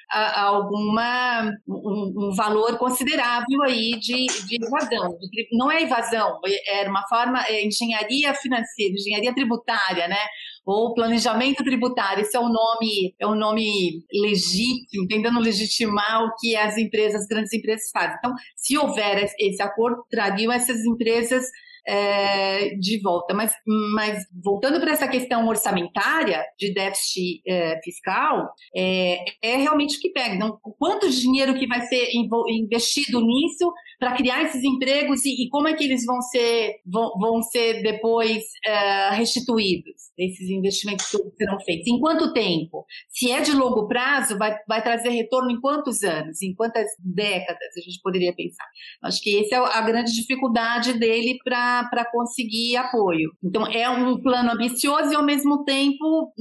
a, 0.10 0.41
alguma 0.41 1.52
um, 1.68 2.14
um, 2.18 2.36
valor 2.36 2.77
considerável 2.77 3.61
aí 3.64 3.91
de, 3.99 4.26
de 4.48 4.65
evasão. 4.65 5.18
Não 5.53 5.72
é 5.72 5.84
evasão, 5.84 6.40
é, 6.45 6.80
era 6.80 6.90
uma 6.90 7.07
forma, 7.07 7.44
é 7.45 7.65
engenharia 7.65 8.34
financeira, 8.34 8.94
engenharia 8.94 9.34
tributária, 9.34 10.07
né? 10.07 10.19
Ou 10.65 10.94
planejamento 10.94 11.64
tributário, 11.64 12.22
esse 12.22 12.36
é 12.36 12.40
o 12.40 12.49
nome, 12.49 13.14
é 13.19 13.26
o 13.26 13.36
nome 13.36 14.03
legítimo, 14.11 15.07
tentando 15.07 15.40
legitimar 15.40 16.26
o 16.26 16.36
que 16.40 16.56
as 16.56 16.77
empresas, 16.77 17.22
as 17.22 17.27
grandes 17.27 17.53
empresas 17.53 17.90
fazem. 17.91 18.15
Então, 18.18 18.34
se 18.56 18.77
houver 18.77 19.26
esse 19.40 19.61
acordo, 19.61 20.03
trariam 20.10 20.52
essas 20.52 20.84
empresas 20.86 21.45
é, 21.88 22.76
de 22.76 22.99
volta. 23.01 23.34
Mas, 23.34 23.51
mas 23.93 24.23
voltando 24.43 24.80
para 24.80 24.91
essa 24.91 25.07
questão 25.07 25.47
orçamentária 25.47 26.43
de 26.57 26.73
déficit 26.73 27.41
é, 27.47 27.80
fiscal, 27.84 28.49
é, 28.76 29.23
é, 29.41 29.56
realmente 29.57 29.97
o 29.97 29.99
que 29.99 30.11
pega. 30.11 30.35
Então, 30.35 30.60
quanto 30.77 31.10
dinheiro 31.10 31.57
que 31.57 31.68
vai 31.68 31.81
ser 31.81 32.10
investido 32.49 33.22
nisso 33.22 33.72
para 33.99 34.15
criar 34.15 34.43
esses 34.43 34.64
empregos 34.64 35.26
e, 35.26 35.45
e, 35.45 35.49
como 35.49 35.68
é 35.68 35.73
que 35.73 35.84
eles 35.84 36.06
vão 36.06 36.22
ser, 36.22 36.76
vão, 36.85 37.11
vão 37.19 37.41
ser 37.41 37.81
depois 37.81 38.43
é, 38.65 39.10
restituídos, 39.11 40.11
esses 40.18 40.49
investimentos 40.49 41.06
que 41.06 41.18
serão 41.38 41.60
feitos? 41.61 41.88
Em 41.88 41.99
quanto 41.99 42.34
tempo? 42.34 42.85
Se 43.10 43.31
é 43.31 43.41
de 43.41 43.51
longo 43.51 43.88
prazo, 43.88 44.38
vai, 44.38 44.56
vai 44.68 44.81
trazer 44.81 45.10
retorno 45.10 45.51
em 45.51 45.60
quantos 45.60 46.03
anos? 46.03 46.41
Em 46.41 46.53
quantas 46.53 46.88
décadas 46.99 47.69
a 47.77 47.81
gente 47.81 47.99
poderia 48.01 48.34
pensar? 48.34 48.65
Acho 49.03 49.22
que 49.22 49.39
essa 49.39 49.56
é 49.56 49.57
a 49.57 49.81
grande 49.81 50.14
dificuldade 50.14 50.93
dele 50.93 51.38
para 51.43 51.69
conseguir 52.12 52.78
apoio. 52.78 53.32
Então, 53.44 53.66
é 53.68 53.90
um 53.90 54.22
plano 54.22 54.52
ambicioso 54.52 55.12
e, 55.12 55.16
ao 55.16 55.24
mesmo 55.24 55.64
tempo, 55.64 56.34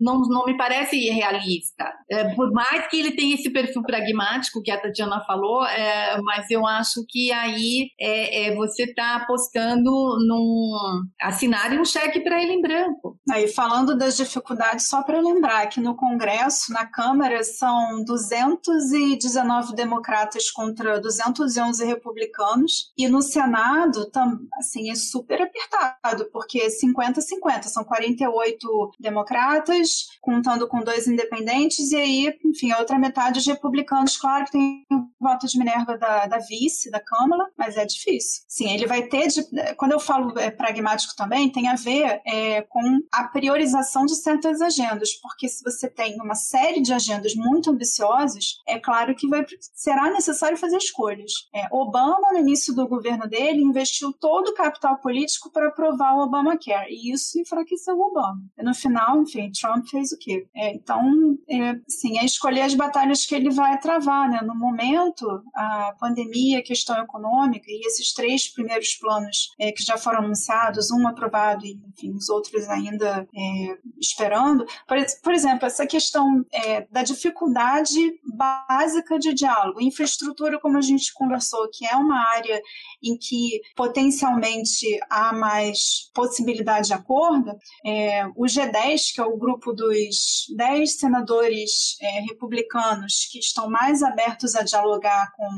não, 0.00 0.20
não 0.20 0.44
me 0.46 0.56
parece 0.56 0.96
irrealista. 0.96 1.92
É, 2.10 2.34
por 2.34 2.50
mais 2.52 2.88
que 2.88 2.98
ele 2.98 3.12
tenha 3.12 3.34
esse 3.34 3.50
perfil 3.50 3.82
pragmático 3.82 4.62
que 4.62 4.70
a 4.70 4.80
Tatiana 4.80 5.22
falou, 5.26 5.64
é, 5.66 6.20
mas 6.22 6.50
eu 6.50 6.66
acho 6.66 7.04
que 7.08 7.30
aí 7.32 7.90
é, 8.00 8.48
é 8.48 8.54
você 8.54 8.84
está 8.84 9.16
apostando 9.16 9.90
num 10.26 10.72
assinar 11.20 11.72
um 11.72 11.84
cheque 11.84 12.20
para 12.20 12.42
ele 12.42 12.52
em 12.52 12.62
branco. 12.62 13.18
Aí 13.30 13.48
falando 13.48 13.96
das 13.96 14.16
dificuldades, 14.16 14.88
só 14.88 15.02
para 15.02 15.20
lembrar 15.20 15.66
que 15.66 15.80
no 15.80 15.96
Congresso, 15.96 16.72
na 16.72 16.86
Câmara, 16.86 17.42
são 17.42 18.04
219 18.04 19.74
democratas 19.74 20.50
contra 20.50 21.00
211 21.00 21.84
republicanos 21.84 22.92
e 22.96 23.08
no 23.08 23.22
Senado, 23.22 24.10
tam, 24.10 24.27
assim, 24.58 24.90
é 24.90 24.94
super 24.94 25.40
apertado, 25.42 26.28
porque 26.32 26.66
50-50, 26.68 27.64
são 27.64 27.84
48 27.84 28.90
democratas, 28.98 30.08
contando 30.20 30.68
com 30.68 30.80
dois 30.80 31.06
independentes, 31.06 31.92
e 31.92 31.96
aí, 31.96 32.38
enfim, 32.44 32.72
a 32.72 32.78
outra 32.78 32.98
metade 32.98 33.42
de 33.42 33.50
republicanos, 33.50 34.16
claro 34.16 34.44
que 34.44 34.52
tem 34.52 34.86
o 34.92 35.08
voto 35.20 35.46
de 35.46 35.58
Minerva 35.58 35.96
da, 35.96 36.26
da 36.26 36.38
vice 36.38 36.90
da 36.90 37.00
Câmara, 37.00 37.46
mas 37.56 37.76
é 37.76 37.84
difícil. 37.84 38.42
Sim, 38.48 38.72
ele 38.72 38.86
vai 38.86 39.02
ter. 39.02 39.28
De, 39.28 39.42
quando 39.76 39.92
eu 39.92 40.00
falo 40.00 40.38
é, 40.38 40.50
pragmático 40.50 41.14
também, 41.16 41.50
tem 41.50 41.68
a 41.68 41.74
ver 41.74 42.20
é, 42.26 42.62
com 42.62 43.00
a 43.12 43.24
priorização 43.24 44.06
de 44.06 44.14
certas 44.14 44.60
agendas, 44.60 45.14
porque 45.14 45.48
se 45.48 45.62
você 45.62 45.88
tem 45.88 46.16
uma 46.20 46.34
série 46.34 46.80
de 46.80 46.92
agendas 46.92 47.34
muito 47.34 47.70
ambiciosas, 47.70 48.60
é 48.66 48.78
claro 48.78 49.14
que 49.14 49.28
vai, 49.28 49.44
será 49.74 50.10
necessário 50.10 50.56
fazer 50.56 50.76
escolhas. 50.76 51.32
É, 51.54 51.66
Obama, 51.70 52.32
no 52.32 52.38
início 52.38 52.74
do 52.74 52.88
governo 52.88 53.28
dele, 53.28 53.62
investiu 53.62 54.12
todo 54.20 54.48
o 54.48 54.54
capital 54.54 54.98
político 54.98 55.50
para 55.50 55.68
aprovar 55.68 56.14
o 56.14 56.22
Obamacare, 56.22 56.90
e 56.90 57.12
isso 57.12 57.38
enfraqueceu 57.40 57.96
o 57.96 58.08
Obama. 58.08 58.40
E 58.58 58.62
no 58.62 58.74
final, 58.74 59.20
enfim, 59.22 59.50
Trump 59.50 59.86
fez 59.86 60.12
o 60.12 60.18
quê? 60.18 60.46
É, 60.54 60.74
então, 60.74 61.02
é, 61.48 61.78
sim, 61.88 62.18
é 62.18 62.24
escolher 62.24 62.62
as 62.62 62.74
batalhas 62.74 63.24
que 63.24 63.34
ele 63.34 63.50
vai 63.50 63.78
travar. 63.78 64.28
Né? 64.28 64.40
No 64.42 64.54
momento, 64.54 65.26
a 65.54 65.94
pandemia 65.98 66.18
pandemia, 66.18 66.62
questão 66.62 67.00
econômica, 67.02 67.66
e 67.68 67.86
esses 67.86 68.12
três 68.12 68.48
primeiros 68.48 68.94
planos 68.94 69.54
é, 69.58 69.72
que 69.72 69.82
já 69.82 69.96
foram 69.96 70.20
anunciados, 70.20 70.90
um 70.90 71.06
aprovado 71.06 71.64
e, 71.64 71.80
enfim, 71.88 72.14
os 72.14 72.28
outros 72.28 72.68
ainda 72.68 73.26
é, 73.34 73.78
esperando. 73.98 74.64
Por, 74.86 74.98
por, 75.22 75.32
exemplo, 75.32 75.66
essa 75.66 75.86
questão 75.86 76.44
é, 76.52 76.86
da 76.90 77.02
dificuldade 77.02 77.98
básica 78.36 79.18
de 79.18 79.32
diálogo, 79.34 79.80
infraestrutura, 79.80 80.58
como 80.60 80.76
a 80.76 80.82
gente 80.82 81.12
conversou, 81.14 81.68
que 81.72 81.86
é 81.86 81.96
uma 81.96 82.18
área 82.34 82.60
em 83.02 83.16
que 83.16 83.60
potencialmente 83.76 84.86
há 85.10 85.32
mais 85.32 86.10
possibilidade 86.14 86.88
de 86.88 86.94
acordo, 86.94 87.52
é, 87.84 88.26
o 88.36 88.44
G10, 88.44 89.14
que 89.14 89.20
é 89.20 89.24
o 89.24 89.36
grupo 89.36 89.72
dos 89.72 90.46
10 90.56 90.98
senadores 90.98 91.96
é, 92.00 92.20
republicanos 92.20 93.28
que 93.30 93.38
estão 93.38 93.68
mais 93.68 94.02
abertos 94.02 94.54
a 94.54 94.62
dialogar 94.62 95.30
com, 95.36 95.48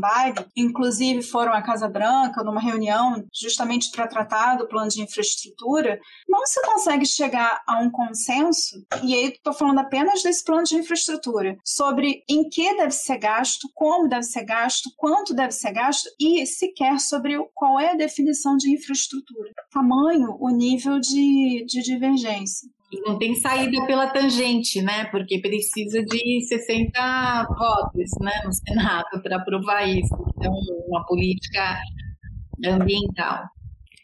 Biden, 0.00 0.28
Biden, 0.28 0.46
inclusive 0.56 1.22
foram 1.22 1.52
à 1.52 1.62
Casa 1.62 1.88
Branca 1.88 2.42
numa 2.42 2.60
reunião 2.60 3.24
justamente 3.32 3.90
para 3.90 4.06
tratar 4.06 4.56
do 4.56 4.66
plano 4.66 4.88
de 4.88 5.02
infraestrutura, 5.02 6.00
não 6.28 6.44
se 6.46 6.60
consegue 6.62 7.06
chegar 7.06 7.62
a 7.66 7.78
um 7.80 7.90
consenso, 7.90 8.76
e 9.02 9.14
aí 9.14 9.28
estou 9.28 9.52
falando 9.52 9.78
apenas 9.78 10.22
desse 10.22 10.44
plano 10.44 10.64
de 10.64 10.76
infraestrutura, 10.76 11.56
sobre 11.64 12.22
em 12.28 12.48
que 12.48 12.76
deve 12.76 12.92
ser 12.92 13.18
gasto, 13.18 13.68
como 13.74 14.08
deve 14.08 14.22
ser 14.22 14.44
gasto, 14.44 14.90
quanto 14.96 15.34
deve 15.34 15.52
ser 15.52 15.72
gasto 15.72 16.08
e 16.18 16.44
sequer 16.46 16.87
sobre 16.96 17.36
qual 17.54 17.80
é 17.80 17.90
a 17.90 17.96
definição 17.96 18.56
de 18.56 18.70
infraestrutura, 18.70 19.50
tamanho, 19.72 20.36
o 20.40 20.48
nível 20.50 21.00
de, 21.00 21.64
de 21.66 21.82
divergência. 21.82 22.68
E 22.90 23.00
não 23.02 23.18
tem 23.18 23.34
saída 23.34 23.84
pela 23.84 24.06
tangente, 24.06 24.80
né? 24.80 25.04
Porque 25.06 25.40
precisa 25.40 26.02
de 26.02 26.46
60 26.46 27.46
votos 27.58 28.10
né, 28.22 28.32
no 28.44 28.52
Senado 28.52 29.22
para 29.22 29.36
aprovar 29.36 29.86
isso. 29.86 30.14
Então, 30.36 30.52
uma 30.88 31.04
política 31.04 31.78
ambiental. 32.64 33.44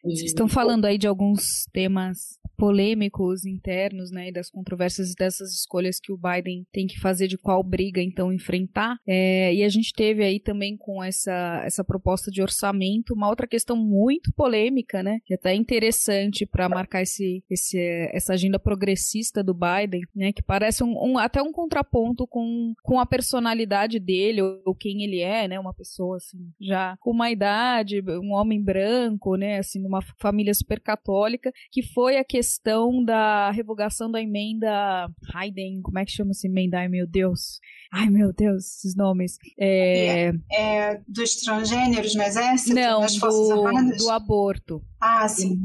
Vocês 0.02 0.24
estão 0.24 0.46
falando 0.46 0.84
aí 0.84 0.98
de 0.98 1.06
alguns 1.06 1.64
temas 1.72 2.38
polêmicos 2.56 3.44
internos, 3.44 4.10
né, 4.10 4.28
e 4.28 4.32
das 4.32 4.50
controvérsias 4.50 5.14
dessas 5.14 5.52
escolhas 5.52 5.98
que 6.00 6.12
o 6.12 6.18
Biden 6.18 6.66
tem 6.72 6.86
que 6.86 7.00
fazer 7.00 7.26
de 7.28 7.36
qual 7.36 7.62
briga 7.62 8.00
então 8.00 8.32
enfrentar. 8.32 8.96
É, 9.06 9.54
e 9.54 9.62
a 9.64 9.68
gente 9.68 9.92
teve 9.92 10.22
aí 10.24 10.40
também 10.40 10.76
com 10.76 11.02
essa, 11.02 11.62
essa 11.64 11.84
proposta 11.84 12.30
de 12.30 12.42
orçamento 12.42 13.14
uma 13.14 13.28
outra 13.28 13.46
questão 13.46 13.76
muito 13.76 14.32
polêmica, 14.32 15.02
né, 15.02 15.18
que 15.24 15.34
é 15.34 15.36
até 15.36 15.54
interessante 15.54 16.46
para 16.46 16.68
marcar 16.68 17.02
esse, 17.02 17.42
esse, 17.50 17.78
essa 18.12 18.34
agenda 18.34 18.58
progressista 18.58 19.42
do 19.42 19.54
Biden, 19.54 20.02
né, 20.14 20.32
que 20.32 20.42
parece 20.42 20.82
um, 20.82 20.92
um, 20.92 21.18
até 21.18 21.42
um 21.42 21.52
contraponto 21.52 22.26
com, 22.26 22.72
com 22.82 22.98
a 23.00 23.06
personalidade 23.06 23.98
dele 23.98 24.42
ou, 24.42 24.62
ou 24.66 24.74
quem 24.74 25.02
ele 25.02 25.20
é, 25.20 25.48
né, 25.48 25.58
uma 25.58 25.74
pessoa 25.74 26.16
assim 26.16 26.38
já 26.60 26.96
com 27.00 27.10
uma 27.10 27.30
idade, 27.30 28.02
um 28.08 28.32
homem 28.32 28.62
branco, 28.62 29.36
né, 29.36 29.58
assim, 29.58 29.80
numa 29.80 30.00
família 30.20 30.54
super 30.54 30.80
católica, 30.80 31.52
que 31.70 31.82
foi 31.82 32.16
a 32.16 32.24
questão 32.24 32.43
questão 32.44 33.02
da 33.02 33.50
revogação 33.50 34.10
da 34.10 34.20
emenda 34.20 35.08
Hayden, 35.32 35.80
como 35.80 35.98
é 35.98 36.04
que 36.04 36.12
chama 36.12 36.32
essa 36.32 36.46
emenda? 36.46 36.78
Ai, 36.78 36.88
meu 36.88 37.06
Deus. 37.06 37.58
Ai, 37.90 38.10
meu 38.10 38.34
Deus, 38.34 38.66
esses 38.66 38.94
nomes. 38.94 39.38
É, 39.58 40.28
é, 40.28 40.32
é 40.52 41.00
dos 41.08 41.36
transgêneros 41.36 42.14
no 42.14 42.22
exército? 42.22 42.74
Não, 42.74 43.00
Forças 43.00 43.48
do, 43.48 43.66
Armadas? 43.66 43.96
do 43.96 44.10
aborto. 44.10 44.84
Ah, 45.06 45.28
sim. 45.28 45.60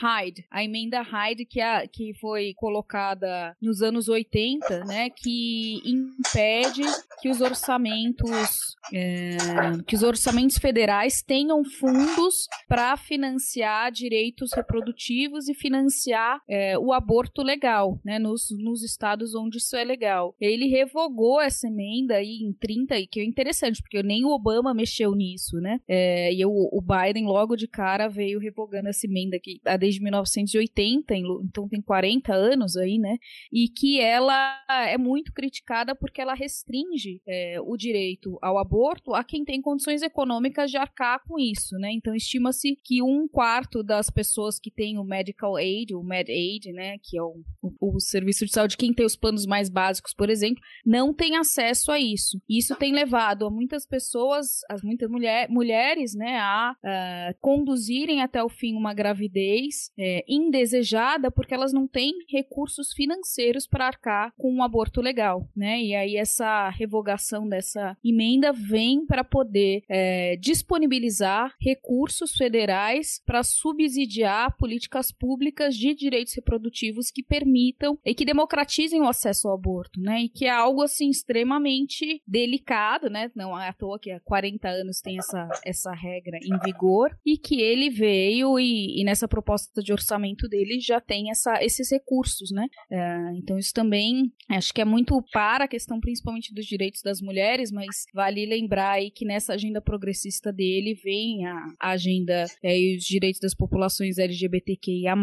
Hyde, 0.00 0.46
a 0.48 0.62
emenda 0.62 1.02
Hyde 1.02 1.44
que, 1.44 1.60
a, 1.60 1.84
que 1.84 2.14
foi 2.20 2.54
colocada 2.54 3.56
nos 3.60 3.82
anos 3.82 4.08
80, 4.08 4.84
né, 4.84 5.10
que 5.10 5.82
impede 5.84 6.82
que 7.20 7.28
os 7.28 7.40
orçamentos 7.40 8.76
é, 8.92 9.36
que 9.84 9.96
os 9.96 10.02
orçamentos 10.04 10.58
federais 10.58 11.22
tenham 11.22 11.64
fundos 11.64 12.46
para 12.68 12.96
financiar 12.96 13.90
direitos 13.90 14.52
reprodutivos 14.52 15.48
e 15.48 15.54
financiar 15.54 16.40
é, 16.48 16.78
o 16.78 16.92
aborto 16.92 17.42
legal, 17.42 17.98
né, 18.04 18.20
nos, 18.20 18.46
nos 18.58 18.84
estados 18.84 19.34
onde 19.34 19.58
isso 19.58 19.74
é 19.74 19.82
legal. 19.82 20.36
Ele 20.40 20.68
revogou 20.68 21.40
essa 21.40 21.66
emenda 21.66 22.14
aí 22.14 22.38
em 22.42 22.52
30, 22.52 22.96
e 22.98 23.06
que 23.08 23.18
é 23.18 23.24
interessante, 23.24 23.82
porque 23.82 24.04
nem 24.04 24.24
o 24.24 24.30
Obama 24.34 24.72
mexeu 24.72 25.16
nisso, 25.16 25.56
né, 25.56 25.80
é, 25.88 26.32
e 26.32 26.44
o, 26.46 26.50
o 26.50 26.80
Biden 26.80 27.26
logo 27.26 27.56
de 27.56 27.66
cara 27.66 28.06
veio 28.06 28.38
revogando 28.38 28.83
essa 28.88 29.06
emenda 29.06 29.38
que 29.40 29.60
tá 29.62 29.76
desde 29.76 30.02
1980, 30.02 31.14
então 31.16 31.68
tem 31.68 31.80
40 31.80 32.34
anos 32.34 32.76
aí, 32.76 32.98
né? 32.98 33.16
E 33.52 33.68
que 33.68 34.00
ela 34.00 34.64
é 34.88 34.98
muito 34.98 35.32
criticada 35.32 35.94
porque 35.94 36.20
ela 36.20 36.34
restringe 36.34 37.20
é, 37.26 37.60
o 37.60 37.76
direito 37.76 38.38
ao 38.42 38.58
aborto 38.58 39.14
a 39.14 39.24
quem 39.24 39.44
tem 39.44 39.60
condições 39.60 40.02
econômicas 40.02 40.70
de 40.70 40.76
arcar 40.76 41.22
com 41.26 41.38
isso, 41.38 41.76
né? 41.76 41.92
Então 41.92 42.14
estima-se 42.14 42.76
que 42.84 43.02
um 43.02 43.28
quarto 43.28 43.82
das 43.82 44.10
pessoas 44.10 44.58
que 44.58 44.70
têm 44.70 44.98
o 44.98 45.04
medical 45.04 45.56
aid, 45.56 45.94
o 45.94 46.02
med 46.02 46.30
aid, 46.30 46.72
né, 46.72 46.96
que 47.02 47.18
é 47.18 47.22
o, 47.22 47.42
o, 47.62 47.96
o 47.96 48.00
serviço 48.00 48.44
de 48.44 48.52
saúde, 48.52 48.76
quem 48.76 48.92
tem 48.92 49.04
os 49.04 49.16
planos 49.16 49.46
mais 49.46 49.68
básicos, 49.68 50.14
por 50.14 50.30
exemplo, 50.30 50.62
não 50.84 51.12
tem 51.12 51.36
acesso 51.36 51.90
a 51.90 51.98
isso. 51.98 52.40
Isso 52.48 52.74
tem 52.76 52.92
levado 52.92 53.46
a 53.46 53.50
muitas 53.50 53.86
pessoas, 53.86 54.60
as 54.70 54.82
muitas 54.82 55.10
mulher, 55.10 55.48
mulheres, 55.48 56.14
né, 56.14 56.38
a 56.38 56.74
uh, 56.74 57.38
conduzirem 57.40 58.22
até 58.22 58.42
o 58.42 58.48
fim 58.48 58.73
uma 58.76 58.94
gravidez 58.94 59.90
é, 59.98 60.24
indesejada 60.28 61.30
porque 61.30 61.54
elas 61.54 61.72
não 61.72 61.86
têm 61.86 62.12
recursos 62.28 62.92
financeiros 62.92 63.66
para 63.66 63.86
arcar 63.86 64.32
com 64.36 64.52
um 64.52 64.62
aborto 64.62 65.00
legal, 65.00 65.48
né? 65.56 65.80
E 65.80 65.94
aí 65.94 66.16
essa 66.16 66.68
revogação 66.70 67.48
dessa 67.48 67.96
emenda 68.04 68.52
vem 68.52 69.04
para 69.06 69.24
poder 69.24 69.84
é, 69.88 70.36
disponibilizar 70.36 71.54
recursos 71.60 72.32
federais 72.36 73.22
para 73.24 73.42
subsidiar 73.42 74.56
políticas 74.56 75.10
públicas 75.12 75.76
de 75.76 75.94
direitos 75.94 76.34
reprodutivos 76.34 77.10
que 77.10 77.22
permitam 77.22 77.98
e 78.04 78.14
que 78.14 78.24
democratizem 78.24 79.00
o 79.00 79.08
acesso 79.08 79.48
ao 79.48 79.54
aborto, 79.54 80.00
né? 80.00 80.22
E 80.22 80.28
que 80.28 80.46
é 80.46 80.50
algo 80.50 80.82
assim 80.82 81.08
extremamente 81.08 82.22
delicado, 82.26 83.08
né? 83.08 83.30
Não 83.34 83.58
é 83.58 83.68
à 83.68 83.72
toa 83.72 83.98
que 83.98 84.10
há 84.10 84.20
40 84.20 84.68
anos 84.68 85.00
tem 85.00 85.18
essa, 85.18 85.48
essa 85.64 85.92
regra 85.92 86.38
em 86.42 86.58
vigor 86.64 87.16
e 87.24 87.36
que 87.36 87.60
ele 87.60 87.90
veio 87.90 88.53
e 88.58 88.84
e, 88.94 89.04
nessa 89.04 89.28
proposta 89.28 89.82
de 89.82 89.92
orçamento 89.92 90.48
dele 90.48 90.80
já 90.80 91.00
tem 91.00 91.30
essa, 91.30 91.62
esses 91.62 91.90
recursos, 91.90 92.50
né? 92.50 92.66
É, 92.90 93.32
então 93.36 93.58
isso 93.58 93.72
também 93.72 94.32
acho 94.48 94.72
que 94.72 94.80
é 94.80 94.84
muito 94.84 95.22
para 95.32 95.64
a 95.64 95.68
questão 95.68 96.00
principalmente 96.00 96.52
dos 96.54 96.66
direitos 96.66 97.02
das 97.02 97.20
mulheres, 97.20 97.70
mas 97.70 98.06
vale 98.12 98.44
lembrar 98.46 98.92
aí 98.92 99.10
que 99.10 99.24
nessa 99.24 99.54
agenda 99.54 99.80
progressista 99.80 100.52
dele 100.52 100.94
vem 100.94 101.46
a, 101.46 101.66
a 101.80 101.90
agenda 101.90 102.46
é, 102.62 102.78
e 102.78 102.96
os 102.96 103.04
direitos 103.04 103.40
das 103.40 103.54
populações 103.54 104.18
LGBTQIA+, 104.18 105.14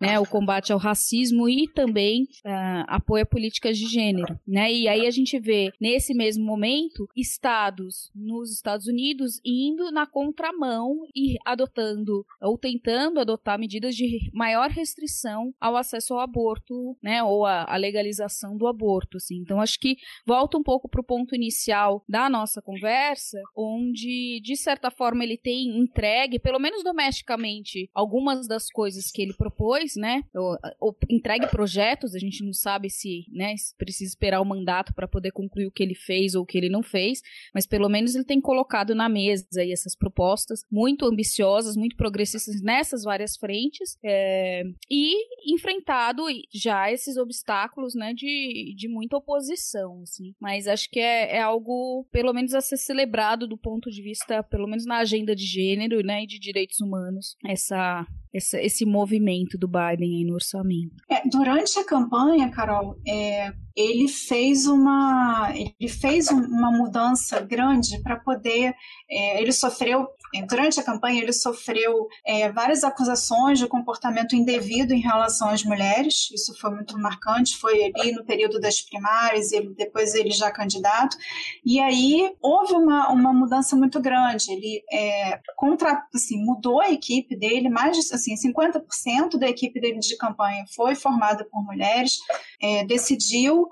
né? 0.00 0.18
O 0.20 0.26
combate 0.26 0.72
ao 0.72 0.78
racismo 0.78 1.48
e 1.48 1.68
também 1.68 2.24
uh, 2.44 2.84
apoio 2.86 3.22
a 3.22 3.26
políticas 3.26 3.78
de 3.78 3.86
gênero, 3.86 4.38
né? 4.46 4.72
E 4.72 4.88
aí 4.88 5.06
a 5.06 5.10
gente 5.10 5.38
vê 5.38 5.72
nesse 5.80 6.14
mesmo 6.14 6.44
momento 6.44 7.08
estados 7.16 8.10
nos 8.14 8.52
Estados 8.52 8.86
Unidos 8.86 9.40
indo 9.44 9.90
na 9.90 10.06
contramão 10.06 11.06
e 11.14 11.36
adotando 11.44 12.24
ou 12.46 12.58
tentando 12.58 13.20
adotar 13.20 13.58
medidas 13.58 13.94
de 13.94 14.30
maior 14.32 14.70
restrição 14.70 15.52
ao 15.60 15.76
acesso 15.76 16.14
ao 16.14 16.20
aborto, 16.20 16.96
né, 17.02 17.22
ou 17.22 17.44
a 17.44 17.76
legalização 17.76 18.56
do 18.56 18.66
aborto, 18.66 19.16
assim. 19.16 19.36
Então 19.36 19.60
acho 19.60 19.78
que 19.78 19.96
volta 20.26 20.56
um 20.56 20.62
pouco 20.62 20.88
para 20.88 21.00
o 21.00 21.04
ponto 21.04 21.34
inicial 21.34 22.04
da 22.08 22.28
nossa 22.30 22.62
conversa, 22.62 23.40
onde 23.56 24.40
de 24.42 24.56
certa 24.56 24.90
forma 24.90 25.24
ele 25.24 25.36
tem 25.36 25.78
entregue, 25.78 26.38
pelo 26.38 26.58
menos 26.58 26.82
domesticamente, 26.84 27.90
algumas 27.92 28.46
das 28.46 28.70
coisas 28.70 29.10
que 29.10 29.22
ele 29.22 29.34
propôs, 29.34 29.96
né, 29.96 30.22
ou, 30.34 30.56
ou 30.80 30.96
entregue 31.10 31.48
projetos, 31.48 32.14
a 32.14 32.18
gente 32.18 32.44
não 32.44 32.52
sabe 32.52 32.90
se, 32.90 33.24
né, 33.30 33.54
precisa 33.76 34.10
esperar 34.10 34.40
o 34.40 34.44
mandato 34.44 34.94
para 34.94 35.08
poder 35.08 35.32
concluir 35.32 35.66
o 35.66 35.72
que 35.72 35.82
ele 35.82 35.94
fez 35.94 36.34
ou 36.34 36.42
o 36.42 36.46
que 36.46 36.58
ele 36.58 36.68
não 36.68 36.82
fez, 36.82 37.20
mas 37.54 37.66
pelo 37.66 37.88
menos 37.88 38.14
ele 38.14 38.24
tem 38.24 38.40
colocado 38.40 38.94
na 38.94 39.08
mesa 39.08 39.46
essas 39.56 39.96
propostas 39.96 40.60
muito 40.70 41.04
ambiciosas, 41.06 41.76
muito 41.76 41.96
progressistas 41.96 42.35
nessas 42.62 43.02
várias 43.02 43.36
frentes 43.36 43.96
é, 44.04 44.62
e 44.90 45.14
enfrentado 45.52 46.24
já 46.52 46.90
esses 46.90 47.16
obstáculos 47.16 47.94
né, 47.94 48.12
de, 48.12 48.74
de 48.76 48.88
muita 48.88 49.16
oposição. 49.16 50.02
Assim. 50.02 50.34
Mas 50.40 50.66
acho 50.66 50.90
que 50.90 51.00
é, 51.00 51.36
é 51.36 51.40
algo, 51.40 52.06
pelo 52.10 52.32
menos, 52.32 52.54
a 52.54 52.60
ser 52.60 52.76
celebrado 52.76 53.46
do 53.46 53.58
ponto 53.58 53.90
de 53.90 54.02
vista, 54.02 54.42
pelo 54.42 54.66
menos 54.66 54.86
na 54.86 54.98
agenda 54.98 55.34
de 55.34 55.44
gênero 55.44 56.00
né, 56.02 56.24
e 56.24 56.26
de 56.26 56.38
direitos 56.38 56.80
humanos, 56.80 57.36
essa, 57.46 58.06
esse 58.32 58.84
movimento 58.84 59.58
do 59.58 59.68
Biden 59.68 60.18
aí 60.18 60.24
no 60.24 60.34
orçamento. 60.34 60.96
É, 61.10 61.28
durante 61.28 61.78
a 61.78 61.84
campanha, 61.84 62.50
Carol, 62.50 62.96
é, 63.06 63.52
ele 63.76 64.08
fez 64.08 64.66
uma 64.66 65.52
ele 65.54 65.88
fez 65.88 66.28
uma 66.28 66.70
mudança 66.70 67.40
grande 67.40 68.00
para 68.02 68.16
poder 68.16 68.74
é, 69.08 69.42
ele 69.42 69.52
sofreu 69.52 70.08
é, 70.34 70.42
durante 70.42 70.80
a 70.80 70.82
campanha 70.82 71.22
ele 71.22 71.32
sofreu 71.32 72.08
é, 72.26 72.50
várias 72.50 72.82
acusações 72.82 73.58
de 73.58 73.66
comportamento 73.66 74.34
indevido 74.34 74.92
em 74.92 75.00
relação 75.00 75.48
às 75.48 75.62
mulheres. 75.62 76.30
Isso 76.32 76.54
foi 76.58 76.70
muito 76.70 76.98
marcante 76.98 77.56
foi 77.58 77.92
ali 77.94 78.12
no 78.12 78.24
período 78.24 78.58
das 78.58 78.80
primárias 78.80 79.52
ele 79.52 79.74
depois 79.74 80.14
ele 80.14 80.30
já 80.30 80.50
candidato. 80.50 81.16
E 81.64 81.78
aí 81.80 82.34
houve 82.40 82.74
uma, 82.74 83.10
uma 83.10 83.32
mudança 83.32 83.76
muito 83.76 84.00
grande. 84.00 84.50
Ele 84.50 84.82
é, 84.90 85.38
contra 85.56 86.02
assim 86.14 86.42
mudou 86.44 86.80
a 86.80 86.90
equipe 86.90 87.36
dele 87.36 87.68
mais 87.68 87.96
de 87.96 88.14
assim 88.14 88.34
50% 88.34 89.38
da 89.38 89.48
equipe 89.48 89.80
dele 89.80 89.98
de 89.98 90.16
campanha 90.16 90.64
foi 90.74 90.94
formada 90.94 91.44
por 91.44 91.62
mulheres 91.62 92.18
é, 92.60 92.84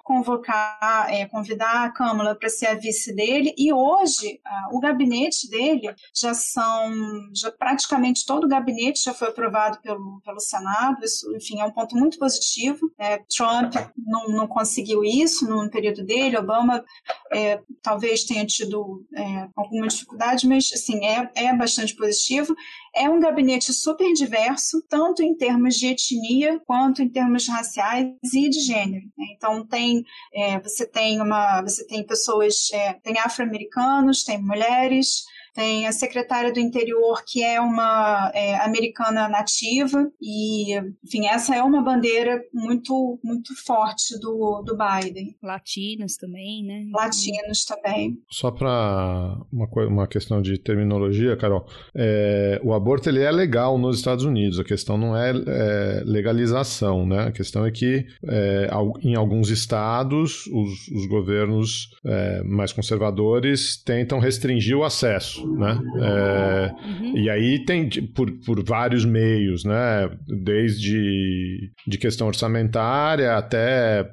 convocar, 0.03 1.07
é, 1.11 1.27
convidar 1.27 1.85
a 1.85 1.91
Câmara 1.91 2.35
para 2.35 2.49
ser 2.49 2.67
a 2.67 2.75
vice 2.75 3.15
dele, 3.15 3.55
e 3.57 3.73
hoje 3.73 4.41
o 4.73 4.81
gabinete 4.81 5.49
dele 5.49 5.95
já 6.15 6.35
são, 6.35 6.91
já 7.35 7.51
praticamente 7.51 8.25
todo 8.27 8.45
o 8.45 8.49
gabinete 8.49 9.03
já 9.05 9.15
foi 9.15 9.29
aprovado 9.29 9.81
pelo, 9.81 10.21
pelo 10.25 10.41
Senado, 10.41 11.05
isso, 11.05 11.35
enfim, 11.37 11.61
é 11.61 11.65
um 11.65 11.71
ponto 11.71 11.97
muito 11.97 12.19
positivo. 12.19 12.81
É, 12.99 13.19
Trump 13.35 13.75
não, 13.97 14.29
não 14.29 14.47
conseguiu 14.47 15.05
isso 15.05 15.49
no 15.49 15.71
período 15.71 16.05
dele, 16.05 16.37
Obama 16.37 16.85
é, 17.33 17.61
talvez 17.83 18.25
tenha 18.25 18.47
tido 18.47 19.05
é, 19.15 19.49
alguma 19.57 19.89
dificuldade, 19.89 20.47
mas, 20.47 20.71
assim, 20.73 21.05
é, 21.05 21.31
é 21.35 21.55
bastante 21.55 21.95
positivo. 21.95 22.55
É 22.97 23.09
um 23.11 23.19
gabinete 23.19 23.73
super 23.73 24.13
diverso, 24.13 24.81
tanto 24.89 25.23
em 25.23 25.37
termos 25.37 25.75
de 25.75 25.89
etnia 25.89 26.61
quanto 26.65 27.03
em 27.03 27.09
termos 27.09 27.49
raciais 27.49 28.07
e 28.33 28.49
de 28.49 28.61
gênero. 28.61 29.07
Né? 29.19 29.27
Então 29.37 29.67
tem 29.67 30.05
é, 30.33 30.61
você 30.61 30.87
tem 30.87 31.21
uma 31.21 31.63
você 31.63 31.87
tem 31.87 32.07
pessoas 32.07 32.71
é, 32.73 32.93
tem 32.95 33.19
afro-americanos, 33.19 34.23
tem 34.23 34.41
mulheres, 34.41 35.25
tem 35.55 35.87
a 35.87 35.93
secretária 35.93 36.53
do 36.53 36.59
interior, 36.59 37.23
que 37.25 37.43
é 37.43 37.61
uma 37.61 38.31
é, 38.35 38.57
americana 38.57 39.29
nativa, 39.29 40.11
e, 40.21 40.77
enfim, 41.05 41.27
essa 41.27 41.55
é 41.55 41.63
uma 41.63 41.81
bandeira 41.81 42.43
muito, 42.53 43.19
muito 43.23 43.55
forte 43.65 44.19
do, 44.19 44.63
do 44.63 44.77
Biden. 44.77 45.37
Latinos 45.41 46.17
também, 46.17 46.65
né? 46.65 46.87
Latinos 46.93 47.65
também. 47.65 48.19
Só 48.29 48.51
para 48.51 49.39
uma, 49.53 49.69
uma 49.87 50.07
questão 50.09 50.43
de 50.43 50.59
terminologia, 50.59 51.37
Carol, 51.37 51.67
é, 51.95 52.61
o 52.65 52.75
aborto 52.75 53.09
ele 53.09 53.21
é 53.21 53.31
legal 53.31 53.79
nos 53.79 53.97
Estados 53.97 54.25
Unidos, 54.25 54.59
a 54.59 54.65
questão 54.65 54.99
não 54.99 55.17
é, 55.17 55.31
é 55.31 56.03
legalização, 56.05 57.07
né? 57.07 57.29
A 57.29 57.33
questão 57.33 57.65
é 57.65 57.71
que 57.71 58.05
é, 58.29 58.69
em 59.03 59.15
alguns 59.15 59.51
estados 59.51 60.47
os, 60.49 60.89
os 60.89 61.07
governos 61.07 61.91
é, 62.05 62.43
mais 62.43 62.73
conservadores 62.73 63.77
tentam 63.77 64.19
restringir 64.19 64.77
o 64.77 64.83
acesso 64.83 65.44
né? 65.47 65.79
É, 66.01 66.73
uhum. 66.87 67.17
E 67.17 67.31
aí 67.31 67.65
tem 67.65 67.89
por, 67.89 68.31
por 68.45 68.65
vários 68.65 69.05
meios, 69.05 69.65
né? 69.65 70.11
Desde 70.27 71.71
de 71.87 71.99
questão 71.99 72.27
orçamentária 72.27 73.37
até 73.37 74.09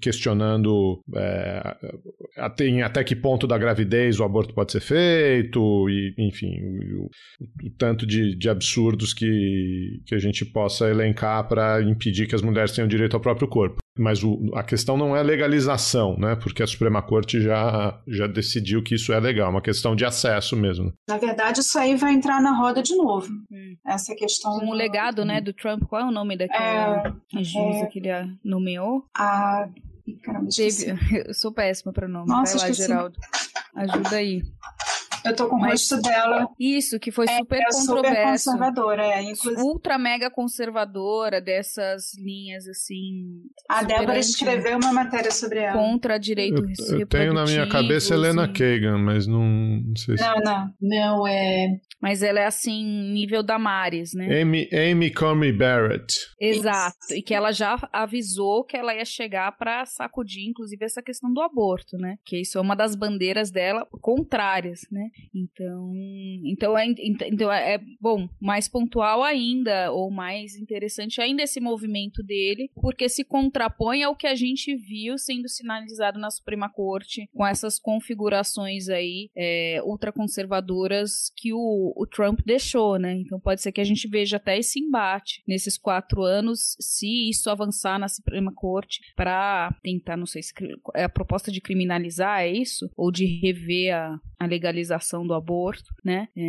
questionando 0.00 1.00
é, 1.14 1.76
tem 2.56 2.82
até 2.82 3.02
que 3.02 3.16
ponto 3.16 3.46
da 3.46 3.58
gravidez 3.58 4.20
o 4.20 4.24
aborto 4.24 4.54
pode 4.54 4.72
ser 4.72 4.80
feito, 4.80 5.88
e, 5.88 6.14
enfim, 6.18 6.60
o, 6.62 7.04
o, 7.04 7.10
o 7.66 7.70
tanto 7.78 8.06
de, 8.06 8.36
de 8.36 8.48
absurdos 8.48 9.14
que, 9.14 10.00
que 10.06 10.14
a 10.14 10.18
gente 10.18 10.44
possa 10.44 10.88
elencar 10.88 11.46
para 11.48 11.82
impedir 11.82 12.26
que 12.26 12.34
as 12.34 12.42
mulheres 12.42 12.72
tenham 12.72 12.88
direito 12.88 13.14
ao 13.14 13.20
próprio 13.20 13.48
corpo. 13.48 13.85
Mas 13.98 14.22
o, 14.22 14.50
a 14.54 14.62
questão 14.62 14.96
não 14.96 15.16
é 15.16 15.22
legalização, 15.22 16.16
né? 16.18 16.36
Porque 16.36 16.62
a 16.62 16.66
Suprema 16.66 17.02
Corte 17.02 17.40
já, 17.40 18.00
já 18.06 18.26
decidiu 18.26 18.82
que 18.82 18.94
isso 18.94 19.12
é 19.12 19.18
legal, 19.18 19.48
é 19.48 19.50
uma 19.50 19.62
questão 19.62 19.96
de 19.96 20.04
acesso 20.04 20.56
mesmo. 20.56 20.92
Na 21.08 21.18
verdade, 21.18 21.60
isso 21.60 21.78
aí 21.78 21.96
vai 21.96 22.12
entrar 22.12 22.40
na 22.42 22.52
roda 22.52 22.82
de 22.82 22.94
novo. 22.94 23.28
Hum. 23.50 23.76
Essa 23.86 24.14
questão. 24.14 24.58
Como 24.58 24.74
legado, 24.74 25.24
né, 25.24 25.40
do 25.40 25.52
Trump, 25.52 25.84
qual 25.84 26.02
é 26.02 26.04
o 26.04 26.10
nome 26.10 26.36
daquela 26.36 27.16
é, 27.34 27.42
juíza 27.42 27.84
é, 27.84 27.86
que 27.86 27.98
ele 27.98 28.08
nomeou? 28.44 29.04
A. 29.16 29.68
Caramba, 30.22 30.48
Teve... 30.54 30.94
Eu 31.26 31.34
sou 31.34 31.52
péssima 31.52 31.92
para 31.92 32.06
nome. 32.06 32.28
Nossa, 32.28 32.58
Vai 32.58 32.66
lá, 32.66 32.70
esqueci. 32.70 32.88
Geraldo. 32.88 33.18
Ajuda 33.74 34.16
aí. 34.16 34.42
Eu 35.26 35.36
tô 35.36 35.48
com 35.48 35.56
o 35.56 35.60
Mas, 35.60 35.90
rosto 35.90 36.00
dela. 36.00 36.48
Isso, 36.58 36.98
que 36.98 37.10
foi 37.10 37.26
é, 37.28 37.38
super 37.38 37.58
é 37.58 37.64
controverso. 37.72 38.50
Super 38.50 38.58
conservadora, 38.58 39.06
é. 39.06 39.22
Inclusive... 39.22 39.62
Ultra 39.62 39.98
mega 39.98 40.30
conservadora 40.30 41.40
dessas 41.40 42.16
linhas, 42.18 42.66
assim. 42.68 43.42
A 43.68 43.82
Débora 43.82 44.18
escreveu 44.18 44.78
uma 44.78 44.92
matéria 44.92 45.30
sobre 45.30 45.60
ela. 45.60 45.72
Contra 45.72 46.18
direitos 46.18 46.78
Eu, 46.90 47.00
eu 47.00 47.06
tenho 47.06 47.34
na 47.34 47.44
minha 47.44 47.68
cabeça 47.68 48.14
Helena 48.14 48.44
e... 48.44 48.52
Kagan, 48.52 48.98
mas 48.98 49.26
não, 49.26 49.42
não 49.42 49.96
sei 49.96 50.16
se. 50.16 50.22
Não, 50.22 50.36
não. 50.36 50.74
Não, 50.80 51.26
é. 51.26 51.78
Mas 52.00 52.22
ela 52.22 52.40
é 52.40 52.46
assim, 52.46 52.84
nível 53.12 53.42
da 53.42 53.58
Maris, 53.58 54.12
né? 54.14 54.42
Amy, 54.42 54.68
Amy 54.72 55.12
Comey 55.12 55.52
Barrett. 55.52 56.14
Exato. 56.38 56.96
Isso. 57.04 57.14
E 57.14 57.22
que 57.22 57.34
ela 57.34 57.52
já 57.52 57.76
avisou 57.92 58.64
que 58.64 58.76
ela 58.76 58.94
ia 58.94 59.04
chegar 59.04 59.50
para 59.56 59.84
sacudir, 59.86 60.46
inclusive, 60.46 60.84
essa 60.84 61.02
questão 61.02 61.32
do 61.32 61.40
aborto, 61.40 61.96
né? 61.96 62.16
Que 62.24 62.40
isso 62.40 62.58
é 62.58 62.60
uma 62.60 62.76
das 62.76 62.94
bandeiras 62.94 63.50
dela 63.50 63.86
contrárias, 64.00 64.82
né? 64.90 65.08
Então, 65.34 65.92
então, 66.44 66.78
é, 66.78 66.86
então 67.26 67.52
é, 67.52 67.74
é 67.74 67.80
bom, 68.00 68.28
mais 68.40 68.68
pontual 68.68 69.22
ainda, 69.22 69.92
ou 69.92 70.10
mais 70.10 70.56
interessante 70.56 71.20
ainda 71.20 71.42
esse 71.42 71.60
movimento 71.60 72.22
dele, 72.22 72.70
porque 72.80 73.08
se 73.08 73.24
contrapõe 73.24 74.02
ao 74.02 74.16
que 74.16 74.26
a 74.26 74.34
gente 74.34 74.74
viu 74.74 75.18
sendo 75.18 75.48
sinalizado 75.48 76.18
na 76.18 76.30
Suprema 76.30 76.68
Corte, 76.68 77.28
com 77.34 77.46
essas 77.46 77.78
configurações 77.78 78.88
aí 78.88 79.30
é, 79.36 79.80
ultraconservadoras 79.84 81.30
que 81.36 81.52
o, 81.52 81.92
o 81.96 82.06
Trump 82.06 82.40
deixou, 82.44 82.98
né? 82.98 83.14
Então 83.14 83.38
pode 83.38 83.60
ser 83.60 83.72
que 83.72 83.80
a 83.80 83.84
gente 83.84 84.08
veja 84.08 84.36
até 84.36 84.58
esse 84.58 84.80
embate 84.80 85.42
nesses 85.46 85.76
quatro 85.76 86.22
anos, 86.22 86.76
se 86.80 87.28
isso 87.28 87.50
avançar 87.50 87.98
na 87.98 88.08
Suprema 88.08 88.52
Corte 88.52 89.00
para 89.14 89.74
tentar, 89.82 90.16
não 90.16 90.26
sei 90.26 90.42
se 90.42 90.52
é 90.94 91.04
a 91.04 91.08
proposta 91.08 91.50
de 91.50 91.60
criminalizar, 91.60 92.40
é 92.40 92.52
isso? 92.52 92.90
Ou 92.96 93.10
de 93.10 93.26
rever 93.40 93.94
a, 93.94 94.18
a 94.38 94.46
legalização 94.46 95.26
do 95.26 95.32
aborto, 95.32 95.94
né? 96.04 96.28
É, 96.36 96.40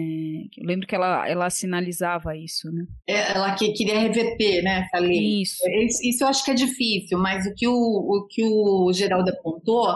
eu 0.58 0.66
lembro 0.66 0.86
que 0.86 0.94
ela, 0.94 1.28
ela 1.28 1.50
sinalizava 1.50 2.36
isso, 2.36 2.70
né? 2.70 2.86
É, 3.08 3.32
ela 3.32 3.56
que 3.56 3.72
queria 3.72 3.98
reverter, 4.00 4.62
né, 4.62 4.86
essa 4.86 5.02
lei. 5.02 5.42
Isso. 5.42 5.58
isso. 5.70 6.00
Isso 6.04 6.24
eu 6.24 6.28
acho 6.28 6.44
que 6.44 6.52
é 6.52 6.54
difícil, 6.54 7.18
mas 7.18 7.46
o 7.46 7.54
que 7.56 7.68
o, 7.68 7.74
o, 7.74 8.28
que 8.30 8.44
o 8.44 8.92
Geraldo 8.92 9.32
apontou 9.32 9.96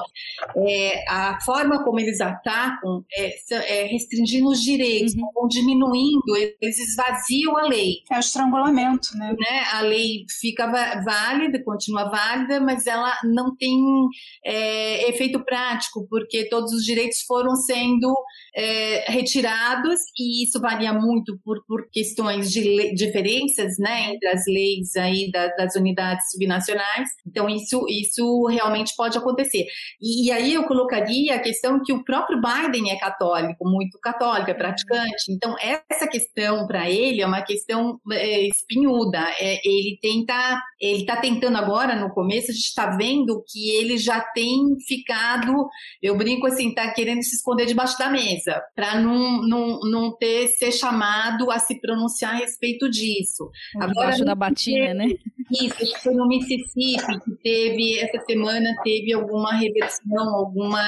é 0.55 1.03
a 1.09 1.37
forma 1.41 1.83
como 1.83 1.99
eles 1.99 2.21
atacam 2.21 3.03
é, 3.13 3.31
é 3.51 3.83
restringindo 3.87 4.49
os 4.49 4.61
direitos, 4.61 5.13
uhum. 5.13 5.29
ou 5.35 5.47
diminuindo, 5.47 6.35
eles 6.61 6.79
esvaziam 6.79 7.57
a 7.57 7.67
lei. 7.67 7.95
É 8.09 8.15
o 8.15 8.19
estrangulamento, 8.19 9.09
né? 9.17 9.35
né? 9.37 9.63
A 9.73 9.81
lei 9.81 10.25
fica 10.39 10.65
válida, 11.03 11.61
continua 11.63 12.09
válida, 12.09 12.61
mas 12.61 12.87
ela 12.87 13.13
não 13.25 13.53
tem 13.55 13.77
é, 14.45 15.09
efeito 15.09 15.43
prático, 15.43 16.07
porque 16.09 16.47
todos 16.47 16.71
os 16.71 16.85
direitos 16.85 17.21
foram 17.27 17.53
sendo 17.55 17.80
é, 18.55 19.11
retirados, 19.11 19.99
e 20.17 20.43
isso 20.43 20.59
varia 20.59 20.93
muito 20.93 21.39
por, 21.43 21.63
por 21.65 21.89
questões 21.91 22.51
de 22.51 22.93
diferenças 22.93 23.77
né, 23.79 24.13
entre 24.13 24.27
as 24.27 24.43
leis 24.47 24.95
aí 24.95 25.31
da, 25.31 25.47
das 25.55 25.75
unidades 25.75 26.29
subnacionais. 26.31 27.09
Então, 27.25 27.49
isso, 27.49 27.85
isso 27.89 28.45
realmente 28.45 28.93
pode 28.95 29.17
acontecer. 29.17 29.65
E, 30.01 30.27
e, 30.27 30.31
aí 30.31 30.53
eu 30.53 30.63
colocaria 30.63 31.35
a 31.35 31.39
questão 31.39 31.81
que 31.83 31.93
o 31.93 32.03
próprio 32.03 32.39
Biden 32.41 32.91
é 32.91 32.97
católico, 32.97 33.67
muito 33.67 33.97
católico, 33.99 34.51
é 34.51 34.53
praticante. 34.53 35.31
Então, 35.31 35.55
essa 35.59 36.07
questão 36.07 36.67
para 36.67 36.89
ele 36.89 37.21
é 37.21 37.27
uma 37.27 37.41
questão 37.41 37.99
é, 38.11 38.47
espinhuda. 38.47 39.19
É, 39.39 39.59
ele 39.63 39.97
tenta, 40.01 40.61
ele 40.79 41.01
está 41.01 41.17
tentando 41.17 41.57
agora, 41.57 41.95
no 41.95 42.13
começo, 42.13 42.51
a 42.51 42.53
gente 42.53 42.65
está 42.65 42.95
vendo 42.95 43.43
que 43.47 43.71
ele 43.71 43.97
já 43.97 44.19
tem 44.19 44.59
ficado, 44.87 45.67
eu 46.01 46.17
brinco 46.17 46.47
assim, 46.47 46.69
está 46.69 46.91
querendo 46.93 47.23
se 47.23 47.35
esconder 47.35 47.70
debaixo 47.71 47.97
da 47.97 48.09
mesa 48.09 48.61
para 48.75 48.99
não, 48.99 49.41
não, 49.47 49.79
não 49.89 50.17
ter 50.17 50.47
ser 50.49 50.71
chamado 50.71 51.49
a 51.49 51.59
se 51.59 51.79
pronunciar 51.79 52.33
a 52.33 52.37
respeito 52.37 52.89
disso. 52.89 53.49
Agora 53.79 54.23
da 54.23 54.35
batina, 54.35 54.93
né? 54.93 55.07
Isso, 55.51 56.01
foi 56.01 56.13
no 56.13 56.27
Mississippi 56.27 57.19
que 57.23 57.31
teve 57.43 57.99
essa 57.99 58.23
semana 58.25 58.69
teve 58.83 59.13
alguma 59.13 59.53
reversão, 59.53 60.35
alguma 60.35 60.83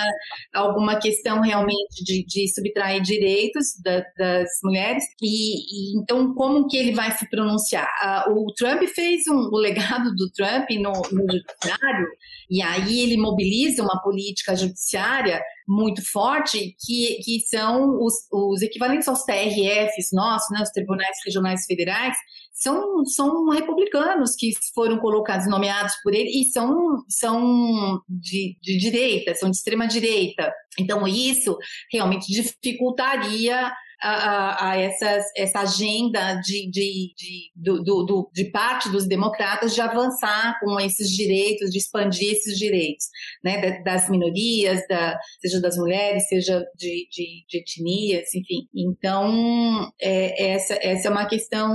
alguma 0.54 1.00
questão 1.00 1.42
realmente 1.42 2.04
de, 2.04 2.26
de 2.26 2.48
subtrair 2.54 3.02
direitos 3.02 3.74
da, 3.84 4.04
das 4.18 4.50
mulheres 4.64 5.04
e, 5.22 5.96
e, 5.96 6.00
então 6.00 6.34
como 6.34 6.68
que 6.68 6.78
ele 6.78 6.94
vai 6.94 7.12
se 7.12 7.30
pronunciar? 7.30 7.90
O 8.30 8.54
Trump 8.54 8.82
fez 8.84 9.28
um, 9.28 9.50
o 9.52 9.58
legado 9.58 10.14
do 10.16 10.30
Trump 10.32 10.70
no, 10.72 10.92
no 11.12 11.32
judiciário 11.32 12.08
e 12.50 12.62
aí 12.62 13.02
ele 13.02 13.18
mobiliza 13.18 13.84
uma 13.84 14.02
política 14.02 14.56
judiciária 14.56 15.42
muito 15.68 16.02
forte, 16.12 16.76
que, 16.80 17.20
que 17.24 17.40
são 17.48 18.00
os, 18.02 18.14
os 18.32 18.62
equivalentes 18.62 19.08
aos 19.08 19.24
TRFs 19.24 20.10
nossos, 20.14 20.50
né, 20.52 20.62
os 20.62 20.70
Tribunais 20.70 21.18
Regionais 21.26 21.66
Federais, 21.66 22.16
são, 22.54 23.04
são 23.06 23.50
republicanos 23.50 24.36
que 24.38 24.52
foram 24.74 24.98
colocados, 25.00 25.48
nomeados 25.48 25.94
por 26.04 26.14
ele, 26.14 26.30
e 26.30 26.46
são, 26.46 27.04
são 27.10 28.02
de, 28.08 28.58
de 28.62 28.78
direita, 28.78 29.36
são 29.36 29.50
de 29.50 29.58
extrema 29.58 29.88
direita. 29.88 30.54
Então, 30.80 31.08
isso 31.08 31.58
realmente 31.92 32.32
dificultaria 32.32 33.72
a, 34.04 34.72
a 34.72 34.78
essas, 34.78 35.26
essa 35.36 35.62
agenda 35.62 36.36
de, 36.36 36.70
de, 36.70 37.14
de, 37.16 37.52
do, 37.56 37.82
do, 37.84 38.30
de 38.34 38.46
parte 38.46 38.90
dos 38.90 39.08
democratas 39.08 39.74
de 39.74 39.82
avançar 39.82 40.60
com 40.60 40.80
esses 40.80 41.10
direitos, 41.10 41.70
de 41.70 41.78
expandir 41.78 42.34
esses 42.34 42.58
direitos, 42.58 43.06
né, 43.44 43.82
das 43.82 44.10
minorias, 44.10 44.86
da, 44.88 45.18
seja 45.40 45.62
das 45.62 45.78
mulheres, 45.78 46.28
seja 46.28 46.60
de, 46.76 47.08
de, 47.10 47.46
de 47.48 47.58
etnias, 47.60 48.34
enfim. 48.36 48.68
Então, 48.76 49.90
é, 50.02 50.52
essa, 50.52 50.78
essa 50.82 51.08
é 51.08 51.12
uma 51.12 51.26
questão 51.26 51.74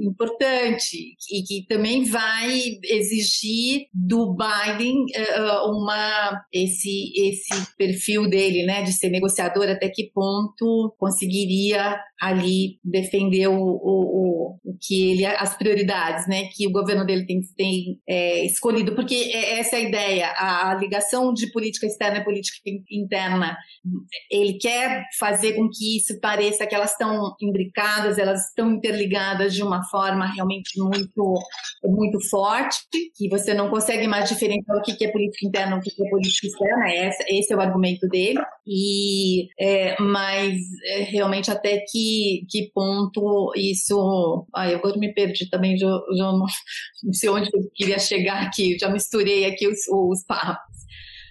importante 0.00 1.16
e 1.30 1.42
que 1.42 1.66
também 1.68 2.04
vai 2.04 2.78
exigir 2.84 3.86
do 3.94 4.34
Biden 4.34 5.04
uh, 5.04 5.70
uma, 5.70 6.42
esse, 6.52 7.12
esse 7.16 7.76
perfil 7.76 8.28
dele, 8.28 8.64
né, 8.64 8.82
de 8.82 8.92
ser 8.92 9.10
negociador, 9.10 9.68
até 9.68 9.88
que 9.88 10.10
ponto 10.12 10.94
conseguiria 10.98 11.59
ali 12.20 12.78
defender 12.84 13.48
o, 13.48 13.56
o, 13.56 14.58
o, 14.62 14.76
que 14.78 15.12
ele, 15.12 15.24
as 15.24 15.56
prioridades, 15.56 16.28
né, 16.28 16.48
que 16.54 16.66
o 16.66 16.70
governo 16.70 17.04
dele 17.06 17.24
tem, 17.24 17.40
tem 17.56 17.98
é, 18.06 18.44
escolhido, 18.44 18.94
porque 18.94 19.14
é 19.14 19.58
essa 19.58 19.76
é 19.76 19.78
a 19.78 19.82
ideia, 19.82 20.26
a, 20.36 20.70
a, 20.70 20.74
ligação 20.74 21.32
de 21.32 21.50
política 21.50 21.86
externa 21.86 22.18
e 22.18 22.24
política 22.24 22.58
interna, 22.90 23.56
ele 24.30 24.58
quer 24.58 25.04
fazer 25.18 25.54
com 25.54 25.68
que 25.70 25.96
isso 25.96 26.20
pareça 26.20 26.66
que 26.66 26.74
elas 26.74 26.92
estão 26.92 27.34
imbricadas, 27.40 28.18
elas 28.18 28.48
estão 28.48 28.70
interligadas 28.70 29.54
de 29.54 29.62
uma 29.62 29.82
forma 29.88 30.26
realmente 30.26 30.78
muito, 30.78 31.34
muito 31.84 32.20
forte, 32.28 32.76
que 33.16 33.28
você 33.30 33.54
não 33.54 33.70
consegue 33.70 34.06
mais 34.06 34.28
diferenciar 34.28 34.76
o 34.76 34.82
que 34.82 35.04
é 35.04 35.10
política 35.10 35.46
interna 35.46 35.76
e 35.76 35.78
o 35.78 35.80
que 35.80 36.06
é 36.06 36.10
política 36.10 36.46
externa, 36.46 36.94
esse, 36.94 37.24
esse 37.28 37.52
é 37.52 37.56
o 37.56 37.60
argumento 37.60 38.06
dele, 38.08 38.40
e, 38.66 39.48
é, 39.58 39.96
mas 40.00 40.60
é, 40.84 41.02
realmente 41.04 41.49
até 41.50 41.84
que, 41.90 42.46
que 42.48 42.70
ponto 42.72 43.52
isso. 43.56 44.46
Ai, 44.54 44.74
agora 44.74 44.98
me 44.98 45.12
perdi 45.12 45.48
também, 45.48 45.76
já, 45.76 45.88
já 45.88 46.24
não, 46.24 46.46
não, 47.02 47.12
sei 47.12 47.28
onde 47.28 47.50
eu 47.52 47.70
queria 47.74 47.98
chegar 47.98 48.42
aqui, 48.42 48.78
já 48.78 48.88
misturei 48.88 49.44
aqui 49.46 49.66
os, 49.66 49.80
os 49.88 50.24
papos. 50.24 50.80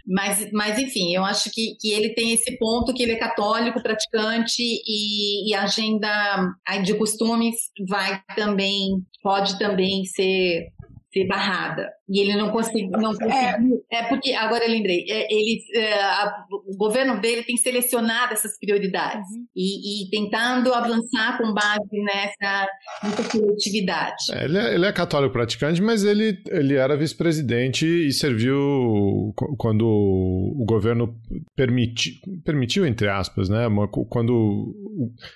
Mas, 0.08 0.52
mas, 0.52 0.80
enfim, 0.80 1.14
eu 1.14 1.24
acho 1.24 1.52
que, 1.52 1.76
que 1.80 1.92
ele 1.92 2.16
tem 2.16 2.32
esse 2.32 2.58
ponto 2.58 2.94
que 2.94 3.04
ele 3.04 3.12
é 3.12 3.20
católico, 3.20 3.84
praticante, 3.84 4.64
e, 4.64 5.48
e 5.48 5.54
a 5.54 5.64
agenda 5.64 6.52
de 6.84 6.96
costumes 6.96 7.56
vai 7.88 8.20
também, 8.36 9.04
pode 9.22 9.60
também 9.60 10.06
ser 10.06 10.68
ser 11.12 11.28
barrada. 11.28 11.90
E 12.08 12.22
ele 12.22 12.36
não 12.36 12.52
conseguiu. 12.52 12.90
Não 12.92 13.14
conseguiu. 13.14 13.84
É. 13.92 14.00
é 14.00 14.04
porque, 14.04 14.34
agora 14.34 14.66
eu 14.66 14.72
lembrei, 14.72 15.06
é, 15.08 15.28
ele, 15.32 15.60
é, 15.76 15.94
a, 15.94 16.46
o 16.68 16.76
governo 16.76 17.20
dele 17.20 17.44
tem 17.44 17.56
selecionado 17.58 18.34
essas 18.34 18.58
prioridades 18.58 19.28
uhum. 19.32 19.46
e, 19.56 20.06
e, 20.06 20.10
tentando 20.10 20.74
avançar 20.74 21.38
com 21.38 21.54
base 21.54 22.04
nessa, 22.04 22.68
nessa 23.04 23.30
coletividade. 23.30 24.16
É, 24.34 24.46
ele, 24.46 24.58
é, 24.58 24.74
ele, 24.76 24.86
é, 24.86 24.92
católico 24.92 25.34
praticante, 25.34 25.82
mas 25.82 26.04
ele, 26.04 26.42
ele 26.50 26.76
era 26.76 26.98
vice-presidente 26.98 27.86
e 27.86 28.12
serviu 28.12 29.34
quando 29.58 29.86
o 29.86 30.66
governo 30.68 31.16
permiti, 31.56 32.20
permitiu, 32.44 32.86
entre 32.86 33.08
aspas, 33.08 33.50
né? 33.50 33.68
Quando, 34.10 34.76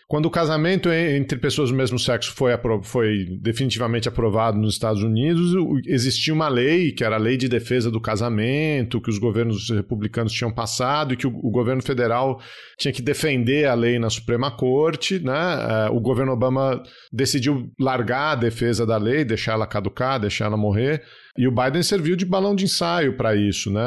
quando 0.07 0.25
o 0.25 0.31
casamento 0.31 0.91
entre 0.91 1.37
pessoas 1.37 1.69
do 1.69 1.75
mesmo 1.75 1.99
sexo 1.99 2.33
foi, 2.33 2.51
foi 2.83 3.25
definitivamente 3.41 4.07
aprovado 4.07 4.57
nos 4.57 4.73
Estados 4.73 5.03
Unidos, 5.03 5.53
existia 5.85 6.33
uma 6.33 6.47
lei, 6.47 6.91
que 6.91 7.03
era 7.03 7.15
a 7.15 7.19
lei 7.19 7.37
de 7.37 7.47
defesa 7.47 7.91
do 7.91 8.01
casamento, 8.01 9.01
que 9.01 9.09
os 9.09 9.17
governos 9.17 9.69
republicanos 9.69 10.33
tinham 10.33 10.51
passado 10.51 11.13
e 11.13 11.17
que 11.17 11.27
o, 11.27 11.29
o 11.29 11.51
governo 11.51 11.81
federal 11.81 12.39
tinha 12.77 12.91
que 12.91 13.01
defender 13.01 13.65
a 13.65 13.73
lei 13.73 13.99
na 13.99 14.09
Suprema 14.09 14.51
Corte, 14.51 15.19
né? 15.19 15.87
É, 15.87 15.89
o 15.89 15.99
governo 15.99 16.31
Obama 16.31 16.81
decidiu 17.11 17.71
largar 17.79 18.31
a 18.31 18.35
defesa 18.35 18.85
da 18.85 18.97
lei, 18.97 19.23
deixar 19.23 19.53
ela 19.53 19.67
caducar, 19.67 20.19
deixar 20.19 20.45
ela 20.45 20.57
morrer. 20.57 21.03
E 21.35 21.47
o 21.47 21.51
Biden 21.51 21.81
serviu 21.81 22.15
de 22.15 22.25
balão 22.25 22.55
de 22.55 22.65
ensaio 22.65 23.17
para 23.17 23.35
isso, 23.35 23.71
né? 23.71 23.81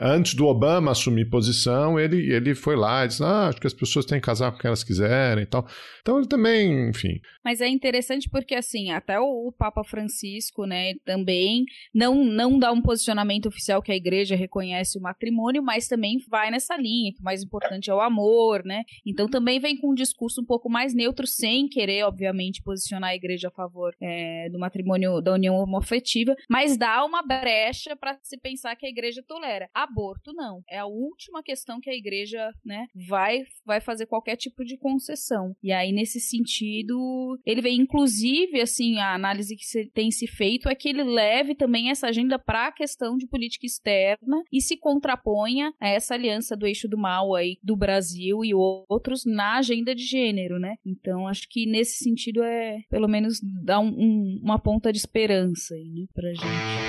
Antes 0.00 0.34
do 0.34 0.46
Obama 0.46 0.92
assumir 0.92 1.28
posição, 1.28 1.98
ele, 1.98 2.32
ele 2.32 2.54
foi 2.54 2.76
lá 2.76 3.04
e 3.04 3.08
disse: 3.08 3.24
ah, 3.24 3.48
acho 3.48 3.60
que 3.60 3.66
as 3.66 3.74
pessoas 3.74 4.06
têm 4.06 4.20
que 4.20 4.26
casar 4.26 4.52
com 4.52 4.58
quem 4.58 4.68
elas 4.68 4.84
quiserem 4.84 5.42
e 5.42 5.46
tal. 5.46 5.66
Então 6.00 6.18
ele 6.18 6.28
também, 6.28 6.90
enfim. 6.90 7.20
Mas 7.44 7.60
é 7.60 7.68
interessante 7.68 8.30
porque, 8.30 8.54
assim, 8.54 8.92
até 8.92 9.18
o, 9.18 9.52
Papa 9.58 9.82
Francisco, 9.82 10.64
né, 10.64 10.94
também 11.04 11.64
não, 11.92 12.24
não 12.24 12.58
dá 12.58 12.70
um 12.70 12.80
posicionamento 12.80 13.46
oficial 13.46 13.82
que 13.82 13.90
a 13.90 13.96
igreja 13.96 14.36
reconhece 14.36 14.96
o 14.96 15.02
matrimônio, 15.02 15.62
mas 15.62 15.88
também 15.88 16.18
vai 16.28 16.50
nessa 16.50 16.76
linha, 16.76 17.12
que 17.12 17.20
o 17.20 17.24
mais 17.24 17.42
importante 17.42 17.90
é 17.90 17.94
o 17.94 18.00
amor, 18.00 18.64
né? 18.64 18.84
Então 19.04 19.28
também 19.28 19.58
vem 19.58 19.76
com 19.76 19.90
um 19.90 19.94
discurso 19.94 20.40
um 20.40 20.44
pouco 20.44 20.70
mais 20.70 20.94
neutro, 20.94 21.26
sem 21.26 21.68
querer, 21.68 22.04
obviamente, 22.04 22.62
posicionar 22.62 23.10
a 23.10 23.16
igreja 23.16 23.48
a 23.48 23.50
favor 23.50 23.92
é, 24.00 24.48
do 24.50 24.58
matrimônio, 24.58 25.20
da 25.20 25.34
união 25.34 25.56
homoafetiva, 25.56 26.36
mas 26.48 26.76
dá 26.76 26.91
há 26.92 27.04
uma 27.04 27.22
brecha 27.22 27.96
para 27.96 28.18
se 28.22 28.36
pensar 28.38 28.76
que 28.76 28.86
a 28.86 28.88
igreja 28.88 29.22
tolera. 29.26 29.68
Aborto 29.74 30.32
não. 30.32 30.62
É 30.68 30.78
a 30.78 30.86
última 30.86 31.42
questão 31.42 31.80
que 31.80 31.88
a 31.88 31.94
igreja, 31.94 32.52
né, 32.64 32.86
vai 33.08 33.44
vai 33.64 33.80
fazer 33.80 34.06
qualquer 34.06 34.36
tipo 34.36 34.64
de 34.64 34.76
concessão. 34.76 35.54
E 35.62 35.72
aí 35.72 35.92
nesse 35.92 36.20
sentido, 36.20 37.38
ele 37.46 37.62
vem 37.62 37.80
inclusive 37.80 38.60
assim, 38.60 38.98
a 38.98 39.14
análise 39.14 39.56
que 39.56 39.64
se, 39.64 39.86
tem 39.90 40.10
se 40.10 40.26
feito 40.26 40.68
é 40.68 40.74
que 40.74 40.88
ele 40.88 41.02
leve 41.02 41.54
também 41.54 41.90
essa 41.90 42.08
agenda 42.08 42.38
para 42.38 42.66
a 42.66 42.72
questão 42.72 43.16
de 43.16 43.26
política 43.26 43.66
externa 43.66 44.42
e 44.52 44.60
se 44.60 44.76
contraponha 44.76 45.72
a 45.80 45.88
essa 45.88 46.14
aliança 46.14 46.56
do 46.56 46.66
eixo 46.66 46.88
do 46.88 46.98
mal 46.98 47.34
aí 47.34 47.56
do 47.62 47.76
Brasil 47.76 48.44
e 48.44 48.54
outros 48.54 49.24
na 49.24 49.58
agenda 49.58 49.94
de 49.94 50.04
gênero, 50.04 50.58
né? 50.58 50.76
Então 50.84 51.26
acho 51.26 51.48
que 51.48 51.66
nesse 51.66 52.02
sentido 52.02 52.42
é 52.42 52.80
pelo 52.90 53.08
menos 53.08 53.40
dá 53.64 53.78
um, 53.78 53.88
um, 53.88 54.40
uma 54.42 54.58
ponta 54.58 54.92
de 54.92 54.98
esperança 54.98 55.74
aí, 55.74 55.88
né, 55.88 56.06
pra 56.14 56.28
gente. 56.32 56.81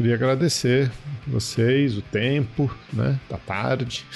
Queria 0.00 0.14
agradecer 0.14 0.90
vocês, 1.26 1.94
o 1.94 2.00
tempo, 2.00 2.74
né? 2.90 3.20
Da 3.28 3.36
tarde. 3.36 4.06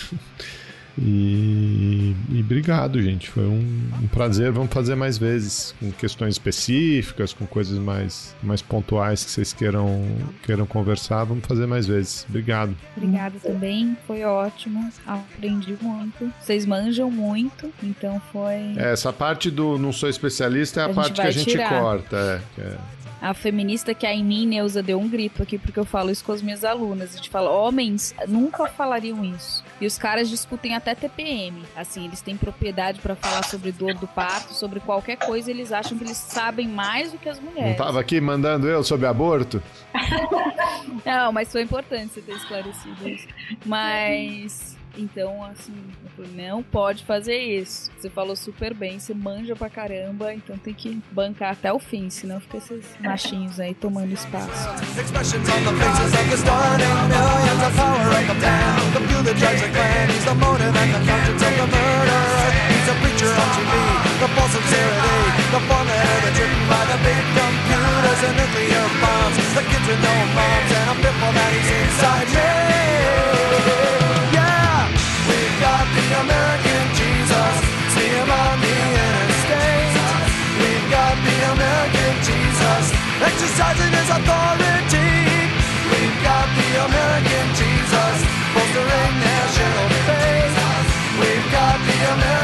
E, 0.97 2.15
e, 2.31 2.41
obrigado, 2.41 3.03
gente. 3.03 3.29
Foi 3.29 3.43
um, 3.43 3.91
um, 4.01 4.07
prazer. 4.07 4.51
Vamos 4.51 4.73
fazer 4.73 4.95
mais 4.95 5.19
vezes, 5.19 5.75
com 5.79 5.93
questões 5.93 6.37
específicas, 6.37 7.35
com 7.35 7.47
coisas 7.47 7.79
mais, 7.79 8.35
mais 8.43 8.63
pontuais 8.63 9.25
que 9.25 9.31
vocês 9.31 9.53
queiram, 9.53 10.07
queiram 10.45 10.65
conversar. 10.65 11.25
Vamos 11.25 11.45
fazer 11.45 11.67
mais 11.67 11.87
vezes. 11.87 12.25
Obrigado. 12.31 12.75
Obrigado 12.97 13.39
também. 13.41 13.95
Foi 14.07 14.25
ótimo. 14.25 14.91
Aprendi 15.07 15.77
muito. 15.83 16.33
Vocês 16.41 16.65
manjam 16.65 17.11
muito, 17.11 17.71
então 17.83 18.23
foi. 18.33 18.73
É, 18.79 18.93
essa 18.93 19.13
parte 19.13 19.51
do 19.51 19.77
não 19.77 19.93
sou 19.93 20.09
especialista 20.09 20.81
é 20.81 20.85
a, 20.85 20.87
a 20.87 20.95
parte 20.95 21.21
que 21.21 21.27
a 21.27 21.31
gente 21.31 21.51
tirar. 21.51 21.79
corta. 21.79 22.43
É, 22.57 22.61
é 22.63 23.04
a 23.25 23.33
feminista 23.33 23.95
que 23.95 24.07
é 24.07 24.15
em 24.15 24.23
mim, 24.23 24.47
Neuza, 24.47 24.83
deu 24.83 25.01
um 25.01 25.09
grito 25.09 25.43
aqui, 25.43 25.57
porque 25.57 25.79
eu 25.81 25.87
falo 25.87 26.11
isso 26.11 26.23
com 26.23 26.33
as 26.33 26.43
minhas 26.43 26.63
alunas. 26.63 27.15
A 27.15 27.17
gente 27.17 27.31
fala, 27.31 27.51
homens 27.51 28.15
nunca 28.29 28.67
falariam 28.67 29.25
isso. 29.25 29.65
E 29.81 29.87
os 29.87 29.97
caras 29.97 30.29
discutem 30.29 30.75
até 30.75 30.95
TPM. 30.95 31.63
Assim, 31.75 32.05
eles 32.05 32.21
têm 32.21 32.37
propriedade 32.37 33.01
para 33.01 33.17
falar 33.17 33.43
sobre 33.45 33.73
dor 33.73 33.95
do 33.95 34.07
parto, 34.07 34.53
sobre 34.53 34.79
qualquer 34.79 35.17
coisa, 35.17 35.51
eles 35.51 35.73
acham 35.73 35.97
que 35.97 36.05
eles 36.05 36.19
sabem 36.19 36.69
mais 36.69 37.13
do 37.13 37.19
que 37.19 37.31
as 37.31 37.41
mulheres. 37.41 37.79
Não 37.79 37.87
tava 37.87 37.99
aqui 37.99 38.21
mandando 38.21 38.69
eu 38.69 38.85
sobre 38.85 39.07
aborto? 39.07 39.63
Não, 41.03 41.33
mas 41.33 41.51
foi 41.51 41.63
importante 41.63 42.13
você 42.13 42.21
ter 42.21 42.33
esclarecido 42.33 43.09
isso. 43.09 43.27
Mas 43.65 44.77
então, 44.97 45.45
assim, 45.45 45.75
não 46.35 46.63
pode 46.63 47.05
fazer 47.05 47.37
isso. 47.37 47.91
Você 47.99 48.09
falou 48.11 48.37
super 48.37 48.75
bem, 48.75 48.99
você 48.99 49.15
manja 49.15 49.55
pra 49.57 49.69
caramba, 49.69 50.33
então 50.33 50.57
tem 50.57 50.75
que 50.75 51.01
bancar 51.13 51.53
até 51.53 51.73
o 51.73 51.79
fim, 51.79 52.11
senão 52.11 52.41
fica 52.41 52.59
esses 52.59 52.85
machinhos 53.01 53.61
aí 53.61 53.75
tomando 53.75 54.13
espaço. 54.13 54.69
The 56.45 56.91
millions 57.09 57.63
of 57.63 57.77
power 57.77 58.15
and. 58.15 58.95
Computer 58.95 59.35
drives 59.35 59.65
American 82.05 82.21
Jesus 82.21 82.93
exercising 83.23 83.93
his 83.97 84.11
authority. 84.11 85.09
We've 85.89 86.21
got 86.21 86.47
the 86.53 86.69
American 86.85 87.47
Jesus 87.57 88.17
bolstering 88.53 89.15
national 89.25 89.89
faith. 90.05 90.55
We've 91.17 91.49
got 91.51 91.79
the 91.81 91.99
American 92.13 92.44